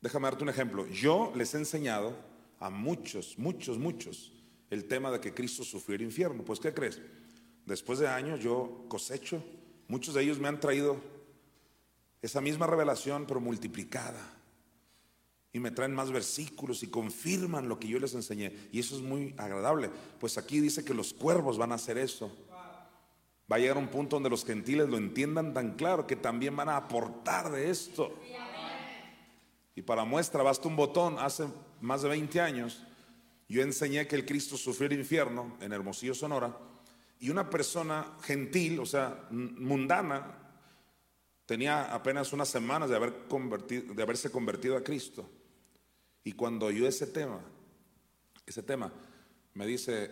Déjame 0.00 0.28
darte 0.28 0.44
un 0.44 0.50
ejemplo. 0.50 0.86
Yo 0.86 1.32
les 1.34 1.54
he 1.54 1.58
enseñado 1.58 2.16
a 2.60 2.70
muchos, 2.70 3.38
muchos, 3.38 3.78
muchos 3.78 4.32
el 4.70 4.86
tema 4.86 5.10
de 5.10 5.20
que 5.20 5.34
Cristo 5.34 5.64
sufrió 5.64 5.96
el 5.96 6.02
infierno. 6.02 6.44
Pues, 6.44 6.60
¿qué 6.60 6.72
crees? 6.74 7.00
Después 7.64 7.98
de 7.98 8.08
años 8.08 8.40
yo 8.40 8.84
cosecho. 8.88 9.42
Muchos 9.88 10.14
de 10.14 10.22
ellos 10.22 10.38
me 10.38 10.48
han 10.48 10.60
traído 10.60 11.00
esa 12.22 12.40
misma 12.40 12.66
revelación, 12.66 13.24
pero 13.26 13.40
multiplicada. 13.40 14.34
Y 15.52 15.60
me 15.60 15.70
traen 15.70 15.94
más 15.94 16.10
versículos 16.10 16.82
y 16.82 16.88
confirman 16.88 17.68
lo 17.68 17.78
que 17.78 17.88
yo 17.88 17.98
les 17.98 18.14
enseñé. 18.14 18.52
Y 18.72 18.80
eso 18.80 18.96
es 18.96 19.02
muy 19.02 19.34
agradable. 19.38 19.90
Pues 20.20 20.36
aquí 20.36 20.60
dice 20.60 20.84
que 20.84 20.92
los 20.92 21.14
cuervos 21.14 21.56
van 21.56 21.72
a 21.72 21.76
hacer 21.76 21.98
eso. 21.98 22.30
Va 23.50 23.56
a 23.56 23.58
llegar 23.60 23.78
un 23.78 23.88
punto 23.88 24.16
donde 24.16 24.28
los 24.28 24.44
gentiles 24.44 24.88
lo 24.88 24.98
entiendan 24.98 25.54
tan 25.54 25.76
claro 25.76 26.06
que 26.06 26.16
también 26.16 26.56
van 26.56 26.68
a 26.68 26.76
aportar 26.76 27.52
de 27.52 27.70
esto. 27.70 28.12
Y 29.76 29.82
para 29.82 30.04
muestra 30.04 30.42
basta 30.42 30.66
un 30.66 30.74
botón, 30.74 31.18
hace 31.18 31.46
más 31.82 32.02
de 32.02 32.08
20 32.08 32.40
años, 32.40 32.82
yo 33.46 33.62
enseñé 33.62 34.08
que 34.08 34.16
el 34.16 34.24
Cristo 34.24 34.56
sufrió 34.56 34.88
el 34.88 34.98
infierno 34.98 35.56
en 35.60 35.72
Hermosillo, 35.72 36.14
Sonora, 36.14 36.56
y 37.20 37.28
una 37.28 37.48
persona 37.48 38.16
gentil, 38.22 38.80
o 38.80 38.86
sea, 38.86 39.28
mundana, 39.30 40.34
tenía 41.44 41.94
apenas 41.94 42.32
unas 42.32 42.48
semanas 42.48 42.88
de, 42.88 42.96
haber 42.96 43.28
convertido, 43.28 43.94
de 43.94 44.02
haberse 44.02 44.30
convertido 44.30 44.78
a 44.78 44.82
Cristo. 44.82 45.28
Y 46.24 46.32
cuando 46.32 46.66
oyó 46.66 46.88
ese 46.88 47.06
tema, 47.06 47.40
ese 48.46 48.62
tema, 48.62 48.90
me 49.52 49.66
dice, 49.66 50.10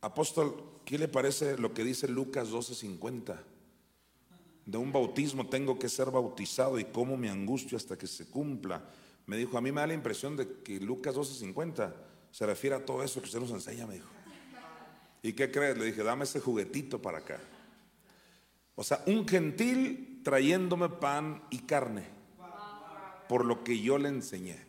apóstol, 0.00 0.80
¿qué 0.86 0.98
le 0.98 1.08
parece 1.08 1.58
lo 1.58 1.74
que 1.74 1.84
dice 1.84 2.08
Lucas 2.08 2.50
12:50? 2.50 3.55
De 4.66 4.78
un 4.78 4.92
bautismo 4.92 5.46
tengo 5.46 5.78
que 5.78 5.88
ser 5.88 6.10
bautizado 6.10 6.78
y 6.78 6.84
cómo 6.84 7.16
me 7.16 7.30
angustio 7.30 7.76
hasta 7.76 7.96
que 7.96 8.08
se 8.08 8.26
cumpla. 8.26 8.82
Me 9.24 9.36
dijo, 9.36 9.56
a 9.56 9.60
mí 9.60 9.70
me 9.70 9.80
da 9.80 9.86
la 9.86 9.94
impresión 9.94 10.36
de 10.36 10.60
que 10.62 10.80
Lucas 10.80 11.14
12:50 11.14 11.94
se 12.32 12.44
refiere 12.44 12.74
a 12.74 12.84
todo 12.84 13.02
eso 13.02 13.20
que 13.20 13.26
usted 13.26 13.40
nos 13.40 13.50
enseña, 13.50 13.86
me 13.86 13.94
dijo. 13.94 14.08
¿Y 15.22 15.32
qué 15.32 15.50
crees? 15.50 15.78
Le 15.78 15.86
dije, 15.86 16.02
dame 16.02 16.24
ese 16.24 16.40
juguetito 16.40 17.00
para 17.00 17.18
acá. 17.18 17.40
O 18.74 18.84
sea, 18.84 19.02
un 19.06 19.26
gentil 19.26 20.20
trayéndome 20.22 20.88
pan 20.88 21.42
y 21.50 21.60
carne. 21.60 22.16
por 23.28 23.44
lo 23.44 23.64
que 23.64 23.80
yo 23.80 23.98
le 23.98 24.08
enseñé. 24.08 24.64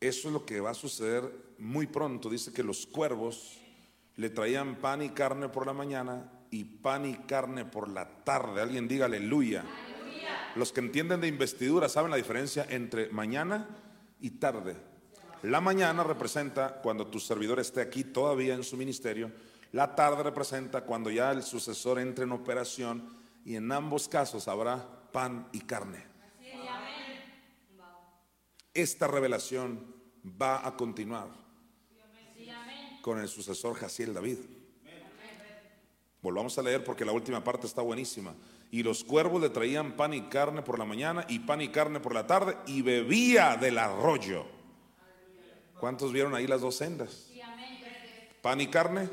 Eso 0.00 0.28
es 0.28 0.34
lo 0.34 0.44
que 0.44 0.60
va 0.60 0.70
a 0.70 0.74
suceder 0.74 1.54
muy 1.58 1.86
pronto. 1.86 2.28
Dice 2.28 2.52
que 2.52 2.64
los 2.64 2.86
cuervos 2.86 3.58
le 4.16 4.30
traían 4.30 4.76
pan 4.76 5.02
y 5.02 5.10
carne 5.10 5.48
por 5.48 5.64
la 5.64 5.72
mañana 5.72 6.28
y 6.52 6.64
pan 6.64 7.06
y 7.06 7.14
carne 7.14 7.64
por 7.64 7.88
la 7.88 8.06
tarde. 8.24 8.60
Alguien 8.60 8.86
diga 8.86 9.06
aleluya. 9.06 9.64
Los 10.54 10.70
que 10.70 10.80
entienden 10.80 11.22
de 11.22 11.26
investidura 11.26 11.88
saben 11.88 12.10
la 12.10 12.18
diferencia 12.18 12.66
entre 12.68 13.08
mañana 13.08 13.68
y 14.20 14.32
tarde. 14.32 14.76
La 15.42 15.62
mañana 15.62 16.04
representa 16.04 16.80
cuando 16.82 17.06
tu 17.06 17.18
servidor 17.18 17.58
esté 17.58 17.80
aquí 17.80 18.04
todavía 18.04 18.54
en 18.54 18.62
su 18.62 18.76
ministerio. 18.76 19.32
La 19.72 19.94
tarde 19.96 20.22
representa 20.22 20.82
cuando 20.82 21.10
ya 21.10 21.32
el 21.32 21.42
sucesor 21.42 21.98
entre 21.98 22.24
en 22.24 22.32
operación 22.32 23.16
y 23.46 23.56
en 23.56 23.72
ambos 23.72 24.06
casos 24.06 24.46
habrá 24.46 25.10
pan 25.10 25.48
y 25.52 25.60
carne. 25.60 26.04
Esta 28.74 29.06
revelación 29.06 29.86
va 30.40 30.66
a 30.66 30.76
continuar 30.76 31.28
con 33.00 33.18
el 33.18 33.28
sucesor 33.28 33.74
Jaciel 33.74 34.12
David. 34.12 34.38
Volvamos 36.22 36.56
a 36.56 36.62
leer 36.62 36.84
porque 36.84 37.04
la 37.04 37.12
última 37.12 37.42
parte 37.42 37.66
está 37.66 37.82
buenísima. 37.82 38.32
Y 38.70 38.82
los 38.82 39.02
cuervos 39.02 39.42
le 39.42 39.50
traían 39.50 39.96
pan 39.96 40.14
y 40.14 40.22
carne 40.22 40.62
por 40.62 40.78
la 40.78 40.84
mañana 40.84 41.26
y 41.28 41.40
pan 41.40 41.60
y 41.60 41.68
carne 41.68 41.98
por 41.98 42.14
la 42.14 42.26
tarde 42.26 42.56
y 42.66 42.80
bebía 42.80 43.56
del 43.56 43.76
arroyo. 43.76 44.46
¿Cuántos 45.80 46.12
vieron 46.12 46.34
ahí 46.34 46.46
las 46.46 46.60
dos 46.60 46.76
sendas? 46.76 47.28
Pan 48.40 48.60
y 48.60 48.68
carne, 48.68 49.08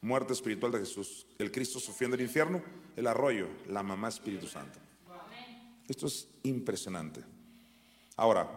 muerte 0.00 0.32
espiritual 0.32 0.72
de 0.72 0.78
Jesús. 0.78 1.26
El 1.38 1.50
Cristo 1.50 1.80
sufriendo 1.80 2.14
el 2.14 2.22
infierno, 2.22 2.62
el 2.96 3.06
arroyo, 3.08 3.48
la 3.68 3.82
mamá 3.82 4.08
Espíritu 4.08 4.46
Santo. 4.46 4.78
Esto 5.88 6.06
es 6.06 6.28
impresionante. 6.44 7.22
Ahora, 8.16 8.48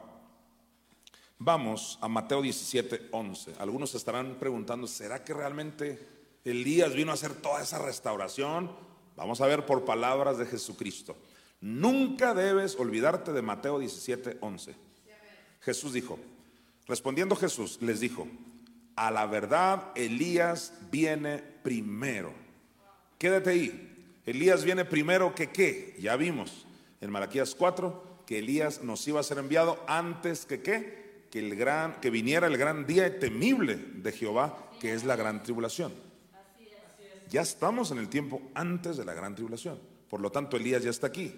vamos 1.40 1.98
a 2.00 2.08
Mateo 2.08 2.42
17, 2.42 3.10
11. 3.12 3.56
Algunos 3.58 3.96
estarán 3.96 4.36
preguntando, 4.36 4.86
¿será 4.86 5.24
que 5.24 5.34
realmente 5.34 6.15
Elías 6.46 6.94
vino 6.94 7.12
a 7.12 7.16
hacer 7.16 7.34
toda 7.34 7.62
esa 7.62 7.80
restauración? 7.80 8.72
Vamos 9.16 9.42
a 9.42 9.48
ver 9.48 9.66
por 9.66 9.84
palabras 9.84 10.38
de 10.38 10.46
Jesucristo. 10.46 11.18
Nunca 11.60 12.36
debes 12.36 12.76
olvidarte 12.78 13.34
de 13.34 13.42
Mateo 13.42 13.80
17, 13.80 14.38
11. 14.40 14.76
Jesús 15.62 15.94
dijo, 15.94 16.20
respondiendo 16.88 17.36
Jesús, 17.36 17.80
les 17.82 18.00
dijo, 18.00 18.28
a 18.96 19.10
la 19.10 19.26
verdad 19.26 19.92
Elías 19.96 20.74
viene 20.92 21.40
primero. 21.64 22.32
Quédate 23.18 23.50
ahí. 23.50 24.22
Elías 24.26 24.64
viene 24.64 24.86
primero 24.86 25.34
que 25.34 25.50
qué? 25.50 25.96
Ya 26.00 26.16
vimos 26.16 26.68
en 27.02 27.10
Malaquías 27.10 27.56
4 27.56 28.24
que 28.28 28.40
Elías 28.40 28.84
nos 28.84 29.08
iba 29.08 29.20
a 29.20 29.24
ser 29.24 29.40
enviado 29.40 29.84
antes 29.88 30.46
que 30.46 30.62
qué? 30.62 31.26
Que 31.32 31.40
el 31.40 31.56
gran 31.56 32.00
que 32.02 32.12
viniera 32.12 32.46
el 32.46 32.58
gran 32.58 32.86
día 32.86 33.20
temible 33.20 33.76
de 33.76 34.12
Jehová, 34.12 34.70
que 34.80 34.94
es 34.94 35.04
la 35.04 35.16
gran 35.16 35.42
tribulación. 35.42 36.05
Ya 37.30 37.42
estamos 37.42 37.92
en 37.92 37.98
el 37.98 38.10
tiempo 38.10 38.42
antes 38.54 38.98
de 38.98 39.06
la 39.06 39.14
gran 39.14 39.36
tribulación. 39.36 39.80
Por 40.10 40.22
lo 40.22 40.32
tanto, 40.32 40.58
Elías 40.58 40.84
ya 40.84 40.90
está 40.90 41.08
aquí. 41.08 41.34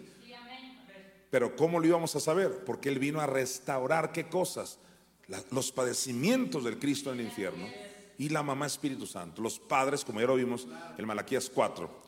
Pero 1.29 1.55
¿cómo 1.55 1.79
lo 1.79 1.87
íbamos 1.87 2.15
a 2.15 2.19
saber? 2.19 2.63
Porque 2.65 2.89
él 2.89 2.99
vino 2.99 3.19
a 3.19 3.27
restaurar 3.27 4.11
qué 4.11 4.27
cosas? 4.27 4.79
los 5.51 5.71
padecimientos 5.71 6.63
del 6.63 6.79
Cristo 6.79 7.11
en 7.11 7.19
el 7.19 7.25
infierno 7.25 7.67
y 8.17 8.29
la 8.29 8.43
mamá 8.43 8.65
Espíritu 8.65 9.05
Santo. 9.05 9.41
Los 9.41 9.59
padres, 9.59 10.03
como 10.03 10.21
ya 10.21 10.27
lo 10.27 10.35
vimos 10.35 10.67
en 10.97 11.05
Malaquías 11.05 11.51
4. 11.53 12.07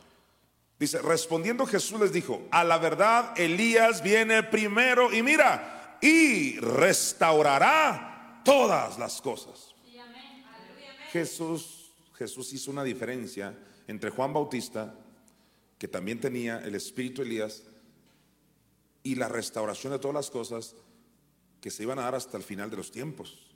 Dice, 0.80 1.02
respondiendo 1.02 1.66
Jesús 1.66 2.00
les 2.00 2.14
dijo, 2.14 2.48
a 2.52 2.64
la 2.64 2.78
verdad 2.78 3.38
Elías 3.38 4.02
viene 4.02 4.44
primero 4.44 5.14
y 5.14 5.22
mira, 5.22 5.98
y 6.02 6.58
restaurará 6.60 8.42
todas 8.46 8.98
las 8.98 9.22
cosas. 9.22 9.76
Jesús, 11.12 11.92
Jesús 12.18 12.54
hizo 12.54 12.72
una 12.72 12.84
diferencia 12.84 13.54
entre 13.90 14.12
Juan 14.12 14.32
Bautista, 14.32 14.94
que 15.80 15.88
también 15.88 16.20
tenía 16.20 16.60
el 16.60 16.76
espíritu 16.76 17.24
Elías, 17.24 17.64
y 19.02 19.16
la 19.16 19.28
restauración 19.28 19.92
de 19.92 19.98
todas 19.98 20.14
las 20.14 20.30
cosas 20.30 20.76
que 21.60 21.72
se 21.72 21.84
iban 21.84 21.98
a 21.98 22.04
dar 22.04 22.14
hasta 22.14 22.38
el 22.38 22.44
final 22.44 22.70
de 22.70 22.78
los 22.78 22.92
tiempos. 22.92 23.50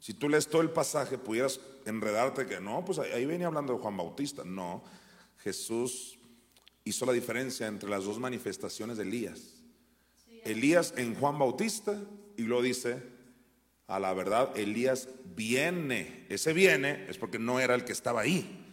Si 0.00 0.12
tú 0.12 0.28
lees 0.28 0.48
todo 0.48 0.60
el 0.62 0.70
pasaje, 0.70 1.18
pudieras 1.18 1.60
enredarte 1.84 2.46
que 2.46 2.60
no, 2.60 2.84
pues 2.84 2.98
ahí 2.98 3.26
venía 3.26 3.46
hablando 3.46 3.74
de 3.74 3.78
Juan 3.78 3.96
Bautista. 3.96 4.42
No, 4.44 4.82
Jesús 5.38 6.18
hizo 6.84 7.06
la 7.06 7.12
diferencia 7.12 7.68
entre 7.68 7.88
las 7.88 8.04
dos 8.04 8.18
manifestaciones 8.18 8.96
de 8.96 9.04
Elías. 9.04 9.62
Elías 10.42 10.94
en 10.96 11.14
Juan 11.14 11.38
Bautista 11.38 12.02
y 12.36 12.42
luego 12.42 12.62
dice, 12.62 13.04
a 13.86 14.00
la 14.00 14.12
verdad, 14.14 14.58
Elías 14.58 15.08
viene. 15.36 16.26
Ese 16.28 16.52
viene 16.52 17.06
es 17.08 17.18
porque 17.18 17.38
no 17.38 17.60
era 17.60 17.76
el 17.76 17.84
que 17.84 17.92
estaba 17.92 18.22
ahí 18.22 18.64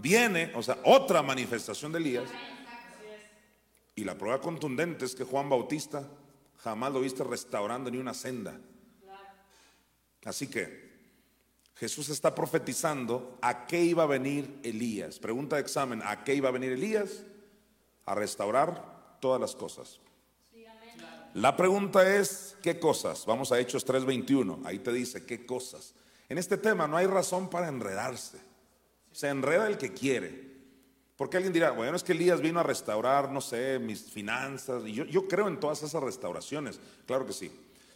viene, 0.00 0.52
o 0.54 0.62
sea, 0.62 0.78
otra 0.84 1.22
manifestación 1.22 1.92
de 1.92 1.98
Elías. 1.98 2.30
Y 3.94 4.04
la 4.04 4.16
prueba 4.16 4.40
contundente 4.40 5.04
es 5.04 5.14
que 5.14 5.24
Juan 5.24 5.48
Bautista 5.48 6.08
jamás 6.58 6.92
lo 6.92 7.00
viste 7.00 7.24
restaurando 7.24 7.90
ni 7.90 7.98
una 7.98 8.14
senda. 8.14 8.58
Así 10.24 10.48
que 10.48 10.90
Jesús 11.76 12.08
está 12.10 12.34
profetizando 12.34 13.38
a 13.40 13.66
qué 13.66 13.82
iba 13.82 14.02
a 14.02 14.06
venir 14.06 14.60
Elías. 14.62 15.18
Pregunta 15.18 15.56
de 15.56 15.62
examen, 15.62 16.02
¿a 16.04 16.24
qué 16.24 16.34
iba 16.34 16.48
a 16.48 16.52
venir 16.52 16.72
Elías? 16.72 17.24
A 18.04 18.14
restaurar 18.14 19.18
todas 19.20 19.40
las 19.40 19.54
cosas. 19.54 20.00
La 21.34 21.56
pregunta 21.56 22.16
es, 22.16 22.56
¿qué 22.60 22.78
cosas? 22.78 23.24
Vamos 23.24 23.52
a 23.52 23.58
Hechos 23.60 23.86
3:21, 23.86 24.60
ahí 24.64 24.80
te 24.80 24.92
dice, 24.92 25.24
¿qué 25.24 25.46
cosas? 25.46 25.94
En 26.28 26.38
este 26.38 26.58
tema 26.58 26.86
no 26.88 26.96
hay 26.96 27.06
razón 27.06 27.48
para 27.48 27.68
enredarse. 27.68 28.49
Se 29.12 29.28
enreda 29.28 29.66
el 29.66 29.78
que 29.78 29.92
quiere. 29.92 30.50
Porque 31.16 31.36
alguien 31.36 31.52
dirá, 31.52 31.72
bueno, 31.72 31.96
es 31.96 32.02
que 32.02 32.12
Elías 32.12 32.40
vino 32.40 32.60
a 32.60 32.62
restaurar, 32.62 33.30
no 33.30 33.40
sé, 33.40 33.78
mis 33.78 34.04
finanzas. 34.04 34.84
Y 34.86 34.94
yo, 34.94 35.04
yo 35.04 35.28
creo 35.28 35.48
en 35.48 35.60
todas 35.60 35.82
esas 35.82 36.02
restauraciones, 36.02 36.80
claro 37.06 37.26
que 37.26 37.32
sí. 37.32 37.52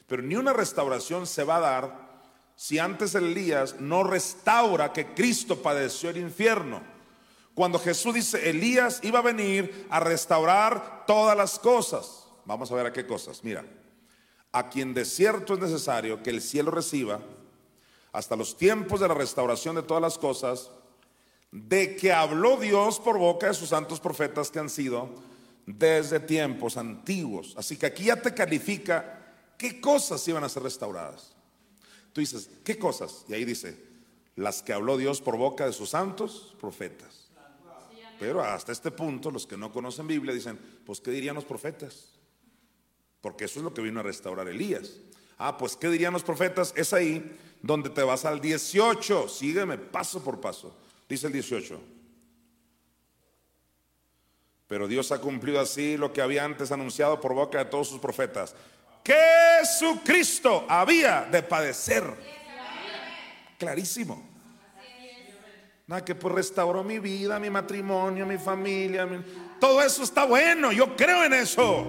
Pero 0.07 0.23
ni 0.23 0.36
una 0.36 0.53
restauración 0.53 1.27
se 1.27 1.45
va 1.45 1.57
a 1.57 1.61
dar 1.61 2.15
si 2.57 2.78
antes 2.78 3.15
Elías 3.15 3.81
no 3.81 4.05
restaura 4.05 4.93
que 4.93 5.15
Cristo 5.15 5.62
padeció 5.62 6.11
el 6.11 6.19
infierno. 6.19 6.82
Cuando 7.55 7.78
Jesús 7.78 8.15
dice, 8.15 8.51
Elías 8.51 9.01
iba 9.03 9.20
a 9.20 9.23
venir 9.23 9.86
a 9.89 10.01
restaurar 10.01 11.05
todas 11.07 11.36
las 11.36 11.59
cosas. 11.59 12.27
Vamos 12.45 12.70
a 12.70 12.74
ver 12.74 12.86
a 12.86 12.93
qué 12.93 13.07
cosas. 13.07 13.43
Mira, 13.43 13.65
a 14.53 14.69
quien 14.69 14.93
de 14.93 15.05
cierto 15.05 15.55
es 15.55 15.61
necesario 15.61 16.23
que 16.23 16.31
el 16.31 16.43
cielo 16.43 16.70
reciba, 16.70 17.20
hasta 18.12 18.36
los 18.36 18.57
tiempos 18.57 19.01
de 19.01 19.09
la 19.09 19.15
restauración 19.15 19.74
de 19.77 19.82
todas 19.82 20.03
las 20.03 20.19
cosas, 20.19 20.70
de 21.55 21.95
que 21.95 22.13
habló 22.13 22.57
Dios 22.57 22.99
por 22.99 23.17
boca 23.17 23.47
de 23.47 23.55
sus 23.55 23.69
santos 23.69 24.01
profetas 24.01 24.51
que 24.51 24.59
han 24.59 24.69
sido 24.69 25.09
desde 25.65 26.19
tiempos 26.19 26.77
antiguos. 26.77 27.55
Así 27.57 27.77
que 27.77 27.87
aquí 27.87 28.07
ya 28.07 28.21
te 28.21 28.35
califica 28.35 29.23
qué 29.57 29.81
cosas 29.81 30.27
iban 30.27 30.43
a 30.43 30.49
ser 30.49 30.65
restauradas. 30.65 31.33
Tú 32.13 32.21
dices, 32.21 32.51
¿qué 32.65 32.77
cosas? 32.77 33.25
Y 33.29 33.35
ahí 33.35 33.45
dice, 33.45 33.79
las 34.35 34.63
que 34.63 34.73
habló 34.73 34.97
Dios 34.97 35.21
por 35.21 35.37
boca 35.37 35.65
de 35.65 35.73
sus 35.73 35.91
santos 35.91 36.57
profetas. 36.61 37.31
Pero 38.19 38.43
hasta 38.43 38.73
este 38.73 38.91
punto, 38.91 39.31
los 39.31 39.47
que 39.47 39.57
no 39.57 39.73
conocen 39.73 40.09
Biblia 40.09 40.35
dicen, 40.35 40.59
pues 40.85 41.01
¿qué 41.01 41.13
dirían 41.13 41.37
los 41.37 41.45
profetas? 41.45 42.15
Porque 43.21 43.45
eso 43.45 43.61
es 43.61 43.65
lo 43.65 43.73
que 43.73 43.81
vino 43.81 44.01
a 44.01 44.03
restaurar 44.03 44.49
Elías. 44.49 44.97
Ah, 45.39 45.57
pues 45.57 45.77
¿qué 45.77 45.89
dirían 45.89 46.15
los 46.15 46.25
profetas? 46.25 46.73
Es 46.77 46.93
ahí 46.93 47.39
donde 47.63 47.91
te 47.91 48.03
vas 48.03 48.25
al 48.25 48.41
18. 48.41 49.29
Sígueme 49.29 49.79
paso 49.79 50.21
por 50.21 50.41
paso. 50.41 50.77
Dice 51.15 51.28
el 51.28 51.32
18. 51.32 51.81
Pero 54.66 54.89
Dios 54.89 55.12
ha 55.12 55.20
cumplido 55.20 55.61
así 55.61 55.97
lo 55.97 56.12
que 56.12 56.20
había 56.20 56.45
antes 56.45 56.73
anunciado 56.73 57.20
por 57.20 57.35
boca 57.35 57.59
de 57.59 57.66
todos 57.66 57.89
sus 57.89 58.01
profetas. 58.01 58.53
Que 59.05 59.15
Jesucristo 59.61 60.66
había 60.69 61.23
de 61.31 61.45
padecer. 61.45 62.03
Clarísimo. 63.57 64.28
Nada 65.86 66.05
que 66.05 66.16
pues 66.16 66.35
restauró 66.35 66.82
mi 66.82 66.99
vida, 66.99 67.39
mi 67.39 67.49
matrimonio, 67.49 68.27
mi 68.27 68.36
familia. 68.36 69.07
Todo 69.61 69.82
eso 69.82 70.03
está 70.03 70.24
bueno, 70.24 70.73
yo 70.73 70.97
creo 70.97 71.23
en 71.23 71.35
eso. 71.35 71.86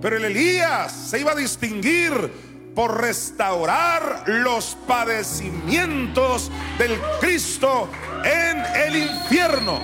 Pero 0.00 0.16
el 0.16 0.24
Elías 0.24 1.10
se 1.10 1.20
iba 1.20 1.32
a 1.32 1.36
distinguir 1.36 2.47
por 2.78 3.00
restaurar 3.00 4.22
los 4.28 4.76
padecimientos 4.86 6.48
del 6.78 6.92
Cristo 7.20 7.88
en 8.24 8.58
el 8.86 9.02
infierno. 9.02 9.80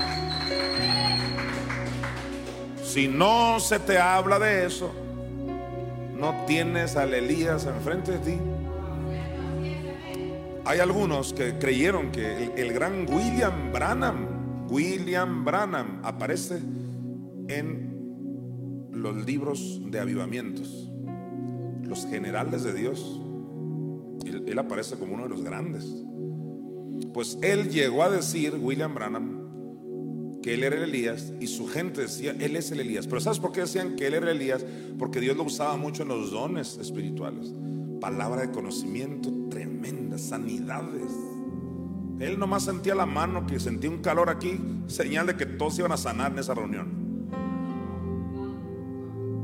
Si 2.84 3.08
no 3.08 3.58
se 3.58 3.80
te 3.80 3.98
habla 3.98 4.38
de 4.38 4.66
eso, 4.66 4.94
no 6.16 6.44
tienes 6.46 6.94
al 6.94 7.14
Elías 7.14 7.66
enfrente 7.66 8.12
de 8.12 8.18
ti. 8.18 8.38
Hay 10.64 10.78
algunos 10.78 11.32
que 11.32 11.58
creyeron 11.58 12.12
que 12.12 12.44
el, 12.44 12.52
el 12.56 12.72
gran 12.72 13.12
William 13.12 13.72
Branham, 13.72 14.68
William 14.68 15.44
Branham, 15.44 16.00
aparece 16.04 16.60
en 17.48 18.88
los 18.92 19.16
libros 19.26 19.80
de 19.90 19.98
avivamientos, 19.98 20.83
los 21.84 22.06
generales 22.06 22.64
de 22.64 22.72
Dios, 22.72 23.20
él, 24.24 24.58
aparece 24.58 24.96
como 24.96 25.14
uno 25.14 25.24
de 25.24 25.28
los 25.30 25.42
grandes. 25.42 25.84
Pues 27.12 27.38
él 27.42 27.70
llegó 27.70 28.02
a 28.02 28.10
decir, 28.10 28.56
William 28.60 28.94
Branham, 28.94 30.40
que 30.42 30.54
él 30.54 30.64
era 30.64 30.76
el 30.76 30.84
Elías 30.84 31.32
y 31.40 31.46
su 31.46 31.66
gente 31.66 32.02
decía, 32.02 32.36
él 32.38 32.56
es 32.56 32.70
el 32.70 32.80
Elías. 32.80 33.06
Pero 33.06 33.20
¿sabes 33.20 33.38
por 33.38 33.52
qué 33.52 33.62
decían 33.62 33.96
que 33.96 34.06
él 34.06 34.14
era 34.14 34.30
el 34.30 34.36
Elías? 34.36 34.64
Porque 34.98 35.20
Dios 35.20 35.36
lo 35.36 35.44
usaba 35.44 35.76
mucho 35.76 36.02
en 36.02 36.08
los 36.08 36.30
dones 36.30 36.78
espirituales. 36.78 37.52
Palabra 38.00 38.42
de 38.42 38.50
conocimiento 38.50 39.32
tremenda, 39.48 40.18
sanidades. 40.18 41.10
Él 42.20 42.38
nomás 42.38 42.64
sentía 42.64 42.94
la 42.94 43.06
mano, 43.06 43.46
que 43.46 43.58
sentía 43.58 43.90
un 43.90 43.98
calor 43.98 44.30
aquí, 44.30 44.60
señal 44.86 45.26
de 45.26 45.36
que 45.36 45.46
todos 45.46 45.78
iban 45.78 45.92
a 45.92 45.96
sanar 45.96 46.32
en 46.32 46.38
esa 46.38 46.54
reunión. 46.54 47.03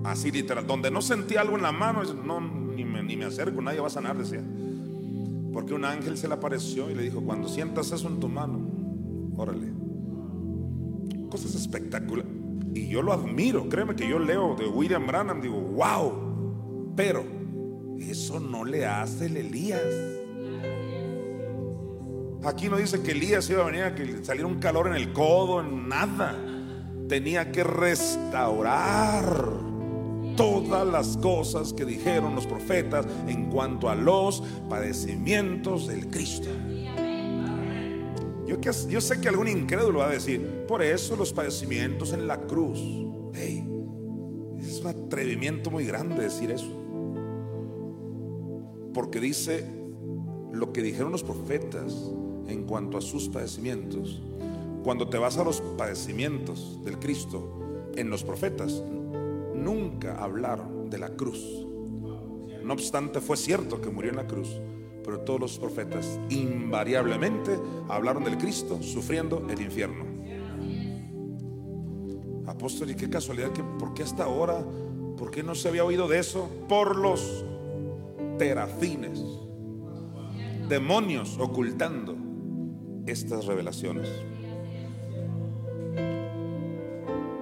Así 0.05 0.31
literal, 0.31 0.67
donde 0.67 0.91
no 0.91 1.03
sentía 1.03 1.43
algo 1.43 1.57
en 1.57 1.63
la 1.63 1.73
mano, 1.73 2.03
no, 2.25 2.41
ni 2.41 2.85
me, 2.85 3.03
ni 3.03 3.17
me 3.17 3.27
acerco, 3.27 3.61
nadie 3.61 3.81
va 3.81 3.89
a 3.89 3.91
sanar, 3.91 4.17
decía. 4.17 4.43
Porque 5.53 5.75
un 5.75 5.85
ángel 5.85 6.17
se 6.17 6.27
le 6.29 6.35
apareció 6.35 6.91
y 6.91 6.95
le 6.95 7.03
dijo, 7.03 7.21
cuando 7.23 7.49
sientas 7.49 7.93
eso 7.93 8.09
en 8.09 8.19
tu 8.19 8.29
mano, 8.29 8.61
órale. 9.37 9.69
Cosas 11.29 11.55
espectaculares. 11.55 12.33
Y 12.75 12.89
yo 12.89 13.03
lo 13.03 13.13
admiro, 13.13 13.69
créeme 13.69 13.95
que 13.95 14.09
yo 14.09 14.19
leo 14.19 14.55
de 14.55 14.67
William 14.67 15.07
Branham, 15.07 15.43
digo, 15.43 15.61
wow. 15.61 16.93
Pero 16.97 17.25
eso 17.99 18.41
no 18.41 18.65
le 18.65 18.87
hace 18.87 19.27
el 19.27 19.37
Elías. 19.37 19.83
Aquí 22.45 22.71
no 22.71 22.79
dice 22.79 23.03
que 23.03 23.11
Elías 23.11 23.51
iba 23.51 23.63
a 23.63 23.67
venir 23.67 23.83
a 23.83 23.95
que 23.95 24.25
saliera 24.25 24.47
un 24.47 24.61
calor 24.61 24.87
en 24.87 24.95
el 24.95 25.13
codo, 25.13 25.61
en 25.61 25.89
nada. 25.89 26.39
Tenía 27.07 27.53
que 27.53 27.65
restaurar 27.65 29.25
todas 30.41 30.87
las 30.87 31.19
cosas 31.19 31.75
que 31.75 31.85
dijeron 31.85 32.35
los 32.35 32.47
profetas 32.47 33.07
en 33.29 33.51
cuanto 33.51 33.91
a 33.91 33.95
los 33.95 34.43
padecimientos 34.71 35.87
del 35.87 36.09
Cristo. 36.09 36.49
Yo, 38.89 39.01
sé 39.01 39.21
que 39.21 39.29
algún 39.29 39.49
incrédulo 39.49 40.01
va 40.01 40.09
a 40.09 40.13
decir, 40.13 40.65
por 40.67 40.83
eso 40.83 41.15
los 41.15 41.33
padecimientos 41.33 42.13
en 42.15 42.27
la 42.27 42.41
cruz. 42.41 42.81
Hey, 43.35 43.69
es 44.59 44.81
un 44.81 44.87
atrevimiento 44.87 45.71
muy 45.71 45.85
grande 45.85 46.23
decir 46.23 46.51
eso. 46.51 46.71
Porque 48.95 49.21
dice 49.21 49.65
lo 50.53 50.73
que 50.73 50.83
dijeron 50.83 51.13
los 51.13 51.23
profetas 51.23 51.95
en 52.49 52.65
cuanto 52.65 52.97
a 52.97 53.03
sus 53.03 53.29
padecimientos. 53.29 54.21
Cuando 54.83 55.09
te 55.09 55.19
vas 55.19 55.37
a 55.37 55.45
los 55.45 55.61
padecimientos 55.77 56.83
del 56.83 56.99
Cristo 56.99 57.93
en 57.95 58.11
los 58.11 58.25
profetas, 58.25 58.83
nunca 59.61 60.17
hablaron 60.23 60.91
de 60.91 60.99
la 60.99 61.11
cruz. 61.11 61.67
No 62.63 62.73
obstante, 62.73 63.21
fue 63.21 63.37
cierto 63.37 63.81
que 63.81 63.91
murió 63.91 64.11
en 64.11 64.17
la 64.17 64.27
cruz, 64.27 64.61
pero 65.05 65.21
todos 65.21 65.41
los 65.41 65.59
profetas 65.59 66.19
invariablemente 66.29 67.59
hablaron 67.89 68.25
del 68.25 68.39
Cristo 68.39 68.83
sufriendo 68.83 69.47
el 69.49 69.61
infierno. 69.61 70.05
Apóstol, 72.47 72.91
y 72.91 72.95
qué 72.95 73.09
casualidad 73.09 73.53
que, 73.53 73.63
¿por 73.63 73.95
qué 73.95 74.03
hasta 74.03 74.25
ahora? 74.25 74.65
¿Por 75.17 75.31
qué 75.31 75.43
no 75.43 75.55
se 75.55 75.69
había 75.69 75.85
oído 75.85 76.09
de 76.09 76.19
eso? 76.19 76.49
Por 76.69 76.97
los 76.97 77.45
terafines, 78.39 79.21
demonios 80.69 81.39
ocultando 81.39 82.17
estas 83.07 83.47
revelaciones. 83.47 84.09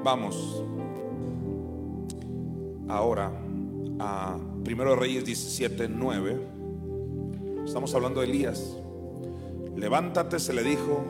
Vamos 0.04 0.64
ahora 2.88 3.32
a 4.00 4.38
Primero 4.64 4.96
Reyes 4.96 5.24
17, 5.24 5.88
9. 5.88 6.40
Estamos 7.64 7.94
hablando 7.94 8.20
de 8.20 8.26
Elías. 8.26 8.76
Levántate, 9.76 10.38
se 10.38 10.52
le 10.52 10.62
dijo 10.62 11.04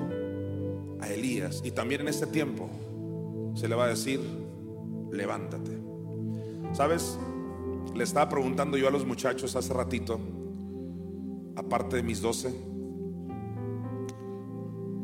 a 1.00 1.08
Elías. 1.08 1.62
Y 1.64 1.70
también 1.70 2.02
en 2.02 2.08
este 2.08 2.26
tiempo 2.26 2.68
se 3.54 3.68
le 3.68 3.74
va 3.74 3.84
a 3.84 3.88
decir, 3.88 4.20
levántate. 5.10 5.78
¿Sabes? 6.72 7.18
Le 7.94 8.04
estaba 8.04 8.28
preguntando 8.28 8.76
yo 8.76 8.88
a 8.88 8.90
los 8.90 9.06
muchachos 9.06 9.56
hace 9.56 9.72
ratito, 9.72 10.20
aparte 11.56 11.96
de 11.96 12.02
mis 12.02 12.20
doce, 12.20 12.54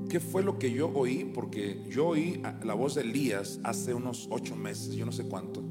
¿qué 0.09 0.21
fue 0.21 0.43
lo 0.43 0.59
que 0.59 0.71
yo 0.71 0.93
oí? 0.95 1.29
Porque 1.35 1.83
yo 1.89 2.09
oí 2.09 2.41
la 2.63 2.75
voz 2.75 2.95
de 2.95 3.01
Elías 3.01 3.59
hace 3.65 3.95
unos 3.95 4.29
ocho 4.31 4.55
meses, 4.55 4.95
yo 4.95 5.07
no 5.07 5.13
sé 5.13 5.25
cuánto, 5.25 5.63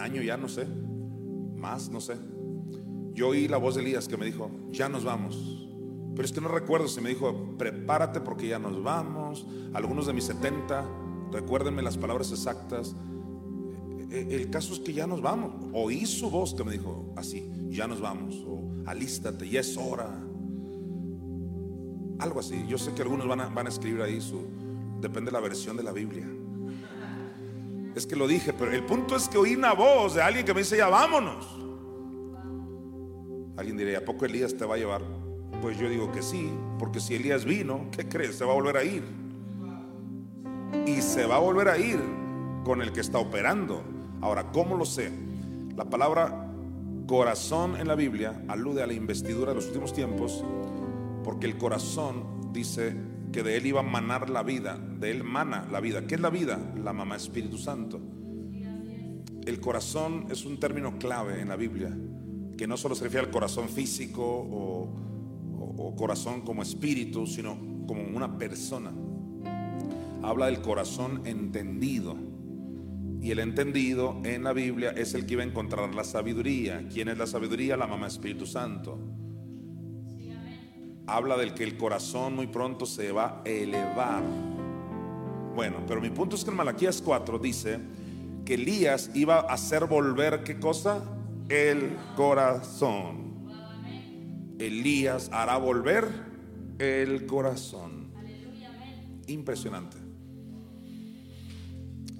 año 0.00 0.22
ya, 0.22 0.36
no 0.36 0.48
sé, 0.48 0.66
más, 1.56 1.90
no 1.90 2.00
sé. 2.00 2.16
Yo 3.12 3.28
oí 3.28 3.48
la 3.48 3.56
voz 3.56 3.74
de 3.74 3.82
Elías 3.82 4.06
que 4.08 4.16
me 4.16 4.26
dijo, 4.26 4.50
ya 4.70 4.88
nos 4.88 5.04
vamos. 5.04 5.66
Pero 6.14 6.26
es 6.26 6.32
que 6.32 6.40
no 6.40 6.48
recuerdo 6.48 6.88
si 6.88 7.00
me 7.00 7.10
dijo, 7.10 7.56
prepárate 7.58 8.20
porque 8.20 8.48
ya 8.48 8.58
nos 8.58 8.82
vamos. 8.82 9.46
Algunos 9.72 10.06
de 10.06 10.12
mis 10.12 10.24
70, 10.24 10.84
recuérdenme 11.32 11.82
las 11.82 11.96
palabras 11.96 12.30
exactas. 12.30 12.96
E, 14.10 14.20
e, 14.20 14.34
el 14.34 14.50
caso 14.50 14.72
es 14.72 14.80
que 14.80 14.92
ya 14.92 15.06
nos 15.06 15.20
vamos. 15.20 15.52
Oí 15.72 16.06
su 16.06 16.30
voz 16.30 16.54
que 16.54 16.64
me 16.64 16.72
dijo 16.72 17.12
así, 17.16 17.50
ya 17.68 17.86
nos 17.86 18.00
vamos. 18.00 18.36
O 18.46 18.82
alístate, 18.86 19.48
ya 19.48 19.60
es 19.60 19.76
hora. 19.76 20.08
Algo 22.18 22.40
así. 22.40 22.64
Yo 22.68 22.78
sé 22.78 22.92
que 22.94 23.02
algunos 23.02 23.26
van 23.28 23.40
a, 23.40 23.48
van 23.48 23.66
a 23.66 23.68
escribir 23.68 24.02
ahí 24.02 24.20
su, 24.20 24.42
depende 25.00 25.30
de 25.30 25.32
la 25.32 25.40
versión 25.40 25.76
de 25.76 25.82
la 25.82 25.92
Biblia. 25.92 26.28
Es 27.94 28.06
que 28.06 28.16
lo 28.16 28.28
dije, 28.28 28.52
pero 28.52 28.72
el 28.72 28.84
punto 28.84 29.16
es 29.16 29.28
que 29.28 29.38
oí 29.38 29.56
una 29.56 29.72
voz 29.72 30.14
de 30.14 30.22
alguien 30.22 30.44
que 30.44 30.54
me 30.54 30.60
dice, 30.60 30.76
ya 30.76 30.88
vámonos. 30.88 31.46
Alguien 33.56 33.76
diría, 33.76 33.98
¿a 33.98 34.04
poco 34.04 34.24
Elías 34.24 34.56
te 34.56 34.64
va 34.64 34.76
a 34.76 34.78
llevar? 34.78 35.02
Pues 35.60 35.78
yo 35.78 35.88
digo 35.88 36.12
que 36.12 36.22
sí, 36.22 36.52
porque 36.78 37.00
si 37.00 37.16
Elías 37.16 37.44
vino, 37.44 37.88
¿qué 37.90 38.08
crees? 38.08 38.36
Se 38.36 38.44
va 38.44 38.52
a 38.52 38.54
volver 38.54 38.76
a 38.76 38.84
ir. 38.84 39.02
Y 40.86 41.02
se 41.02 41.26
va 41.26 41.36
a 41.36 41.40
volver 41.40 41.68
a 41.68 41.78
ir 41.78 41.98
con 42.64 42.82
el 42.82 42.92
que 42.92 43.00
está 43.00 43.18
operando. 43.18 43.82
Ahora, 44.20 44.52
¿cómo 44.52 44.76
lo 44.76 44.84
sé? 44.84 45.10
La 45.76 45.84
palabra 45.84 46.48
corazón 47.06 47.76
en 47.76 47.88
la 47.88 47.94
Biblia 47.94 48.44
alude 48.48 48.82
a 48.82 48.86
la 48.86 48.92
investidura 48.92 49.50
de 49.50 49.56
los 49.56 49.66
últimos 49.66 49.92
tiempos, 49.92 50.44
porque 51.24 51.46
el 51.46 51.56
corazón 51.56 52.52
dice 52.52 52.94
que 53.32 53.42
de 53.42 53.56
él 53.56 53.66
iba 53.66 53.80
a 53.80 53.82
manar 53.82 54.30
la 54.30 54.42
vida, 54.42 54.78
de 54.78 55.10
él 55.10 55.24
mana 55.24 55.66
la 55.70 55.80
vida. 55.80 56.06
¿Qué 56.06 56.14
es 56.14 56.20
la 56.20 56.30
vida? 56.30 56.58
La 56.82 56.92
mamá 56.92 57.16
Espíritu 57.16 57.58
Santo. 57.58 58.00
El 59.48 59.60
corazón 59.60 60.26
es 60.30 60.44
un 60.44 60.60
término 60.60 60.98
clave 60.98 61.40
en 61.40 61.48
la 61.48 61.56
Biblia, 61.56 61.96
que 62.56 62.66
no 62.66 62.76
solo 62.76 62.94
se 62.94 63.04
refiere 63.04 63.26
al 63.26 63.32
corazón 63.32 63.68
físico 63.68 64.22
o, 64.22 65.94
corazón 65.96 66.42
como 66.42 66.62
espíritu, 66.62 67.26
sino 67.26 67.58
como 67.86 68.02
una 68.02 68.36
persona. 68.38 68.92
Habla 70.22 70.46
del 70.46 70.60
corazón 70.60 71.22
entendido. 71.24 72.16
Y 73.20 73.30
el 73.30 73.40
entendido 73.40 74.20
en 74.24 74.44
la 74.44 74.52
Biblia 74.52 74.90
es 74.90 75.14
el 75.14 75.26
que 75.26 75.34
iba 75.34 75.42
a 75.42 75.46
encontrar 75.46 75.92
la 75.94 76.04
sabiduría. 76.04 76.86
¿Quién 76.92 77.08
es 77.08 77.18
la 77.18 77.26
sabiduría? 77.26 77.76
La 77.76 77.86
mamá 77.86 78.06
Espíritu 78.06 78.46
Santo. 78.46 78.98
Habla 81.08 81.38
del 81.38 81.54
que 81.54 81.64
el 81.64 81.78
corazón 81.78 82.36
muy 82.36 82.46
pronto 82.48 82.84
se 82.84 83.12
va 83.12 83.40
a 83.44 83.48
elevar. 83.48 84.22
Bueno, 85.54 85.78
pero 85.86 86.00
mi 86.02 86.10
punto 86.10 86.36
es 86.36 86.44
que 86.44 86.50
en 86.50 86.56
Malaquías 86.56 87.00
4 87.02 87.38
dice 87.38 87.80
que 88.44 88.54
Elías 88.54 89.10
iba 89.14 89.36
a 89.36 89.54
hacer 89.54 89.86
volver, 89.86 90.44
¿qué 90.44 90.60
cosa? 90.60 91.02
El 91.48 91.96
corazón. 92.14 93.48
Elías 94.58 95.30
hará 95.32 95.56
volver 95.56 96.06
el 96.78 97.26
corazón. 97.26 98.12
Impresionante. 99.26 99.96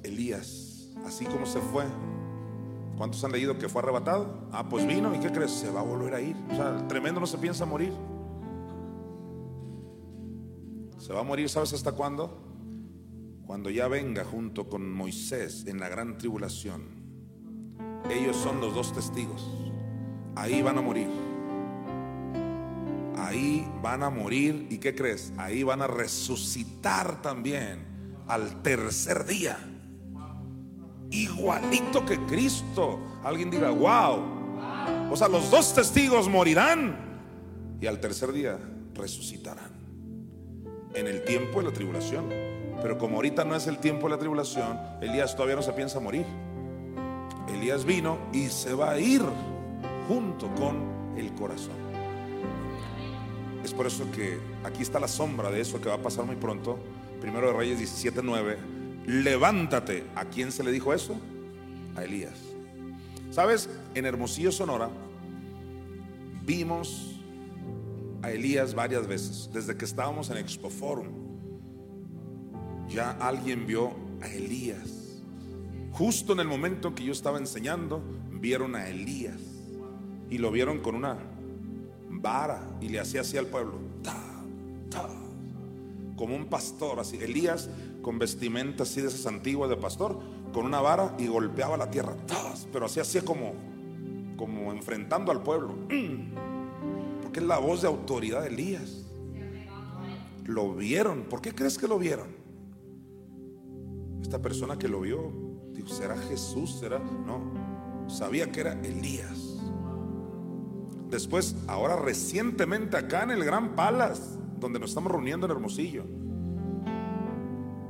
Elías, 0.03 0.89
así 1.07 1.27
como 1.27 1.47
se 1.47 1.61
fue. 1.61 1.85
¿Cuántos 2.97 3.23
han 3.23 3.33
leído 3.33 3.59
que 3.59 3.69
fue 3.69 3.83
arrebatado? 3.83 4.49
Ah, 4.51 4.69
pues 4.69 4.87
vino 4.87 5.15
y 5.15 5.19
¿qué 5.21 5.31
crees? 5.31 5.53
Se 5.53 5.71
va 5.71 5.81
a 5.81 5.85
volver 5.85 6.15
a 6.15 6.21
ir. 6.21 6.37
O 6.51 6.57
sea, 6.57 6.89
tremendo 6.89 7.21
no 7.21 7.27
se 7.27 7.39
piensa 7.39 7.65
morir. 7.65 7.93
Se 10.99 11.13
va 11.13 11.21
a 11.21 11.23
morir, 11.23 11.49
¿sabes 11.49 11.73
hasta 11.73 11.93
cuándo? 11.93 12.45
Cuando 13.47 13.71
ya 13.71 13.89
venga 13.89 14.25
junto 14.25 14.69
con 14.69 14.93
Moisés 14.93 15.65
en 15.67 15.79
la 15.79 15.89
gran 15.89 16.19
tribulación. 16.19 16.83
Ellos 18.11 18.37
son 18.37 18.61
los 18.61 18.75
dos 18.75 18.93
testigos. 18.93 19.49
Ahí 20.35 20.61
van 20.61 20.79
a 20.79 20.83
morir. 20.83 21.09
Ahí 23.17 23.67
van 23.81 24.03
a 24.03 24.11
morir. 24.11 24.67
¿Y 24.71 24.79
qué 24.79 24.95
crees? 24.95 25.33
Ahí 25.37 25.63
van 25.63 25.83
a 25.83 25.87
resucitar 25.87 27.23
también 27.23 27.87
al 28.27 28.61
tercer 28.63 29.25
día. 29.25 29.57
Igualito 31.11 32.05
que 32.05 32.19
Cristo. 32.27 32.99
Alguien 33.23 33.51
diga, 33.51 33.71
wow. 33.71 35.13
O 35.13 35.17
sea, 35.17 35.29
los 35.29 35.51
dos 35.51 35.75
testigos 35.75 36.29
morirán 36.29 37.79
y 37.81 37.87
al 37.87 38.01
tercer 38.01 38.33
día 38.33 38.59
resucitarán. 38.95 39.68
En 40.95 41.07
el 41.07 41.25
tiempo 41.25 41.61
de 41.61 41.67
la 41.67 41.73
tribulación. 41.73 42.29
Pero 42.83 42.97
como 42.97 43.17
ahorita 43.17 43.45
no 43.45 43.55
es 43.55 43.67
el 43.67 43.79
tiempo 43.79 44.07
de 44.07 44.11
la 44.11 44.19
tribulación, 44.19 44.79
Elías 45.01 45.35
todavía 45.35 45.57
no 45.57 45.63
se 45.63 45.73
piensa 45.73 46.01
morir. 46.01 46.25
Elías 47.53 47.85
vino 47.85 48.19
y 48.33 48.49
se 48.49 48.75
va 48.75 48.93
a 48.93 49.01
ir 49.01 49.23
junto 50.07 50.49
con 50.55 51.15
el 51.17 51.33
corazón. 51.35 51.77
Es 53.65 53.75
por 53.75 53.87
eso 53.87 54.11
que 54.13 54.39
aquí 54.65 54.83
está 54.83 55.01
la 55.01 55.09
sombra 55.09 55.51
de 55.51 55.61
eso 55.61 55.81
que 55.81 55.89
va 55.89 55.97
a 55.97 56.03
pasar 56.03 56.25
muy 56.25 56.37
pronto. 56.37 56.79
Primero 57.21 57.49
de 57.49 57.53
Reyes 57.53 57.79
17:9. 57.79 58.57
Levántate. 59.07 60.05
¿A 60.15 60.25
quién 60.27 60.53
se 60.53 60.63
le 60.63 60.71
dijo 60.71 60.95
eso? 60.95 61.17
A 61.97 62.05
Elías. 62.05 62.39
¿Sabes? 63.31 63.69
En 63.95 64.07
Hermosillo, 64.07 64.53
Sonora, 64.53 64.89
vimos 66.43 67.18
a 68.23 68.31
Elías 68.31 68.75
varias 68.75 69.07
veces. 69.07 69.51
Desde 69.53 69.77
que 69.77 69.85
estábamos 69.85 70.31
en 70.31 70.39
Expo 70.39 70.71
Forum, 70.71 71.09
ya 72.89 73.13
alguien 73.13 73.67
vio 73.67 73.93
a 74.21 74.29
Elías. 74.29 75.23
Justo 75.93 76.33
en 76.33 76.41
el 76.41 76.49
momento 76.49 76.95
que 76.95 77.05
yo 77.05 77.13
estaba 77.13 77.39
enseñando, 77.39 78.03
vieron 78.33 78.77
a 78.77 78.89
Elías. 78.89 79.41
Y 80.31 80.39
lo 80.39 80.51
vieron 80.51 80.81
con 80.81 80.95
una 80.95 81.17
vara 82.11 82.61
y 82.81 82.89
le 82.89 83.01
hacía 83.01 83.23
así 83.23 83.37
al 83.37 83.47
pueblo. 83.47 83.75
como 86.17 86.35
un 86.35 86.47
pastor, 86.47 86.99
así. 86.99 87.17
Elías 87.19 87.71
con 88.03 88.19
vestimenta 88.19 88.83
así 88.83 89.01
de 89.01 89.09
esas 89.09 89.27
antiguas 89.27 89.71
de 89.71 89.77
pastor, 89.77 90.19
con 90.53 90.67
una 90.67 90.81
vara 90.81 91.15
y 91.19 91.29
golpeaba 91.29 91.77
la 91.77 91.91
tierra. 91.91 92.17
Pero 92.73 92.87
así 92.87 93.01
hacía 93.01 93.23
como, 93.25 93.55
como 94.37 94.73
enfrentando 94.73 95.31
al 95.31 95.43
pueblo. 95.43 95.77
Es 97.39 97.45
la 97.45 97.59
voz 97.59 97.83
de 97.83 97.87
autoridad 97.87 98.43
de 98.43 98.49
Elías. 98.49 99.07
Lo 100.45 100.75
vieron. 100.75 101.23
¿Por 101.31 101.41
qué 101.41 101.55
crees 101.55 101.79
que 101.79 101.87
lo 101.87 101.97
vieron? 101.97 102.27
Esta 104.21 104.43
persona 104.43 104.77
que 104.77 104.89
lo 104.89 105.03
vio, 105.03 105.33
¿será 105.87 106.17
Jesús? 106.17 106.81
¿Será? 106.81 106.99
No, 106.99 108.09
sabía 108.09 108.51
que 108.51 108.59
era 108.59 108.73
Elías. 108.73 109.57
Después, 111.09 111.55
ahora 111.69 111.95
recientemente 111.95 112.97
acá 112.97 113.23
en 113.23 113.31
el 113.31 113.45
Gran 113.45 113.77
Palace, 113.77 114.37
donde 114.59 114.81
nos 114.81 114.91
estamos 114.91 115.13
reuniendo 115.13 115.47
en 115.47 115.53
Hermosillo, 115.53 116.07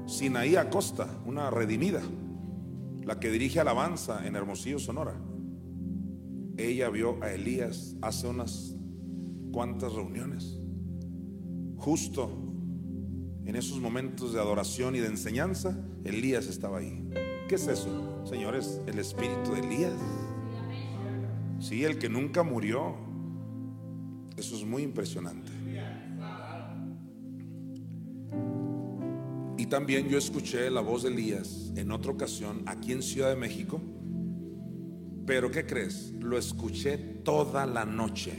Sinaí 0.05 0.57
Acosta, 0.57 1.09
una 1.25 1.51
redimida, 1.51 2.03
la 3.03 3.19
que 3.19 3.31
dirige 3.31 3.61
alabanza 3.61 4.27
en 4.27 4.37
Hermosillo, 4.37 4.79
Sonora. 4.79 5.15
Ella 6.59 6.91
vio 6.91 7.17
a 7.23 7.33
Elías 7.33 7.97
hace 8.03 8.29
unas 8.29 8.78
cuantas 9.51 9.93
reuniones. 9.93 10.59
Justo 11.77 12.49
en 13.45 13.57
esos 13.57 13.81
momentos 13.81 14.35
de 14.35 14.41
adoración 14.41 14.95
y 14.95 14.99
de 14.99 15.07
enseñanza, 15.07 15.83
Elías 16.05 16.47
estaba 16.49 16.79
ahí. 16.79 17.09
¿Qué 17.49 17.55
es 17.55 17.67
eso? 17.67 18.27
Señores, 18.27 18.83
el 18.87 18.99
espíritu 18.99 19.53
de 19.53 19.61
Elías. 19.61 19.95
Sí, 21.59 21.83
el 21.83 21.99
que 21.99 22.11
nunca 22.11 22.43
murió, 22.43 22.95
eso 24.37 24.55
es 24.55 24.67
muy 24.67 24.83
impresionante. 24.83 25.51
Y 29.57 29.67
también 29.67 30.09
yo 30.09 30.19
escuché 30.19 30.71
la 30.71 30.83
voz 30.83 31.05
de 31.05 31.09
Elías 31.09 31.73
en 31.75 31.91
otra 31.91 32.13
ocasión 32.13 32.63
aquí 32.67 32.93
en 32.93 33.03
Ciudad 33.03 33.31
de 33.31 33.37
México. 33.37 33.81
Pero 35.27 35.51
¿qué 35.51 35.65
crees? 35.67 36.13
Lo 36.21 36.37
escuché 36.37 36.99
toda 36.99 37.67
la 37.67 37.85
noche. 37.85 38.35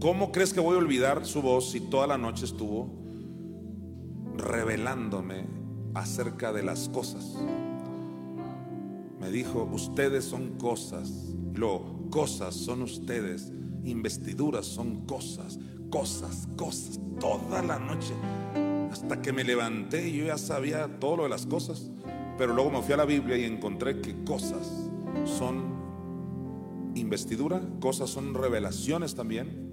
¿Cómo 0.00 0.30
crees 0.30 0.52
que 0.52 0.60
voy 0.60 0.76
a 0.76 0.78
olvidar 0.78 1.26
su 1.26 1.42
voz 1.42 1.70
si 1.70 1.80
toda 1.80 2.06
la 2.06 2.18
noche 2.18 2.44
estuvo 2.44 2.88
revelándome 4.36 5.46
acerca 5.94 6.52
de 6.52 6.62
las 6.62 6.88
cosas? 6.88 7.36
Me 9.20 9.30
dijo, 9.30 9.68
ustedes 9.72 10.24
son 10.24 10.56
cosas, 10.58 11.34
lo 11.54 12.08
cosas 12.10 12.54
son 12.54 12.82
ustedes 12.82 13.52
investiduras 13.84 14.66
son 14.66 15.06
cosas, 15.06 15.58
cosas, 15.90 16.48
cosas, 16.56 17.00
toda 17.20 17.62
la 17.62 17.78
noche. 17.78 18.14
Hasta 18.90 19.20
que 19.20 19.32
me 19.32 19.44
levanté 19.44 20.12
yo 20.12 20.26
ya 20.26 20.38
sabía 20.38 20.98
todo 20.98 21.18
lo 21.18 21.22
de 21.24 21.28
las 21.28 21.46
cosas. 21.46 21.90
Pero 22.36 22.54
luego 22.54 22.70
me 22.70 22.82
fui 22.82 22.94
a 22.94 22.98
la 22.98 23.04
Biblia 23.04 23.36
y 23.36 23.44
encontré 23.44 24.00
que 24.00 24.24
cosas 24.24 24.90
son 25.24 25.76
investidura, 26.94 27.60
cosas 27.80 28.10
son 28.10 28.34
revelaciones 28.34 29.14
también. 29.14 29.67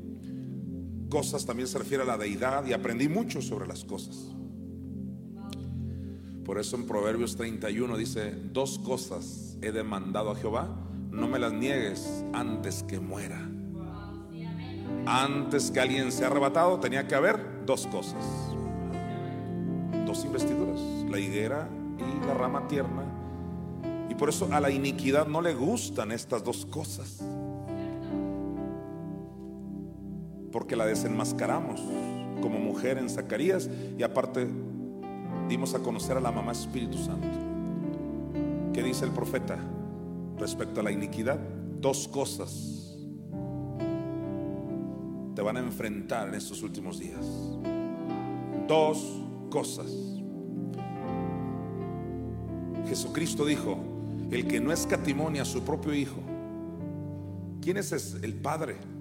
También 1.46 1.70
se 1.70 1.78
refiere 1.78 2.04
a 2.04 2.06
la 2.06 2.18
deidad 2.18 2.66
y 2.66 2.74
aprendí 2.74 3.08
mucho 3.08 3.42
sobre 3.42 3.66
las 3.66 3.86
cosas. 3.86 4.36
Por 6.44 6.60
eso 6.60 6.76
en 6.76 6.86
Proverbios 6.86 7.38
31 7.38 7.96
dice, 7.96 8.34
dos 8.52 8.80
cosas 8.80 9.58
he 9.62 9.72
demandado 9.72 10.32
a 10.32 10.36
Jehová, 10.36 10.68
no 11.12 11.30
me 11.30 11.40
las 11.40 11.54
niegues 11.54 12.26
antes 12.34 12.84
que 12.84 13.00
muera. 13.00 13.50
Antes 15.06 15.72
que 15.72 15.80
alguien 15.80 16.12
sea 16.12 16.28
arrebatado, 16.28 16.82
tenía 16.82 17.08
que 17.08 17.16
haber 17.16 17.66
dos 17.66 17.88
cosas. 17.88 18.26
Dos 20.06 20.26
investiduras, 20.26 20.82
la 21.10 21.18
higuera 21.18 21.70
y 21.98 22.26
la 22.28 22.34
rama 22.34 22.68
tierna. 22.68 23.04
Y 24.10 24.16
por 24.16 24.28
eso 24.28 24.50
a 24.52 24.60
la 24.60 24.70
iniquidad 24.70 25.28
no 25.28 25.42
le 25.42 25.54
gustan 25.54 26.12
estas 26.12 26.44
dos 26.44 26.66
cosas. 26.66 27.24
Porque 30.56 30.78
la 30.78 30.86
desenmascaramos 30.86 31.82
como 32.42 32.60
mujer 32.60 32.98
en 32.98 33.10
Zacarías 33.10 33.70
y 33.98 34.04
aparte 34.04 34.48
dimos 35.50 35.76
a 35.76 35.80
conocer 35.80 36.16
a 36.16 36.22
la 36.22 36.32
mamá 36.32 36.54
Espíritu 36.54 36.98
Santo. 36.98 37.28
¿Qué 38.72 38.82
dice 38.82 39.04
el 39.04 39.12
profeta 39.12 39.58
respecto 40.40 40.80
a 40.80 40.84
la 40.84 40.92
iniquidad? 40.92 41.38
Dos 41.82 42.08
cosas 42.08 42.96
te 45.36 45.42
van 45.42 45.58
a 45.58 45.60
enfrentar 45.60 46.30
en 46.30 46.36
estos 46.36 46.64
últimos 46.64 47.00
días. 47.00 47.26
Dos 48.66 49.22
cosas. 49.50 49.92
Jesucristo 52.88 53.44
dijo, 53.44 53.78
el 54.32 54.48
que 54.48 54.62
no 54.62 54.72
escatimonia 54.72 55.42
a 55.42 55.46
su 55.46 55.64
propio 55.64 55.94
Hijo, 55.94 56.22
¿quién 57.60 57.76
es 57.76 57.92
el 58.24 58.36
Padre? 58.36 58.95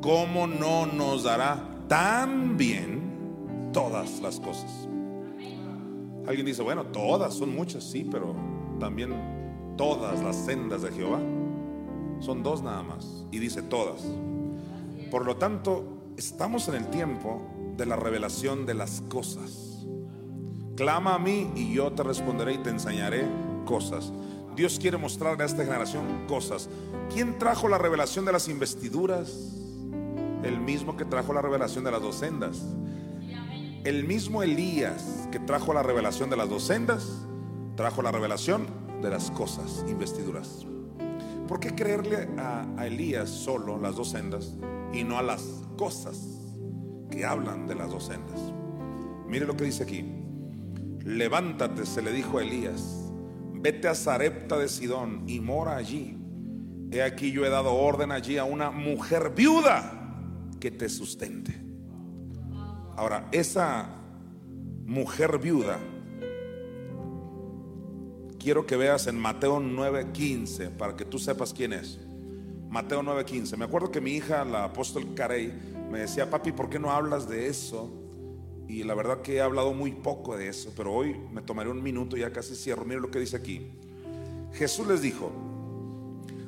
¿Cómo 0.00 0.46
no 0.46 0.86
nos 0.86 1.24
dará 1.24 1.60
tan 1.88 2.56
bien 2.56 3.70
todas 3.72 4.20
las 4.20 4.38
cosas? 4.38 4.88
Alguien 6.26 6.46
dice, 6.46 6.62
bueno, 6.62 6.84
todas, 6.86 7.34
son 7.34 7.54
muchas, 7.54 7.84
sí, 7.84 8.06
pero 8.10 8.34
también 8.78 9.74
todas 9.76 10.22
las 10.22 10.36
sendas 10.36 10.82
de 10.82 10.92
Jehová. 10.92 11.20
Son 12.20 12.42
dos 12.42 12.62
nada 12.62 12.82
más. 12.82 13.24
Y 13.30 13.38
dice 13.38 13.62
todas. 13.62 14.04
Por 15.10 15.24
lo 15.24 15.36
tanto, 15.36 16.12
estamos 16.16 16.68
en 16.68 16.74
el 16.74 16.86
tiempo 16.90 17.40
de 17.76 17.86
la 17.86 17.96
revelación 17.96 18.66
de 18.66 18.74
las 18.74 19.02
cosas. 19.08 19.86
Clama 20.76 21.14
a 21.14 21.18
mí 21.18 21.50
y 21.56 21.72
yo 21.72 21.92
te 21.92 22.02
responderé 22.02 22.54
y 22.54 22.58
te 22.58 22.70
enseñaré 22.70 23.26
cosas. 23.64 24.12
Dios 24.54 24.78
quiere 24.78 24.96
mostrarle 24.96 25.44
a 25.44 25.46
esta 25.46 25.64
generación 25.64 26.26
cosas. 26.28 26.68
¿Quién 27.12 27.38
trajo 27.38 27.68
la 27.68 27.78
revelación 27.78 28.24
de 28.24 28.32
las 28.32 28.48
investiduras? 28.48 29.54
El 30.42 30.60
mismo 30.60 30.96
que 30.96 31.04
trajo 31.04 31.32
la 31.32 31.42
revelación 31.42 31.84
de 31.84 31.90
las 31.90 32.02
dos 32.02 32.16
sendas. 32.16 32.62
El 33.84 34.04
mismo 34.04 34.42
Elías 34.42 35.28
que 35.30 35.38
trajo 35.38 35.72
la 35.72 35.82
revelación 35.82 36.30
de 36.30 36.36
las 36.36 36.48
dos 36.48 36.64
sendas, 36.64 37.26
trajo 37.76 38.02
la 38.02 38.10
revelación 38.12 38.66
de 39.02 39.10
las 39.10 39.30
cosas, 39.30 39.84
investiduras. 39.88 40.66
¿Por 41.46 41.60
qué 41.60 41.74
creerle 41.74 42.28
a, 42.36 42.66
Elías 42.86 43.30
solo 43.30 43.78
las 43.78 43.96
dos 43.96 44.10
sendas? 44.10 44.54
y 44.92 45.04
no 45.04 45.18
a 45.18 45.22
las 45.22 45.42
cosas 45.76 46.18
que 47.10 47.24
hablan 47.24 47.66
de 47.66 47.74
las 47.74 47.90
dos 47.90 48.06
sendas. 48.06 48.40
Mire 49.26 49.46
lo 49.46 49.56
que 49.56 49.64
dice 49.64 49.82
aquí. 49.82 50.04
Levántate, 51.04 51.86
se 51.86 52.02
le 52.02 52.12
dijo 52.12 52.38
a 52.38 52.42
Elías, 52.42 53.10
vete 53.52 53.88
a 53.88 53.94
Zarepta 53.94 54.58
de 54.58 54.68
Sidón 54.68 55.24
y 55.26 55.40
mora 55.40 55.76
allí. 55.76 56.18
He 56.90 57.02
aquí 57.02 57.32
yo 57.32 57.44
he 57.44 57.50
dado 57.50 57.74
orden 57.74 58.12
allí 58.12 58.38
a 58.38 58.44
una 58.44 58.70
mujer 58.70 59.32
viuda 59.34 59.97
que 60.58 60.70
te 60.70 60.88
sustente. 60.88 61.54
Ahora, 62.96 63.28
esa 63.32 63.88
mujer 64.84 65.38
viuda, 65.38 65.78
quiero 68.38 68.66
que 68.66 68.76
veas 68.76 69.06
en 69.06 69.18
Mateo 69.18 69.60
9:15 69.60 70.70
para 70.70 70.96
que 70.96 71.04
tú 71.04 71.18
sepas 71.18 71.52
quién 71.52 71.72
es. 71.72 71.98
Mateo 72.68 73.02
9:15. 73.02 73.56
Me 73.56 73.64
acuerdo 73.64 73.90
que 73.90 74.00
mi 74.00 74.12
hija, 74.12 74.44
la 74.44 74.64
apóstol 74.64 75.14
Carey, 75.14 75.52
me 75.90 76.00
decía, 76.00 76.28
papi, 76.28 76.52
¿por 76.52 76.68
qué 76.68 76.78
no 76.78 76.90
hablas 76.90 77.28
de 77.28 77.48
eso? 77.48 77.90
Y 78.68 78.82
la 78.82 78.94
verdad 78.94 79.22
que 79.22 79.36
he 79.36 79.40
hablado 79.40 79.72
muy 79.72 79.92
poco 79.92 80.36
de 80.36 80.48
eso, 80.48 80.72
pero 80.76 80.92
hoy 80.92 81.16
me 81.32 81.40
tomaré 81.40 81.70
un 81.70 81.82
minuto 81.82 82.16
ya 82.16 82.30
casi 82.30 82.54
cierro. 82.54 82.84
Mire 82.84 83.00
lo 83.00 83.10
que 83.10 83.18
dice 83.18 83.36
aquí. 83.36 83.70
Jesús 84.52 84.86
les 84.86 85.00
dijo, 85.00 85.32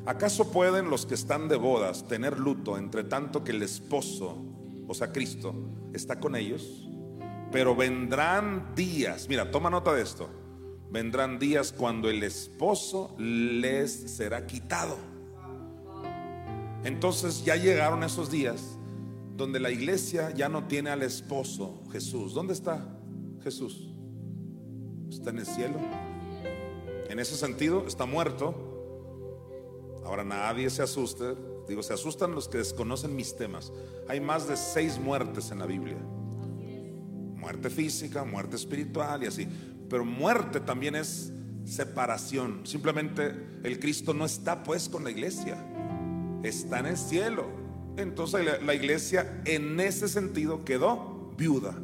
¿acaso 0.06 0.51
pueden 0.51 0.90
los 0.90 1.06
que 1.06 1.14
están 1.14 1.48
de 1.48 1.56
bodas 1.56 2.06
tener 2.06 2.39
luto 2.39 2.78
entre 2.78 3.05
tanto 3.05 3.44
que 3.44 3.52
el 3.52 3.62
esposo, 3.62 4.44
o 4.86 4.94
sea, 4.94 5.12
Cristo, 5.12 5.55
está 5.93 6.20
con 6.20 6.36
ellos? 6.36 6.89
Pero 7.52 7.74
vendrán 7.74 8.74
días, 8.74 9.28
mira, 9.28 9.51
toma 9.51 9.70
nota 9.70 9.93
de 9.93 10.02
esto, 10.02 10.28
vendrán 10.90 11.39
días 11.39 11.72
cuando 11.72 12.09
el 12.09 12.22
esposo 12.22 13.14
les 13.18 13.93
será 14.16 14.47
quitado. 14.47 14.97
Entonces 16.85 17.44
ya 17.44 17.56
llegaron 17.56 18.02
esos 18.02 18.31
días 18.31 18.78
donde 19.36 19.59
la 19.59 19.70
iglesia 19.70 20.31
ya 20.35 20.48
no 20.48 20.66
tiene 20.66 20.90
al 20.90 21.02
esposo 21.02 21.82
Jesús. 21.93 22.35
¿Dónde 22.35 22.52
está 22.52 22.86
Jesús? 23.43 23.94
Está 25.09 25.31
en 25.31 25.39
el 25.39 25.47
cielo. 25.47 25.78
En 27.09 27.18
ese 27.18 27.36
sentido, 27.36 27.85
está 27.86 28.06
muerto. 28.06 28.69
Ahora 30.11 30.24
nadie 30.24 30.69
se 30.70 30.82
asuste. 30.82 31.37
Digo, 31.69 31.85
se 31.85 31.95
asustan 31.95 32.35
los 32.35 32.49
que 32.49 32.59
desconocen 32.59 33.15
mis 33.15 33.37
temas. 33.37 33.73
Hay 34.09 34.20
más 34.20 34.49
de 34.49 34.57
seis 34.57 34.99
muertes 34.99 35.53
en 35.53 35.61
la 35.61 35.66
Biblia. 35.66 35.99
Muerte 37.37 37.70
física, 37.70 38.24
muerte 38.24 38.57
espiritual 38.57 39.23
y 39.23 39.27
así. 39.27 39.47
Pero 39.89 40.05
muerte 40.05 40.59
también 40.59 40.97
es 40.97 41.32
separación. 41.65 42.66
Simplemente 42.66 43.37
el 43.62 43.78
Cristo 43.78 44.12
no 44.12 44.24
está 44.24 44.65
pues 44.65 44.89
con 44.89 45.05
la 45.05 45.12
iglesia. 45.12 45.57
Está 46.43 46.81
en 46.81 46.87
el 46.87 46.97
cielo. 46.97 47.47
Entonces 47.97 48.45
la, 48.65 48.74
iglesia 48.74 49.41
en 49.45 49.78
ese 49.78 50.09
sentido 50.09 50.65
quedó 50.65 51.32
viuda. 51.39 51.78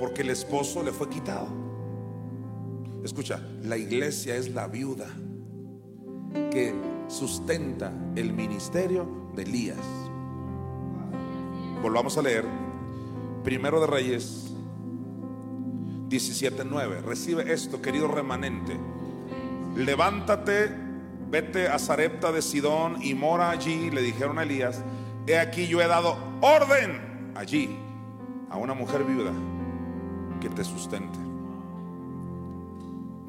Porque 0.00 0.22
el 0.22 0.30
esposo 0.30 0.82
le 0.82 0.90
fue 0.90 1.08
quitado. 1.08 1.46
Escucha, 3.04 3.40
la 3.62 3.76
iglesia 3.76 4.34
es 4.34 4.48
la 4.52 4.66
viuda 4.66 5.06
que 6.50 6.74
sustenta 7.08 7.92
el 8.16 8.32
ministerio 8.32 9.06
de 9.34 9.42
Elías. 9.42 9.78
Volvamos 11.82 12.16
a 12.18 12.22
leer 12.22 12.44
Primero 13.44 13.80
de 13.80 13.86
Reyes 13.86 14.54
17:9. 16.08 17.02
Recibe 17.02 17.52
esto, 17.52 17.82
querido 17.82 18.08
remanente. 18.08 18.78
Levántate, 19.76 20.70
vete 21.30 21.68
a 21.68 21.78
Zarepta 21.78 22.32
de 22.32 22.42
Sidón 22.42 23.02
y 23.02 23.14
mora 23.14 23.50
allí, 23.50 23.90
le 23.90 24.02
dijeron 24.02 24.38
a 24.38 24.44
Elías, 24.44 24.82
he 25.26 25.38
aquí 25.38 25.66
yo 25.66 25.80
he 25.80 25.86
dado 25.86 26.16
orden 26.40 27.32
allí 27.34 27.76
a 28.50 28.56
una 28.56 28.74
mujer 28.74 29.04
viuda 29.04 29.32
que 30.40 30.48
te 30.48 30.64
sustente. 30.64 31.18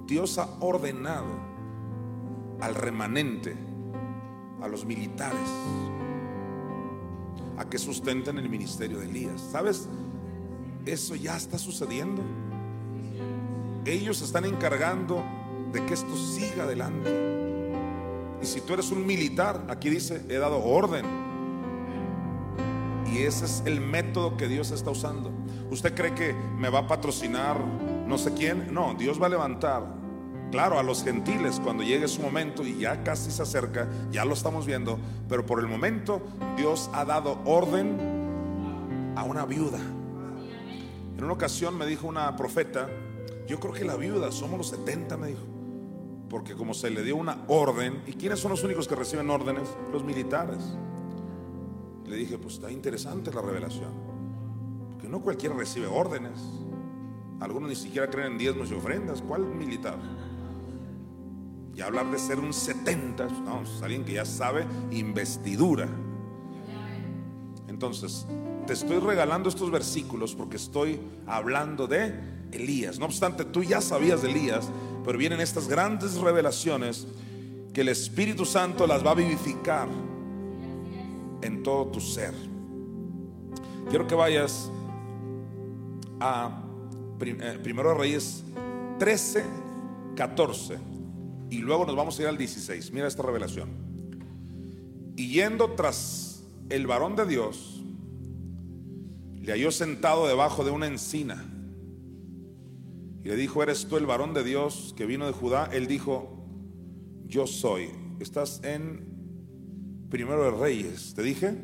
Dios 0.05 0.37
ha 0.37 0.47
ordenado 0.59 1.54
al 2.65 2.73
remanente, 2.73 3.55
a 4.61 4.67
los 4.67 4.85
militares, 4.85 5.49
a 7.57 7.65
que 7.69 7.77
sustenten 7.77 8.39
el 8.39 8.49
ministerio 8.49 8.97
de 8.99 9.05
Elías. 9.05 9.39
¿Sabes? 9.51 9.87
Eso 10.85 11.15
ya 11.15 11.37
está 11.37 11.59
sucediendo. 11.59 12.23
Ellos 13.85 14.21
están 14.23 14.45
encargando 14.45 15.23
de 15.71 15.85
que 15.85 15.93
esto 15.93 16.15
siga 16.17 16.63
adelante. 16.63 17.11
Y 18.41 18.45
si 18.47 18.61
tú 18.61 18.73
eres 18.73 18.91
un 18.91 19.05
militar, 19.05 19.67
aquí 19.69 19.91
dice, 19.91 20.25
he 20.27 20.37
dado 20.37 20.63
orden. 20.63 21.05
Y 23.13 23.19
ese 23.19 23.45
es 23.45 23.61
el 23.65 23.79
método 23.79 24.37
que 24.37 24.47
Dios 24.47 24.71
está 24.71 24.89
usando. 24.89 25.31
¿Usted 25.69 25.93
cree 25.93 26.15
que 26.15 26.33
me 26.33 26.69
va 26.69 26.79
a 26.79 26.87
patrocinar 26.87 27.57
no 28.07 28.17
sé 28.17 28.33
quién? 28.33 28.73
No, 28.73 28.95
Dios 28.95 29.21
va 29.21 29.27
a 29.27 29.29
levantar. 29.29 30.04
Claro, 30.55 30.79
a 30.79 30.83
los 30.83 31.03
gentiles 31.03 31.59
cuando 31.61 31.83
llegue 31.83 32.07
su 32.07 32.21
momento 32.21 32.65
y 32.65 32.77
ya 32.77 33.03
casi 33.03 33.29
se 33.29 33.41
acerca, 33.41 33.89
ya 34.09 34.23
lo 34.23 34.33
estamos 34.33 34.65
viendo, 34.65 34.97
pero 35.27 35.45
por 35.45 35.59
el 35.59 35.67
momento 35.67 36.21
Dios 36.55 36.89
ha 36.93 37.03
dado 37.03 37.41
orden 37.43 37.97
a 39.17 39.23
una 39.25 39.45
viuda. 39.45 39.79
En 41.17 41.21
una 41.21 41.33
ocasión 41.33 41.77
me 41.77 41.85
dijo 41.85 42.07
una 42.07 42.33
profeta, 42.37 42.87
yo 43.49 43.59
creo 43.59 43.73
que 43.73 43.83
la 43.83 43.97
viuda 43.97 44.31
somos 44.31 44.57
los 44.57 44.69
70, 44.69 45.17
me 45.17 45.27
dijo. 45.27 45.43
Porque 46.29 46.53
como 46.53 46.73
se 46.73 46.89
le 46.89 47.03
dio 47.03 47.17
una 47.17 47.43
orden, 47.49 48.01
¿y 48.07 48.13
quiénes 48.13 48.39
son 48.39 48.51
los 48.51 48.63
únicos 48.63 48.87
que 48.87 48.95
reciben 48.95 49.29
órdenes? 49.29 49.67
Los 49.91 50.05
militares. 50.05 50.63
Le 52.05 52.15
dije, 52.15 52.37
pues 52.37 52.53
está 52.53 52.71
interesante 52.71 53.29
la 53.33 53.41
revelación. 53.41 53.91
Porque 54.91 55.09
no 55.09 55.19
cualquiera 55.19 55.53
recibe 55.53 55.87
órdenes. 55.87 56.39
Algunos 57.41 57.67
ni 57.67 57.75
siquiera 57.75 58.09
creen 58.09 58.31
en 58.31 58.37
diezmos 58.37 58.71
y 58.71 58.73
ofrendas. 58.73 59.21
¿Cuál 59.21 59.41
militar? 59.41 59.97
Y 61.75 61.81
hablar 61.81 62.09
de 62.09 62.17
ser 62.17 62.39
un 62.39 62.53
70, 62.53 63.27
no, 63.43 63.63
es 63.63 63.81
alguien 63.81 64.05
que 64.05 64.13
ya 64.13 64.23
sabe 64.23 64.65
investidura. 64.91 65.89
Entonces, 67.67 68.25
te 68.65 68.71
estoy 68.71 68.99
regalando 68.99 69.49
estos 69.49 69.69
versículos 69.69 70.33
porque 70.35 70.55
estoy 70.55 71.01
hablando 71.27 71.85
de 71.85 72.17
Elías. 72.53 72.97
No 72.97 73.05
obstante, 73.05 73.43
tú 73.43 73.61
ya 73.61 73.81
sabías 73.81 74.21
de 74.21 74.31
Elías, 74.31 74.69
pero 75.03 75.17
vienen 75.17 75.41
estas 75.41 75.67
grandes 75.67 76.15
revelaciones 76.15 77.07
que 77.73 77.81
el 77.81 77.89
Espíritu 77.89 78.45
Santo 78.45 78.87
las 78.87 79.05
va 79.05 79.11
a 79.11 79.15
vivificar 79.15 79.89
en 81.41 81.61
todo 81.61 81.87
tu 81.87 81.99
ser. 81.99 82.33
Quiero 83.89 84.07
que 84.07 84.15
vayas 84.15 84.71
a 86.21 86.63
eh, 87.19 87.59
Primero 87.61 87.93
Reyes 87.93 88.45
13, 88.97 89.43
14 90.15 90.94
y 91.49 91.59
luego 91.59 91.85
nos 91.85 91.95
vamos 91.95 92.17
a 92.17 92.23
ir 92.23 92.27
al 92.27 92.37
16. 92.37 92.91
Mira 92.91 93.07
esta 93.07 93.23
revelación. 93.23 93.69
Y 95.15 95.29
yendo 95.29 95.71
tras 95.73 96.43
el 96.69 96.87
varón 96.87 97.15
de 97.15 97.25
Dios, 97.25 97.83
le 99.35 99.51
halló 99.51 99.71
sentado 99.71 100.27
debajo 100.27 100.63
de 100.63 100.71
una 100.71 100.87
encina. 100.87 101.45
Y 103.23 103.29
le 103.29 103.35
dijo, 103.35 103.63
¿eres 103.63 103.87
tú 103.87 103.97
el 103.97 104.05
varón 104.05 104.33
de 104.33 104.43
Dios 104.43 104.93
que 104.97 105.05
vino 105.05 105.25
de 105.25 105.33
Judá? 105.33 105.69
Él 105.71 105.87
dijo, 105.87 106.45
yo 107.25 107.47
soy. 107.47 107.89
Estás 108.19 108.61
en 108.63 109.13
Primero 110.09 110.43
de 110.43 110.51
Reyes, 110.51 111.13
¿te 111.15 111.23
dije? 111.23 111.55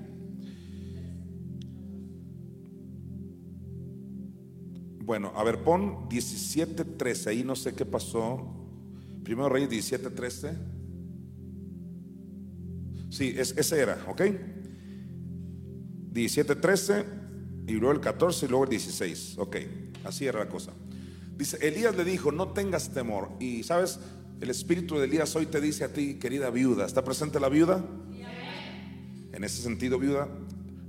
Bueno, 5.03 5.31
a 5.35 5.43
ver, 5.43 5.63
pon 5.63 6.09
17.13, 6.09 7.27
ahí 7.27 7.43
no 7.43 7.55
sé 7.55 7.73
qué 7.73 7.85
pasó. 7.85 8.60
Primero 9.23 9.49
Reyes 9.49 9.91
17.13. 9.91 10.57
Sí, 13.09 13.33
es, 13.37 13.55
ese 13.57 13.79
era, 13.79 14.03
¿ok? 14.07 14.21
17.13 16.13 17.05
y 17.67 17.73
luego 17.73 17.91
el 17.91 18.01
14 18.01 18.45
y 18.45 18.49
luego 18.49 18.63
el 18.65 18.69
16. 18.69 19.37
Ok, 19.37 19.57
así 20.03 20.25
era 20.25 20.39
la 20.39 20.49
cosa. 20.49 20.71
Dice, 21.35 21.57
Elías 21.65 21.95
le 21.95 22.03
dijo, 22.03 22.31
no 22.31 22.49
tengas 22.49 22.93
temor. 22.93 23.29
Y 23.39 23.63
sabes, 23.63 23.99
el 24.39 24.49
espíritu 24.49 24.97
de 24.97 25.05
Elías 25.05 25.35
hoy 25.35 25.45
te 25.45 25.61
dice 25.61 25.83
a 25.83 25.93
ti, 25.93 26.15
querida 26.15 26.49
viuda, 26.49 26.85
¿está 26.85 27.03
presente 27.03 27.39
la 27.39 27.49
viuda? 27.49 27.85
En 29.33 29.43
ese 29.45 29.61
sentido, 29.61 29.97
viuda, 29.97 30.27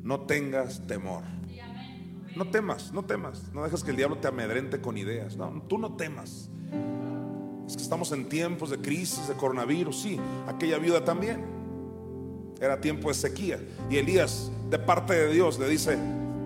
no 0.02 0.22
tengas 0.22 0.86
temor. 0.86 1.22
No 2.36 2.50
temas, 2.50 2.92
no 2.92 3.04
temas. 3.04 3.52
No 3.52 3.62
dejes 3.62 3.84
que 3.84 3.90
el 3.90 3.96
diablo 3.96 4.18
te 4.18 4.28
amedrente 4.28 4.80
con 4.80 4.96
ideas. 4.96 5.36
No, 5.36 5.62
tú 5.68 5.78
no 5.78 5.96
temas. 5.96 6.50
Estamos 7.76 8.12
en 8.12 8.28
tiempos 8.28 8.70
de 8.70 8.78
crisis, 8.78 9.28
de 9.28 9.34
coronavirus. 9.34 10.02
Sí, 10.02 10.18
aquella 10.46 10.78
viuda 10.78 11.04
también. 11.04 11.44
Era 12.60 12.80
tiempo 12.80 13.08
de 13.08 13.14
sequía. 13.14 13.58
Y 13.90 13.96
Elías, 13.96 14.50
de 14.70 14.78
parte 14.78 15.14
de 15.14 15.32
Dios, 15.32 15.58
le 15.58 15.68
dice, 15.68 15.96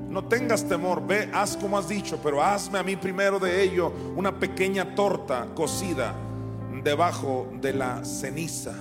no 0.09 0.25
tengas 0.25 0.67
temor, 0.67 1.07
ve, 1.07 1.29
haz 1.33 1.57
como 1.57 1.77
has 1.77 1.89
dicho, 1.89 2.19
pero 2.23 2.43
hazme 2.43 2.79
a 2.79 2.83
mí 2.83 2.97
primero 2.97 3.39
de 3.39 3.63
ello 3.63 3.93
una 4.17 4.39
pequeña 4.39 4.95
torta 4.95 5.49
cocida 5.55 6.15
debajo 6.83 7.49
de 7.61 7.75
la 7.75 8.05
ceniza. 8.05 8.73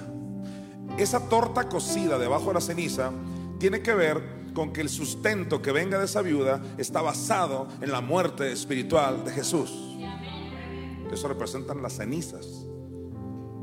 Esa 0.98 1.28
torta 1.28 1.68
cocida 1.68 2.18
debajo 2.18 2.48
de 2.48 2.54
la 2.54 2.62
ceniza 2.62 3.12
tiene 3.60 3.82
que 3.82 3.94
ver 3.94 4.36
con 4.54 4.72
que 4.72 4.82
el 4.82 4.90
sustento 4.90 5.62
que 5.62 5.72
venga 5.72 6.00
de 6.00 6.06
esa 6.06 6.22
viuda 6.22 6.62
está 6.78 7.02
basado 7.02 7.68
en 7.82 7.92
la 7.92 8.02
muerte 8.02 8.52
espiritual 8.52 9.26
de 9.26 9.32
Jesús. 9.32 9.95
Eso 11.12 11.28
representan 11.28 11.82
las 11.82 11.94
cenizas. 11.94 12.66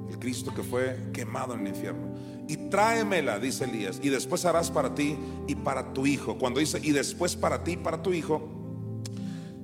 El 0.09 0.19
Cristo 0.19 0.53
que 0.55 0.63
fue 0.63 1.11
quemado 1.13 1.55
en 1.55 1.61
el 1.61 1.69
infierno 1.69 2.13
y 2.49 2.57
tráemela, 2.57 3.39
dice 3.39 3.65
Elías, 3.65 4.01
y 4.03 4.09
después 4.09 4.45
harás 4.45 4.71
para 4.71 4.95
ti 4.95 5.17
y 5.47 5.55
para 5.55 5.93
tu 5.93 6.07
hijo. 6.07 6.39
Cuando 6.39 6.61
dice 6.61 6.81
y 6.83 6.91
después 6.91 7.37
para 7.37 7.65
ti 7.65 7.73
y 7.73 7.77
para 7.77 8.03
tu 8.03 8.13
hijo, 8.13 8.49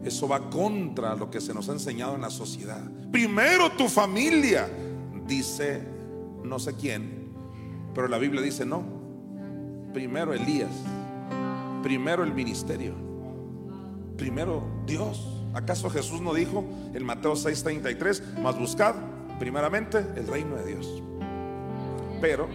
eso 0.04 0.28
va 0.28 0.48
contra 0.48 1.14
lo 1.16 1.30
que 1.30 1.40
se 1.40 1.52
nos 1.52 1.68
ha 1.68 1.72
enseñado 1.72 2.14
en 2.14 2.22
la 2.22 2.30
sociedad. 2.30 2.82
Primero 3.10 3.72
tu 3.72 3.88
familia, 3.88 4.68
dice 5.26 5.82
no 6.44 6.58
sé 6.58 6.74
quién, 6.74 7.32
pero 7.94 8.08
la 8.08 8.18
Biblia 8.18 8.40
dice 8.40 8.64
no. 8.64 8.82
Primero 9.92 10.32
Elías, 10.32 10.70
primero 11.82 12.22
el 12.22 12.32
ministerio, 12.32 12.94
primero 14.16 14.62
Dios. 14.86 15.37
¿Acaso 15.58 15.90
Jesús 15.90 16.20
no 16.20 16.34
dijo 16.34 16.64
en 16.94 17.04
Mateo 17.04 17.34
6:33, 17.34 18.38
más 18.40 18.56
buscad 18.56 18.94
primeramente 19.40 19.98
el 20.14 20.28
reino 20.28 20.54
de 20.54 20.66
Dios? 20.66 21.02
Pero 22.20 22.48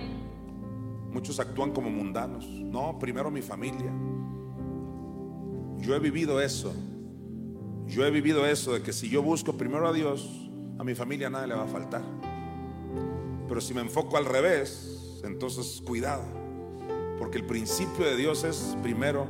muchos 1.12 1.38
actúan 1.42 1.72
como 1.72 1.90
mundanos. 1.90 2.48
No, 2.48 2.98
primero 3.00 3.30
mi 3.30 3.42
familia. 3.42 3.92
Yo 5.80 5.94
he 5.94 6.00
vivido 6.00 6.40
eso. 6.40 6.74
Yo 7.88 8.06
he 8.06 8.10
vivido 8.10 8.46
eso 8.46 8.72
de 8.72 8.82
que 8.82 8.94
si 8.94 9.10
yo 9.10 9.22
busco 9.22 9.52
primero 9.52 9.86
a 9.86 9.92
Dios, 9.92 10.50
a 10.80 10.86
mi 10.86 10.96
familia 10.96 11.30
nada 11.30 11.46
le 11.46 11.56
va 11.56 11.64
a 11.64 11.68
faltar. 11.68 12.04
Pero 13.50 13.60
si 13.60 13.74
me 13.74 13.82
enfoco 13.82 14.16
al 14.16 14.24
revés, 14.24 15.20
entonces 15.26 15.84
cuidado, 15.86 16.24
porque 17.20 17.38
el 17.38 17.46
principio 17.46 18.06
de 18.06 18.16
Dios 18.16 18.46
es 18.46 18.78
primero 18.82 19.28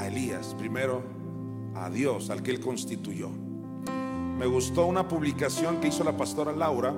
a 0.00 0.08
Elías, 0.08 0.56
primero 0.58 1.21
a 1.74 1.90
Dios, 1.90 2.30
al 2.30 2.42
que 2.42 2.50
él 2.50 2.60
constituyó. 2.60 3.30
Me 4.38 4.46
gustó 4.46 4.86
una 4.86 5.06
publicación 5.08 5.80
que 5.80 5.88
hizo 5.88 6.04
la 6.04 6.16
pastora 6.16 6.52
Laura 6.52 6.94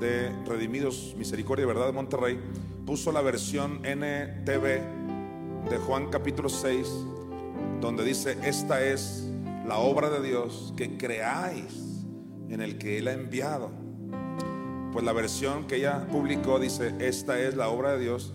de 0.00 0.30
Redimidos 0.46 1.14
Misericordia 1.16 1.64
y 1.64 1.66
Verdad 1.66 1.86
de 1.86 1.92
Monterrey. 1.92 2.40
Puso 2.86 3.12
la 3.12 3.20
versión 3.20 3.82
NTV 3.84 4.64
de 5.68 5.78
Juan 5.86 6.08
capítulo 6.10 6.48
6, 6.48 6.88
donde 7.80 8.04
dice, 8.04 8.36
esta 8.42 8.82
es 8.82 9.30
la 9.66 9.78
obra 9.78 10.10
de 10.10 10.26
Dios 10.26 10.74
que 10.76 10.96
creáis 10.96 12.04
en 12.48 12.60
el 12.60 12.78
que 12.78 12.98
Él 12.98 13.08
ha 13.08 13.12
enviado. 13.12 13.70
Pues 14.92 15.04
la 15.04 15.12
versión 15.12 15.68
que 15.68 15.76
ella 15.76 16.08
publicó 16.10 16.58
dice, 16.58 16.94
esta 16.98 17.38
es 17.38 17.54
la 17.54 17.68
obra 17.68 17.92
de 17.92 18.00
Dios. 18.00 18.34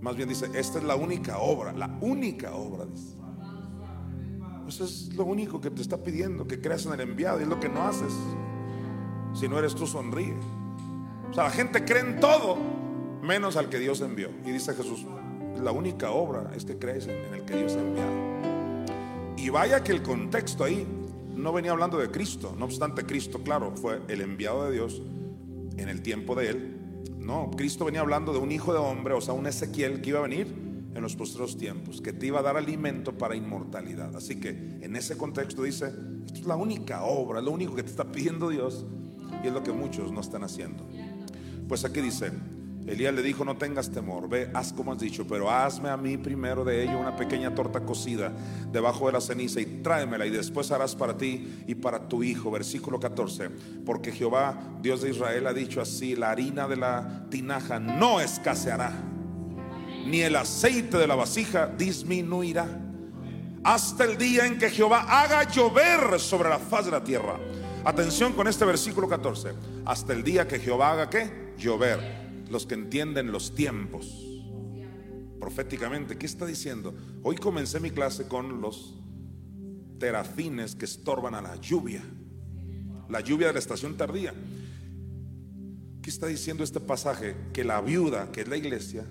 Más 0.00 0.16
bien 0.16 0.28
dice, 0.28 0.46
esta 0.54 0.78
es 0.78 0.84
la 0.84 0.96
única 0.96 1.38
obra, 1.38 1.72
la 1.72 1.96
única 2.00 2.54
obra. 2.54 2.86
Dice. 2.86 3.21
Eso 4.72 4.84
es 4.84 5.14
lo 5.14 5.26
único 5.26 5.60
que 5.60 5.68
te 5.68 5.82
está 5.82 5.98
pidiendo, 5.98 6.46
que 6.46 6.58
creas 6.58 6.86
en 6.86 6.94
el 6.94 7.00
enviado. 7.02 7.38
Y 7.38 7.42
es 7.42 7.48
lo 7.48 7.60
que 7.60 7.68
no 7.68 7.82
haces. 7.82 8.14
Si 9.34 9.46
no 9.46 9.58
eres 9.58 9.74
tú, 9.74 9.86
sonríe. 9.86 10.34
O 11.30 11.34
sea, 11.34 11.44
la 11.44 11.50
gente 11.50 11.84
cree 11.84 12.00
en 12.00 12.20
todo, 12.20 12.56
menos 13.22 13.56
al 13.56 13.68
que 13.68 13.78
Dios 13.78 14.00
envió. 14.00 14.30
Y 14.46 14.50
dice 14.50 14.72
Jesús, 14.72 15.04
la 15.62 15.72
única 15.72 16.10
obra 16.10 16.52
es 16.56 16.64
que 16.64 16.78
crees 16.78 17.06
en 17.06 17.34
el 17.34 17.42
que 17.42 17.54
Dios 17.54 17.74
ha 17.76 17.80
enviado. 17.80 18.12
Y 19.36 19.50
vaya 19.50 19.84
que 19.84 19.92
el 19.92 20.02
contexto 20.02 20.64
ahí 20.64 20.86
no 21.36 21.52
venía 21.52 21.72
hablando 21.72 21.98
de 21.98 22.10
Cristo. 22.10 22.54
No 22.58 22.64
obstante, 22.64 23.04
Cristo, 23.04 23.42
claro, 23.44 23.74
fue 23.76 24.00
el 24.08 24.22
enviado 24.22 24.64
de 24.64 24.72
Dios 24.72 25.02
en 25.76 25.90
el 25.90 26.00
tiempo 26.00 26.34
de 26.34 26.48
él. 26.48 26.78
No, 27.18 27.50
Cristo 27.50 27.84
venía 27.84 28.00
hablando 28.00 28.32
de 28.32 28.38
un 28.38 28.50
hijo 28.50 28.72
de 28.72 28.78
hombre, 28.78 29.12
o 29.12 29.20
sea, 29.20 29.34
un 29.34 29.46
Ezequiel 29.46 30.00
que 30.00 30.08
iba 30.08 30.20
a 30.20 30.22
venir 30.22 30.71
en 30.94 31.02
los 31.02 31.16
postreros 31.16 31.56
tiempos, 31.56 32.00
que 32.00 32.12
te 32.12 32.26
iba 32.26 32.40
a 32.40 32.42
dar 32.42 32.56
alimento 32.56 33.16
para 33.16 33.34
inmortalidad. 33.36 34.14
Así 34.16 34.40
que 34.40 34.50
en 34.50 34.96
ese 34.96 35.16
contexto 35.16 35.62
dice, 35.62 35.92
esto 36.26 36.40
es 36.40 36.46
la 36.46 36.56
única 36.56 37.04
obra, 37.04 37.40
lo 37.40 37.50
único 37.50 37.74
que 37.74 37.82
te 37.82 37.90
está 37.90 38.10
pidiendo 38.10 38.48
Dios 38.48 38.84
y 39.42 39.46
es 39.46 39.52
lo 39.52 39.62
que 39.62 39.72
muchos 39.72 40.12
no 40.12 40.20
están 40.20 40.44
haciendo. 40.44 40.86
Pues 41.68 41.84
aquí 41.84 42.00
dice, 42.00 42.32
Elías 42.86 43.14
le 43.14 43.22
dijo, 43.22 43.44
no 43.44 43.56
tengas 43.56 43.90
temor, 43.90 44.28
ve, 44.28 44.50
haz 44.54 44.72
como 44.72 44.92
has 44.92 44.98
dicho, 44.98 45.24
pero 45.28 45.50
hazme 45.50 45.88
a 45.88 45.96
mí 45.96 46.16
primero 46.16 46.64
de 46.64 46.82
ello 46.82 46.98
una 46.98 47.14
pequeña 47.14 47.54
torta 47.54 47.80
cocida 47.80 48.32
debajo 48.72 49.06
de 49.06 49.12
la 49.12 49.20
ceniza 49.20 49.60
y 49.60 49.66
tráemela 49.82 50.26
y 50.26 50.30
después 50.30 50.72
harás 50.72 50.96
para 50.96 51.16
ti 51.16 51.62
y 51.66 51.76
para 51.76 52.08
tu 52.08 52.24
hijo. 52.24 52.50
Versículo 52.50 52.98
14, 52.98 53.50
porque 53.86 54.10
Jehová, 54.10 54.78
Dios 54.82 55.00
de 55.02 55.10
Israel, 55.10 55.46
ha 55.46 55.52
dicho 55.52 55.80
así, 55.80 56.16
la 56.16 56.32
harina 56.32 56.66
de 56.66 56.76
la 56.76 57.26
tinaja 57.30 57.78
no 57.78 58.20
escaseará, 58.20 58.92
ni 60.06 60.20
el 60.20 60.36
aceite 60.36 60.98
de 60.98 61.06
la 61.06 61.14
vasija 61.14 61.66
disminuirá, 61.66 62.66
hasta 63.64 64.04
el 64.04 64.18
día 64.18 64.46
en 64.46 64.58
que 64.58 64.70
Jehová 64.70 65.22
haga 65.22 65.48
llover 65.50 66.18
sobre 66.18 66.48
la 66.48 66.58
faz 66.58 66.86
de 66.86 66.90
la 66.90 67.04
tierra. 67.04 67.38
Atención 67.84 68.32
con 68.32 68.48
este 68.48 68.64
versículo 68.64 69.08
14, 69.08 69.52
hasta 69.84 70.12
el 70.12 70.22
día 70.22 70.46
que 70.46 70.58
Jehová 70.58 70.92
haga 70.92 71.10
qué? 71.10 71.54
Llover 71.58 72.00
los 72.50 72.66
que 72.66 72.74
entienden 72.74 73.32
los 73.32 73.54
tiempos. 73.54 74.28
Proféticamente, 75.40 76.16
¿qué 76.16 76.26
está 76.26 76.46
diciendo? 76.46 76.94
Hoy 77.22 77.36
comencé 77.36 77.80
mi 77.80 77.90
clase 77.90 78.28
con 78.28 78.60
los 78.60 78.94
terafines 79.98 80.74
que 80.74 80.84
estorban 80.84 81.34
a 81.34 81.42
la 81.42 81.56
lluvia, 81.56 82.02
la 83.08 83.20
lluvia 83.20 83.48
de 83.48 83.52
la 83.54 83.58
estación 83.58 83.96
tardía. 83.96 84.34
¿Qué 86.00 86.10
está 86.10 86.26
diciendo 86.26 86.64
este 86.64 86.80
pasaje? 86.80 87.36
Que 87.52 87.64
la 87.64 87.80
viuda, 87.80 88.32
que 88.32 88.40
es 88.40 88.48
la 88.48 88.56
iglesia, 88.56 89.04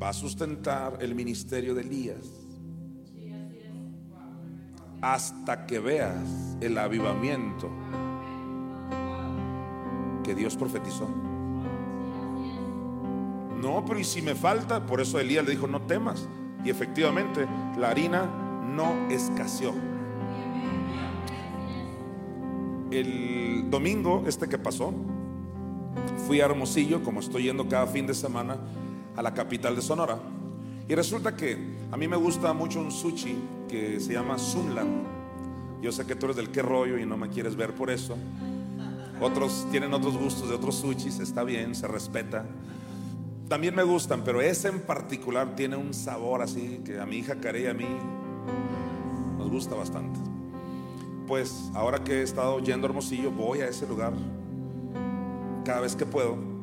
va 0.00 0.10
a 0.10 0.12
sustentar 0.12 0.98
el 1.00 1.14
ministerio 1.14 1.74
de 1.74 1.82
Elías 1.82 2.46
hasta 5.00 5.66
que 5.66 5.78
veas 5.78 6.56
el 6.60 6.76
avivamiento 6.78 7.70
que 10.24 10.34
Dios 10.34 10.56
profetizó. 10.56 11.08
No, 13.62 13.84
pero 13.86 13.98
y 13.98 14.04
si 14.04 14.22
me 14.22 14.34
falta, 14.34 14.84
por 14.84 15.00
eso 15.00 15.18
Elías 15.18 15.44
le 15.44 15.52
dijo, 15.52 15.66
no 15.66 15.82
temas. 15.82 16.28
Y 16.64 16.70
efectivamente, 16.70 17.46
la 17.78 17.90
harina 17.90 18.26
no 18.74 19.08
escaseó. 19.08 19.72
El 22.90 23.70
domingo, 23.70 24.24
este 24.26 24.48
que 24.48 24.58
pasó, 24.58 24.92
fui 26.26 26.40
a 26.40 26.46
Hermosillo, 26.46 27.02
como 27.02 27.20
estoy 27.20 27.44
yendo 27.44 27.68
cada 27.68 27.86
fin 27.86 28.06
de 28.06 28.14
semana, 28.14 28.58
a 29.16 29.22
la 29.22 29.34
capital 29.34 29.74
de 29.74 29.82
Sonora. 29.82 30.18
Y 30.88 30.94
resulta 30.94 31.34
que 31.34 31.56
a 31.90 31.96
mí 31.96 32.06
me 32.06 32.16
gusta 32.16 32.52
mucho 32.52 32.80
un 32.80 32.92
sushi 32.92 33.36
que 33.68 33.98
se 33.98 34.12
llama 34.12 34.38
Sunland. 34.38 35.04
Yo 35.82 35.92
sé 35.92 36.06
que 36.06 36.14
tú 36.14 36.26
eres 36.26 36.36
del 36.36 36.50
qué 36.50 36.62
rollo 36.62 36.98
y 36.98 37.06
no 37.06 37.16
me 37.16 37.28
quieres 37.28 37.56
ver 37.56 37.74
por 37.74 37.90
eso. 37.90 38.16
Otros 39.20 39.66
tienen 39.70 39.94
otros 39.94 40.16
gustos 40.16 40.48
de 40.48 40.54
otros 40.54 40.76
sushis, 40.76 41.18
está 41.18 41.42
bien, 41.42 41.74
se 41.74 41.88
respeta 41.88 42.44
también 43.48 43.76
me 43.76 43.84
gustan, 43.84 44.22
pero 44.24 44.40
ese 44.40 44.68
en 44.68 44.80
particular 44.80 45.54
tiene 45.54 45.76
un 45.76 45.94
sabor 45.94 46.42
así 46.42 46.80
que 46.84 46.98
a 46.98 47.06
mi 47.06 47.18
hija 47.18 47.36
Care 47.36 47.60
y 47.60 47.66
a 47.66 47.74
mí 47.74 47.86
nos 49.38 49.48
gusta 49.48 49.76
bastante. 49.76 50.18
Pues 51.28 51.70
ahora 51.74 52.02
que 52.02 52.20
he 52.20 52.22
estado 52.22 52.58
yendo 52.58 52.88
Hermosillo, 52.88 53.30
voy 53.30 53.60
a 53.60 53.68
ese 53.68 53.86
lugar 53.86 54.14
cada 55.64 55.80
vez 55.80 55.94
que 55.94 56.06
puedo. 56.06 56.55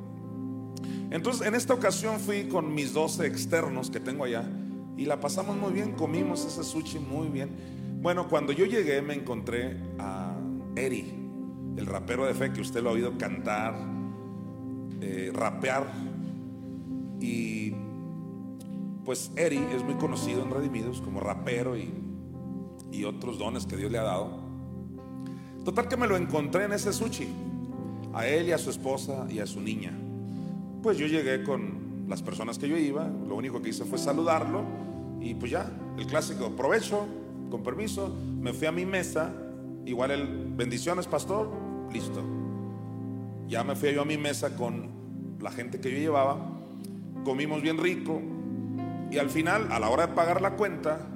Entonces, 1.14 1.46
en 1.46 1.54
esta 1.54 1.76
ocasión 1.76 2.20
fui 2.20 2.46
con 2.46 2.74
mis 2.74 2.92
12 2.92 3.28
externos 3.28 3.92
que 3.92 4.00
tengo 4.00 4.24
allá 4.24 4.50
y 4.98 5.06
la 5.06 5.20
pasamos 5.20 5.56
muy 5.56 5.72
bien, 5.72 5.92
comimos 5.92 6.44
ese 6.44 6.64
sushi 6.64 6.98
muy 6.98 7.28
bien. 7.28 7.52
Bueno, 8.02 8.28
cuando 8.28 8.52
yo 8.52 8.66
llegué 8.66 9.00
me 9.04 9.14
encontré 9.14 9.78
a 10.00 10.36
Eri, 10.76 11.14
el 11.78 11.86
rapero 11.86 12.26
de 12.26 12.34
fe 12.34 12.52
que 12.52 12.62
usted 12.62 12.82
lo 12.82 12.90
ha 12.90 12.94
oído 12.94 13.16
cantar, 13.20 13.76
eh, 15.02 15.30
rapear 15.32 15.86
y 17.22 17.76
pues 19.06 19.30
Eri 19.36 19.64
es 19.72 19.84
muy 19.84 19.94
conocido 19.94 20.42
en 20.42 20.50
Redimidos 20.50 21.00
como 21.00 21.20
rapero 21.20 21.78
y, 21.78 21.94
y 22.92 23.04
otros 23.04 23.38
dones 23.38 23.68
que 23.68 23.78
Dios 23.78 23.92
le 23.92 24.00
ha 24.00 24.04
dado. 24.04 24.42
Total 25.64 25.88
que 25.88 25.96
me 25.96 26.08
lo 26.08 26.18
encontré 26.18 26.64
en 26.64 26.74
ese 26.74 26.92
sushi, 26.92 27.28
a 28.14 28.26
él 28.26 28.48
y 28.48 28.52
a 28.52 28.58
su 28.58 28.72
esposa 28.72 29.28
y 29.30 29.38
a 29.38 29.46
su 29.46 29.62
niña. 29.62 30.00
Pues 30.84 30.98
yo 30.98 31.08
llegué 31.08 31.44
con 31.44 32.06
las 32.10 32.22
personas 32.22 32.60
que 32.60 32.68
yo 32.68 32.78
iba, 32.78 33.08
lo 33.08 33.36
único 33.36 33.62
que 33.62 33.70
hice 33.70 33.86
fue 33.86 33.98
saludarlo 33.98 34.64
y 35.22 35.34
pues 35.34 35.50
ya, 35.52 35.72
el 35.98 36.06
clásico, 36.06 36.52
provecho, 36.52 37.08
con 37.50 37.64
permiso, 37.64 38.14
me 38.42 38.52
fui 38.52 38.68
a 38.68 38.72
mi 38.74 38.86
mesa, 38.86 39.34
igual 39.86 40.12
el 40.12 40.28
bendiciones 40.54 41.08
pastor, 41.08 41.50
listo. 41.94 42.22
Ya 43.48 43.64
me 43.64 43.78
fui 43.78 43.94
yo 43.94 44.02
a 44.02 44.06
mi 44.06 44.18
mesa 44.18 44.58
con 44.58 44.92
la 45.40 45.52
gente 45.52 45.80
que 45.80 45.90
yo 45.90 45.98
llevaba 45.98 46.50
comimos 47.24 47.62
bien 47.62 47.78
rico 47.78 48.22
y 49.10 49.18
al 49.20 49.30
final, 49.30 49.72
a 49.72 49.80
la 49.80 49.90
hora 49.90 50.08
de 50.08 50.14
pagar 50.14 50.42
la 50.42 50.58
cuenta, 50.58 51.08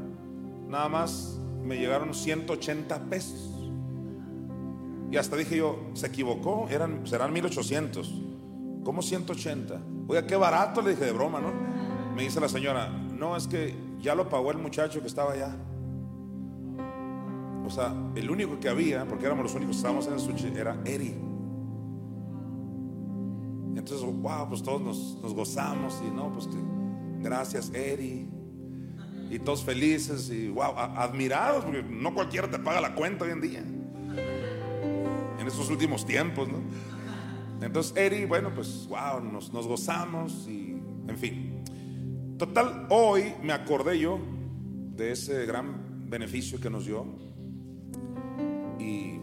nada 0.69 0.87
más 0.87 1.39
me 1.61 1.77
llegaron 1.77 2.13
180 2.13 3.09
pesos. 3.09 3.53
Y 5.11 5.17
hasta 5.17 5.35
dije 5.35 5.57
yo, 5.57 5.89
se 5.93 6.07
equivocó, 6.07 6.67
eran, 6.69 7.05
serán 7.05 7.33
1800. 7.33 8.26
¿Cómo 8.87 9.01
180? 9.01 9.81
Oiga, 10.07 10.25
qué 10.25 10.37
barato, 10.37 10.81
le 10.81 10.91
dije 10.91 11.03
de 11.03 11.11
broma, 11.11 11.41
¿no? 11.41 11.51
Me 12.15 12.23
dice 12.23 12.39
la 12.39 12.47
señora, 12.47 12.87
no, 12.87 13.35
es 13.35 13.45
que 13.45 13.75
ya 13.99 14.15
lo 14.15 14.29
pagó 14.29 14.49
el 14.51 14.59
muchacho 14.59 15.01
que 15.01 15.07
estaba 15.07 15.33
allá. 15.33 15.53
O 17.65 17.69
sea, 17.69 17.93
el 18.15 18.31
único 18.31 18.57
que 18.61 18.69
había, 18.69 19.05
porque 19.05 19.25
éramos 19.25 19.43
los 19.43 19.55
únicos 19.55 19.75
que 19.75 19.79
estábamos 19.79 20.07
en 20.07 20.13
el 20.13 20.21
sushi, 20.21 20.53
era 20.55 20.79
Eri. 20.85 21.13
Entonces, 23.75 24.07
wow, 24.21 24.47
pues 24.47 24.63
todos 24.63 24.81
nos, 24.81 25.33
gozamos 25.33 26.01
y 26.07 26.09
no, 26.09 26.31
pues 26.31 26.47
que 26.47 26.55
gracias, 27.19 27.69
Eri. 27.73 28.29
Y 29.29 29.39
todos 29.39 29.65
felices 29.65 30.29
y 30.29 30.47
wow, 30.47 30.77
admirados, 30.77 31.65
porque 31.65 31.83
no 31.83 32.13
cualquiera 32.13 32.49
te 32.49 32.57
paga 32.57 32.79
la 32.79 32.95
cuenta 32.95 33.25
hoy 33.25 33.31
en 33.31 33.41
día. 33.41 33.59
En 35.39 35.45
estos 35.45 35.69
últimos 35.69 36.05
tiempos, 36.05 36.47
¿no? 36.47 36.59
Entonces, 37.61 37.95
Eri, 37.97 38.25
bueno, 38.25 38.53
pues 38.53 38.87
wow, 38.87 39.21
nos, 39.21 39.51
nos 39.51 39.67
gozamos 39.67 40.47
y, 40.47 40.79
en 41.07 41.17
fin. 41.17 41.63
Total, 42.37 42.85
hoy 42.89 43.33
me 43.41 43.53
acordé 43.53 43.97
yo 43.99 44.19
de 44.95 45.11
ese 45.11 45.45
gran 45.45 46.09
beneficio 46.09 46.59
que 46.59 46.69
nos 46.69 46.85
dio 46.85 47.05
y 48.79 49.19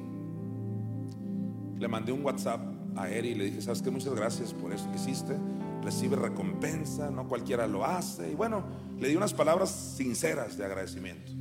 le 1.79 1.89
mandé 1.89 2.13
un 2.13 2.25
WhatsApp 2.25 2.61
a 2.97 3.09
Eri 3.09 3.31
y 3.31 3.35
le 3.35 3.45
dije, 3.45 3.63
¿sabes 3.63 3.83
qué? 3.83 3.91
Muchas 3.91 4.15
gracias 4.15 4.53
por 4.53 4.73
eso 4.73 4.91
que 4.91 4.97
hiciste. 4.97 5.37
Recibe 5.83 6.17
recompensa, 6.17 7.11
no 7.11 7.29
cualquiera 7.29 7.67
lo 7.67 7.85
hace. 7.85 8.33
Y 8.33 8.35
bueno, 8.35 8.65
le 8.99 9.09
di 9.09 9.17
unas 9.17 9.35
palabras 9.35 9.71
sinceras 9.71 10.57
de 10.57 10.65
agradecimiento. 10.65 11.33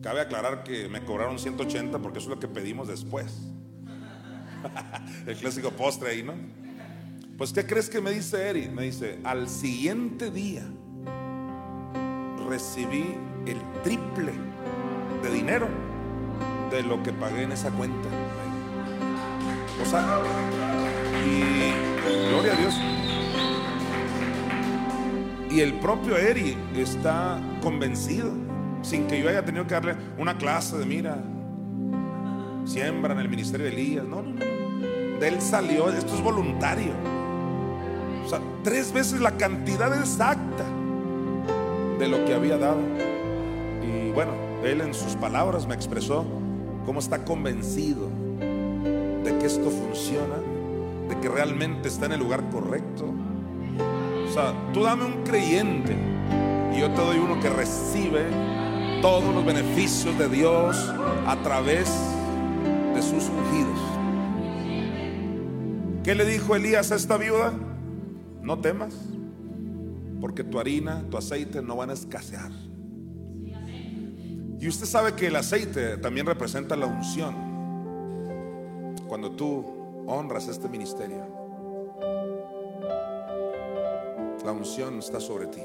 Cabe 0.00 0.22
aclarar 0.22 0.64
que 0.64 0.88
me 0.88 1.04
cobraron 1.04 1.38
180 1.38 1.98
porque 1.98 2.18
eso 2.18 2.30
es 2.30 2.34
lo 2.34 2.40
que 2.40 2.48
pedimos 2.48 2.88
después. 2.88 3.52
El 5.26 5.36
clásico 5.36 5.70
postre 5.70 6.10
ahí, 6.10 6.22
¿no? 6.22 6.34
Pues, 7.38 7.52
¿qué 7.52 7.64
crees 7.64 7.88
que 7.88 8.00
me 8.00 8.10
dice 8.10 8.48
Eri? 8.48 8.68
Me 8.68 8.82
dice, 8.82 9.18
al 9.24 9.48
siguiente 9.48 10.30
día 10.30 10.62
recibí 12.48 13.14
el 13.46 13.56
triple 13.82 14.32
de 15.22 15.30
dinero 15.30 15.68
de 16.70 16.82
lo 16.82 17.02
que 17.02 17.12
pagué 17.12 17.44
en 17.44 17.52
esa 17.52 17.70
cuenta. 17.70 18.08
O 19.82 19.86
sea, 19.86 20.20
y 21.24 22.28
gloria 22.28 22.52
a 22.52 22.56
Dios. 22.56 22.74
Y 25.50 25.60
el 25.60 25.74
propio 25.80 26.16
Eri 26.16 26.56
está 26.76 27.40
convencido, 27.62 28.32
sin 28.82 29.06
que 29.06 29.20
yo 29.20 29.28
haya 29.28 29.44
tenido 29.44 29.66
que 29.66 29.74
darle 29.74 29.96
una 30.18 30.36
clase 30.36 30.76
de 30.76 30.86
mira, 30.86 31.18
siembra 32.70 33.14
en 33.14 33.20
el 33.20 33.28
ministerio 33.28 33.66
de 33.66 33.72
Elías. 33.72 34.04
No, 34.06 34.22
no, 34.22 34.30
no. 34.30 35.18
De 35.18 35.28
él 35.28 35.40
salió, 35.40 35.88
esto 35.90 36.14
es 36.14 36.22
voluntario. 36.22 36.92
O 38.24 38.28
sea, 38.28 38.40
tres 38.62 38.92
veces 38.92 39.20
la 39.20 39.36
cantidad 39.36 39.92
exacta 39.98 40.64
de 41.98 42.08
lo 42.08 42.24
que 42.24 42.34
había 42.34 42.56
dado. 42.56 42.80
Y 43.82 44.12
bueno, 44.12 44.32
él 44.64 44.80
en 44.80 44.94
sus 44.94 45.16
palabras 45.16 45.66
me 45.66 45.74
expresó 45.74 46.24
cómo 46.86 47.00
está 47.00 47.24
convencido 47.24 48.08
de 49.24 49.36
que 49.38 49.46
esto 49.46 49.68
funciona, 49.70 50.36
de 51.08 51.18
que 51.20 51.28
realmente 51.28 51.88
está 51.88 52.06
en 52.06 52.12
el 52.12 52.20
lugar 52.20 52.48
correcto. 52.50 53.04
O 54.28 54.32
sea, 54.32 54.54
tú 54.72 54.84
dame 54.84 55.04
un 55.04 55.24
creyente 55.24 55.96
y 56.74 56.80
yo 56.80 56.90
te 56.90 57.00
doy 57.02 57.18
uno 57.18 57.40
que 57.40 57.50
recibe 57.50 58.26
todos 59.02 59.34
los 59.34 59.44
beneficios 59.44 60.16
de 60.16 60.28
Dios 60.28 60.76
a 61.26 61.36
través 61.42 61.88
de 61.88 62.19
¿Qué 66.10 66.16
le 66.16 66.24
dijo 66.24 66.56
Elías 66.56 66.90
a 66.90 66.96
esta 66.96 67.16
viuda? 67.16 67.52
No 68.42 68.58
temas, 68.58 68.96
porque 70.20 70.42
tu 70.42 70.58
harina, 70.58 71.04
tu 71.08 71.16
aceite 71.16 71.62
no 71.62 71.76
van 71.76 71.90
a 71.90 71.92
escasear. 71.92 72.50
Y 74.58 74.66
usted 74.66 74.86
sabe 74.86 75.14
que 75.14 75.28
el 75.28 75.36
aceite 75.36 75.98
también 75.98 76.26
representa 76.26 76.74
la 76.74 76.86
unción. 76.86 77.36
Cuando 79.06 79.30
tú 79.30 79.64
honras 80.08 80.48
este 80.48 80.68
ministerio, 80.68 81.24
la 84.44 84.50
unción 84.50 84.98
está 84.98 85.20
sobre 85.20 85.46
ti. 85.46 85.62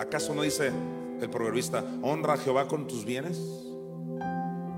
¿Acaso 0.00 0.34
no 0.34 0.42
dice 0.42 0.72
el 1.20 1.30
proverbista, 1.30 1.84
honra 2.02 2.32
a 2.32 2.38
Jehová 2.38 2.66
con 2.66 2.88
tus 2.88 3.04
bienes? 3.04 3.38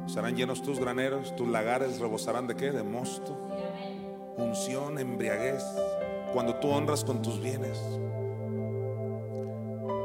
Serán 0.06 0.36
llenos 0.36 0.62
tus 0.62 0.78
graneros, 0.78 1.34
tus 1.34 1.48
lagares 1.48 1.98
rebosarán 1.98 2.46
de 2.46 2.56
qué? 2.56 2.72
De 2.72 2.82
mosto, 2.82 3.51
unción, 4.36 4.98
embriaguez, 4.98 5.64
cuando 6.32 6.56
tú 6.56 6.68
honras 6.68 7.04
con 7.04 7.22
tus 7.22 7.40
bienes. 7.40 7.78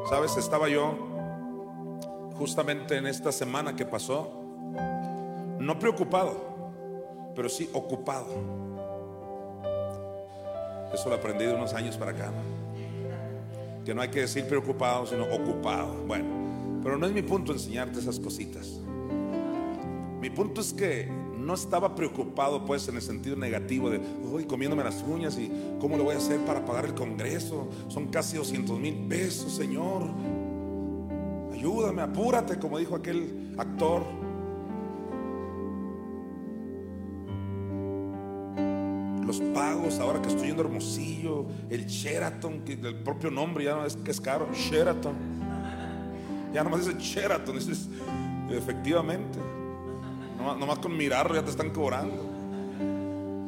Sabes, 0.09 0.37
estaba 0.37 0.69
yo 0.69 0.95
justamente 2.35 2.97
en 2.97 3.07
esta 3.07 3.31
semana 3.31 3.75
que 3.75 3.85
pasó, 3.85 4.31
no 5.59 5.79
preocupado, 5.79 6.37
pero 7.35 7.49
sí 7.49 7.69
ocupado. 7.73 8.27
Eso 10.93 11.09
lo 11.09 11.15
aprendí 11.15 11.45
de 11.45 11.53
unos 11.53 11.73
años 11.73 11.97
para 11.97 12.11
acá. 12.11 12.31
Que 13.83 13.93
no 13.93 14.01
hay 14.01 14.09
que 14.09 14.21
decir 14.21 14.45
preocupado, 14.47 15.05
sino 15.05 15.23
ocupado. 15.25 15.93
Bueno, 16.05 16.25
pero 16.83 16.97
no 16.97 17.05
es 17.05 17.11
mi 17.11 17.21
punto 17.21 17.51
enseñarte 17.51 17.99
esas 17.99 18.19
cositas. 18.19 18.79
Mi 20.19 20.29
punto 20.29 20.61
es 20.61 20.73
que 20.73 21.09
no 21.47 21.53
estaba 21.53 21.95
preocupado 21.95 22.65
pues 22.65 22.89
en 22.89 22.97
el 22.97 23.01
sentido 23.01 23.37
negativo 23.37 23.89
de, 23.89 24.01
uy, 24.31 24.43
comiéndome 24.43 24.83
las 24.83 25.01
uñas 25.01 25.39
y 25.39 25.49
cómo 25.79 25.95
lo 25.95 26.03
voy 26.03 26.15
a 26.15 26.17
hacer 26.17 26.41
para 26.41 26.65
pagar 26.65 26.85
el 26.85 26.93
Congreso. 26.93 27.69
Son 27.87 28.07
casi 28.07 28.35
200 28.35 28.77
mil 28.77 29.07
pesos, 29.07 29.53
Señor. 29.53 30.03
Ayúdame, 31.53 32.01
apúrate, 32.01 32.59
como 32.59 32.77
dijo 32.77 32.95
aquel 32.95 33.55
actor. 33.57 34.03
Los 39.25 39.39
pagos, 39.53 39.99
ahora 39.99 40.21
que 40.21 40.27
estoy 40.27 40.47
yendo 40.47 40.63
Hermosillo, 40.63 41.45
el 41.69 41.85
Sheraton, 41.85 42.65
que 42.65 42.73
el 42.73 42.95
propio 43.03 43.31
nombre 43.31 43.63
ya 43.63 43.75
no 43.75 43.85
es 43.85 43.95
que 43.95 44.11
es 44.11 44.19
caro, 44.19 44.49
Sheraton. 44.53 45.15
Ya 46.53 46.63
nomás 46.63 46.85
dice 46.85 46.99
Sheraton, 46.99 47.55
dices, 47.59 47.87
efectivamente. 48.49 49.39
Nomás, 50.37 50.79
con 50.79 50.95
mirarlo 50.95 51.35
ya 51.35 51.43
te 51.43 51.51
están 51.51 51.71
cobrando. 51.71 52.23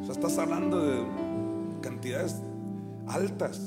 O 0.01 0.03
sea, 0.03 0.13
estás 0.13 0.37
hablando 0.37 0.79
de 0.79 1.03
cantidades 1.81 2.41
altas. 3.07 3.61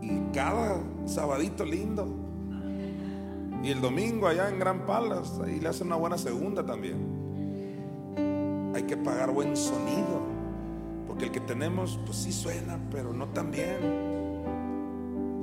Y 0.00 0.20
cada 0.32 0.80
sabadito 1.06 1.64
lindo. 1.64 2.06
Y 3.62 3.70
el 3.70 3.80
domingo 3.80 4.28
allá 4.28 4.48
en 4.48 4.58
Gran 4.58 4.86
Palas, 4.86 5.40
ahí 5.44 5.60
le 5.60 5.68
hacen 5.68 5.88
una 5.88 5.96
buena 5.96 6.18
segunda 6.18 6.64
también. 6.64 7.16
Hay 8.74 8.82
que 8.84 8.96
pagar 8.96 9.30
buen 9.30 9.56
sonido. 9.56 10.20
Porque 11.06 11.24
el 11.26 11.30
que 11.30 11.40
tenemos, 11.40 11.98
pues 12.04 12.18
sí 12.18 12.32
suena, 12.32 12.78
pero 12.90 13.12
no 13.12 13.28
tan 13.28 13.50
bien. 13.50 13.76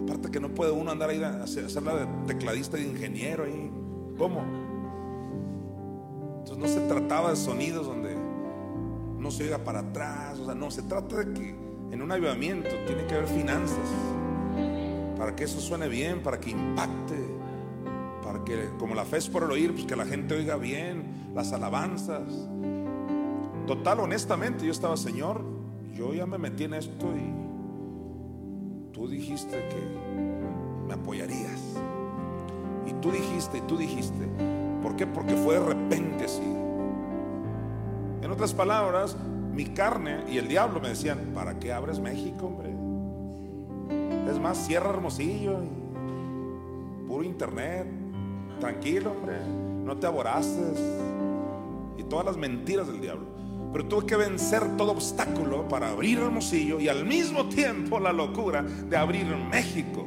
Aparte 0.03 0.31
que 0.31 0.39
no 0.39 0.49
puede 0.49 0.71
uno 0.71 0.91
andar 0.91 1.09
ahí 1.09 1.23
a 1.23 1.43
hacerla 1.43 1.95
de 1.95 2.05
tecladista 2.27 2.77
y 2.77 2.83
de 2.83 2.89
ingeniero 2.89 3.45
ahí. 3.45 3.71
¿Cómo? 4.17 4.62
Entonces 6.43 6.57
no 6.57 6.67
se 6.67 6.87
trataba 6.89 7.29
de 7.29 7.37
sonidos 7.37 7.87
donde 7.87 8.17
no 9.17 9.31
se 9.31 9.45
oiga 9.45 9.59
para 9.59 9.79
atrás. 9.79 10.37
O 10.39 10.45
sea, 10.45 10.53
no, 10.53 10.69
se 10.69 10.81
trata 10.83 11.15
de 11.15 11.33
que 11.33 11.55
en 11.91 12.01
un 12.01 12.11
avivamiento 12.11 12.69
tiene 12.85 13.05
que 13.05 13.15
haber 13.15 13.29
finanzas. 13.29 13.77
Para 15.17 15.33
que 15.37 15.45
eso 15.45 15.61
suene 15.61 15.87
bien, 15.87 16.21
para 16.21 16.41
que 16.41 16.49
impacte. 16.49 17.15
Para 18.21 18.43
que, 18.43 18.71
como 18.77 18.93
la 18.93 19.05
fe 19.05 19.17
es 19.17 19.29
por 19.29 19.43
el 19.43 19.51
oír, 19.51 19.71
pues 19.71 19.85
que 19.85 19.95
la 19.95 20.05
gente 20.05 20.35
oiga 20.35 20.57
bien 20.57 21.31
las 21.33 21.53
alabanzas. 21.53 22.23
Total, 23.65 24.01
honestamente, 24.01 24.65
yo 24.65 24.73
estaba, 24.73 24.97
Señor, 24.97 25.45
yo 25.95 26.13
ya 26.13 26.25
me 26.25 26.37
metí 26.37 26.65
en 26.65 26.73
esto 26.73 27.05
y 27.15 28.91
tú 28.91 29.07
dijiste 29.07 29.69
que 29.69 30.87
me 30.89 30.93
apoyarías. 30.93 31.61
Y 32.85 32.91
tú 33.01 33.11
dijiste, 33.11 33.59
y 33.59 33.61
tú 33.61 33.77
dijiste. 33.77 34.62
¿Por 34.83 34.97
qué? 34.97 35.07
Porque 35.07 35.35
fue 35.35 35.57
de 35.57 35.65
repente 35.65 36.25
así. 36.25 36.43
En 38.21 38.29
otras 38.29 38.53
palabras, 38.53 39.15
mi 39.53 39.65
carne 39.67 40.25
y 40.29 40.37
el 40.37 40.47
diablo 40.49 40.81
me 40.81 40.89
decían, 40.89 41.31
¿para 41.33 41.57
qué 41.57 41.71
abres 41.71 41.99
México, 41.99 42.47
hombre? 42.47 42.69
Es 44.29 44.39
más, 44.39 44.57
cierra 44.57 44.89
Hermosillo, 44.89 45.57
puro 47.07 47.23
internet, 47.23 47.87
tranquilo, 48.59 49.11
hombre, 49.11 49.35
no 49.83 49.95
te 49.97 50.07
aboraces. 50.07 50.79
Y 51.97 52.03
todas 52.03 52.25
las 52.25 52.37
mentiras 52.37 52.87
del 52.87 52.99
diablo. 52.99 53.25
Pero 53.71 53.87
tuve 53.87 54.05
que 54.05 54.15
vencer 54.15 54.77
todo 54.77 54.91
obstáculo 54.91 55.67
para 55.67 55.91
abrir 55.91 56.19
Hermosillo 56.19 56.79
y 56.79 56.89
al 56.89 57.05
mismo 57.05 57.47
tiempo 57.47 57.99
la 57.99 58.11
locura 58.11 58.61
de 58.61 58.97
abrir 58.97 59.25
México. 59.25 60.05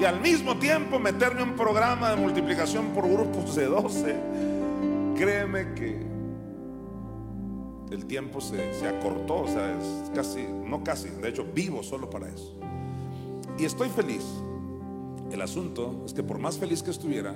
Y 0.00 0.04
al 0.04 0.20
mismo 0.20 0.56
tiempo 0.56 0.98
meterme 0.98 1.42
un 1.42 1.54
programa 1.54 2.10
de 2.10 2.16
multiplicación 2.16 2.86
por 2.88 3.08
grupos 3.08 3.54
de 3.54 3.66
12. 3.66 4.16
Créeme 5.16 5.74
que 5.74 6.12
el 7.90 8.06
tiempo 8.06 8.40
se, 8.40 8.74
se 8.74 8.88
acortó, 8.88 9.42
o 9.42 9.48
sea, 9.48 9.78
es 9.78 10.10
casi, 10.14 10.42
no 10.42 10.82
casi, 10.82 11.08
de 11.10 11.28
hecho 11.28 11.44
vivo 11.44 11.82
solo 11.82 12.08
para 12.08 12.28
eso. 12.28 12.58
Y 13.58 13.64
estoy 13.64 13.88
feliz. 13.88 14.24
El 15.30 15.40
asunto 15.40 16.02
es 16.04 16.12
que 16.12 16.22
por 16.22 16.38
más 16.38 16.58
feliz 16.58 16.82
que 16.82 16.90
estuviera, 16.90 17.34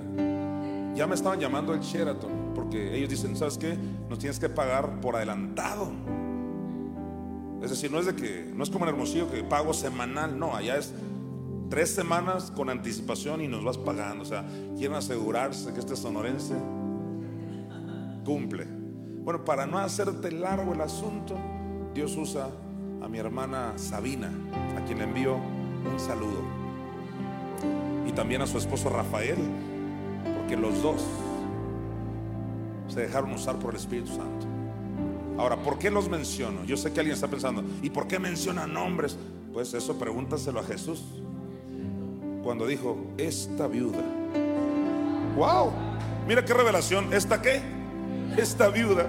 ya 0.95 1.05
me 1.07 1.15
estaban 1.15 1.39
llamando 1.39 1.73
el 1.73 1.81
Sheraton, 1.81 2.53
porque 2.55 2.95
ellos 2.95 3.09
dicen, 3.09 3.35
¿sabes 3.35 3.57
qué? 3.57 3.77
Nos 4.09 4.19
tienes 4.19 4.39
que 4.39 4.49
pagar 4.49 4.99
por 4.99 5.15
adelantado. 5.15 5.91
Es 7.61 7.69
decir, 7.69 7.91
no 7.91 7.99
es 7.99 8.05
de 8.07 8.15
que, 8.15 8.51
no 8.53 8.63
es 8.63 8.69
como 8.69 8.85
en 8.85 8.89
Hermosillo 8.89 9.29
que 9.29 9.43
pago 9.43 9.73
semanal, 9.73 10.37
no, 10.37 10.55
allá 10.55 10.77
es 10.77 10.93
tres 11.69 11.93
semanas 11.93 12.51
con 12.51 12.69
anticipación 12.69 13.41
y 13.41 13.47
nos 13.47 13.63
vas 13.63 13.77
pagando. 13.77 14.23
O 14.23 14.25
sea, 14.25 14.45
quieren 14.77 14.95
asegurarse 14.95 15.73
que 15.73 15.79
este 15.79 15.95
sonorense 15.95 16.55
cumple. 18.25 18.65
Bueno, 18.65 19.43
para 19.43 19.65
no 19.65 19.77
hacerte 19.77 20.31
largo 20.31 20.73
el 20.73 20.81
asunto, 20.81 21.35
Dios 21.93 22.15
usa 22.15 22.49
a 23.01 23.07
mi 23.07 23.17
hermana 23.17 23.73
Sabina, 23.77 24.31
a 24.77 24.85
quien 24.85 24.99
le 24.99 25.03
envío 25.05 25.35
un 25.35 25.99
saludo. 25.99 26.41
Y 28.05 28.11
también 28.11 28.41
a 28.41 28.47
su 28.47 28.57
esposo 28.57 28.89
Rafael, 28.89 29.37
porque 30.37 30.55
los 30.55 30.81
dos 30.81 31.05
se 32.87 33.01
dejaron 33.01 33.31
usar 33.33 33.57
por 33.57 33.71
el 33.71 33.79
Espíritu 33.79 34.07
Santo. 34.07 34.47
Ahora, 35.37 35.57
¿por 35.57 35.77
qué 35.77 35.91
los 35.91 36.09
menciono? 36.09 36.63
Yo 36.65 36.77
sé 36.77 36.91
que 36.91 36.99
alguien 36.99 37.13
está 37.13 37.27
pensando, 37.27 37.63
¿y 37.81 37.89
por 37.89 38.07
qué 38.07 38.17
menciona 38.17 38.65
nombres? 38.65 39.17
Pues 39.53 39.73
eso 39.73 39.97
pregúntaselo 39.99 40.59
a 40.59 40.63
Jesús. 40.63 41.03
Cuando 42.43 42.65
dijo, 42.65 42.97
esta 43.17 43.67
viuda. 43.67 44.03
¡Wow! 45.35 45.71
Mira 46.27 46.43
qué 46.43 46.53
revelación. 46.53 47.13
¿Esta 47.13 47.41
qué? 47.41 47.61
Esta 48.37 48.69
viuda. 48.69 49.07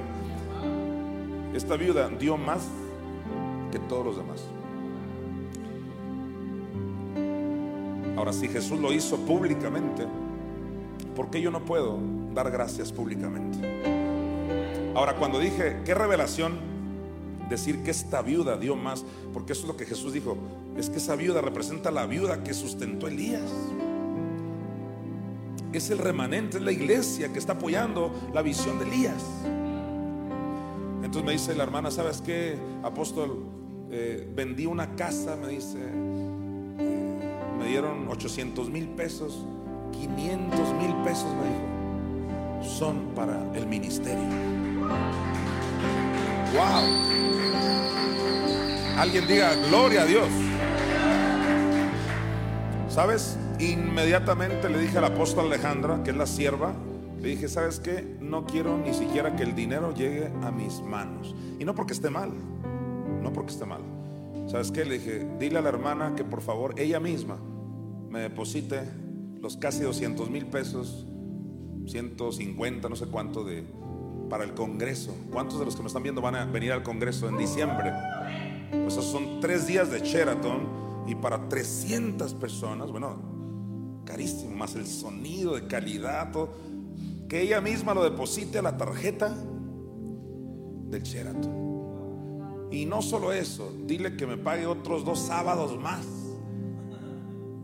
Esta 1.55 1.76
viuda 1.76 2.09
dio 2.09 2.36
más 2.36 2.68
que 3.72 3.78
todos 3.78 4.05
los 4.05 4.16
demás. 4.16 4.44
Ahora, 8.16 8.32
si 8.32 8.48
Jesús 8.48 8.80
lo 8.80 8.92
hizo 8.92 9.16
públicamente, 9.18 10.06
¿por 11.14 11.30
qué 11.30 11.40
yo 11.40 11.50
no 11.50 11.64
puedo 11.64 11.98
dar 12.34 12.50
gracias 12.50 12.92
públicamente? 12.92 13.59
Ahora, 14.94 15.14
cuando 15.14 15.38
dije, 15.38 15.82
¿qué 15.84 15.94
revelación? 15.94 16.68
Decir 17.49 17.83
que 17.83 17.91
esta 17.91 18.23
viuda 18.23 18.57
dio 18.57 18.77
más, 18.77 19.05
porque 19.33 19.53
eso 19.53 19.62
es 19.62 19.69
lo 19.69 19.77
que 19.77 19.87
Jesús 19.87 20.12
dijo, 20.12 20.37
es 20.77 20.91
que 20.91 20.99
esa 20.99 21.16
viuda 21.16 21.41
representa 21.41 21.91
la 21.91 22.07
viuda 22.07 22.43
que 22.45 22.53
sustentó 22.53 23.09
Elías. 23.09 23.51
Es 25.73 25.91
el 25.91 25.99
remanente, 25.99 26.59
es 26.59 26.62
la 26.62 26.73
iglesia 26.73 27.33
que 27.33 27.39
está 27.39 27.55
apoyando 27.55 28.12
la 28.35 28.43
visión 28.43 28.79
de 28.79 28.85
Elías. 28.87 29.25
Entonces 31.03 31.25
me 31.25 31.33
dice 31.33 31.55
la 31.55 31.62
hermana, 31.62 31.91
¿sabes 31.91 32.20
qué, 32.20 32.59
apóstol? 32.83 33.45
Eh, 33.91 34.31
vendí 34.35 34.66
una 34.66 34.95
casa, 34.95 35.37
me 35.37 35.49
dice, 35.49 35.79
me 37.59 37.66
dieron 37.66 38.09
800 38.09 38.69
mil 38.69 38.89
pesos, 38.89 39.47
500 39.93 40.75
mil 40.75 40.95
pesos, 41.05 41.27
me 41.35 41.49
dijo, 41.49 42.75
son 42.79 43.15
para 43.15 43.41
el 43.55 43.66
ministerio. 43.66 45.38
¡Wow! 46.55 47.09
Alguien 48.99 49.27
diga, 49.27 49.55
gloria 49.69 50.03
a 50.03 50.07
Dios. 50.07 50.29
¿Sabes? 52.89 53.39
Inmediatamente 53.61 54.69
le 54.69 54.79
dije 54.79 54.99
al 54.99 55.05
apóstol 55.05 55.47
Alejandra, 55.47 56.03
que 56.03 56.11
es 56.11 56.16
la 56.16 56.27
sierva, 56.27 56.73
le 57.20 57.29
dije, 57.29 57.49
¿sabes 57.49 57.81
qué? 57.81 58.16
No 58.20 58.47
quiero 58.47 58.79
ni 58.79 58.95
siquiera 58.95 59.37
que 59.37 59.43
el 59.43 59.55
dinero 59.55 59.93
llegue 59.95 60.31
a 60.43 60.51
mis 60.51 60.81
manos. 60.81 61.35
Y 61.59 61.65
no 61.65 61.75
porque 61.75 61.93
esté 61.93 62.11
mal, 62.11 62.33
no 63.23 63.33
porque 63.33 63.53
esté 63.53 63.66
mal. 63.66 63.83
¿Sabes 64.47 64.73
qué? 64.73 64.85
Le 64.85 64.99
dije, 64.99 65.27
dile 65.39 65.59
a 65.59 65.62
la 65.62 65.69
hermana 65.69 66.15
que 66.16 66.25
por 66.25 66.41
favor 66.41 66.75
ella 66.79 67.01
misma 67.01 67.37
me 68.09 68.20
deposite 68.20 68.81
los 69.41 69.57
casi 69.57 69.83
200 69.83 70.31
mil 70.31 70.47
pesos, 70.47 71.07
150, 71.87 72.89
no 72.89 72.97
sé 72.97 73.07
cuánto 73.07 73.45
de 73.45 73.65
para 74.28 74.44
el 74.44 74.55
Congreso. 74.55 75.14
¿Cuántos 75.30 75.59
de 75.59 75.64
los 75.64 75.74
que 75.74 75.82
me 75.82 75.88
están 75.88 76.02
viendo 76.02 76.20
van 76.20 76.34
a 76.36 76.44
venir 76.44 76.72
al 76.72 76.82
Congreso 76.82 77.28
en 77.28 77.38
diciembre? 77.38 77.92
Pues 78.70 78.94
esos 78.94 79.06
son 79.06 79.40
tres 79.40 79.66
días 79.66 79.90
de 79.90 80.00
Sheraton 80.00 81.05
y 81.06 81.14
para 81.14 81.48
300 81.48 82.34
personas, 82.34 82.90
bueno, 82.90 84.02
carísimo, 84.05 84.55
más 84.56 84.74
el 84.74 84.86
sonido 84.86 85.55
de 85.55 85.66
calidad, 85.66 86.32
que 87.28 87.42
ella 87.42 87.60
misma 87.60 87.94
lo 87.94 88.05
deposite 88.05 88.59
a 88.59 88.62
la 88.62 88.76
tarjeta 88.76 89.34
del 90.90 91.02
Sheraton. 91.02 92.68
Y 92.70 92.84
no 92.84 93.00
solo 93.00 93.32
eso, 93.32 93.72
dile 93.86 94.16
que 94.16 94.26
me 94.26 94.36
pague 94.36 94.66
otros 94.66 95.05
dos 95.05 95.18
sábados 95.20 95.78
más 95.80 96.06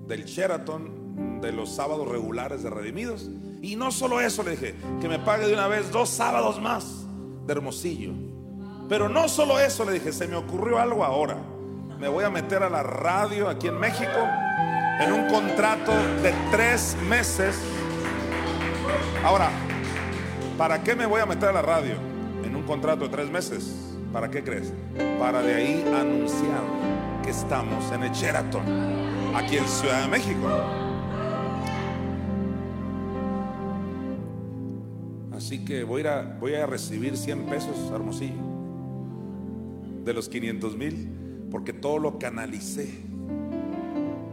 del 0.07 0.25
Sheraton, 0.25 1.41
de 1.41 1.53
los 1.53 1.71
sábados 1.75 2.09
regulares 2.09 2.63
de 2.63 2.71
Redimidos. 2.71 3.31
Y 3.65 3.77
no 3.77 3.91
solo 3.91 4.21
eso, 4.21 4.43
le 4.43 4.51
dije, 4.51 4.75
que 5.01 5.09
me 5.09 5.19
pague 5.19 5.47
de 5.47 5.55
una 5.55 5.67
vez 5.67 5.91
dos 5.91 6.11
sábados 6.11 6.61
más 6.61 7.07
de 7.47 7.53
Hermosillo. 7.55 8.13
Pero 8.91 9.09
no 9.09 9.27
solo 9.27 9.59
eso, 9.59 9.87
le 9.87 9.93
dije, 9.93 10.13
se 10.13 10.29
me 10.29 10.37
ocurrió 10.37 10.79
algo 10.79 11.03
ahora. 11.03 11.39
Me 11.99 12.07
voy 12.07 12.25
a 12.25 12.29
meter 12.29 12.63
a 12.63 12.69
la 12.69 12.83
radio 12.83 13.49
aquí 13.49 13.69
en 13.69 13.79
México 13.81 14.19
en 15.01 15.11
un 15.15 15.31
contrato 15.31 15.93
de 16.23 16.35
tres 16.51 16.95
meses. 17.09 17.57
Ahora, 19.25 19.49
¿para 20.59 20.83
qué 20.83 20.95
me 20.95 21.07
voy 21.07 21.23
a 21.23 21.27
meter 21.27 21.49
a 21.49 21.53
la 21.53 21.63
radio 21.63 21.95
en 22.45 22.55
un 22.55 22.65
contrato 22.65 23.05
de 23.05 23.09
tres 23.09 23.31
meses? 23.31 23.97
¿Para 24.13 24.31
qué 24.31 24.45
crees? 24.45 24.75
Para 25.19 25.41
de 25.41 25.55
ahí 25.55 25.85
anunciar 25.99 26.61
que 27.23 27.31
estamos 27.31 27.91
en 27.93 28.03
el 28.03 28.13
Sheraton, 28.13 29.35
aquí 29.35 29.57
en 29.57 29.67
Ciudad 29.67 30.03
de 30.03 30.09
México. 30.09 30.84
Que 35.61 35.85
voy 35.85 36.03
a, 36.03 36.37
voy 36.41 36.55
a 36.55 36.67
recibir 36.67 37.17
100 37.17 37.47
pesos, 37.47 37.91
Hermosillo, 37.93 38.35
de 40.05 40.13
los 40.13 40.29
500 40.29 40.77
mil, 40.77 41.09
porque 41.51 41.73
todo 41.73 41.99
lo 41.99 42.19
canalicé. 42.19 42.89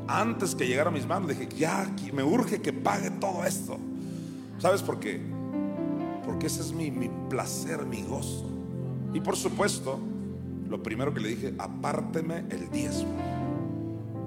Antes 0.07 0.55
que 0.55 0.67
llegara 0.67 0.89
a 0.89 0.93
mis 0.93 1.05
manos, 1.05 1.29
dije, 1.29 1.47
ya, 1.57 1.89
me 2.11 2.23
urge 2.23 2.59
que 2.59 2.73
pague 2.73 3.11
todo 3.11 3.45
esto. 3.45 3.77
¿Sabes 4.57 4.81
por 4.81 4.99
qué? 4.99 5.21
Porque 6.25 6.47
ese 6.47 6.61
es 6.61 6.73
mi, 6.73 6.91
mi 6.91 7.09
placer, 7.29 7.85
mi 7.85 8.01
gozo. 8.01 8.49
Y 9.13 9.21
por 9.21 9.37
supuesto, 9.37 9.99
lo 10.69 10.81
primero 10.81 11.13
que 11.13 11.19
le 11.19 11.29
dije, 11.29 11.53
apárteme 11.57 12.45
el 12.49 12.69
diezmo. 12.71 13.13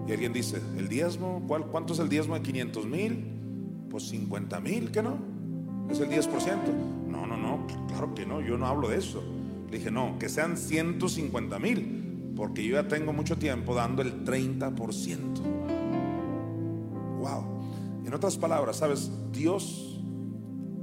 Y 0.07 0.13
alguien 0.13 0.33
dice, 0.33 0.61
¿el 0.79 0.89
diezmo? 0.89 1.43
¿Cuál, 1.49 1.67
¿Cuánto 1.67 1.93
es 1.93 1.99
el 1.99 2.09
diezmo 2.09 2.35
de 2.35 2.43
500 2.43 2.87
mil? 2.87 3.25
Pues 3.91 4.05
50 4.09 4.61
mil, 4.61 4.91
¿qué 4.91 5.03
no? 5.03 5.34
Es 5.91 6.01
el 6.01 6.09
10%. 6.11 6.29
No, 7.09 7.27
no, 7.27 7.37
no, 7.37 7.67
claro 7.89 8.15
que 8.15 8.27
no, 8.27 8.41
yo 8.41 8.57
no 8.57 8.67
hablo 8.67 8.89
de 8.89 8.99
eso. 8.99 9.23
Le 9.71 9.79
dije, 9.79 9.91
no, 9.91 10.19
que 10.19 10.29
sean 10.29 10.57
150 10.57 11.59
mil, 11.59 12.33
porque 12.37 12.65
yo 12.65 12.75
ya 12.75 12.89
tengo 12.89 13.13
mucho 13.13 13.37
tiempo 13.37 13.75
dando 13.75 14.03
el 14.03 14.25
30%. 14.25 14.75
Wow. 17.19 17.45
En 18.05 18.13
otras 18.13 18.37
palabras, 18.37 18.77
¿sabes? 18.77 19.11
Dios, 19.33 20.01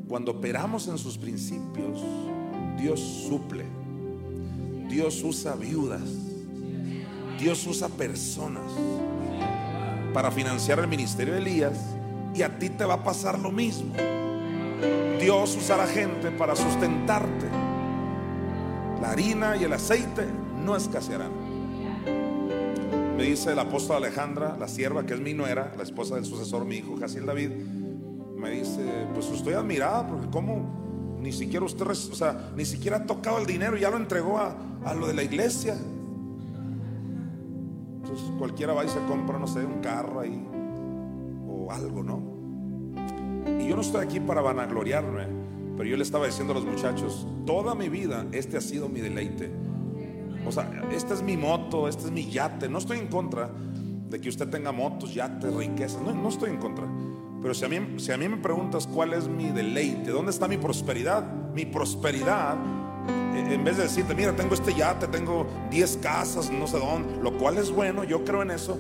cuando 0.08 0.32
operamos 0.32 0.88
en 0.88 0.98
sus 0.98 1.18
principios, 1.18 2.04
Dios 2.78 3.00
suple. 3.00 3.66
Dios 4.90 5.24
usa 5.24 5.56
viudas. 5.56 6.02
Dios 7.40 7.66
usa 7.66 7.88
personas 7.88 8.72
para 10.14 10.30
financiar 10.32 10.80
el 10.80 10.88
ministerio 10.88 11.34
de 11.34 11.40
Elías 11.40 11.80
y 12.36 12.42
a 12.44 12.60
ti 12.60 12.70
te 12.70 12.86
va 12.86 12.96
a 12.96 13.04
pasar 13.04 13.40
lo 13.40 13.52
mismo. 13.52 13.94
Dios 15.20 15.56
usará 15.56 15.88
gente 15.88 16.32
para 16.32 16.56
sustentarte. 16.56 17.48
La 19.02 19.12
harina 19.12 19.56
y 19.56 19.64
el 19.64 19.74
aceite 19.74 20.26
no 20.64 20.76
escasearán. 20.76 21.32
Me 23.18 23.24
dice 23.24 23.52
el 23.52 23.60
apóstol 23.60 23.98
Alejandra, 23.98 24.58
la 24.58 24.68
sierva 24.68 25.06
que 25.06 25.14
es 25.14 25.20
mi 25.20 25.34
nuera, 25.34 25.74
la 25.78 25.84
esposa 25.84 26.16
del 26.16 26.26
sucesor, 26.26 26.66
mi 26.66 26.78
hijo 26.78 26.98
Jaciel 27.00 27.26
David, 27.26 27.52
me 28.36 28.50
dice, 28.50 29.08
pues 29.14 29.28
estoy 29.28 29.54
admirada 29.54 30.08
porque 30.08 30.28
cómo 30.32 31.18
ni 31.20 31.32
siquiera 31.32 31.64
usted, 31.64 31.86
o 31.86 32.16
sea, 32.16 32.52
ni 32.56 32.66
siquiera 32.66 32.98
ha 32.98 33.06
tocado 33.06 33.38
el 33.38 33.46
dinero, 33.46 33.78
ya 33.78 33.92
lo 33.92 33.98
entregó 33.98 34.40
a, 34.40 34.56
a 34.84 34.96
lo 34.96 35.06
de 35.06 35.14
la 35.14 35.22
iglesia. 35.22 35.78
Entonces 37.98 38.26
cualquiera 38.40 38.74
va 38.74 38.84
y 38.84 38.90
se 38.90 39.00
compra, 39.06 39.38
no 39.38 39.46
sé, 39.46 39.64
un 39.64 39.82
carro 39.82 40.20
ahí 40.20 40.48
o 41.48 41.72
algo, 41.72 42.02
¿no? 42.02 42.31
Yo 43.72 43.78
no 43.78 43.84
estoy 43.84 44.04
aquí 44.04 44.20
para 44.20 44.42
vanagloriarme, 44.42 45.28
pero 45.78 45.88
yo 45.88 45.96
le 45.96 46.04
estaba 46.04 46.26
diciendo 46.26 46.52
a 46.52 46.58
los 46.58 46.66
muchachos, 46.66 47.26
toda 47.46 47.74
mi 47.74 47.88
vida 47.88 48.26
este 48.34 48.58
ha 48.58 48.62
sido 48.62 48.90
mi 48.90 49.00
deleite. 49.00 49.50
O 50.46 50.52
sea, 50.52 50.70
esta 50.92 51.14
es 51.14 51.22
mi 51.24 51.38
moto, 51.38 51.88
este 51.88 52.04
es 52.04 52.12
mi 52.12 52.30
yate. 52.30 52.68
No 52.68 52.80
estoy 52.80 53.00
en 53.00 53.08
contra 53.08 53.50
de 54.10 54.20
que 54.20 54.28
usted 54.28 54.50
tenga 54.50 54.74
motos, 54.74 55.14
yates, 55.14 55.54
riquezas. 55.54 56.02
No, 56.02 56.14
no 56.14 56.28
estoy 56.28 56.50
en 56.50 56.58
contra. 56.58 56.86
Pero 57.42 57.54
si 57.54 57.64
a, 57.64 57.70
mí, 57.70 57.98
si 57.98 58.12
a 58.12 58.18
mí 58.18 58.28
me 58.28 58.36
preguntas 58.36 58.86
cuál 58.88 59.14
es 59.14 59.30
mi 59.30 59.52
deleite, 59.52 60.12
¿dónde 60.12 60.32
está 60.32 60.50
mi 60.50 60.58
prosperidad? 60.58 61.24
Mi 61.54 61.66
prosperidad, 61.66 62.58
eh, 63.36 63.54
en 63.54 63.64
vez 63.64 63.78
de 63.78 63.84
decirte, 63.84 64.14
mira, 64.14 64.36
tengo 64.36 64.54
este 64.54 64.74
yate, 64.74 65.08
tengo 65.08 65.48
10 65.70 65.98
casas, 66.04 66.52
no 66.52 66.68
sé 66.68 66.78
dónde, 66.78 67.24
lo 67.24 67.38
cual 67.38 67.58
es 67.58 67.72
bueno, 67.72 68.04
yo 68.04 68.26
creo 68.26 68.42
en 68.42 68.52
eso. 68.52 68.78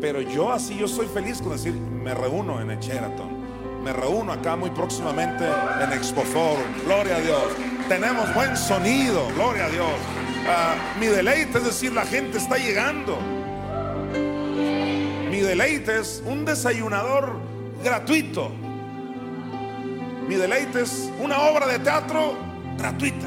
Pero 0.00 0.22
yo 0.22 0.50
así, 0.50 0.78
yo 0.78 0.88
soy 0.88 1.08
feliz 1.08 1.42
con 1.42 1.52
decir, 1.52 1.74
me 1.74 2.14
reúno 2.14 2.58
en 2.62 2.70
el 2.70 2.78
Sheraton, 2.78 3.41
me 3.82 3.92
reúno 3.92 4.32
acá 4.32 4.56
muy 4.56 4.70
próximamente 4.70 5.44
en 5.44 5.92
Expo 5.92 6.22
Forum, 6.22 6.62
gloria 6.84 7.16
a 7.16 7.20
Dios. 7.20 7.44
Tenemos 7.88 8.32
buen 8.34 8.56
sonido, 8.56 9.26
gloria 9.34 9.66
a 9.66 9.70
Dios. 9.70 9.94
Ah, 10.48 10.74
mi 11.00 11.06
deleite 11.06 11.58
es 11.58 11.64
decir, 11.64 11.92
la 11.92 12.04
gente 12.04 12.38
está 12.38 12.56
llegando. 12.58 13.18
Mi 15.30 15.40
deleite 15.40 15.98
es 15.98 16.22
un 16.26 16.44
desayunador 16.44 17.36
gratuito. 17.82 18.50
Mi 20.28 20.36
deleite 20.36 20.82
es 20.82 21.10
una 21.20 21.40
obra 21.40 21.66
de 21.66 21.78
teatro 21.80 22.36
gratuita. 22.78 23.26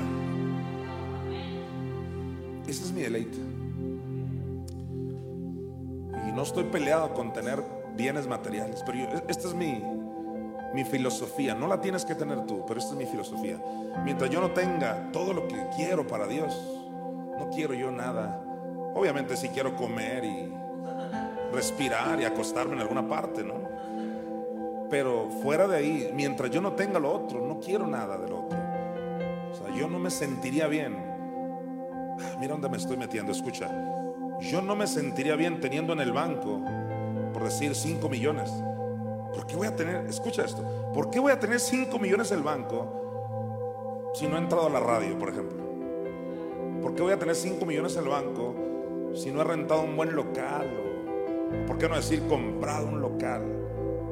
Ese 2.68 2.84
es 2.84 2.91
mi 2.91 3.02
deleite. 3.02 3.38
Y 6.27 6.32
no 6.32 6.44
estoy 6.44 6.64
peleado 6.65 7.14
con 7.14 7.34
tener 7.34 7.61
bienes 7.95 8.27
materiales, 8.27 8.82
pero 8.86 9.23
esta 9.27 9.48
es 9.48 9.53
mi, 9.53 9.82
mi 10.76 10.84
filosofía. 10.84 11.56
No 11.56 11.68
la 11.68 11.81
tienes 11.81 12.06
que 12.06 12.14
tener 12.14 12.45
tú, 12.45 12.64
pero 12.68 12.80
esta 12.80 12.91
es 12.91 12.97
mi 12.97 13.06
filosofía. 13.06 13.57
Mientras 14.03 14.30
yo 14.30 14.41
no 14.41 14.52
tenga 14.52 15.10
todo 15.11 15.34
lo 15.34 15.47
que 15.47 15.68
quiero 15.76 16.06
para 16.06 16.27
Dios, 16.27 16.53
no 17.39 17.49
quiero 17.49 17.73
yo 17.73 17.91
nada. 17.91 18.43
Obviamente 18.93 19.35
si 19.35 19.49
quiero 19.49 19.76
comer 19.76 20.23
y 20.23 20.53
respirar 21.52 22.22
y 22.22 22.26
acostarme 22.26 22.73
en 22.73 22.81
alguna 22.81 23.07
parte, 23.07 23.43
¿no? 23.43 23.56
Pero 24.89 25.30
fuera 25.41 25.68
de 25.68 25.77
ahí, 25.77 26.11
mientras 26.14 26.52
yo 26.52 26.61
no 26.61 26.73
tenga 26.73 26.99
lo 26.99 27.11
otro, 27.11 27.41
no 27.41 27.60
quiero 27.60 27.88
nada 27.88 28.18
del 28.18 28.34
otro. 28.34 28.60
O 29.52 29.56
sea, 29.56 29.73
yo 29.76 29.88
no 29.88 29.97
me 29.97 30.11
sentiría 30.11 30.68
bien 30.68 31.15
Mira 32.39 32.53
dónde 32.53 32.69
me 32.69 32.77
estoy 32.77 32.97
metiendo, 32.97 33.31
escucha. 33.31 33.69
Yo 34.41 34.61
no 34.61 34.76
me 34.76 34.88
sentiría 34.88 35.35
bien 35.35 35.60
teniendo 35.61 35.93
en 35.93 36.02
el 36.02 36.11
banco, 36.11 36.61
por 37.34 37.43
decir 37.43 37.76
5 37.76 38.10
millones. 38.10 38.52
¿Por 39.36 39.45
qué 39.45 39.57
voy 39.57 39.68
a 39.68 39.76
tener, 39.76 40.06
escucha 40.07 40.45
esto, 40.45 40.64
¿por 40.94 41.12
qué 41.12 41.20
voy 41.20 41.34
a 41.34 41.40
tener 41.40 41.60
5 41.60 41.99
millones 41.99 42.32
en 42.32 42.38
el 42.38 42.44
banco 42.44 44.12
si 44.14 44.28
no 44.28 44.38
he 44.38 44.40
entrado 44.40 44.68
a 44.68 44.70
la 44.70 44.80
radio, 44.80 45.20
por 45.20 45.30
ejemplo? 45.30 45.62
¿Por 46.82 46.95
qué 46.95 47.03
voy 47.03 47.12
a 47.12 47.20
tener 47.20 47.36
5 47.36 47.66
millones 47.66 47.98
en 47.98 48.03
el 48.03 48.10
banco 48.10 48.56
si 49.14 49.32
no 49.32 49.41
he 49.41 49.44
rentado 49.44 49.82
un 49.82 49.98
buen 49.98 50.16
local? 50.16 50.72
¿Por 51.68 51.78
qué 51.78 51.90
no 51.90 51.95
decir 51.98 52.24
comprado 52.30 52.88
un 52.88 53.02
local? 53.02 53.44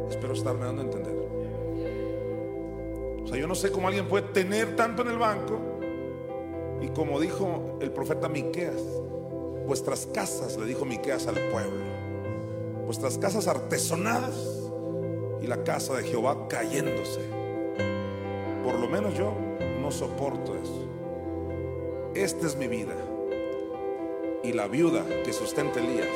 Espero 0.10 0.34
estarme 0.34 0.66
dando 0.66 0.82
a 0.82 0.86
entender. 0.86 1.16
O 3.24 3.28
sea, 3.28 3.38
yo 3.38 3.48
no 3.48 3.56
sé 3.56 3.72
cómo 3.72 3.88
alguien 3.88 4.10
puede 4.10 4.28
tener 4.34 4.76
tanto 4.76 5.04
en 5.04 5.08
el 5.08 5.18
banco 5.18 5.58
y 6.82 6.90
como 6.90 7.18
dijo 7.22 7.78
el 7.80 7.92
profeta 7.92 8.28
Miqueas, 8.28 8.82
vuestras 9.66 10.06
casas, 10.08 10.58
le 10.58 10.66
dijo 10.66 10.84
Miqueas 10.84 11.28
al 11.28 11.36
pueblo, 11.36 11.82
vuestras 12.86 13.18
casas 13.18 13.48
artesonadas 13.48 14.53
y 15.44 15.48
la 15.48 15.62
casa 15.64 15.96
de 15.96 16.04
Jehová 16.04 16.48
cayéndose. 16.48 17.20
Por 18.64 18.80
lo 18.80 18.88
menos 18.88 19.14
yo 19.14 19.34
no 19.82 19.92
soporto 19.92 20.56
eso. 20.56 20.88
Esta 22.16 22.48
es 22.48 22.56
mi 22.56 22.68
vida. 22.68 22.94
Y 24.42 24.54
la 24.54 24.68
viuda 24.68 25.04
que 25.26 25.34
sustenta 25.34 25.82
Elías 25.82 26.08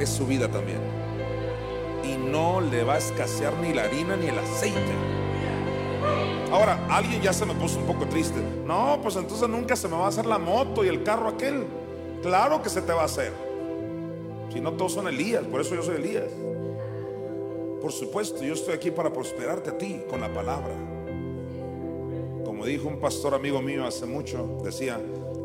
es 0.00 0.08
su 0.08 0.26
vida 0.26 0.48
también. 0.48 0.80
Y 2.02 2.16
no 2.16 2.60
le 2.60 2.82
va 2.82 2.94
a 2.94 2.98
escasear 2.98 3.54
ni 3.58 3.72
la 3.72 3.84
harina 3.84 4.16
ni 4.16 4.26
el 4.26 4.38
aceite. 4.38 4.94
Ahora, 6.50 6.84
alguien 6.90 7.22
ya 7.22 7.32
se 7.32 7.46
me 7.46 7.54
puso 7.54 7.78
un 7.78 7.86
poco 7.86 8.06
triste. 8.06 8.40
No, 8.64 8.98
pues 9.00 9.14
entonces 9.14 9.48
nunca 9.48 9.76
se 9.76 9.86
me 9.86 9.96
va 9.96 10.06
a 10.06 10.08
hacer 10.08 10.26
la 10.26 10.38
moto 10.38 10.84
y 10.84 10.88
el 10.88 11.04
carro 11.04 11.28
aquel. 11.28 11.64
Claro 12.20 12.62
que 12.62 12.68
se 12.68 12.82
te 12.82 12.92
va 12.92 13.02
a 13.02 13.06
hacer. 13.06 13.32
Si 14.52 14.60
no, 14.60 14.72
todos 14.72 14.92
son 14.92 15.06
Elías. 15.06 15.44
Por 15.44 15.60
eso 15.60 15.76
yo 15.76 15.82
soy 15.82 15.96
Elías. 15.96 16.32
Por 17.80 17.92
supuesto, 17.92 18.42
yo 18.42 18.54
estoy 18.54 18.74
aquí 18.74 18.90
para 18.90 19.12
prosperarte 19.12 19.70
a 19.70 19.78
ti 19.78 20.02
con 20.08 20.20
la 20.20 20.32
palabra. 20.32 20.74
Como 22.44 22.64
dijo 22.64 22.88
un 22.88 22.98
pastor 22.98 23.34
amigo 23.34 23.60
mío 23.60 23.86
hace 23.86 24.06
mucho, 24.06 24.58
decía, 24.64 24.98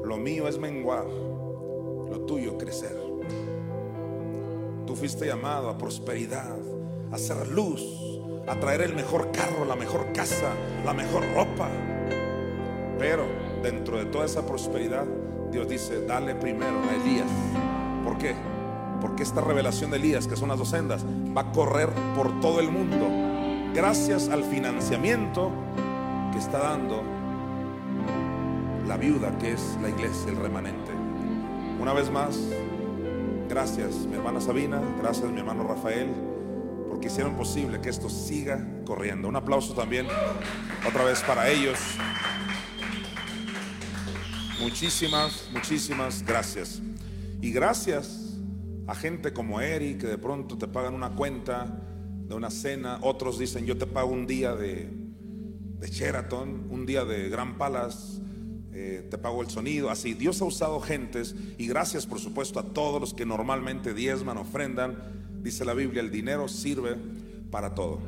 lo 0.03 0.17
mío 0.17 0.47
es 0.47 0.57
menguar, 0.57 1.05
lo 1.05 2.21
tuyo 2.25 2.57
crecer. 2.57 2.95
Tú 4.85 4.95
fuiste 4.95 5.25
llamado 5.25 5.69
a 5.69 5.77
prosperidad, 5.77 6.57
a 7.11 7.15
hacer 7.15 7.47
luz, 7.49 7.81
a 8.47 8.59
traer 8.59 8.81
el 8.81 8.95
mejor 8.95 9.31
carro, 9.31 9.65
la 9.65 9.75
mejor 9.75 10.11
casa, 10.13 10.53
la 10.85 10.93
mejor 10.93 11.23
ropa. 11.33 11.69
Pero 12.97 13.25
dentro 13.61 13.97
de 13.97 14.05
toda 14.05 14.25
esa 14.25 14.45
prosperidad, 14.45 15.05
Dios 15.51 15.67
dice, 15.67 16.05
dale 16.05 16.35
primero 16.35 16.79
a 16.89 16.95
Elías. 16.95 17.29
¿Por 18.03 18.17
qué? 18.17 18.35
Porque 19.01 19.23
esta 19.23 19.41
revelación 19.41 19.91
de 19.91 19.97
Elías, 19.97 20.27
que 20.27 20.35
son 20.35 20.49
las 20.49 20.59
dos 20.59 20.69
sendas, 20.69 21.03
va 21.05 21.41
a 21.41 21.51
correr 21.51 21.89
por 22.15 22.39
todo 22.39 22.59
el 22.59 22.71
mundo 22.71 23.07
gracias 23.73 24.29
al 24.29 24.43
financiamiento 24.43 25.51
que 26.31 26.37
está 26.37 26.59
dando 26.59 27.03
la 28.87 28.97
viuda 28.97 29.37
que 29.39 29.53
es 29.53 29.77
la 29.81 29.89
iglesia, 29.89 30.29
el 30.29 30.37
remanente. 30.37 30.91
Una 31.79 31.93
vez 31.93 32.11
más, 32.11 32.37
gracias 33.47 33.95
mi 34.07 34.15
hermana 34.15 34.41
Sabina, 34.41 34.81
gracias 35.01 35.31
mi 35.31 35.39
hermano 35.39 35.63
Rafael, 35.63 36.09
porque 36.89 37.07
hicieron 37.07 37.35
posible 37.35 37.79
que 37.79 37.89
esto 37.89 38.09
siga 38.09 38.67
corriendo. 38.85 39.27
Un 39.27 39.37
aplauso 39.37 39.73
también 39.73 40.07
otra 40.87 41.05
vez 41.05 41.21
para 41.21 41.49
ellos. 41.49 41.79
Muchísimas, 44.59 45.49
muchísimas 45.53 46.23
gracias. 46.23 46.81
Y 47.41 47.51
gracias 47.51 48.20
a 48.87 48.95
gente 48.95 49.33
como 49.33 49.61
Eric, 49.61 50.01
que 50.01 50.07
de 50.07 50.17
pronto 50.17 50.57
te 50.57 50.67
pagan 50.67 50.93
una 50.93 51.11
cuenta 51.11 51.81
de 52.27 52.35
una 52.35 52.49
cena, 52.49 52.99
otros 53.01 53.37
dicen 53.37 53.65
yo 53.65 53.77
te 53.77 53.85
pago 53.85 54.11
un 54.11 54.25
día 54.25 54.55
de, 54.55 54.89
de 55.79 55.87
Sheraton, 55.87 56.67
un 56.69 56.85
día 56.85 57.05
de 57.05 57.29
Gran 57.29 57.57
Palace, 57.57 58.21
eh, 58.73 59.05
te 59.09 59.17
pago 59.17 59.41
el 59.41 59.49
sonido, 59.49 59.89
así. 59.89 60.13
Dios 60.13 60.41
ha 60.41 60.45
usado 60.45 60.79
gentes 60.79 61.35
y 61.57 61.67
gracias 61.67 62.05
por 62.05 62.19
supuesto 62.19 62.59
a 62.59 62.63
todos 62.63 63.01
los 63.01 63.13
que 63.13 63.25
normalmente 63.25 63.93
diezman, 63.93 64.37
ofrendan. 64.37 64.97
Dice 65.41 65.65
la 65.65 65.73
Biblia, 65.73 66.01
el 66.01 66.11
dinero 66.11 66.47
sirve 66.47 66.95
para 67.49 67.75
todo. 67.75 67.99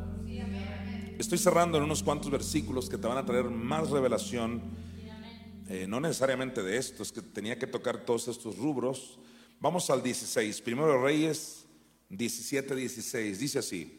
Estoy 1.19 1.37
cerrando 1.37 1.77
en 1.77 1.83
unos 1.83 2.01
cuantos 2.01 2.31
versículos 2.31 2.89
que 2.89 2.97
te 2.97 3.07
van 3.07 3.17
a 3.17 3.25
traer 3.25 3.49
más 3.49 3.89
revelación, 3.89 4.61
eh, 5.69 5.85
no 5.87 5.99
necesariamente 5.99 6.63
de 6.63 6.77
esto, 6.77 7.03
es 7.03 7.11
que 7.11 7.21
tenía 7.21 7.57
que 7.57 7.67
tocar 7.67 8.03
todos 8.03 8.27
estos 8.27 8.57
rubros 8.57 9.19
Vamos 9.63 9.89
al 9.89 10.03
16, 10.03 10.59
primero 10.59 11.01
Reyes 11.01 11.63
17, 12.09 12.75
16, 12.75 13.39
dice 13.39 13.59
así, 13.59 13.97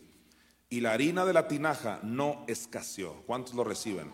y 0.68 0.82
la 0.82 0.92
harina 0.92 1.24
de 1.24 1.32
la 1.32 1.48
tinaja 1.48 2.00
no 2.02 2.44
escaseó. 2.46 3.22
¿Cuántos 3.24 3.54
lo 3.54 3.64
reciben? 3.64 4.10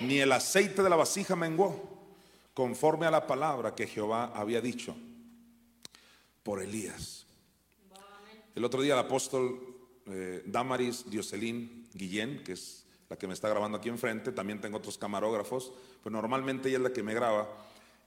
Ni 0.00 0.18
el 0.18 0.30
aceite 0.30 0.82
de 0.82 0.90
la 0.90 0.96
vasija 0.96 1.34
menguó, 1.36 2.06
conforme 2.52 3.06
a 3.06 3.10
la 3.10 3.26
palabra 3.26 3.74
que 3.74 3.86
Jehová 3.86 4.30
había 4.34 4.60
dicho 4.60 4.94
por 6.42 6.62
Elías. 6.62 7.24
El 8.54 8.62
otro 8.62 8.82
día 8.82 8.92
el 8.92 9.00
apóstol 9.00 9.74
eh, 10.04 10.42
Damaris 10.44 11.08
Dioselín 11.08 11.88
Guillén, 11.94 12.44
que 12.44 12.52
es 12.52 12.84
la 13.08 13.16
que 13.16 13.26
me 13.26 13.32
está 13.32 13.48
grabando 13.48 13.78
aquí 13.78 13.88
enfrente, 13.88 14.32
también 14.32 14.60
tengo 14.60 14.76
otros 14.76 14.98
camarógrafos, 14.98 15.72
pero 16.04 16.12
normalmente 16.12 16.68
ella 16.68 16.76
es 16.76 16.84
la 16.84 16.92
que 16.92 17.02
me 17.02 17.14
graba 17.14 17.48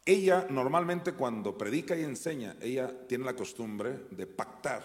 ella 0.06 0.48
normalmente 0.50 1.14
cuando 1.14 1.58
predica 1.58 1.96
y 1.96 2.04
enseña, 2.04 2.56
ella 2.60 2.92
tiene 3.08 3.26
la 3.26 3.36
costumbre 3.36 4.06
de 4.10 4.26
pactar. 4.26 4.84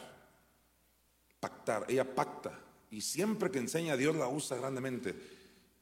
Pactar, 1.40 1.86
ella 1.88 2.14
pacta. 2.14 2.58
Y 2.90 3.00
siempre 3.00 3.50
que 3.50 3.58
enseña, 3.58 3.96
Dios 3.96 4.14
la 4.16 4.28
usa 4.28 4.58
grandemente. 4.58 5.14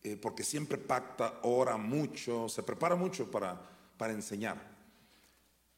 Eh, 0.02 0.16
porque 0.16 0.44
siempre 0.44 0.78
pacta, 0.78 1.40
ora 1.42 1.76
mucho, 1.76 2.48
se 2.48 2.62
prepara 2.62 2.94
mucho 2.94 3.30
para, 3.30 3.60
para 3.96 4.12
enseñar. 4.12 4.74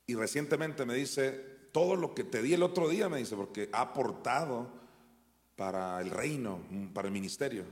Y 0.06 0.14
recientemente 0.14 0.84
me 0.84 0.94
dice, 0.94 1.30
todo 1.72 1.96
lo 1.96 2.14
que 2.14 2.24
te 2.24 2.42
di 2.42 2.52
el 2.52 2.62
otro 2.62 2.88
día, 2.88 3.08
me 3.08 3.18
dice, 3.18 3.36
porque 3.36 3.70
ha 3.72 3.82
aportado 3.82 4.68
para 5.54 6.00
el 6.00 6.10
reino, 6.10 6.60
para 6.92 7.08
el 7.08 7.14
ministerio. 7.14 7.64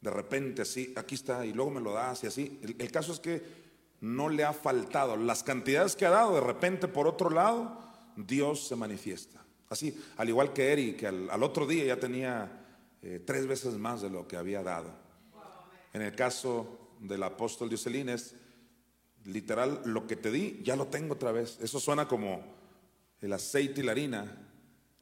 De 0.00 0.10
repente 0.10 0.62
así, 0.62 0.92
aquí 0.96 1.14
está, 1.14 1.46
y 1.46 1.52
luego 1.52 1.70
me 1.70 1.80
lo 1.80 1.92
das 1.92 2.24
y 2.24 2.26
así. 2.26 2.60
el 2.62 2.90
caso 2.90 3.12
es 3.12 3.20
que 3.20 3.63
no 4.04 4.28
le 4.28 4.44
ha 4.44 4.52
faltado. 4.52 5.16
Las 5.16 5.42
cantidades 5.42 5.96
que 5.96 6.04
ha 6.04 6.10
dado, 6.10 6.34
de 6.34 6.42
repente 6.42 6.88
por 6.88 7.08
otro 7.08 7.30
lado, 7.30 7.80
Dios 8.16 8.68
se 8.68 8.76
manifiesta. 8.76 9.42
Así, 9.70 9.98
al 10.18 10.28
igual 10.28 10.52
que 10.52 10.72
Eri, 10.72 10.92
que 10.92 11.06
al, 11.06 11.42
otro 11.42 11.66
día 11.66 11.86
ya 11.86 11.98
tenía 11.98 12.66
eh, 13.00 13.22
tres 13.24 13.46
veces 13.46 13.74
más 13.74 14.02
de 14.02 14.10
lo 14.10 14.28
que 14.28 14.36
había 14.36 14.62
dado. 14.62 14.90
En 15.94 16.02
el 16.02 16.14
caso 16.14 16.90
del 17.00 17.22
apóstol 17.22 17.70
Dioselín 17.70 18.10
es 18.10 18.36
literal, 19.24 19.80
lo 19.86 20.06
que 20.06 20.16
te 20.16 20.30
di, 20.30 20.60
ya 20.62 20.76
lo 20.76 20.88
tengo 20.88 21.14
otra 21.14 21.32
vez. 21.32 21.58
Eso 21.62 21.80
suena 21.80 22.06
como 22.06 22.44
el 23.22 23.32
aceite 23.32 23.80
y 23.80 23.84
la 23.84 23.92
harina 23.92 24.50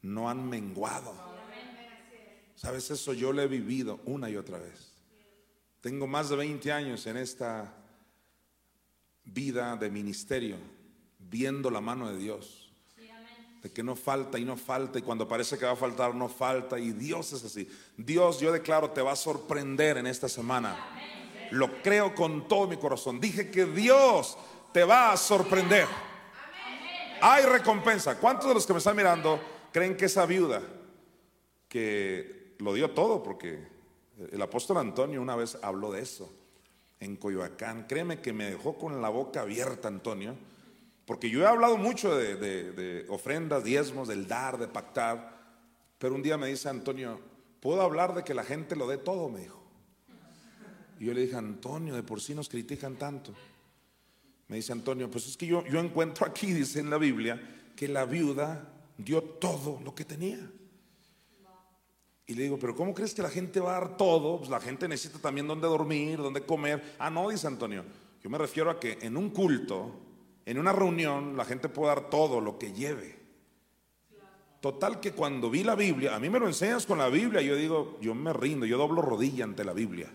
no 0.02 0.30
han 0.30 0.48
menguado. 0.48 1.12
¿Sabes 2.54 2.88
eso? 2.92 3.14
Yo 3.14 3.32
lo 3.32 3.42
he 3.42 3.48
vivido 3.48 3.98
una 4.04 4.30
y 4.30 4.36
otra 4.36 4.58
vez. 4.58 4.92
Tengo 5.80 6.06
más 6.06 6.28
de 6.28 6.36
20 6.36 6.70
años 6.70 7.04
en 7.08 7.16
esta 7.16 7.81
vida 9.24 9.76
de 9.76 9.90
ministerio, 9.90 10.56
viendo 11.18 11.70
la 11.70 11.80
mano 11.80 12.10
de 12.10 12.18
Dios. 12.18 12.70
De 13.62 13.70
que 13.70 13.82
no 13.84 13.94
falta 13.94 14.40
y 14.40 14.44
no 14.44 14.56
falta, 14.56 14.98
y 14.98 15.02
cuando 15.02 15.28
parece 15.28 15.56
que 15.56 15.64
va 15.64 15.72
a 15.72 15.76
faltar, 15.76 16.14
no 16.14 16.28
falta, 16.28 16.80
y 16.80 16.90
Dios 16.90 17.32
es 17.32 17.44
así. 17.44 17.68
Dios, 17.96 18.40
yo 18.40 18.50
declaro, 18.50 18.90
te 18.90 19.00
va 19.02 19.12
a 19.12 19.16
sorprender 19.16 19.98
en 19.98 20.08
esta 20.08 20.28
semana. 20.28 20.76
Lo 21.52 21.80
creo 21.80 22.12
con 22.12 22.48
todo 22.48 22.66
mi 22.66 22.76
corazón. 22.76 23.20
Dije 23.20 23.50
que 23.50 23.66
Dios 23.66 24.36
te 24.72 24.82
va 24.82 25.12
a 25.12 25.16
sorprender. 25.16 25.86
Hay 27.20 27.44
recompensa. 27.44 28.18
¿Cuántos 28.18 28.48
de 28.48 28.54
los 28.54 28.66
que 28.66 28.72
me 28.72 28.78
están 28.78 28.96
mirando 28.96 29.40
creen 29.72 29.96
que 29.96 30.06
esa 30.06 30.26
viuda 30.26 30.60
que 31.68 32.56
lo 32.58 32.74
dio 32.74 32.90
todo? 32.90 33.22
Porque 33.22 33.64
el 34.32 34.42
apóstol 34.42 34.78
Antonio 34.78 35.22
una 35.22 35.36
vez 35.36 35.56
habló 35.62 35.92
de 35.92 36.00
eso 36.00 36.41
en 37.02 37.16
Coyoacán. 37.16 37.86
Créeme 37.88 38.20
que 38.20 38.32
me 38.32 38.44
dejó 38.44 38.78
con 38.78 39.02
la 39.02 39.08
boca 39.08 39.40
abierta, 39.40 39.88
Antonio, 39.88 40.36
porque 41.04 41.28
yo 41.28 41.42
he 41.42 41.46
hablado 41.46 41.76
mucho 41.76 42.16
de, 42.16 43.04
ofrendas, 43.08 43.64
diezmos, 43.64 44.06
del 44.06 44.28
dar, 44.28 44.56
de 44.56 44.68
pactar, 44.68 45.40
pero 45.98 46.14
un 46.14 46.22
día 46.22 46.38
me 46.38 46.46
dice 46.46 46.68
Antonio, 46.68 47.20
¿puedo 47.60 47.82
hablar 47.82 48.14
de 48.14 48.22
que 48.22 48.34
la 48.34 48.44
gente 48.44 48.76
lo 48.76 48.86
dé 48.86 48.98
todo? 48.98 49.28
Me 49.28 49.40
dijo. 49.40 49.60
Y 51.00 51.06
yo 51.06 51.14
le 51.14 51.22
dije, 51.22 51.34
Antonio, 51.34 51.94
de 51.94 52.04
por 52.04 52.20
sí 52.20 52.36
nos 52.36 52.48
critican 52.48 52.94
tanto. 52.94 53.34
Me 54.46 54.56
dice 54.56 54.72
Antonio, 54.72 55.10
pues 55.10 55.26
es 55.26 55.36
que 55.36 55.46
yo, 55.46 55.66
yo 55.66 55.80
encuentro 55.80 56.24
aquí, 56.24 56.52
dice 56.52 56.78
en 56.78 56.88
la 56.88 56.98
Biblia, 56.98 57.40
que 57.74 57.88
la 57.88 58.04
viuda 58.04 58.68
dio 58.96 59.22
todo 59.22 59.80
lo 59.84 59.92
que 59.92 60.04
tenía. 60.04 60.38
Y 62.26 62.34
le 62.34 62.44
digo, 62.44 62.58
pero 62.58 62.74
¿cómo 62.74 62.94
crees 62.94 63.14
que 63.14 63.22
la 63.22 63.30
gente 63.30 63.60
va 63.60 63.76
a 63.76 63.80
dar 63.80 63.96
todo? 63.96 64.38
Pues 64.38 64.50
la 64.50 64.60
gente 64.60 64.88
necesita 64.88 65.18
también 65.18 65.46
dónde 65.46 65.66
dormir, 65.66 66.18
dónde 66.18 66.42
comer. 66.42 66.94
Ah, 66.98 67.10
no, 67.10 67.28
dice 67.28 67.46
Antonio. 67.46 67.84
Yo 68.22 68.30
me 68.30 68.38
refiero 68.38 68.70
a 68.70 68.78
que 68.78 68.98
en 69.02 69.16
un 69.16 69.30
culto, 69.30 69.90
en 70.46 70.58
una 70.58 70.72
reunión, 70.72 71.36
la 71.36 71.44
gente 71.44 71.68
puede 71.68 71.94
dar 71.94 72.08
todo 72.08 72.40
lo 72.40 72.58
que 72.58 72.72
lleve. 72.72 73.20
Total 74.60 75.00
que 75.00 75.10
cuando 75.10 75.50
vi 75.50 75.64
la 75.64 75.74
Biblia, 75.74 76.14
a 76.14 76.20
mí 76.20 76.30
me 76.30 76.38
lo 76.38 76.46
enseñas 76.46 76.86
con 76.86 76.98
la 76.98 77.08
Biblia, 77.08 77.42
yo 77.42 77.56
digo, 77.56 77.98
yo 78.00 78.14
me 78.14 78.32
rindo, 78.32 78.64
yo 78.64 78.78
doblo 78.78 79.02
rodilla 79.02 79.42
ante 79.42 79.64
la 79.64 79.72
Biblia. 79.72 80.08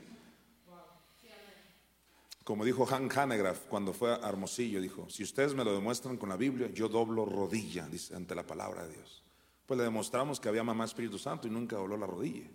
Como 2.46 2.64
dijo 2.64 2.88
Han 2.90 3.10
Hanegraaff 3.14 3.66
cuando 3.68 3.92
fue 3.92 4.14
a 4.14 4.30
Hermosillo, 4.30 4.80
dijo, 4.80 5.10
si 5.10 5.24
ustedes 5.24 5.54
me 5.54 5.66
lo 5.66 5.74
demuestran 5.74 6.16
con 6.16 6.30
la 6.30 6.38
Biblia, 6.38 6.70
yo 6.74 6.88
doblo 6.88 7.26
rodilla, 7.26 7.90
dice, 7.90 8.16
ante 8.16 8.36
la 8.36 8.48
palabra 8.48 8.88
de 8.88 8.94
Dios. 8.94 9.27
Pues 9.68 9.78
le 9.78 9.84
demostramos 9.84 10.40
que 10.40 10.48
había 10.48 10.64
mamá 10.64 10.86
Espíritu 10.86 11.20
Santo 11.20 11.48
y 11.48 11.52
nunca 11.52 11.76
dobló 11.76 11.98
la 11.98 12.08
rodilla. 12.08 12.48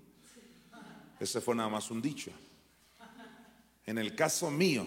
Ese 1.21 1.41
fue 1.41 1.55
nada 1.55 1.69
más 1.69 1.91
un 1.91 2.03
dicho. 2.03 2.33
En 3.85 3.99
el 3.99 4.17
caso 4.17 4.51
mío, 4.51 4.87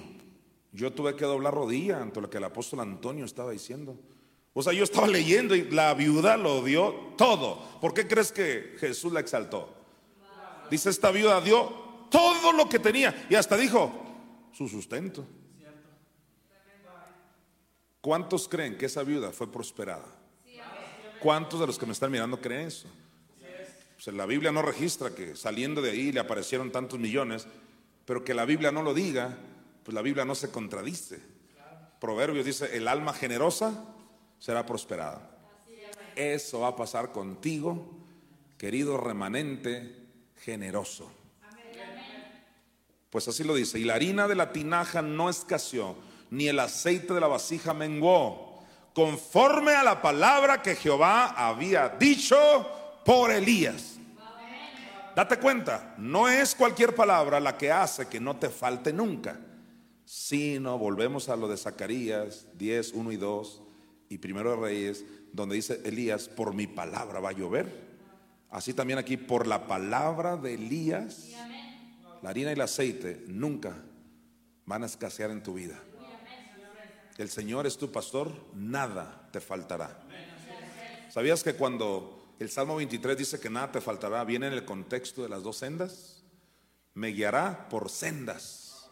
yo 0.73 0.91
tuve 0.91 1.15
que 1.15 1.23
doblar 1.23 1.53
rodilla 1.53 2.02
ante 2.02 2.19
lo 2.19 2.30
que 2.30 2.38
el 2.38 2.43
apóstol 2.43 2.80
Antonio 2.80 3.26
estaba 3.26 3.52
diciendo. 3.52 3.97
O 4.53 4.64
sea, 4.64 4.73
yo 4.73 4.84
estaba 4.84 5.06
leyendo 5.07 5.56
y 5.56 5.69
la 5.69 5.93
viuda 5.93 6.35
lo 6.35 6.64
dio 6.64 7.14
todo. 7.15 7.61
¿Por 7.80 7.93
qué 7.93 8.07
crees 8.07 8.31
que 8.31 8.76
Jesús 8.80 9.14
la 9.14 9.19
exaltó? 9.19 9.73
Dice, 10.72 10.89
esta 10.89 11.11
viuda 11.11 11.39
dio 11.41 12.07
todo 12.10 12.53
lo 12.53 12.68
que 12.68 12.80
tenía 12.80 13.27
y 13.30 13.35
hasta 13.35 13.56
dijo 13.56 13.91
su 14.52 14.68
sustento. 14.68 15.26
¿Cuántos 18.02 18.47
creen 18.47 18.77
que 18.77 18.88
esa 18.88 19.03
viuda 19.03 19.31
fue 19.31 19.52
prosperada? 19.52 20.15
¿Cuántos 21.20 21.60
de 21.60 21.68
los 21.68 21.78
que 21.78 21.86
me 21.86 21.94
están 21.94 22.12
mirando 22.12 22.40
creen 22.40 22.68
eso? 22.68 22.88
Pues 23.96 24.16
la 24.16 24.26
Biblia 24.26 24.52
no 24.52 24.62
registra 24.62 25.16
que 25.16 25.36
saliendo 25.36 25.82
de 25.82 25.92
ahí 25.92 26.12
le 26.12 26.20
aparecieron 26.20 26.72
tantos 26.72 27.00
millones, 27.00 27.48
pero 28.06 28.24
que 28.24 28.34
la 28.34 28.46
Biblia 28.46 28.72
no 28.72 28.84
lo 28.84 28.94
diga, 28.94 29.38
pues 29.84 29.96
la 29.96 30.02
Biblia 30.02 30.26
no 30.26 30.36
se 30.36 30.52
contradice. 30.52 31.20
Proverbios 32.00 32.46
dice, 32.46 32.76
el 32.78 32.88
alma 32.88 33.14
generosa 33.14 33.86
será 34.38 34.66
prosperada. 34.66 35.32
Eso 36.16 36.62
va 36.62 36.70
a 36.70 36.76
pasar 36.76 37.12
contigo, 37.12 37.98
querido 38.58 38.98
remanente 38.98 39.96
generoso. 40.42 41.12
Pues 43.10 43.28
así 43.28 43.44
lo 43.44 43.56
dice, 43.56 43.80
y 43.80 43.86
la 43.86 43.96
harina 43.96 44.28
de 44.28 44.36
la 44.36 44.52
tinaja 44.52 45.02
no 45.02 45.30
escaseó, 45.30 45.96
ni 46.30 46.48
el 46.48 46.60
aceite 46.60 47.14
de 47.14 47.22
la 47.22 47.28
vasija 47.28 47.74
menguó, 47.74 48.44
conforme 48.95 49.73
a 49.73 49.84
la 49.84 50.01
palabra 50.01 50.61
que 50.61 50.73
Jehová 50.73 51.27
había 51.31 51.89
dicho 51.89 52.38
por 53.03 53.30
Elías. 53.30 53.97
Date 55.13 55.38
cuenta, 55.38 55.93
no 55.97 56.30
es 56.30 56.55
cualquier 56.55 56.95
palabra 56.95 57.41
la 57.41 57.57
que 57.57 57.72
hace 57.72 58.07
que 58.07 58.22
no 58.22 58.38
te 58.38 58.49
falte 58.49 58.93
nunca, 58.93 59.38
sino 60.05 60.77
volvemos 60.77 61.27
a 61.27 61.35
lo 61.35 61.49
de 61.49 61.57
Zacarías 61.57 62.47
10, 62.57 62.93
1 62.93 63.11
y 63.11 63.17
2, 63.17 63.61
y 64.09 64.17
Primero 64.17 64.51
de 64.51 64.61
Reyes, 64.61 65.05
donde 65.34 65.55
dice 65.55 65.81
Elías, 65.84 66.30
por 66.30 66.53
mi 66.53 66.65
palabra 66.65 67.19
va 67.19 67.30
a 67.30 67.34
llover. 67.34 67.85
Así 68.49 68.73
también 68.73 68.97
aquí, 68.97 69.17
por 69.17 69.45
la 69.45 69.67
palabra 69.67 70.38
de 70.38 70.53
Elías, 70.53 71.31
la 72.22 72.30
harina 72.30 72.51
y 72.51 72.53
el 72.53 72.61
aceite 72.61 73.26
nunca 73.27 73.76
van 74.65 74.84
a 74.84 74.85
escasear 74.85 75.31
en 75.31 75.43
tu 75.43 75.55
vida. 75.55 75.77
El 77.18 77.30
Señor 77.30 77.66
es 77.66 77.78
tu 77.78 77.92
pastor, 77.92 78.32
nada 78.54 79.30
te 79.32 79.40
faltará. 79.40 80.00
¿Sabías 81.10 81.44
que 81.44 81.54
cuando 81.54 82.36
el 82.40 82.50
Salmo 82.50 82.76
23 82.76 83.18
dice 83.18 83.40
que 83.40 83.50
nada 83.50 83.72
te 83.72 83.82
faltará, 83.82 84.24
viene 84.26 84.48
en 84.48 84.54
el 84.54 84.66
contexto 84.66 85.24
de 85.24 85.30
las 85.30 85.42
dos 85.42 85.58
sendas? 85.58 86.24
Me 86.94 87.10
guiará 87.10 87.70
por 87.70 87.90
sendas. 87.90 88.90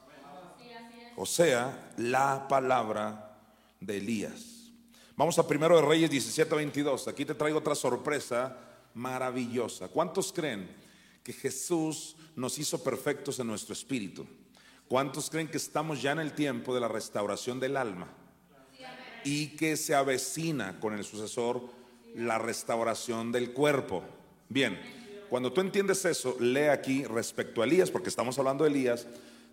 O 1.17 1.25
sea, 1.25 1.93
la 1.97 2.47
palabra 2.47 3.37
de 3.79 3.97
Elías. 3.97 4.71
Vamos 5.15 5.37
a 5.37 5.47
primero 5.47 5.75
de 5.75 5.81
Reyes 5.81 6.09
17 6.09 6.55
22. 6.55 7.07
Aquí 7.07 7.25
te 7.25 7.35
traigo 7.35 7.59
otra 7.59 7.75
sorpresa 7.75 8.57
maravillosa. 8.93 9.89
¿Cuántos 9.89 10.31
creen 10.31 10.69
que 11.23 11.33
Jesús 11.33 12.15
nos 12.35 12.57
hizo 12.57 12.81
perfectos 12.81 13.37
en 13.39 13.47
nuestro 13.47 13.73
espíritu? 13.73 14.25
¿Cuántos 14.93 15.31
creen 15.31 15.47
que 15.47 15.57
estamos 15.57 16.03
ya 16.03 16.11
en 16.11 16.19
el 16.19 16.33
tiempo 16.33 16.71
de 16.75 16.79
la 16.79 16.87
restauración 16.87 17.59
del 17.59 17.77
alma? 17.77 18.09
Y 19.23 19.55
que 19.55 19.75
se 19.75 19.95
avecina 19.95 20.79
con 20.79 20.93
el 20.93 21.03
sucesor 21.03 21.63
la 22.13 22.37
restauración 22.37 23.31
del 23.31 23.53
cuerpo. 23.53 24.03
Bien, 24.49 24.79
cuando 25.31 25.51
tú 25.51 25.61
entiendes 25.61 26.05
eso, 26.05 26.37
lee 26.39 26.67
aquí 26.67 27.05
respecto 27.05 27.63
a 27.63 27.65
Elías, 27.65 27.89
porque 27.89 28.09
estamos 28.09 28.37
hablando 28.37 28.65
de 28.65 28.69
Elías, 28.69 29.07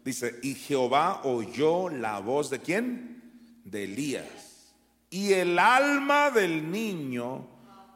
dice, 0.05 0.39
y 0.43 0.57
Jehová 0.57 1.23
oyó 1.25 1.89
la 1.89 2.19
voz 2.19 2.51
de 2.51 2.59
quién? 2.59 3.62
De 3.65 3.85
Elías 3.85 4.75
y 5.09 5.33
el 5.33 5.59
alma 5.59 6.31
del 6.31 6.71
niño 6.71 7.47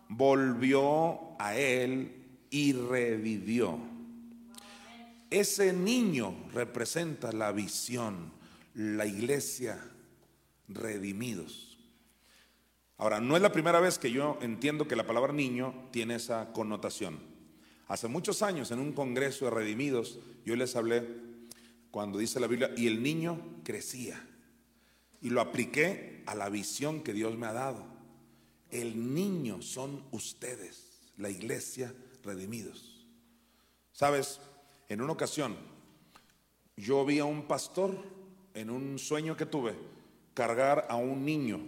volvió 0.08 1.38
a 1.38 1.54
él 1.54 2.24
y 2.48 2.72
revivió. 2.72 3.93
Ese 5.34 5.72
niño 5.72 6.32
representa 6.52 7.32
la 7.32 7.50
visión, 7.50 8.30
la 8.72 9.04
iglesia 9.04 9.84
redimidos. 10.68 11.76
Ahora, 12.98 13.18
no 13.18 13.34
es 13.34 13.42
la 13.42 13.50
primera 13.50 13.80
vez 13.80 13.98
que 13.98 14.12
yo 14.12 14.38
entiendo 14.42 14.86
que 14.86 14.94
la 14.94 15.08
palabra 15.08 15.32
niño 15.32 15.88
tiene 15.90 16.14
esa 16.14 16.52
connotación. 16.52 17.18
Hace 17.88 18.06
muchos 18.06 18.42
años 18.42 18.70
en 18.70 18.78
un 18.78 18.92
congreso 18.92 19.46
de 19.46 19.50
redimidos 19.50 20.20
yo 20.46 20.54
les 20.54 20.76
hablé 20.76 21.04
cuando 21.90 22.18
dice 22.18 22.38
la 22.38 22.46
Biblia, 22.46 22.70
y 22.76 22.86
el 22.86 23.02
niño 23.02 23.60
crecía 23.64 24.24
y 25.20 25.30
lo 25.30 25.40
apliqué 25.40 26.22
a 26.26 26.36
la 26.36 26.48
visión 26.48 27.02
que 27.02 27.12
Dios 27.12 27.36
me 27.36 27.46
ha 27.46 27.52
dado. 27.52 27.84
El 28.70 29.12
niño 29.14 29.62
son 29.62 30.04
ustedes, 30.12 31.00
la 31.16 31.28
iglesia 31.28 31.92
redimidos. 32.22 33.04
Sabes, 33.92 34.40
en 34.88 35.00
una 35.00 35.12
ocasión 35.12 35.56
yo 36.76 37.04
vi 37.04 37.18
a 37.18 37.24
un 37.24 37.46
pastor 37.46 37.96
en 38.54 38.70
un 38.70 38.98
sueño 38.98 39.36
que 39.36 39.46
tuve 39.46 39.74
cargar 40.34 40.86
a 40.88 40.96
un 40.96 41.24
niño 41.24 41.60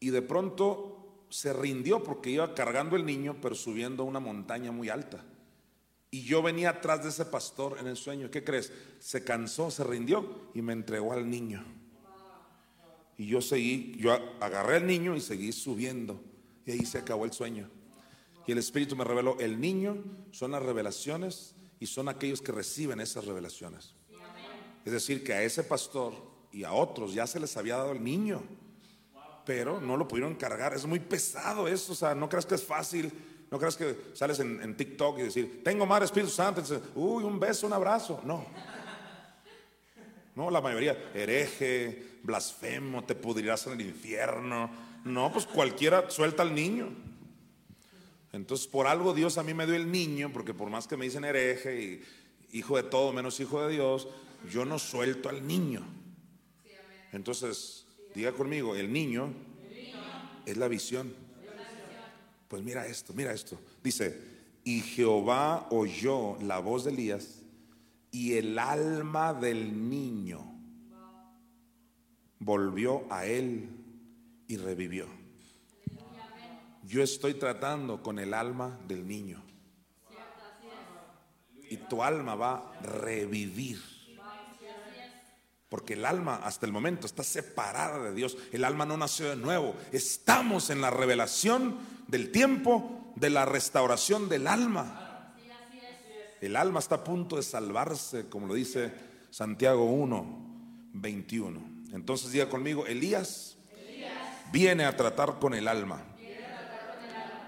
y 0.00 0.10
de 0.10 0.22
pronto 0.22 1.26
se 1.30 1.52
rindió 1.52 2.02
porque 2.02 2.30
iba 2.30 2.54
cargando 2.54 2.96
el 2.96 3.06
niño 3.06 3.36
pero 3.40 3.54
subiendo 3.54 4.04
una 4.04 4.20
montaña 4.20 4.70
muy 4.70 4.88
alta. 4.88 5.24
Y 6.10 6.22
yo 6.22 6.42
venía 6.42 6.70
atrás 6.70 7.02
de 7.02 7.08
ese 7.08 7.24
pastor 7.24 7.78
en 7.80 7.88
el 7.88 7.96
sueño. 7.96 8.30
¿Qué 8.30 8.44
crees? 8.44 8.72
Se 9.00 9.24
cansó, 9.24 9.68
se 9.68 9.82
rindió 9.82 10.50
y 10.54 10.62
me 10.62 10.72
entregó 10.72 11.12
al 11.12 11.28
niño. 11.28 11.64
Y 13.18 13.26
yo 13.26 13.40
seguí, 13.40 13.96
yo 13.98 14.12
agarré 14.40 14.76
al 14.76 14.86
niño 14.86 15.16
y 15.16 15.20
seguí 15.20 15.50
subiendo. 15.50 16.20
Y 16.66 16.70
ahí 16.70 16.86
se 16.86 16.98
acabó 16.98 17.24
el 17.24 17.32
sueño. 17.32 17.68
Y 18.46 18.52
el 18.52 18.58
Espíritu 18.58 18.96
me 18.96 19.04
reveló, 19.04 19.38
el 19.40 19.60
niño 19.60 20.02
son 20.30 20.52
las 20.52 20.62
revelaciones 20.62 21.54
y 21.80 21.86
son 21.86 22.08
aquellos 22.08 22.42
que 22.42 22.52
reciben 22.52 23.00
esas 23.00 23.24
revelaciones. 23.24 23.94
Es 24.84 24.92
decir, 24.92 25.24
que 25.24 25.32
a 25.32 25.42
ese 25.42 25.64
pastor 25.64 26.14
y 26.52 26.64
a 26.64 26.72
otros 26.72 27.14
ya 27.14 27.26
se 27.26 27.40
les 27.40 27.56
había 27.56 27.76
dado 27.76 27.92
el 27.92 28.04
niño, 28.04 28.42
pero 29.46 29.80
no 29.80 29.96
lo 29.96 30.06
pudieron 30.06 30.34
cargar. 30.34 30.74
Es 30.74 30.86
muy 30.86 31.00
pesado 31.00 31.68
eso, 31.68 31.92
o 31.92 31.96
sea, 31.96 32.14
no 32.14 32.28
creas 32.28 32.46
que 32.46 32.54
es 32.54 32.64
fácil 32.64 33.12
no 33.54 33.60
creas 33.60 33.76
que 33.76 33.96
sales 34.14 34.40
en, 34.40 34.76
TikTok 34.76 35.20
y 35.20 35.22
decir, 35.22 35.62
tengo 35.62 35.86
más 35.86 36.02
Espíritu 36.02 36.32
Santo. 36.32 36.60
Uy, 36.96 37.22
un 37.22 37.38
beso, 37.38 37.68
un 37.68 37.72
abrazo. 37.72 38.20
No. 38.24 38.44
No, 40.34 40.50
la 40.50 40.60
mayoría, 40.60 41.12
hereje, 41.14 42.18
blasfemo, 42.24 43.04
te 43.04 43.14
pudrirás 43.14 43.68
en 43.68 43.74
el 43.74 43.82
infierno. 43.82 44.68
No, 45.04 45.32
pues 45.32 45.46
cualquiera 45.46 46.10
suelta 46.10 46.42
al 46.42 46.52
niño. 46.52 46.88
Entonces, 48.34 48.66
por 48.66 48.88
algo 48.88 49.14
Dios 49.14 49.38
a 49.38 49.44
mí 49.44 49.54
me 49.54 49.64
dio 49.64 49.76
el 49.76 49.92
niño, 49.92 50.32
porque 50.32 50.54
por 50.54 50.68
más 50.68 50.88
que 50.88 50.96
me 50.96 51.04
dicen 51.04 51.24
hereje 51.24 51.80
y 52.50 52.58
hijo 52.58 52.76
de 52.76 52.82
todo 52.82 53.12
menos 53.12 53.38
hijo 53.38 53.64
de 53.64 53.72
Dios, 53.72 54.08
yo 54.50 54.64
no 54.64 54.80
suelto 54.80 55.28
al 55.28 55.46
niño. 55.46 55.86
Entonces, 57.12 57.86
diga 58.12 58.32
conmigo, 58.32 58.74
el 58.74 58.92
niño 58.92 59.32
es 60.44 60.56
la 60.56 60.66
visión. 60.66 61.14
Pues 62.48 62.60
mira 62.60 62.84
esto, 62.88 63.14
mira 63.14 63.32
esto. 63.32 63.60
Dice, 63.84 64.20
y 64.64 64.80
Jehová 64.80 65.68
oyó 65.70 66.36
la 66.42 66.58
voz 66.58 66.84
de 66.84 66.90
Elías 66.90 67.42
y 68.10 68.32
el 68.32 68.58
alma 68.58 69.32
del 69.32 69.88
niño 69.88 70.44
volvió 72.40 73.06
a 73.10 73.26
él 73.26 73.68
y 74.48 74.56
revivió. 74.56 75.23
Yo 76.86 77.02
estoy 77.02 77.34
tratando 77.34 78.02
con 78.02 78.18
el 78.18 78.34
alma 78.34 78.78
del 78.86 79.06
niño. 79.06 79.42
Y 81.70 81.76
tu 81.76 82.02
alma 82.02 82.34
va 82.34 82.54
a 82.54 82.82
revivir. 82.82 83.80
Porque 85.68 85.94
el 85.94 86.04
alma 86.04 86.36
hasta 86.36 86.66
el 86.66 86.72
momento 86.72 87.06
está 87.06 87.24
separada 87.24 88.02
de 88.02 88.14
Dios. 88.14 88.36
El 88.52 88.64
alma 88.64 88.86
no 88.86 88.96
nació 88.96 89.30
de 89.30 89.36
nuevo. 89.36 89.74
Estamos 89.92 90.70
en 90.70 90.80
la 90.80 90.90
revelación 90.90 91.78
del 92.06 92.30
tiempo 92.30 93.12
de 93.16 93.30
la 93.30 93.44
restauración 93.44 94.28
del 94.28 94.46
alma. 94.46 95.34
El 96.40 96.56
alma 96.56 96.78
está 96.80 96.96
a 96.96 97.04
punto 97.04 97.36
de 97.36 97.42
salvarse, 97.42 98.28
como 98.28 98.46
lo 98.46 98.54
dice 98.54 98.92
Santiago 99.30 99.84
1. 99.84 100.44
21. 100.94 101.60
Entonces 101.92 102.32
diga 102.32 102.48
conmigo, 102.48 102.86
Elías, 102.86 103.56
viene 104.52 104.84
a 104.84 104.96
tratar 104.96 105.38
con 105.38 105.54
el 105.54 105.68
alma. 105.68 106.02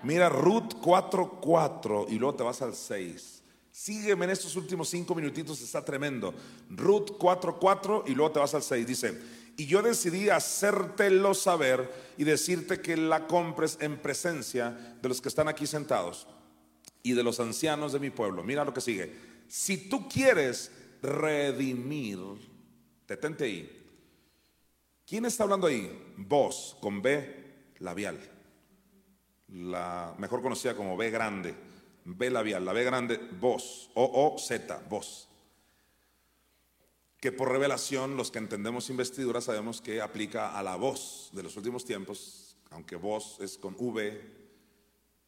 Mira 0.06 0.28
Ruth 0.28 0.74
4:4 0.80 2.06
y 2.08 2.14
luego 2.16 2.36
te 2.36 2.44
vas 2.44 2.62
al 2.62 2.76
6. 2.76 3.42
Sígueme 3.72 4.24
en 4.26 4.30
estos 4.30 4.54
últimos 4.54 4.88
cinco 4.88 5.16
minutitos, 5.16 5.60
está 5.60 5.84
tremendo. 5.84 6.32
Ruth 6.70 7.18
4:4 7.18 8.04
y 8.06 8.14
luego 8.14 8.30
te 8.30 8.38
vas 8.38 8.54
al 8.54 8.62
6. 8.62 8.86
Dice, 8.86 9.20
y 9.56 9.66
yo 9.66 9.82
decidí 9.82 10.30
hacértelo 10.30 11.34
saber 11.34 11.92
y 12.16 12.22
decirte 12.22 12.80
que 12.80 12.96
la 12.96 13.26
compres 13.26 13.78
en 13.80 13.96
presencia 13.96 14.70
de 15.02 15.08
los 15.08 15.20
que 15.20 15.28
están 15.28 15.48
aquí 15.48 15.66
sentados 15.66 16.28
y 17.02 17.12
de 17.12 17.24
los 17.24 17.40
ancianos 17.40 17.92
de 17.92 17.98
mi 17.98 18.10
pueblo. 18.10 18.44
Mira 18.44 18.64
lo 18.64 18.72
que 18.72 18.80
sigue. 18.80 19.12
Si 19.48 19.88
tú 19.88 20.08
quieres 20.08 20.70
redimir, 21.02 22.20
detente 23.08 23.42
ahí. 23.42 23.86
¿Quién 25.04 25.24
está 25.24 25.42
hablando 25.42 25.66
ahí? 25.66 26.14
Vos, 26.16 26.76
con 26.80 27.02
B 27.02 27.74
labial. 27.80 28.35
La 29.48 30.14
mejor 30.18 30.42
conocida 30.42 30.76
como 30.76 30.96
B 30.96 31.10
grande. 31.10 31.54
B 32.04 32.30
labial. 32.30 32.64
La 32.64 32.72
B 32.72 32.84
grande, 32.84 33.18
vos. 33.40 33.90
O-O-Z, 33.94 34.82
vos. 34.88 35.28
Que 37.20 37.32
por 37.32 37.50
revelación, 37.50 38.16
los 38.16 38.30
que 38.30 38.38
entendemos 38.38 38.90
investidura 38.90 39.40
sabemos 39.40 39.80
que 39.80 40.00
aplica 40.00 40.58
a 40.58 40.62
la 40.62 40.76
voz 40.76 41.30
de 41.32 41.42
los 41.42 41.56
últimos 41.56 41.84
tiempos, 41.84 42.56
aunque 42.70 42.96
voz 42.96 43.38
es 43.40 43.58
con 43.58 43.74
V, 43.78 44.20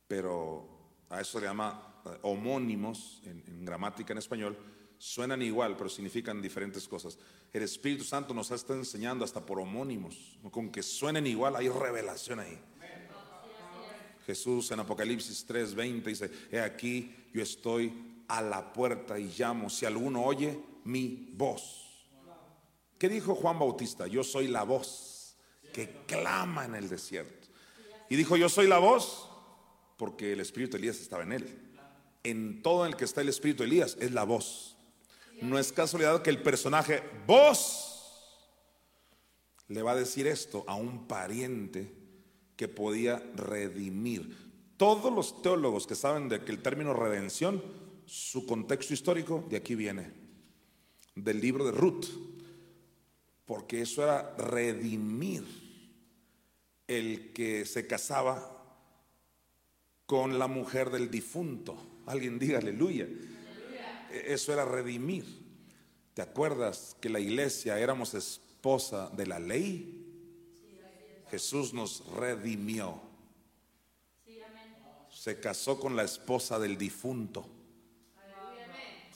pero 0.06 0.68
a 1.08 1.20
eso 1.20 1.40
se 1.40 1.46
llama 1.46 2.02
eh, 2.04 2.18
homónimos 2.22 3.22
en 3.24 3.64
gramática 3.64 4.12
en 4.12 4.18
español 4.18 4.58
suenan 4.98 5.40
igual, 5.42 5.76
pero 5.76 5.88
significan 5.88 6.42
diferentes 6.42 6.86
cosas. 6.88 7.18
El 7.52 7.62
Espíritu 7.62 8.04
Santo 8.04 8.34
nos 8.34 8.50
está 8.50 8.74
enseñando 8.74 9.24
hasta 9.24 9.44
por 9.44 9.60
homónimos, 9.60 10.38
con 10.50 10.70
que 10.70 10.82
suenen 10.82 11.26
igual, 11.26 11.56
hay 11.56 11.68
revelación 11.68 12.40
ahí. 12.40 12.60
Jesús 14.28 14.70
en 14.72 14.80
Apocalipsis 14.80 15.46
3:20 15.48 16.02
dice, 16.02 16.30
he 16.52 16.60
aquí, 16.60 17.16
yo 17.32 17.42
estoy 17.42 18.20
a 18.28 18.42
la 18.42 18.74
puerta 18.74 19.18
y 19.18 19.32
llamo, 19.34 19.70
si 19.70 19.86
alguno 19.86 20.22
oye 20.22 20.60
mi 20.84 21.30
voz. 21.32 22.06
¿Qué 22.98 23.08
dijo 23.08 23.34
Juan 23.34 23.58
Bautista? 23.58 24.06
Yo 24.06 24.22
soy 24.22 24.48
la 24.48 24.64
voz 24.64 25.38
que 25.72 26.04
clama 26.06 26.66
en 26.66 26.74
el 26.74 26.90
desierto. 26.90 27.48
Y 28.10 28.16
dijo, 28.16 28.36
yo 28.36 28.50
soy 28.50 28.66
la 28.66 28.76
voz 28.76 29.30
porque 29.96 30.34
el 30.34 30.40
Espíritu 30.40 30.72
de 30.72 30.80
Elías 30.80 31.00
estaba 31.00 31.22
en 31.22 31.32
él. 31.32 31.78
En 32.22 32.60
todo 32.60 32.84
el 32.84 32.96
que 32.96 33.06
está 33.06 33.22
el 33.22 33.30
Espíritu 33.30 33.62
de 33.62 33.68
Elías 33.70 33.96
es 33.98 34.12
la 34.12 34.24
voz. 34.24 34.76
No 35.40 35.58
es 35.58 35.72
casualidad 35.72 36.20
que 36.20 36.28
el 36.28 36.42
personaje 36.42 37.02
vos 37.26 38.36
le 39.68 39.80
va 39.80 39.92
a 39.92 39.96
decir 39.96 40.26
esto 40.26 40.64
a 40.66 40.74
un 40.74 41.08
pariente 41.08 41.97
que 42.58 42.66
podía 42.66 43.22
redimir. 43.36 44.36
Todos 44.76 45.14
los 45.14 45.42
teólogos 45.42 45.86
que 45.86 45.94
saben 45.94 46.28
de 46.28 46.44
que 46.44 46.50
el 46.50 46.60
término 46.60 46.92
redención, 46.92 47.62
su 48.04 48.46
contexto 48.46 48.92
histórico 48.92 49.46
de 49.48 49.56
aquí 49.58 49.76
viene, 49.76 50.10
del 51.14 51.40
libro 51.40 51.64
de 51.64 51.70
Ruth, 51.70 52.06
porque 53.46 53.80
eso 53.80 54.02
era 54.02 54.34
redimir 54.36 55.44
el 56.88 57.32
que 57.32 57.64
se 57.64 57.86
casaba 57.86 58.56
con 60.04 60.40
la 60.40 60.48
mujer 60.48 60.90
del 60.90 61.12
difunto. 61.12 61.76
Alguien 62.06 62.40
diga 62.40 62.58
aleluya. 62.58 63.06
Eso 64.10 64.52
era 64.52 64.64
redimir. 64.64 65.24
¿Te 66.12 66.22
acuerdas 66.22 66.96
que 67.00 67.08
la 67.08 67.20
iglesia 67.20 67.78
éramos 67.78 68.14
esposa 68.14 69.10
de 69.10 69.26
la 69.26 69.38
ley? 69.38 69.97
Jesús 71.30 71.72
nos 71.72 72.04
redimió. 72.14 73.00
Se 75.10 75.40
casó 75.40 75.78
con 75.78 75.96
la 75.96 76.04
esposa 76.04 76.58
del 76.58 76.78
difunto. 76.78 77.46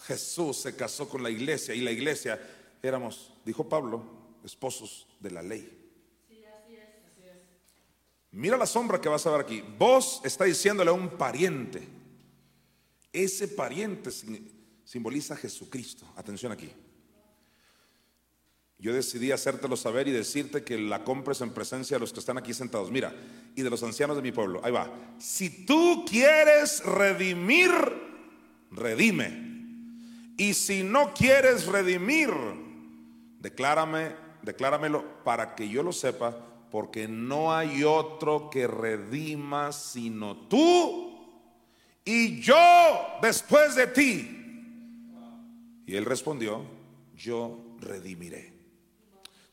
Jesús 0.05 0.57
se 0.57 0.75
casó 0.75 1.09
con 1.09 1.23
la 1.23 1.31
iglesia 1.31 1.75
y 1.75 1.81
la 1.81 1.93
iglesia 1.93 2.41
éramos, 2.83 3.33
dijo 3.45 3.69
Pablo, 3.69 4.03
esposos 4.45 5.07
de 5.21 5.31
la 5.31 5.43
ley. 5.43 5.79
Mira 8.33 8.57
la 8.57 8.67
sombra 8.67 9.01
que 9.01 9.09
vas 9.09 9.27
a 9.27 9.31
ver 9.31 9.41
aquí. 9.43 9.63
Vos 9.79 10.21
está 10.25 10.45
diciéndole 10.45 10.91
a 10.91 10.95
un 10.95 11.11
pariente. 11.11 11.87
Ese 13.13 13.47
pariente 13.47 14.11
simboliza 14.85 15.35
a 15.35 15.37
Jesucristo. 15.37 16.11
Atención 16.17 16.51
aquí. 16.51 16.73
Yo 18.83 18.93
decidí 18.93 19.31
hacértelo 19.31 19.77
saber 19.77 20.09
y 20.09 20.11
decirte 20.11 20.65
que 20.65 20.77
la 20.77 21.05
compres 21.05 21.41
en 21.41 21.51
presencia 21.51 21.95
de 21.95 22.01
los 22.01 22.13
que 22.13 22.19
están 22.19 22.37
aquí 22.37 22.53
sentados. 22.53 22.91
Mira, 22.91 23.15
y 23.55 23.63
de 23.63 23.71
los 23.71 23.81
ancianos 23.85 24.17
de 24.17 24.23
mi 24.23 24.33
pueblo. 24.33 24.61
Ahí 24.65 24.73
va. 24.73 24.91
Si 25.19 25.65
tú 25.65 26.05
quieres 26.05 26.85
redimir, 26.85 27.71
redime. 28.73 29.53
Y 30.37 30.55
si 30.55 30.83
no 30.83 31.15
quieres 31.15 31.67
redimir, 31.67 32.31
declárame, 33.39 34.17
decláramelo 34.43 35.23
para 35.23 35.55
que 35.55 35.69
yo 35.69 35.85
lo 35.85 35.93
sepa, 35.93 36.37
porque 36.69 37.07
no 37.07 37.55
hay 37.55 37.85
otro 37.85 38.51
que 38.51 38.67
redima 38.67 39.71
sino 39.71 40.37
tú 40.49 41.13
y 42.05 42.41
yo 42.41 42.57
después 43.23 43.77
de 43.77 43.87
ti. 43.87 44.39
Y 45.87 45.95
él 45.95 46.05
respondió, 46.05 46.65
yo 47.15 47.77
redimiré. 47.79 48.52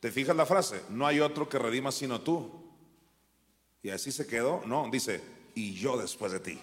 ¿Te 0.00 0.10
fijas 0.10 0.34
la 0.34 0.46
frase? 0.46 0.82
No 0.88 1.06
hay 1.06 1.20
otro 1.20 1.48
que 1.48 1.58
redima 1.58 1.92
sino 1.92 2.22
tú. 2.22 2.50
Y 3.82 3.90
así 3.90 4.10
se 4.10 4.26
quedó. 4.26 4.62
No, 4.66 4.88
dice, 4.90 5.20
y 5.54 5.74
yo 5.74 5.98
después 5.98 6.32
de 6.32 6.40
ti. 6.40 6.58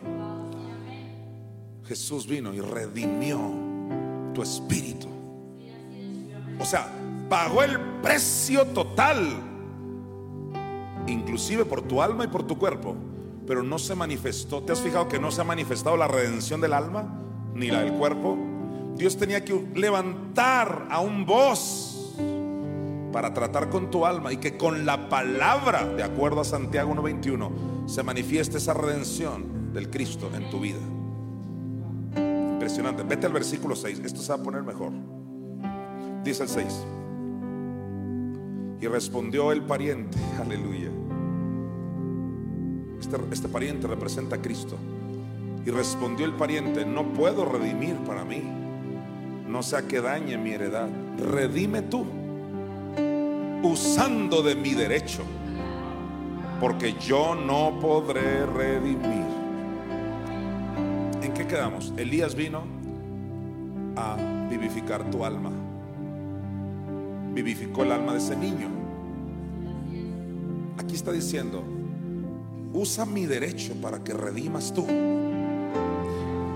Jesús 1.85 2.27
vino 2.27 2.53
y 2.53 2.59
redimió 2.59 3.39
tu 4.33 4.41
espíritu. 4.41 5.07
O 6.59 6.65
sea, 6.65 6.91
pagó 7.29 7.63
el 7.63 7.79
precio 8.01 8.65
total, 8.67 9.27
inclusive 11.05 11.63
por 11.65 11.83
tu 11.83 12.01
alma 12.01 12.25
y 12.25 12.27
por 12.27 12.45
tu 12.45 12.57
cuerpo, 12.57 12.95
pero 13.45 13.61
no 13.61 13.77
se 13.77 13.95
manifestó. 13.95 14.63
¿Te 14.63 14.73
has 14.73 14.81
fijado 14.81 15.07
que 15.07 15.19
no 15.19 15.31
se 15.31 15.41
ha 15.41 15.43
manifestado 15.43 15.95
la 15.95 16.07
redención 16.07 16.59
del 16.59 16.73
alma 16.73 17.21
ni 17.53 17.67
la 17.67 17.81
del 17.83 17.93
cuerpo? 17.93 18.37
Dios 18.95 19.15
tenía 19.15 19.45
que 19.45 19.53
levantar 19.75 20.87
a 20.89 20.99
un 20.99 21.25
voz 21.25 21.96
para 23.17 23.33
tratar 23.33 23.71
con 23.71 23.89
tu 23.89 24.05
alma 24.05 24.31
y 24.31 24.37
que 24.37 24.57
con 24.57 24.85
la 24.85 25.09
palabra, 25.09 25.87
de 25.87 26.03
acuerdo 26.03 26.41
a 26.41 26.43
Santiago 26.43 26.93
1.21, 26.93 27.87
se 27.89 28.03
manifieste 28.03 28.59
esa 28.59 28.75
redención 28.75 29.73
del 29.73 29.89
Cristo 29.89 30.29
en 30.35 30.47
tu 30.51 30.59
vida. 30.59 30.77
Impresionante. 32.15 33.01
Vete 33.01 33.25
al 33.25 33.33
versículo 33.33 33.75
6. 33.75 34.01
Esto 34.05 34.21
se 34.21 34.31
va 34.31 34.35
a 34.39 34.43
poner 34.43 34.61
mejor. 34.61 34.91
Dice 36.23 36.43
el 36.43 36.49
6. 36.49 36.85
Y 38.81 38.85
respondió 38.85 39.51
el 39.51 39.63
pariente, 39.63 40.19
aleluya. 40.39 40.91
Este, 42.99 43.17
este 43.31 43.47
pariente 43.47 43.87
representa 43.87 44.35
a 44.35 44.41
Cristo. 44.43 44.75
Y 45.65 45.71
respondió 45.71 46.27
el 46.27 46.33
pariente, 46.33 46.85
no 46.85 47.13
puedo 47.13 47.45
redimir 47.45 47.95
para 48.05 48.23
mí 48.23 48.43
no 49.47 49.63
sea 49.63 49.87
que 49.87 50.01
dañe 50.01 50.37
mi 50.37 50.51
heredad. 50.51 50.89
Redime 51.17 51.81
tú, 51.81 52.05
usando 53.63 54.41
de 54.41 54.55
mi 54.55 54.73
derecho, 54.73 55.23
porque 56.59 56.93
yo 56.93 57.35
no 57.35 57.79
podré 57.79 58.45
redimir. 58.45 59.25
¿En 61.21 61.33
qué 61.33 61.45
quedamos? 61.47 61.93
Elías 61.97 62.35
vino 62.35 62.63
a 63.95 64.15
vivificar 64.49 65.09
tu 65.09 65.25
alma. 65.25 65.51
Vivificó 67.33 67.83
el 67.83 67.91
alma 67.91 68.13
de 68.13 68.19
ese 68.19 68.35
niño. 68.35 68.69
Aquí 70.77 70.95
está 70.95 71.11
diciendo, 71.11 71.63
usa 72.73 73.05
mi 73.05 73.25
derecho 73.25 73.73
para 73.81 74.03
que 74.03 74.13
redimas 74.13 74.73
tú. 74.73 74.85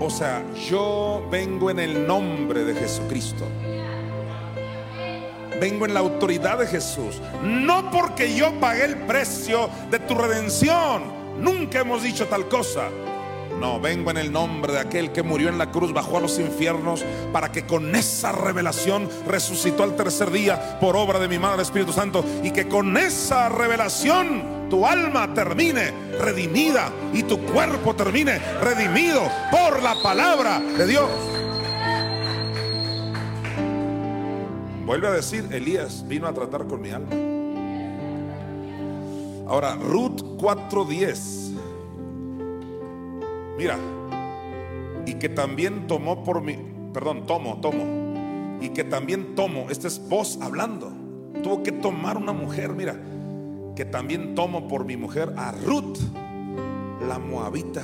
O 0.00 0.10
sea, 0.10 0.44
yo 0.68 1.26
vengo 1.30 1.70
en 1.70 1.78
el 1.78 2.06
nombre 2.06 2.64
de 2.64 2.74
Jesucristo. 2.74 3.44
Vengo 5.62 5.86
en 5.86 5.94
la 5.94 6.00
autoridad 6.00 6.58
de 6.58 6.66
Jesús. 6.66 7.22
No 7.44 7.88
porque 7.92 8.34
yo 8.34 8.52
pagué 8.58 8.84
el 8.84 8.96
precio 8.96 9.70
de 9.92 10.00
tu 10.00 10.16
redención. 10.16 11.04
Nunca 11.38 11.78
hemos 11.78 12.02
dicho 12.02 12.26
tal 12.26 12.48
cosa. 12.48 12.88
No, 13.60 13.78
vengo 13.78 14.10
en 14.10 14.16
el 14.16 14.32
nombre 14.32 14.72
de 14.72 14.80
aquel 14.80 15.12
que 15.12 15.22
murió 15.22 15.48
en 15.48 15.58
la 15.58 15.70
cruz, 15.70 15.92
bajó 15.92 16.16
a 16.16 16.20
los 16.20 16.40
infiernos, 16.40 17.04
para 17.32 17.52
que 17.52 17.64
con 17.64 17.94
esa 17.94 18.32
revelación 18.32 19.08
resucitó 19.28 19.84
al 19.84 19.94
tercer 19.94 20.32
día 20.32 20.80
por 20.80 20.96
obra 20.96 21.20
de 21.20 21.28
mi 21.28 21.38
Madre 21.38 21.62
Espíritu 21.62 21.92
Santo. 21.92 22.24
Y 22.42 22.50
que 22.50 22.66
con 22.66 22.96
esa 22.96 23.48
revelación 23.48 24.66
tu 24.68 24.84
alma 24.84 25.32
termine 25.32 25.92
redimida 26.18 26.90
y 27.12 27.22
tu 27.22 27.38
cuerpo 27.38 27.94
termine 27.94 28.40
redimido 28.60 29.22
por 29.52 29.80
la 29.80 29.94
palabra 30.02 30.58
de 30.58 30.88
Dios. 30.88 31.08
Vuelve 34.84 35.06
a 35.06 35.12
decir, 35.12 35.48
Elías 35.52 36.06
vino 36.08 36.26
a 36.26 36.32
tratar 36.34 36.66
con 36.66 36.80
mi 36.80 36.90
alma. 36.90 37.10
Ahora, 39.48 39.76
Ruth 39.76 40.22
4:10. 40.38 41.52
Mira, 43.56 43.78
y 45.06 45.14
que 45.14 45.28
también 45.28 45.86
tomó 45.86 46.24
por 46.24 46.42
mi, 46.42 46.58
perdón, 46.92 47.26
tomo, 47.26 47.60
tomo, 47.60 48.58
y 48.60 48.70
que 48.70 48.84
también 48.84 49.34
tomo, 49.34 49.66
esta 49.70 49.88
es 49.88 50.00
voz 50.08 50.38
hablando, 50.40 50.92
tuvo 51.42 51.62
que 51.62 51.72
tomar 51.72 52.16
una 52.16 52.32
mujer, 52.32 52.70
mira, 52.70 52.96
que 53.76 53.84
también 53.84 54.34
tomo 54.34 54.68
por 54.68 54.84
mi 54.84 54.96
mujer 54.96 55.32
a 55.36 55.52
Ruth, 55.52 55.98
la 57.06 57.18
moabita, 57.18 57.82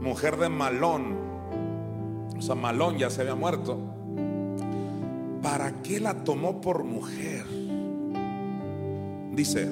mujer 0.00 0.36
de 0.36 0.48
Malón, 0.48 1.16
o 2.36 2.42
sea, 2.42 2.54
Malón 2.54 2.98
ya 2.98 3.10
se 3.10 3.22
había 3.22 3.34
muerto, 3.34 3.93
¿para 5.44 5.82
qué 5.82 6.00
la 6.00 6.24
tomó 6.24 6.62
por 6.62 6.84
mujer? 6.84 7.44
Dice, 9.32 9.68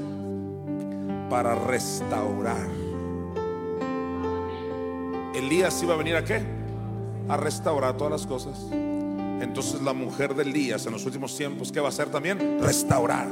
para 1.30 1.54
restaurar. 1.54 2.68
Elías 5.34 5.82
iba 5.82 5.94
a 5.94 5.96
venir 5.96 6.14
a 6.16 6.24
qué? 6.24 6.42
A 7.26 7.38
restaurar 7.38 7.96
todas 7.96 8.12
las 8.12 8.26
cosas. 8.26 8.66
Entonces 8.70 9.80
la 9.80 9.94
mujer 9.94 10.34
de 10.34 10.42
Elías 10.42 10.84
en 10.84 10.92
los 10.92 11.06
últimos 11.06 11.34
tiempos, 11.38 11.72
¿qué 11.72 11.80
va 11.80 11.86
a 11.86 11.88
hacer 11.88 12.10
también? 12.10 12.60
Restaurar. 12.60 13.28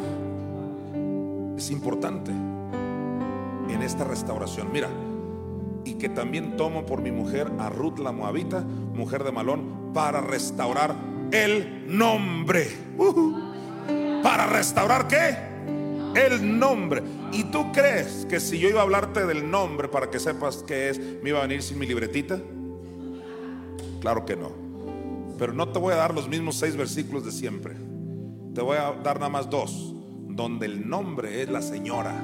Es 1.58 1.70
importante 1.70 2.30
en 2.30 3.82
esta 3.82 4.04
restauración. 4.04 4.72
Mira, 4.72 4.88
y 5.84 5.94
que 5.94 6.08
también 6.08 6.56
tomo 6.56 6.86
por 6.86 7.02
mi 7.02 7.12
mujer 7.12 7.52
a 7.58 7.68
Ruth 7.68 7.98
la 7.98 8.12
Moabita, 8.12 8.60
mujer 8.94 9.24
de 9.24 9.32
Malón, 9.32 9.92
para 9.92 10.22
restaurar 10.22 11.10
el 11.32 11.84
nombre. 11.86 12.68
¿Para 14.22 14.46
restaurar 14.46 15.08
qué? 15.08 15.36
El 16.14 16.58
nombre. 16.58 17.02
¿Y 17.32 17.44
tú 17.44 17.70
crees 17.72 18.26
que 18.28 18.40
si 18.40 18.58
yo 18.58 18.68
iba 18.68 18.80
a 18.80 18.82
hablarte 18.82 19.24
del 19.26 19.50
nombre 19.50 19.88
para 19.88 20.10
que 20.10 20.18
sepas 20.18 20.64
qué 20.66 20.90
es, 20.90 20.98
me 21.22 21.30
iba 21.30 21.38
a 21.38 21.42
venir 21.42 21.62
sin 21.62 21.78
mi 21.78 21.86
libretita? 21.86 22.40
Claro 24.00 24.24
que 24.24 24.36
no. 24.36 24.52
Pero 25.38 25.52
no 25.52 25.68
te 25.68 25.78
voy 25.78 25.92
a 25.92 25.96
dar 25.96 26.14
los 26.14 26.28
mismos 26.28 26.56
seis 26.56 26.76
versículos 26.76 27.24
de 27.24 27.32
siempre. 27.32 27.74
Te 28.54 28.60
voy 28.60 28.76
a 28.76 28.92
dar 29.02 29.16
nada 29.18 29.30
más 29.30 29.48
dos. 29.48 29.94
Donde 30.28 30.66
el 30.66 30.88
nombre 30.88 31.42
es 31.42 31.48
la 31.48 31.62
señora, 31.62 32.14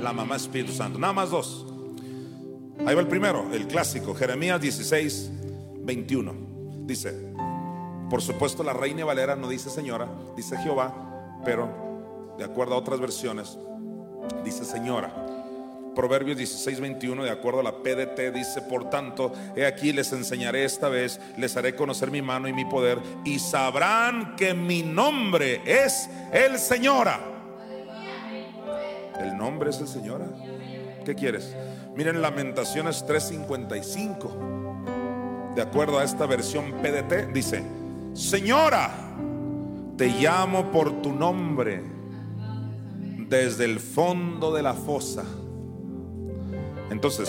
la 0.00 0.12
mamá 0.12 0.36
Espíritu 0.36 0.72
Santo. 0.72 0.98
Nada 0.98 1.12
más 1.12 1.30
dos. 1.30 1.66
Ahí 2.86 2.94
va 2.94 3.00
el 3.00 3.08
primero, 3.08 3.46
el 3.52 3.66
clásico, 3.66 4.14
Jeremías 4.14 4.60
16, 4.60 5.30
21. 5.82 6.34
Dice, 6.86 7.32
por 8.10 8.22
supuesto 8.22 8.62
la 8.62 8.72
reina 8.72 9.04
Valera 9.04 9.36
no 9.36 9.48
dice 9.48 9.70
señora, 9.70 10.08
dice 10.36 10.56
Jehová, 10.58 10.92
pero 11.44 12.34
de 12.38 12.44
acuerdo 12.44 12.74
a 12.74 12.78
otras 12.78 13.00
versiones, 13.00 13.58
dice 14.44 14.64
señora. 14.64 15.12
Proverbios 15.94 16.36
16, 16.36 16.80
21, 16.80 17.22
de 17.22 17.30
acuerdo 17.30 17.60
a 17.60 17.62
la 17.62 17.82
PDT, 17.82 18.34
dice, 18.34 18.62
por 18.62 18.90
tanto, 18.90 19.32
he 19.54 19.64
aquí 19.64 19.92
les 19.92 20.12
enseñaré 20.12 20.64
esta 20.64 20.88
vez, 20.88 21.20
les 21.36 21.56
haré 21.56 21.76
conocer 21.76 22.10
mi 22.10 22.20
mano 22.20 22.48
y 22.48 22.52
mi 22.52 22.64
poder, 22.64 22.98
y 23.24 23.38
sabrán 23.38 24.34
que 24.34 24.54
mi 24.54 24.82
nombre 24.82 25.62
es 25.64 26.10
el 26.32 26.58
Señora. 26.58 27.20
El 29.20 29.38
nombre 29.38 29.70
es 29.70 29.78
el 29.78 29.86
Señora. 29.86 30.26
¿Qué 31.04 31.14
quieres? 31.14 31.54
Miren 31.94 32.20
Lamentaciones 32.20 33.06
3:55. 33.06 35.52
De 35.54 35.62
acuerdo 35.62 36.00
a 36.00 36.04
esta 36.04 36.26
versión 36.26 36.72
PDT, 36.82 37.32
dice, 37.32 37.62
Señora, 38.14 38.92
te 39.96 40.06
llamo 40.06 40.70
por 40.70 41.02
tu 41.02 41.12
nombre 41.12 41.82
desde 43.28 43.64
el 43.64 43.80
fondo 43.80 44.54
de 44.54 44.62
la 44.62 44.72
fosa. 44.72 45.24
Entonces, 46.90 47.28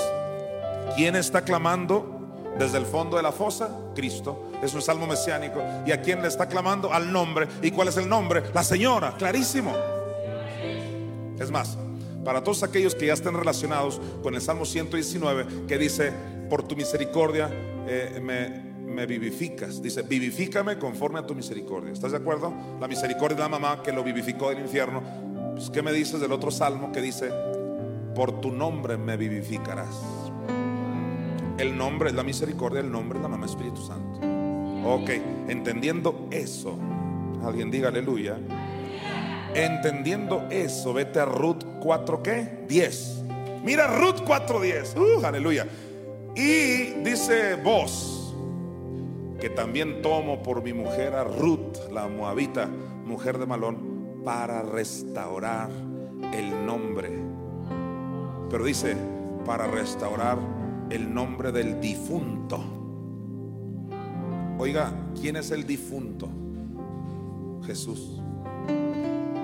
¿quién 0.95 1.15
está 1.15 1.43
clamando 1.43 2.53
desde 2.59 2.77
el 2.77 2.85
fondo 2.85 3.17
de 3.17 3.23
la 3.23 3.31
fosa? 3.31 3.69
Cristo. 3.95 4.51
Es 4.61 4.75
un 4.75 4.81
salmo 4.83 5.07
mesiánico. 5.07 5.59
¿Y 5.87 5.91
a 5.91 6.01
quién 6.03 6.21
le 6.21 6.27
está 6.27 6.47
clamando? 6.47 6.93
Al 6.93 7.11
nombre. 7.11 7.47
¿Y 7.63 7.71
cuál 7.71 7.87
es 7.87 7.97
el 7.97 8.07
nombre? 8.07 8.43
La 8.53 8.63
señora. 8.63 9.15
Clarísimo. 9.17 9.73
Es 11.39 11.49
más, 11.49 11.79
para 12.23 12.43
todos 12.43 12.61
aquellos 12.61 12.93
que 12.93 13.07
ya 13.07 13.13
estén 13.13 13.33
relacionados 13.33 13.99
con 14.21 14.35
el 14.35 14.41
Salmo 14.41 14.65
119, 14.65 15.65
que 15.67 15.79
dice, 15.79 16.13
por 16.47 16.61
tu 16.61 16.75
misericordia 16.75 17.49
eh, 17.87 18.19
me, 18.21 18.74
me 18.85 19.05
vivificas. 19.05 19.81
Dice, 19.81 20.03
vivifícame 20.03 20.77
conforme 20.77 21.19
a 21.19 21.25
tu 21.25 21.35
misericordia. 21.35 21.91
¿Estás 21.91 22.11
de 22.11 22.17
acuerdo? 22.17 22.53
La 22.79 22.87
misericordia 22.87 23.35
de 23.35 23.43
la 23.43 23.49
mamá 23.49 23.81
que 23.83 23.91
lo 23.91 24.03
vivificó 24.03 24.49
del 24.49 24.59
infierno 24.59 25.25
pues, 25.55 25.69
¿Qué 25.69 25.81
me 25.81 25.93
dices 25.93 26.19
del 26.19 26.33
otro 26.33 26.51
salmo 26.51 26.91
que 26.91 27.01
dice, 27.01 27.31
por 28.13 28.41
tu 28.41 28.51
nombre 28.51 28.97
me 28.97 29.15
vivificarás? 29.15 29.95
El 31.57 31.77
nombre 31.77 32.09
es 32.09 32.15
la 32.15 32.23
misericordia, 32.23 32.81
el 32.81 32.91
nombre 32.91 33.17
es 33.17 33.23
la 33.23 33.29
mamá 33.29 33.45
Espíritu 33.45 33.81
Santo. 33.81 34.19
Ok, 34.85 35.09
entendiendo 35.47 36.27
eso, 36.29 36.77
alguien 37.41 37.71
diga 37.71 37.87
aleluya. 37.87 38.37
Entendiendo 39.53 40.45
eso, 40.49 40.93
vete 40.93 41.21
a 41.21 41.25
Ruth 41.25 41.63
4, 41.79 42.21
¿qué? 42.21 42.65
10. 42.67 43.23
Mira 43.63 43.87
Ruth 43.87 44.23
4, 44.27 44.59
10. 44.59 44.95
Uh, 44.97 45.25
aleluya. 45.25 45.65
Y 46.35 47.01
dice 47.01 47.55
vos, 47.55 48.24
que 49.39 49.49
también 49.49 50.01
tomo 50.01 50.41
por 50.41 50.63
mi 50.63 50.73
mujer 50.73 51.15
a 51.15 51.23
Ruth, 51.23 51.91
la 51.91 52.07
moabita, 52.07 52.67
mujer 52.67 53.37
de 53.37 53.45
Malón 53.45 54.21
para 54.23 54.61
restaurar 54.61 55.69
el 56.33 56.65
nombre. 56.65 57.11
Pero 58.49 58.65
dice, 58.65 58.95
para 59.45 59.67
restaurar 59.67 60.37
el 60.89 61.13
nombre 61.13 61.51
del 61.51 61.79
difunto. 61.79 62.63
Oiga, 64.57 64.91
¿quién 65.19 65.35
es 65.35 65.51
el 65.51 65.67
difunto? 65.67 66.29
Jesús. 67.65 68.21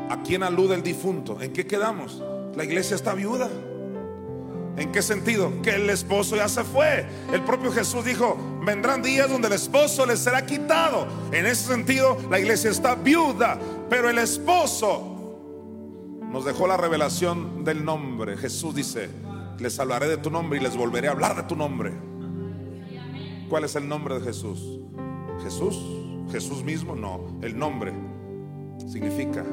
¿A 0.09 0.21
quién 0.23 0.43
alude 0.43 0.75
el 0.75 0.83
difunto? 0.83 1.41
¿En 1.41 1.53
qué 1.53 1.65
quedamos? 1.65 2.23
La 2.55 2.63
iglesia 2.63 2.95
está 2.95 3.13
viuda. 3.13 3.49
¿En 4.77 4.91
qué 4.91 5.01
sentido? 5.01 5.51
Que 5.61 5.75
el 5.75 5.89
esposo 5.89 6.35
ya 6.35 6.47
se 6.47 6.63
fue. 6.63 7.05
El 7.31 7.43
propio 7.43 7.71
Jesús 7.71 8.05
dijo, 8.05 8.37
vendrán 8.65 9.01
días 9.01 9.29
donde 9.29 9.47
el 9.47 9.53
esposo 9.53 10.05
les 10.05 10.19
será 10.19 10.45
quitado. 10.45 11.07
En 11.31 11.45
ese 11.45 11.67
sentido, 11.67 12.17
la 12.29 12.39
iglesia 12.39 12.71
está 12.71 12.95
viuda. 12.95 13.59
Pero 13.89 14.09
el 14.09 14.17
esposo 14.17 15.11
nos 16.31 16.45
dejó 16.45 16.67
la 16.67 16.77
revelación 16.77 17.63
del 17.65 17.83
nombre. 17.83 18.37
Jesús 18.37 18.73
dice, 18.73 19.09
les 19.59 19.77
hablaré 19.79 20.07
de 20.07 20.17
tu 20.17 20.31
nombre 20.31 20.59
y 20.59 20.61
les 20.61 20.77
volveré 20.77 21.09
a 21.09 21.11
hablar 21.11 21.35
de 21.35 21.43
tu 21.43 21.55
nombre. 21.55 21.91
¿Cuál 23.49 23.65
es 23.65 23.75
el 23.75 23.87
nombre 23.87 24.15
de 24.15 24.21
Jesús? 24.21 24.79
Jesús, 25.43 25.77
Jesús 26.31 26.63
mismo, 26.63 26.95
no. 26.95 27.37
El 27.41 27.59
nombre 27.59 27.93
significa 28.87 29.43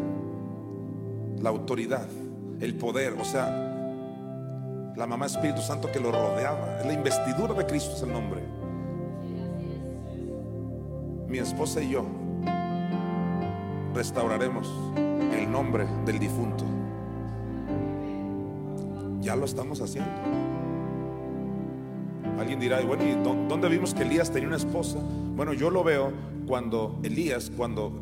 la 1.40 1.50
autoridad, 1.50 2.08
el 2.60 2.76
poder, 2.76 3.14
o 3.18 3.24
sea, 3.24 3.67
la 4.98 5.06
mamá 5.06 5.26
Espíritu 5.26 5.62
Santo 5.62 5.90
que 5.92 6.00
lo 6.00 6.10
rodeaba. 6.10 6.80
La 6.84 6.92
investidura 6.92 7.54
de 7.54 7.64
Cristo 7.64 7.94
es 7.94 8.02
el 8.02 8.12
nombre. 8.12 8.40
Mi 11.28 11.38
esposa 11.38 11.80
y 11.80 11.90
yo 11.90 12.04
restauraremos 13.94 14.68
el 14.96 15.50
nombre 15.50 15.86
del 16.04 16.18
difunto. 16.18 16.64
Ya 19.20 19.36
lo 19.36 19.44
estamos 19.44 19.80
haciendo. 19.80 20.10
Alguien 22.40 22.58
dirá, 22.58 22.80
bueno, 22.80 23.04
¿y 23.04 23.12
dónde 23.48 23.68
vimos 23.68 23.94
que 23.94 24.02
Elías 24.02 24.32
tenía 24.32 24.48
una 24.48 24.56
esposa? 24.56 24.98
Bueno, 25.36 25.52
yo 25.52 25.70
lo 25.70 25.84
veo 25.84 26.12
cuando 26.46 26.98
Elías, 27.04 27.52
cuando, 27.56 27.92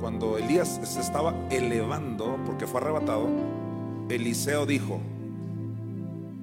cuando 0.00 0.36
Elías 0.36 0.78
se 0.82 1.00
estaba 1.00 1.34
elevando, 1.50 2.38
porque 2.44 2.66
fue 2.66 2.80
arrebatado, 2.80 3.28
Eliseo 4.08 4.66
dijo, 4.66 5.00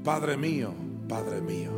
Padre 0.04 0.36
mío, 0.36 0.74
Padre 1.08 1.40
mío. 1.40 1.72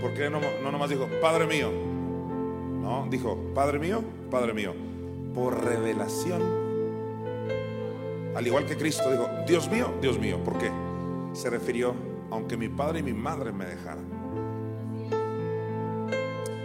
¿Por 0.00 0.12
qué 0.12 0.28
no, 0.28 0.40
no 0.62 0.70
nomás 0.70 0.90
dijo, 0.90 1.08
Padre 1.22 1.46
mío? 1.46 1.70
No, 2.82 3.06
dijo, 3.08 3.38
Padre 3.54 3.78
mío, 3.78 4.02
Padre 4.30 4.52
mío, 4.52 4.74
por 5.34 5.64
revelación. 5.64 6.42
Al 8.34 8.46
igual 8.46 8.66
que 8.66 8.76
Cristo 8.76 9.10
dijo, 9.10 9.26
Dios 9.46 9.70
mío, 9.70 9.94
Dios 10.02 10.18
mío. 10.18 10.38
¿Por 10.44 10.58
qué? 10.58 10.70
Se 11.32 11.48
refirió, 11.48 11.94
aunque 12.30 12.58
mi 12.58 12.68
padre 12.68 13.00
y 13.00 13.02
mi 13.02 13.14
madre 13.14 13.52
me 13.52 13.64
dejaran. 13.64 14.04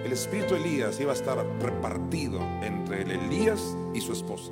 El 0.03 0.11
espíritu 0.11 0.56
Elías 0.56 1.00
iba 1.00 1.11
a 1.11 1.16
estar 1.16 1.38
repartido 1.61 2.42
entre 2.64 3.03
el 3.03 3.11
Elías 3.11 3.77
y 3.93 4.01
su 4.01 4.11
esposa 4.11 4.51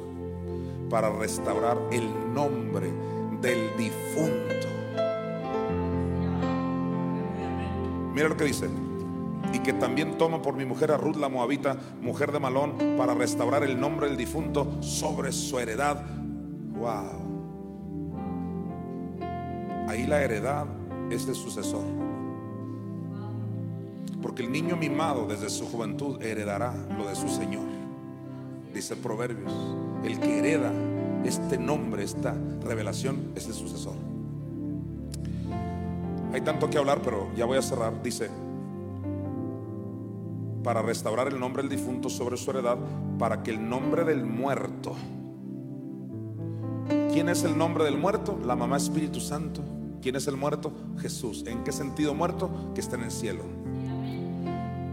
para 0.90 1.10
restaurar 1.10 1.78
el 1.92 2.08
nombre 2.34 2.92
del 3.42 3.76
difunto. 3.78 4.75
Mira 8.16 8.30
lo 8.30 8.38
que 8.38 8.46
dice. 8.46 8.70
y 9.54 9.60
que 9.60 9.74
también 9.74 10.18
tomo 10.18 10.42
por 10.42 10.56
mi 10.56 10.66
mujer 10.66 10.92
a 10.92 10.98
Ruth 10.98 11.18
la 11.18 11.30
Moabita, 11.30 11.78
mujer 12.02 12.32
de 12.32 12.40
Malón, 12.40 12.74
para 12.98 13.14
restaurar 13.14 13.64
el 13.64 13.80
nombre 13.80 14.08
del 14.08 14.18
difunto 14.18 14.82
sobre 14.82 15.32
su 15.32 15.60
heredad. 15.60 16.04
Wow. 16.78 17.26
Ahí 19.88 20.08
la 20.08 20.22
heredad 20.24 20.66
es 21.10 21.28
el 21.28 21.36
sucesor. 21.36 21.84
Porque 24.22 24.44
el 24.44 24.52
niño 24.52 24.76
mimado 24.76 25.28
desde 25.28 25.50
su 25.50 25.68
juventud 25.68 26.22
heredará 26.22 26.74
lo 26.98 27.08
de 27.08 27.16
su 27.16 27.30
Señor. 27.30 27.68
Dice 28.74 28.96
Proverbios, 28.96 29.54
el 30.04 30.20
que 30.20 30.40
hereda 30.40 30.74
este 31.24 31.58
nombre, 31.58 32.04
esta 32.04 32.36
revelación, 32.62 33.32
es 33.36 33.48
el 33.48 33.54
sucesor. 33.54 33.96
Hay 36.34 36.42
tanto 36.42 36.70
que 36.70 36.78
hablar, 36.78 37.02
pero 37.04 37.30
ya 37.36 37.46
voy 37.46 37.58
a 37.58 37.62
cerrar. 37.62 38.02
Dice, 38.04 38.30
para 40.64 40.82
restaurar 40.82 41.28
el 41.28 41.40
nombre 41.40 41.62
del 41.62 41.70
difunto 41.70 42.10
sobre 42.10 42.38
su 42.38 42.50
heredad, 42.50 42.78
para 43.20 43.44
que 43.44 43.52
el 43.52 43.70
nombre 43.70 44.04
del 44.04 44.26
muerto, 44.26 44.96
¿quién 47.14 47.30
es 47.30 47.44
el 47.44 47.56
nombre 47.56 47.84
del 47.84 47.98
muerto? 47.98 48.40
La 48.44 48.56
mamá 48.56 48.78
Espíritu 48.78 49.20
Santo. 49.20 49.62
¿Quién 50.02 50.16
es 50.16 50.28
el 50.28 50.38
muerto? 50.38 50.72
Jesús. 51.00 51.44
¿En 51.48 51.64
qué 51.64 51.72
sentido 51.72 52.14
muerto? 52.14 52.72
Que 52.74 52.82
está 52.82 52.96
en 52.96 53.04
el 53.04 53.12
cielo. 53.12 53.44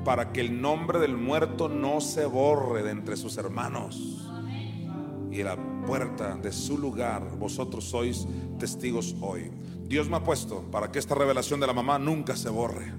Para 0.04 0.32
que 0.32 0.40
el 0.40 0.60
nombre 0.60 0.98
del 0.98 1.16
muerto 1.16 1.68
no 1.68 2.00
se 2.00 2.26
borre 2.26 2.82
de 2.82 2.90
entre 2.90 3.16
sus 3.16 3.36
hermanos. 3.36 4.30
Y 5.30 5.42
la 5.42 5.56
puerta 5.86 6.36
de 6.36 6.52
su 6.52 6.78
lugar, 6.78 7.36
vosotros 7.38 7.84
sois 7.84 8.26
testigos 8.58 9.16
hoy. 9.20 9.50
Dios 9.92 10.08
me 10.08 10.16
ha 10.16 10.24
puesto 10.24 10.62
para 10.70 10.90
que 10.90 10.98
esta 10.98 11.14
revelación 11.14 11.60
de 11.60 11.66
la 11.66 11.74
mamá 11.74 11.98
nunca 11.98 12.34
se 12.34 12.48
borre. 12.48 12.90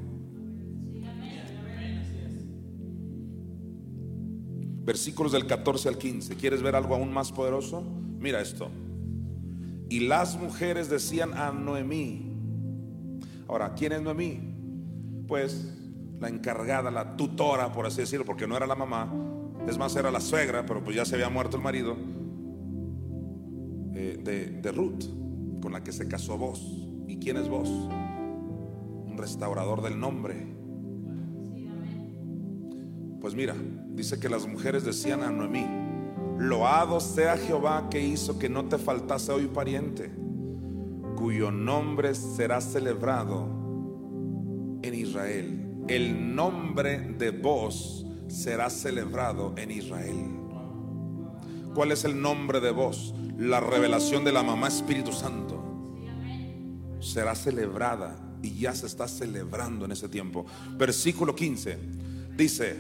Versículos 4.86 5.32
del 5.32 5.48
14 5.48 5.90
al 5.90 5.98
15. 5.98 6.36
¿Quieres 6.36 6.62
ver 6.62 6.76
algo 6.76 6.94
aún 6.94 7.12
más 7.12 7.32
poderoso? 7.32 7.82
Mira 8.20 8.42
esto. 8.42 8.70
Y 9.90 10.02
las 10.02 10.38
mujeres 10.38 10.88
decían 10.88 11.34
a 11.34 11.52
Noemí. 11.52 12.32
Ahora, 13.48 13.74
¿quién 13.74 13.94
es 13.94 14.04
Noemí? 14.04 14.54
Pues 15.28 15.74
la 16.20 16.30
encargada, 16.30 16.92
la 16.92 17.18
tutora, 17.18 17.74
por 17.74 17.88
así 17.88 18.02
decirlo, 18.02 18.24
porque 18.24 18.46
no 18.46 18.56
era 18.56 18.68
la 18.68 18.76
mamá. 18.76 19.12
Es 19.68 19.80
más, 19.80 19.96
era 19.96 20.12
la 20.12 20.22
suegra, 20.22 20.64
pero 20.68 20.84
pues 20.84 20.96
ya 20.96 21.06
se 21.06 21.16
había 21.16 21.30
muerto 21.30 21.58
el 21.58 21.64
marido 21.64 21.98
eh, 23.96 24.20
de, 24.24 24.46
de 24.62 24.72
Ruth, 24.72 25.23
con 25.64 25.72
la 25.72 25.82
que 25.82 25.94
se 25.94 26.10
casó 26.10 26.38
vos. 26.38 26.62
¿Y 27.08 27.20
quién 27.20 27.38
es 27.38 27.48
vos? 27.48 27.70
Un 27.70 29.16
restaurador 29.18 29.82
del 29.82 29.98
nombre. 29.98 30.36
Pues 33.22 33.34
mira, 33.34 33.56
dice 33.92 34.20
que 34.20 34.28
las 34.28 34.46
mujeres 34.46 34.84
decían 34.84 35.24
a 35.24 35.32
Noemí, 35.32 35.66
loado 36.38 37.00
sea 37.00 37.38
Jehová 37.38 37.88
que 37.90 38.06
hizo 38.06 38.38
que 38.38 38.50
no 38.50 38.66
te 38.66 38.78
faltase 38.78 39.32
hoy 39.32 39.48
pariente, 39.48 40.12
cuyo 41.16 41.50
nombre 41.50 42.14
será 42.14 42.60
celebrado 42.60 43.48
en 44.82 44.94
Israel. 44.94 45.86
El 45.88 46.36
nombre 46.36 47.00
de 47.00 47.32
vos 47.32 48.06
será 48.28 48.70
celebrado 48.70 49.54
en 49.56 49.72
Israel. 49.72 50.28
¿Cuál 51.74 51.94
es 51.94 52.04
el 52.04 52.22
nombre 52.22 52.60
de 52.60 52.72
vos? 52.72 53.16
La 53.38 53.62
revelación 53.62 54.26
de 54.26 54.34
la 54.34 54.44
mamá 54.44 54.68
Espíritu 54.68 55.14
Santo 55.14 55.53
será 57.04 57.36
celebrada 57.36 58.16
y 58.42 58.60
ya 58.60 58.74
se 58.76 58.88
está 58.88 59.08
celebrando 59.08 59.86
en 59.86 59.92
ese 59.92 60.10
tiempo. 60.10 60.46
Versículo 60.72 61.36
15 61.36 61.78
dice, 62.36 62.76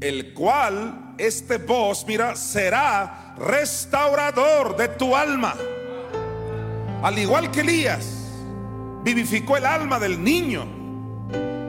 el 0.00 0.32
cual 0.32 1.14
este 1.18 1.58
voz, 1.58 2.04
mira, 2.06 2.36
será 2.36 3.34
restaurador 3.38 4.76
de 4.76 4.88
tu 4.88 5.14
alma. 5.14 5.54
Al 7.02 7.18
igual 7.18 7.50
que 7.50 7.60
Elías 7.60 8.06
vivificó 9.04 9.56
el 9.56 9.66
alma 9.66 9.98
del 9.98 10.22
niño, 10.22 10.66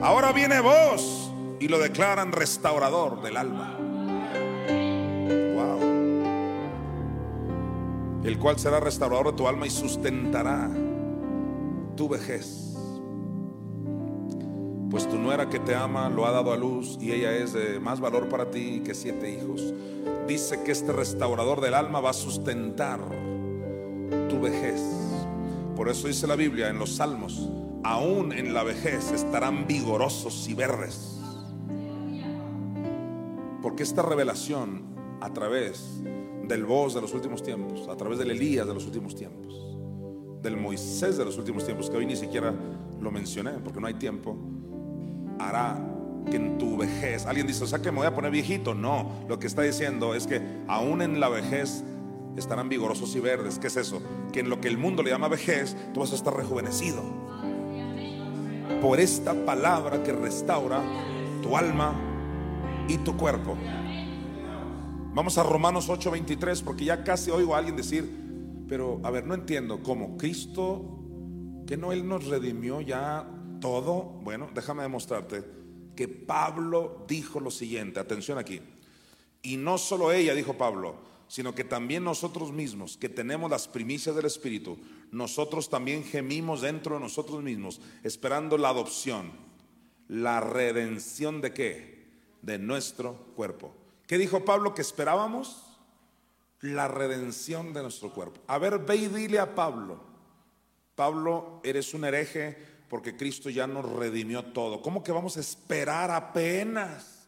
ahora 0.01 0.31
viene 0.31 0.59
vos 0.59 1.31
y 1.59 1.67
lo 1.67 1.79
declaran 1.79 2.31
restaurador 2.31 3.21
del 3.21 3.37
alma. 3.37 3.75
Wow. 5.55 5.79
El 8.23 8.37
cual 8.39 8.57
será 8.59 8.79
restaurador 8.79 9.31
de 9.31 9.33
tu 9.33 9.47
alma 9.47 9.67
y 9.67 9.69
sustentará 9.69 10.69
tu 11.99 12.07
vejez 12.07 12.69
pues 14.89 15.07
tu 15.09 15.17
nuera 15.17 15.49
que 15.49 15.59
te 15.59 15.75
ama 15.75 16.09
lo 16.09 16.25
ha 16.25 16.31
dado 16.31 16.53
a 16.53 16.55
luz 16.55 16.97
y 17.01 17.11
ella 17.11 17.35
es 17.35 17.51
de 17.51 17.77
más 17.81 17.99
valor 17.99 18.29
para 18.29 18.49
ti 18.49 18.81
que 18.83 18.95
siete 18.95 19.29
hijos. 19.29 19.73
Dice 20.25 20.63
que 20.63 20.71
este 20.71 20.93
restaurador 20.93 21.59
del 21.59 21.73
alma 21.73 21.99
va 21.99 22.11
a 22.11 22.13
sustentar 22.13 22.99
tu 24.29 24.39
vejez. 24.39 24.81
Por 25.75 25.89
eso 25.89 26.07
dice 26.07 26.25
la 26.25 26.35
Biblia 26.35 26.69
en 26.69 26.79
los 26.79 26.95
Salmos, 26.95 27.49
aún 27.83 28.31
en 28.31 28.53
la 28.53 28.63
vejez 28.63 29.11
estarán 29.11 29.67
vigorosos 29.67 30.47
y 30.47 30.53
verdes. 30.53 31.19
Porque 33.61 33.83
esta 33.83 34.01
revelación 34.01 34.85
a 35.21 35.33
través 35.33 36.01
del 36.47 36.65
voz 36.65 36.95
de 36.95 37.01
los 37.01 37.13
últimos 37.13 37.43
tiempos, 37.43 37.87
a 37.89 37.95
través 37.97 38.17
del 38.17 38.31
Elías 38.31 38.65
de 38.65 38.73
los 38.73 38.85
últimos 38.85 39.15
tiempos, 39.15 39.68
del 40.41 40.57
Moisés 40.57 41.17
de 41.17 41.25
los 41.25 41.37
últimos 41.37 41.65
tiempos, 41.65 41.89
que 41.89 41.97
hoy 41.97 42.05
ni 42.05 42.15
siquiera 42.15 42.53
lo 42.99 43.11
mencioné 43.11 43.51
porque 43.63 43.79
no 43.79 43.87
hay 43.87 43.95
tiempo, 43.95 44.37
hará 45.39 45.77
que 46.29 46.35
en 46.35 46.57
tu 46.57 46.77
vejez, 46.77 47.25
alguien 47.25 47.47
dice, 47.47 47.63
o 47.63 47.67
sea 47.67 47.79
que 47.79 47.91
me 47.91 47.97
voy 47.97 48.07
a 48.07 48.13
poner 48.13 48.31
viejito. 48.31 48.73
No, 48.73 49.09
lo 49.27 49.39
que 49.39 49.47
está 49.47 49.61
diciendo 49.61 50.13
es 50.13 50.27
que 50.27 50.41
aún 50.67 51.01
en 51.01 51.19
la 51.19 51.29
vejez 51.29 51.83
estarán 52.37 52.69
vigorosos 52.69 53.15
y 53.15 53.19
verdes. 53.19 53.59
¿Qué 53.59 53.67
es 53.67 53.77
eso? 53.77 54.01
Que 54.31 54.41
en 54.41 54.49
lo 54.49 54.61
que 54.61 54.67
el 54.67 54.77
mundo 54.77 55.03
le 55.03 55.11
llama 55.11 55.27
vejez, 55.27 55.75
tú 55.93 56.01
vas 56.01 56.11
a 56.11 56.15
estar 56.15 56.35
rejuvenecido. 56.35 57.01
Por 58.81 58.99
esta 58.99 59.33
palabra 59.45 60.03
que 60.03 60.13
restaura 60.13 60.81
tu 61.41 61.57
alma 61.57 61.93
y 62.87 62.97
tu 62.97 63.17
cuerpo. 63.17 63.57
Vamos 65.13 65.37
a 65.37 65.43
Romanos 65.43 65.89
8:23 65.89 66.61
porque 66.63 66.85
ya 66.85 67.03
casi 67.03 67.31
oigo 67.31 67.55
a 67.55 67.57
alguien 67.57 67.75
decir, 67.75 68.28
pero 68.69 69.01
a 69.03 69.09
ver, 69.09 69.25
no 69.25 69.33
entiendo 69.33 69.81
cómo 69.81 70.15
Cristo, 70.15 70.99
que 71.67 71.75
no 71.75 71.91
Él 71.91 72.07
nos 72.07 72.27
redimió 72.27 72.79
ya 72.79 73.27
todo, 73.59 74.03
bueno, 74.21 74.49
déjame 74.53 74.83
demostrarte 74.83 75.43
que 75.95 76.07
Pablo 76.07 77.03
dijo 77.09 77.41
lo 77.41 77.51
siguiente, 77.51 77.99
atención 77.99 78.37
aquí, 78.37 78.61
y 79.41 79.57
no 79.57 79.77
solo 79.77 80.11
ella, 80.13 80.33
dijo 80.33 80.57
Pablo, 80.57 81.09
sino 81.27 81.53
que 81.53 81.63
también 81.63 82.03
nosotros 82.03 82.51
mismos, 82.51 82.95
que 82.95 83.09
tenemos 83.09 83.49
las 83.49 83.67
primicias 83.67 84.15
del 84.15 84.25
Espíritu, 84.25 84.77
nosotros 85.11 85.69
también 85.69 86.03
gemimos 86.03 86.61
dentro 86.61 86.95
de 86.95 87.01
nosotros 87.01 87.43
mismos, 87.43 87.81
esperando 88.03 88.57
la 88.57 88.69
adopción, 88.69 89.31
la 90.07 90.39
redención 90.39 91.41
de 91.41 91.53
qué? 91.53 92.07
De 92.41 92.57
nuestro 92.57 93.15
cuerpo. 93.35 93.75
¿Qué 94.07 94.17
dijo 94.17 94.45
Pablo 94.45 94.73
que 94.73 94.81
esperábamos? 94.81 95.68
La 96.61 96.87
redención 96.87 97.73
de 97.73 97.81
nuestro 97.81 98.11
cuerpo. 98.11 98.41
A 98.47 98.57
ver, 98.57 98.79
ve 98.79 98.95
y 98.97 99.07
dile 99.07 99.39
a 99.39 99.55
Pablo, 99.55 99.99
Pablo, 100.95 101.61
eres 101.63 101.93
un 101.93 102.03
hereje, 102.03 102.57
porque 102.89 103.15
Cristo 103.15 103.49
ya 103.49 103.67
nos 103.67 103.89
redimió 103.89 104.43
todo. 104.43 104.81
¿Cómo 104.81 105.01
que 105.01 105.13
vamos 105.13 105.37
a 105.37 105.39
esperar 105.39 106.11
apenas 106.11 107.27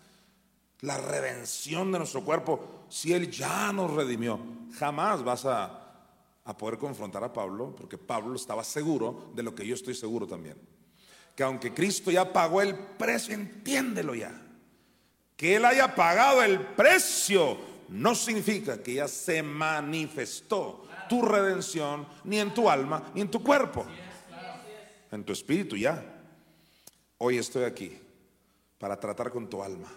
la 0.81 0.97
redención 0.97 1.89
de 1.91 1.99
nuestro 1.99 2.25
cuerpo 2.25 2.85
si 2.89 3.13
Él 3.13 3.31
ya 3.31 3.71
nos 3.71 3.93
redimió? 3.93 4.39
Jamás 4.77 5.23
vas 5.23 5.45
a, 5.45 5.77
poder 6.57 6.77
confrontar 6.77 7.23
a 7.23 7.31
Pablo, 7.31 7.73
porque 7.73 7.97
Pablo 7.97 8.35
estaba 8.35 8.65
seguro 8.65 9.31
de 9.33 9.43
lo 9.43 9.55
que 9.55 9.65
yo 9.65 9.75
estoy 9.75 9.95
seguro 9.95 10.27
también. 10.27 10.57
Que 11.33 11.43
aunque 11.43 11.73
Cristo 11.73 12.11
ya 12.11 12.33
pagó 12.33 12.61
el 12.61 12.75
precio, 12.75 13.33
entiéndelo 13.33 14.15
ya. 14.15 14.33
Que 15.37 15.55
Él 15.55 15.63
haya 15.63 15.95
pagado 15.95 16.43
el 16.43 16.59
precio 16.59 17.70
no 17.91 18.15
significa 18.15 18.81
que 18.81 18.95
ya 18.95 19.07
se 19.07 19.43
manifestó 19.43 20.87
tu 21.07 21.21
redención 21.21 22.07
ni 22.23 22.39
en 22.39 22.53
tu 22.53 22.69
alma 22.69 23.11
ni 23.13 23.21
en 23.21 23.29
tu 23.29 23.43
cuerpo 23.43 23.85
en 25.11 25.23
tu 25.23 25.33
espíritu 25.33 25.75
ya. 25.75 26.03
Hoy 27.17 27.37
estoy 27.37 27.65
aquí 27.65 27.97
para 28.79 28.99
tratar 28.99 29.29
con 29.29 29.49
tu 29.49 29.61
alma. 29.61 29.89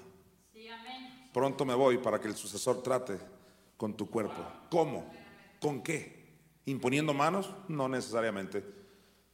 Pronto 1.33 1.65
me 1.65 1.75
voy 1.75 1.99
para 1.99 2.21
que 2.21 2.29
el 2.29 2.37
sucesor 2.37 2.83
trate 2.83 3.19
con 3.77 3.97
tu 3.97 4.09
cuerpo. 4.09 4.45
¿Cómo? 4.71 5.11
¿Con 5.61 5.83
qué? 5.83 6.25
¿Imponiendo 6.67 7.15
manos? 7.15 7.51
No 7.69 7.89
necesariamente. 7.89 8.65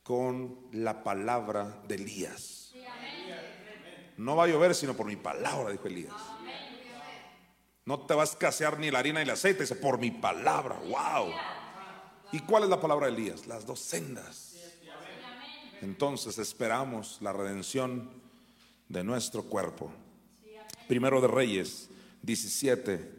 Con 0.02 0.68
la 0.72 1.02
palabra 1.02 1.82
de 1.86 1.96
Elías. 1.96 2.72
No 4.16 4.36
va 4.36 4.44
a 4.44 4.46
llover 4.48 4.74
sino 4.74 4.94
por 4.94 5.06
mi 5.06 5.16
palabra, 5.16 5.70
dijo 5.70 5.86
Elías. 5.86 6.14
No 7.84 8.00
te 8.06 8.14
va 8.14 8.22
a 8.22 8.24
escasear 8.24 8.78
ni 8.78 8.90
la 8.90 8.98
harina 8.98 9.20
ni 9.20 9.24
el 9.24 9.30
aceite, 9.30 9.62
dice, 9.62 9.76
por 9.76 9.98
mi 9.98 10.10
palabra. 10.10 10.78
¡Wow! 10.78 11.32
¿Y 12.32 12.40
cuál 12.40 12.64
es 12.64 12.68
la 12.68 12.80
palabra 12.80 13.06
de 13.06 13.12
Elías? 13.14 13.46
Las 13.46 13.66
dos 13.66 13.80
sendas 13.80 14.50
entonces 15.82 16.38
esperamos 16.38 17.18
la 17.20 17.32
redención 17.32 18.10
de 18.88 19.02
nuestro 19.02 19.44
cuerpo. 19.44 19.90
Primero 20.88 21.20
de 21.20 21.28
Reyes 21.28 21.88
17, 22.22 23.10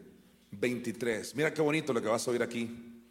23. 0.51 1.35
Mira 1.35 1.53
qué 1.53 1.61
bonito 1.61 1.93
lo 1.93 2.01
que 2.01 2.07
vas 2.07 2.27
a 2.27 2.31
oír 2.31 2.43
aquí. 2.43 3.03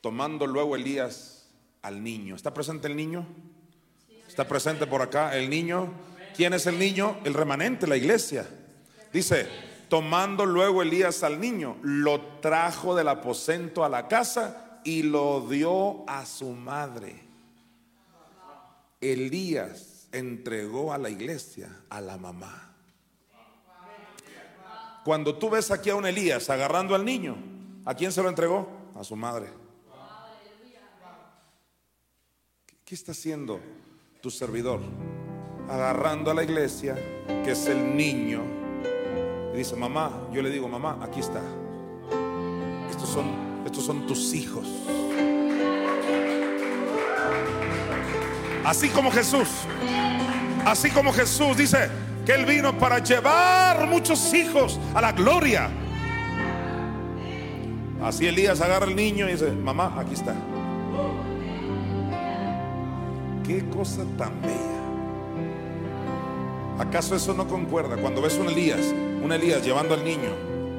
Tomando 0.00 0.46
luego 0.46 0.76
Elías 0.76 1.50
al 1.82 2.02
niño. 2.02 2.36
¿Está 2.36 2.54
presente 2.54 2.86
el 2.86 2.96
niño? 2.96 3.26
¿Está 4.26 4.48
presente 4.48 4.86
por 4.86 5.02
acá 5.02 5.36
el 5.36 5.50
niño? 5.50 5.92
¿Quién 6.34 6.54
es 6.54 6.66
el 6.66 6.78
niño? 6.78 7.18
El 7.24 7.34
remanente, 7.34 7.86
la 7.86 7.96
iglesia. 7.96 8.48
Dice, 9.12 9.46
tomando 9.88 10.46
luego 10.46 10.82
Elías 10.82 11.22
al 11.22 11.40
niño, 11.40 11.76
lo 11.82 12.20
trajo 12.40 12.94
del 12.94 13.08
aposento 13.08 13.84
a 13.84 13.88
la 13.88 14.08
casa 14.08 14.80
y 14.84 15.02
lo 15.02 15.46
dio 15.48 16.04
a 16.08 16.24
su 16.26 16.50
madre. 16.50 17.22
Elías 19.00 20.08
entregó 20.12 20.92
a 20.92 20.98
la 20.98 21.10
iglesia 21.10 21.68
a 21.90 22.00
la 22.00 22.16
mamá. 22.16 22.74
Cuando 25.04 25.36
tú 25.36 25.48
ves 25.50 25.70
aquí 25.70 25.90
a 25.90 25.94
un 25.94 26.06
Elías 26.06 26.50
agarrando 26.50 26.94
al 26.94 27.04
niño, 27.04 27.36
¿a 27.84 27.94
quién 27.94 28.12
se 28.12 28.22
lo 28.22 28.28
entregó? 28.28 28.68
A 28.94 29.04
su 29.04 29.16
madre. 29.16 29.48
¿Qué 32.84 32.94
está 32.94 33.12
haciendo 33.12 33.60
tu 34.22 34.30
servidor? 34.30 34.80
Agarrando 35.68 36.30
a 36.30 36.34
la 36.34 36.42
iglesia, 36.42 36.94
que 37.44 37.52
es 37.52 37.66
el 37.66 37.96
niño. 37.96 38.57
Y 39.54 39.56
dice, 39.56 39.76
mamá, 39.76 40.10
yo 40.32 40.42
le 40.42 40.50
digo, 40.50 40.68
mamá, 40.68 40.98
aquí 41.02 41.20
está. 41.20 41.40
Estos 42.90 43.08
son, 43.08 43.26
estos 43.64 43.84
son 43.84 44.06
tus 44.06 44.34
hijos. 44.34 44.66
Así 48.64 48.88
como 48.90 49.10
Jesús. 49.10 49.48
Así 50.64 50.90
como 50.90 51.12
Jesús 51.12 51.56
dice 51.56 51.88
que 52.26 52.32
Él 52.34 52.44
vino 52.44 52.76
para 52.76 52.98
llevar 52.98 53.86
muchos 53.86 54.34
hijos 54.34 54.78
a 54.94 55.00
la 55.00 55.12
gloria. 55.12 55.70
Así 58.02 58.26
Elías 58.26 58.60
agarra 58.60 58.86
al 58.86 58.94
niño 58.94 59.28
y 59.28 59.32
dice, 59.32 59.50
mamá, 59.50 59.94
aquí 59.98 60.14
está. 60.14 60.34
Qué 63.46 63.66
cosa 63.70 64.04
tan 64.18 64.40
bella. 64.42 64.78
¿Acaso 66.78 67.16
eso 67.16 67.32
no 67.32 67.48
concuerda? 67.48 67.96
Cuando 67.96 68.20
ves 68.20 68.36
un 68.36 68.48
Elías, 68.48 68.94
un 69.22 69.32
Elías 69.32 69.64
llevando 69.64 69.94
al 69.94 70.04
niño 70.04 70.30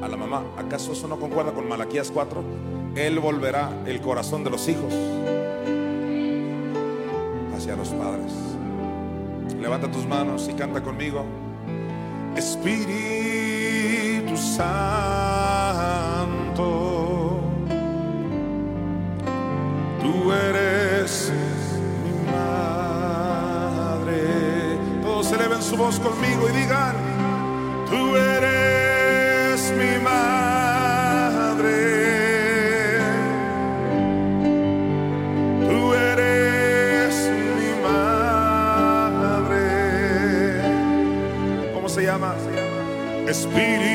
a 0.02 0.08
la 0.08 0.16
mamá, 0.18 0.44
¿acaso 0.58 0.94
eso 0.94 1.08
no 1.08 1.20
concuerda 1.20 1.52
con 1.52 1.68
Malaquías 1.68 2.10
4? 2.12 2.44
Él 2.96 3.20
volverá 3.20 3.70
el 3.86 4.02
corazón 4.02 4.44
de 4.44 4.50
los 4.50 4.68
hijos 4.68 4.94
hacia 7.56 7.76
los 7.76 7.90
padres. 7.90 8.32
Levanta 9.60 9.92
tus 9.92 10.06
manos 10.08 10.48
y 10.50 10.54
canta 10.54 10.82
conmigo. 10.82 11.26
Espíritu 12.36 13.58
Santo, 14.38 14.62
tú 20.02 20.32
eres 20.32 21.32
mi 22.04 22.14
madre. 22.32 24.22
Todos 25.02 25.32
eleven 25.34 25.62
su 25.62 25.76
voz 25.76 26.00
conmigo 26.00 26.48
y 26.50 26.54
digan, 26.54 27.19
tú 27.90 28.16
eres 28.16 29.74
mi 29.80 30.00
madre. 30.04 31.80
Tú 35.68 35.94
eres 35.94 37.14
mi 37.58 37.72
madre. 37.82 39.68
¿Cómo 41.74 41.88
se 41.90 42.04
llama? 42.04 42.36
Espíritu 43.28 43.89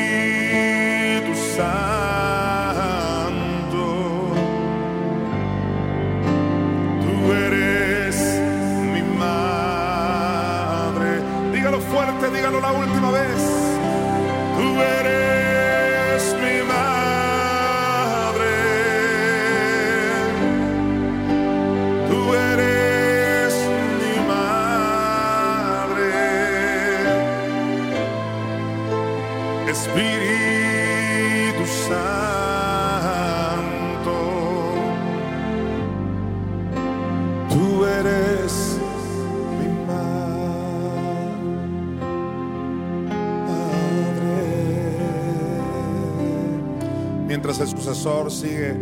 Sucesor 47.95 48.29
sigue 48.29 48.75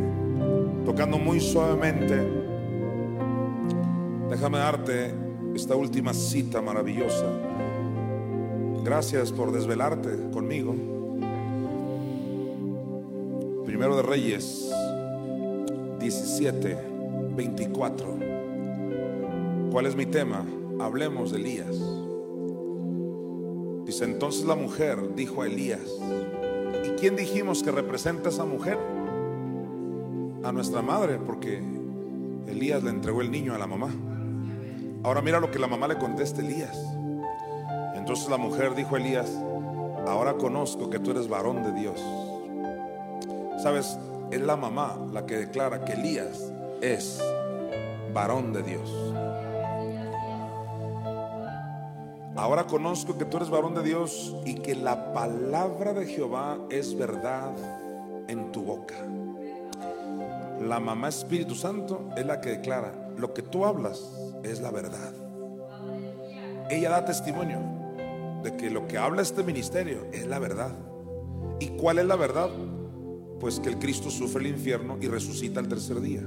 tocando 0.85 1.19
muy 1.19 1.39
suavemente, 1.39 2.19
déjame 4.27 4.57
darte 4.57 5.13
esta 5.53 5.75
última 5.75 6.15
cita 6.15 6.61
maravillosa. 6.63 7.27
Gracias 8.83 9.31
por 9.31 9.51
desvelarte 9.51 10.09
conmigo. 10.31 10.75
Primero 13.65 13.95
de 13.95 14.01
Reyes 14.01 14.73
17, 15.99 16.77
24. 17.35 18.17
¿Cuál 19.71 19.85
es 19.85 19.95
mi 19.95 20.07
tema? 20.07 20.43
Hablemos 20.81 21.31
de 21.31 21.37
Elías. 21.37 21.79
Dice 23.85 24.05
entonces 24.05 24.43
la 24.43 24.55
mujer 24.55 25.13
dijo 25.15 25.43
a 25.43 25.45
Elías, 25.45 25.87
¿y 26.83 26.89
quién 26.99 27.15
dijimos 27.15 27.61
que 27.61 27.71
representa 27.71 28.29
a 28.29 28.31
esa 28.31 28.43
mujer? 28.43 28.92
A 30.43 30.51
nuestra 30.51 30.81
madre, 30.81 31.17
porque 31.17 31.63
Elías 32.47 32.83
le 32.83 32.89
entregó 32.89 33.21
el 33.21 33.31
niño 33.31 33.53
a 33.53 33.57
la 33.57 33.67
mamá. 33.67 33.89
Ahora 35.03 35.21
mira 35.21 35.39
lo 35.39 35.51
que 35.51 35.59
la 35.59 35.67
mamá 35.67 35.87
le 35.87 35.97
contesta 35.97 36.41
Elías. 36.41 36.77
Entonces 37.95 38.29
la 38.29 38.37
mujer 38.37 38.75
dijo 38.75 38.95
a 38.95 38.99
Elías, 38.99 39.31
ahora 40.07 40.33
conozco 40.33 40.89
que 40.89 40.99
tú 40.99 41.11
eres 41.11 41.27
varón 41.27 41.63
de 41.63 41.71
Dios. 41.73 42.03
Sabes, 43.61 43.97
es 44.31 44.41
la 44.41 44.57
mamá 44.57 44.97
la 45.11 45.25
que 45.25 45.37
declara 45.37 45.85
que 45.85 45.93
Elías 45.93 46.51
es 46.81 47.21
varón 48.13 48.51
de 48.51 48.63
Dios. 48.63 49.13
Ahora 52.35 52.65
conozco 52.65 53.17
que 53.17 53.25
tú 53.25 53.37
eres 53.37 53.49
varón 53.49 53.75
de 53.75 53.83
Dios 53.83 54.35
y 54.43 54.55
que 54.55 54.75
la 54.75 55.13
palabra 55.13 55.93
de 55.93 56.05
Jehová 56.05 56.57
es 56.69 56.97
verdad 56.97 57.53
en 58.27 58.51
tu 58.51 58.63
boca. 58.63 58.95
La 60.67 60.79
mamá 60.79 61.09
Espíritu 61.09 61.55
Santo 61.55 62.09
es 62.15 62.25
la 62.25 62.39
que 62.39 62.51
declara, 62.51 62.93
lo 63.17 63.33
que 63.33 63.41
tú 63.41 63.65
hablas 63.65 64.01
es 64.43 64.61
la 64.61 64.71
verdad. 64.71 65.13
Ella 66.69 66.89
da 66.89 67.05
testimonio 67.05 67.59
de 68.43 68.55
que 68.55 68.69
lo 68.69 68.87
que 68.87 68.97
habla 68.97 69.21
este 69.21 69.43
ministerio 69.43 70.07
es 70.13 70.25
la 70.25 70.39
verdad. 70.39 70.71
¿Y 71.59 71.67
cuál 71.69 71.99
es 71.99 72.05
la 72.05 72.15
verdad? 72.15 72.49
Pues 73.41 73.59
que 73.59 73.69
el 73.69 73.77
Cristo 73.77 74.09
sufre 74.09 74.41
el 74.41 74.47
infierno 74.47 74.97
y 75.01 75.07
resucita 75.07 75.59
el 75.59 75.67
tercer 75.67 75.99
día 75.99 76.23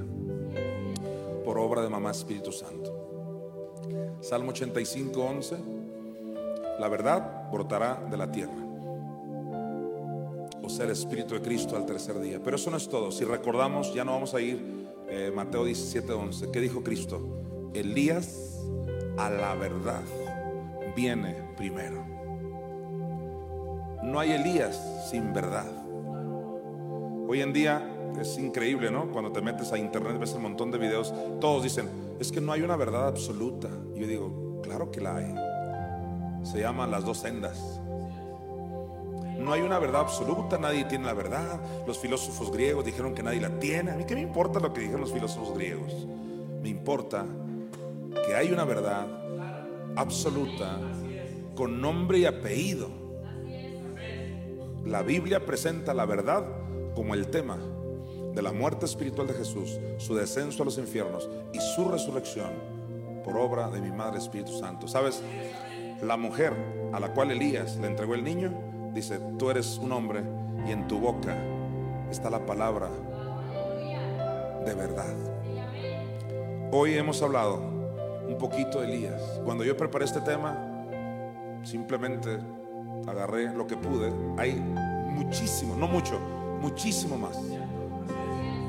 por 1.43 1.57
obra 1.57 1.81
de 1.81 1.89
mamá 1.89 2.11
Espíritu 2.11 2.51
Santo. 2.51 4.17
Salmo 4.21 4.51
85, 4.51 5.19
11. 5.19 5.57
La 6.79 6.87
verdad 6.89 7.49
brotará 7.51 8.05
de 8.09 8.17
la 8.17 8.31
tierra. 8.31 8.66
O 10.67 10.69
sea, 10.69 10.83
el 10.83 10.91
Espíritu 10.91 11.33
de 11.33 11.41
Cristo 11.41 11.77
al 11.77 11.85
tercer 11.85 12.19
día. 12.19 12.41
Pero 12.43 12.57
eso 12.57 12.69
no 12.69 12.75
es 12.75 12.89
todo. 12.89 13.09
Si 13.09 13.23
recordamos, 13.23 13.93
ya 13.93 14.03
no 14.03 14.11
vamos 14.11 14.33
a 14.33 14.41
ir. 14.41 14.85
eh, 15.07 15.31
Mateo 15.33 15.63
17, 15.63 16.11
11. 16.11 16.51
¿Qué 16.51 16.59
dijo 16.59 16.83
Cristo? 16.83 17.69
Elías 17.73 18.59
a 19.17 19.29
la 19.29 19.55
verdad 19.55 20.01
viene 20.93 21.37
primero. 21.55 22.05
No 24.03 24.19
hay 24.19 24.33
Elías 24.33 25.07
sin 25.09 25.31
verdad. 25.31 25.71
Hoy 27.29 27.39
en 27.39 27.53
día 27.53 27.89
es 28.19 28.37
increíble, 28.37 28.91
¿no? 28.91 29.09
Cuando 29.09 29.31
te 29.31 29.41
metes 29.41 29.71
a 29.71 29.77
internet 29.77 30.19
ves 30.19 30.33
un 30.33 30.41
montón 30.41 30.69
de 30.71 30.79
videos, 30.79 31.13
todos 31.39 31.63
dicen, 31.63 31.87
es 32.19 32.29
que 32.29 32.41
no 32.41 32.51
hay 32.51 32.61
una 32.61 32.75
verdad 32.75 33.07
absoluta. 33.07 33.69
Yo 33.95 34.05
digo, 34.05 34.59
claro 34.63 34.91
que 34.91 34.99
la 34.99 35.15
hay. 35.15 35.33
Se 36.43 36.59
llaman 36.59 36.91
las 36.91 37.05
dos 37.05 37.19
sendas. 37.19 37.79
No 39.37 39.53
hay 39.53 39.61
una 39.61 39.79
verdad 39.79 40.01
absoluta, 40.01 40.57
nadie 40.57 40.85
tiene 40.85 41.05
la 41.05 41.13
verdad. 41.13 41.59
Los 41.85 41.99
filósofos 41.99 42.51
griegos 42.51 42.85
dijeron 42.85 43.13
que 43.13 43.23
nadie 43.23 43.39
la 43.39 43.59
tiene. 43.59 43.91
A 43.91 43.95
mí 43.95 44.05
qué 44.05 44.15
me 44.15 44.21
importa 44.21 44.59
lo 44.59 44.73
que 44.73 44.81
dijeron 44.81 45.01
los 45.01 45.13
filósofos 45.13 45.55
griegos. 45.55 45.93
Me 46.61 46.69
importa 46.69 47.25
que 48.25 48.35
hay 48.35 48.51
una 48.51 48.65
verdad 48.65 49.05
absoluta 49.95 50.77
con 51.55 51.79
nombre 51.81 52.19
y 52.19 52.25
apellido. 52.25 52.89
La 54.85 55.01
Biblia 55.01 55.45
presenta 55.45 55.93
la 55.93 56.05
verdad 56.05 56.45
como 56.95 57.13
el 57.13 57.27
tema 57.27 57.57
de 58.33 58.41
la 58.41 58.51
muerte 58.51 58.85
espiritual 58.85 59.27
de 59.27 59.33
Jesús, 59.33 59.79
su 59.97 60.13
descenso 60.15 60.61
a 60.61 60.65
los 60.65 60.77
infiernos 60.77 61.27
y 61.53 61.59
su 61.59 61.89
resurrección 61.89 62.51
por 63.23 63.35
obra 63.35 63.69
de 63.69 63.81
mi 63.81 63.91
Madre 63.91 64.19
Espíritu 64.19 64.57
Santo. 64.57 64.87
¿Sabes? 64.87 65.21
La 66.01 66.15
mujer 66.17 66.53
a 66.93 66.99
la 66.99 67.13
cual 67.13 67.31
Elías 67.31 67.77
le 67.77 67.87
entregó 67.87 68.13
el 68.13 68.23
niño, 68.23 68.53
dice, 68.97 69.19
tú 69.37 69.51
eres 69.51 69.77
un 69.77 69.91
hombre 69.91 70.23
y 70.67 70.71
en 70.71 70.87
tu 70.87 70.99
boca 70.99 71.35
está 72.09 72.31
la 72.31 72.45
palabra 72.45 72.89
de 74.65 74.73
verdad. 74.73 75.13
Hoy 76.71 76.95
hemos 76.95 77.21
hablado 77.21 77.61
un 78.27 78.37
poquito 78.39 78.81
de 78.81 78.87
Elías. 78.87 79.21
Cuando 79.45 79.63
yo 79.63 79.77
preparé 79.77 80.05
este 80.05 80.19
tema, 80.21 80.57
simplemente 81.63 82.39
agarré 83.07 83.53
lo 83.53 83.67
que 83.67 83.77
pude. 83.77 84.11
Hay 84.37 84.53
muchísimo, 84.55 85.75
no 85.75 85.87
mucho, 85.87 86.19
muchísimo 86.59 87.17
más 87.17 87.37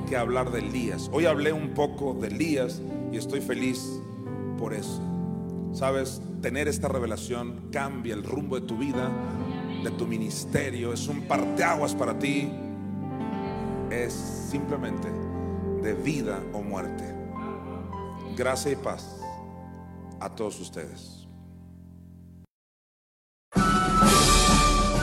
que 0.09 0.17
hablar 0.17 0.51
de 0.51 0.59
Elías. 0.59 1.11
Hoy 1.11 1.25
hablé 1.25 1.53
un 1.53 1.71
poco 1.71 2.13
de 2.13 2.29
Elías 2.29 2.83
y 3.11 3.17
estoy 3.17 3.41
feliz 3.41 3.83
por 4.59 4.75
eso. 4.75 5.01
Sabes, 5.73 6.21
tener 6.43 6.69
esta 6.69 6.89
revelación 6.89 7.69
cambia 7.73 8.15
el 8.15 8.25
rumbo 8.25 8.61
de 8.61 8.67
tu 8.67 8.77
vida, 8.77 9.11
de 9.83 9.91
tu 9.93 10.07
ministerio, 10.07 10.93
es 10.93 11.07
un 11.09 11.23
parteaguas 11.23 11.95
para 11.95 12.19
ti. 12.19 12.53
Es 13.91 14.13
simplemente 14.13 15.09
de 15.83 15.95
vida 15.95 16.43
o 16.53 16.61
muerte. 16.61 17.15
Gracia 18.37 18.73
y 18.73 18.77
paz 18.77 19.21
a 20.21 20.29
todos 20.29 20.61
ustedes. 20.61 21.18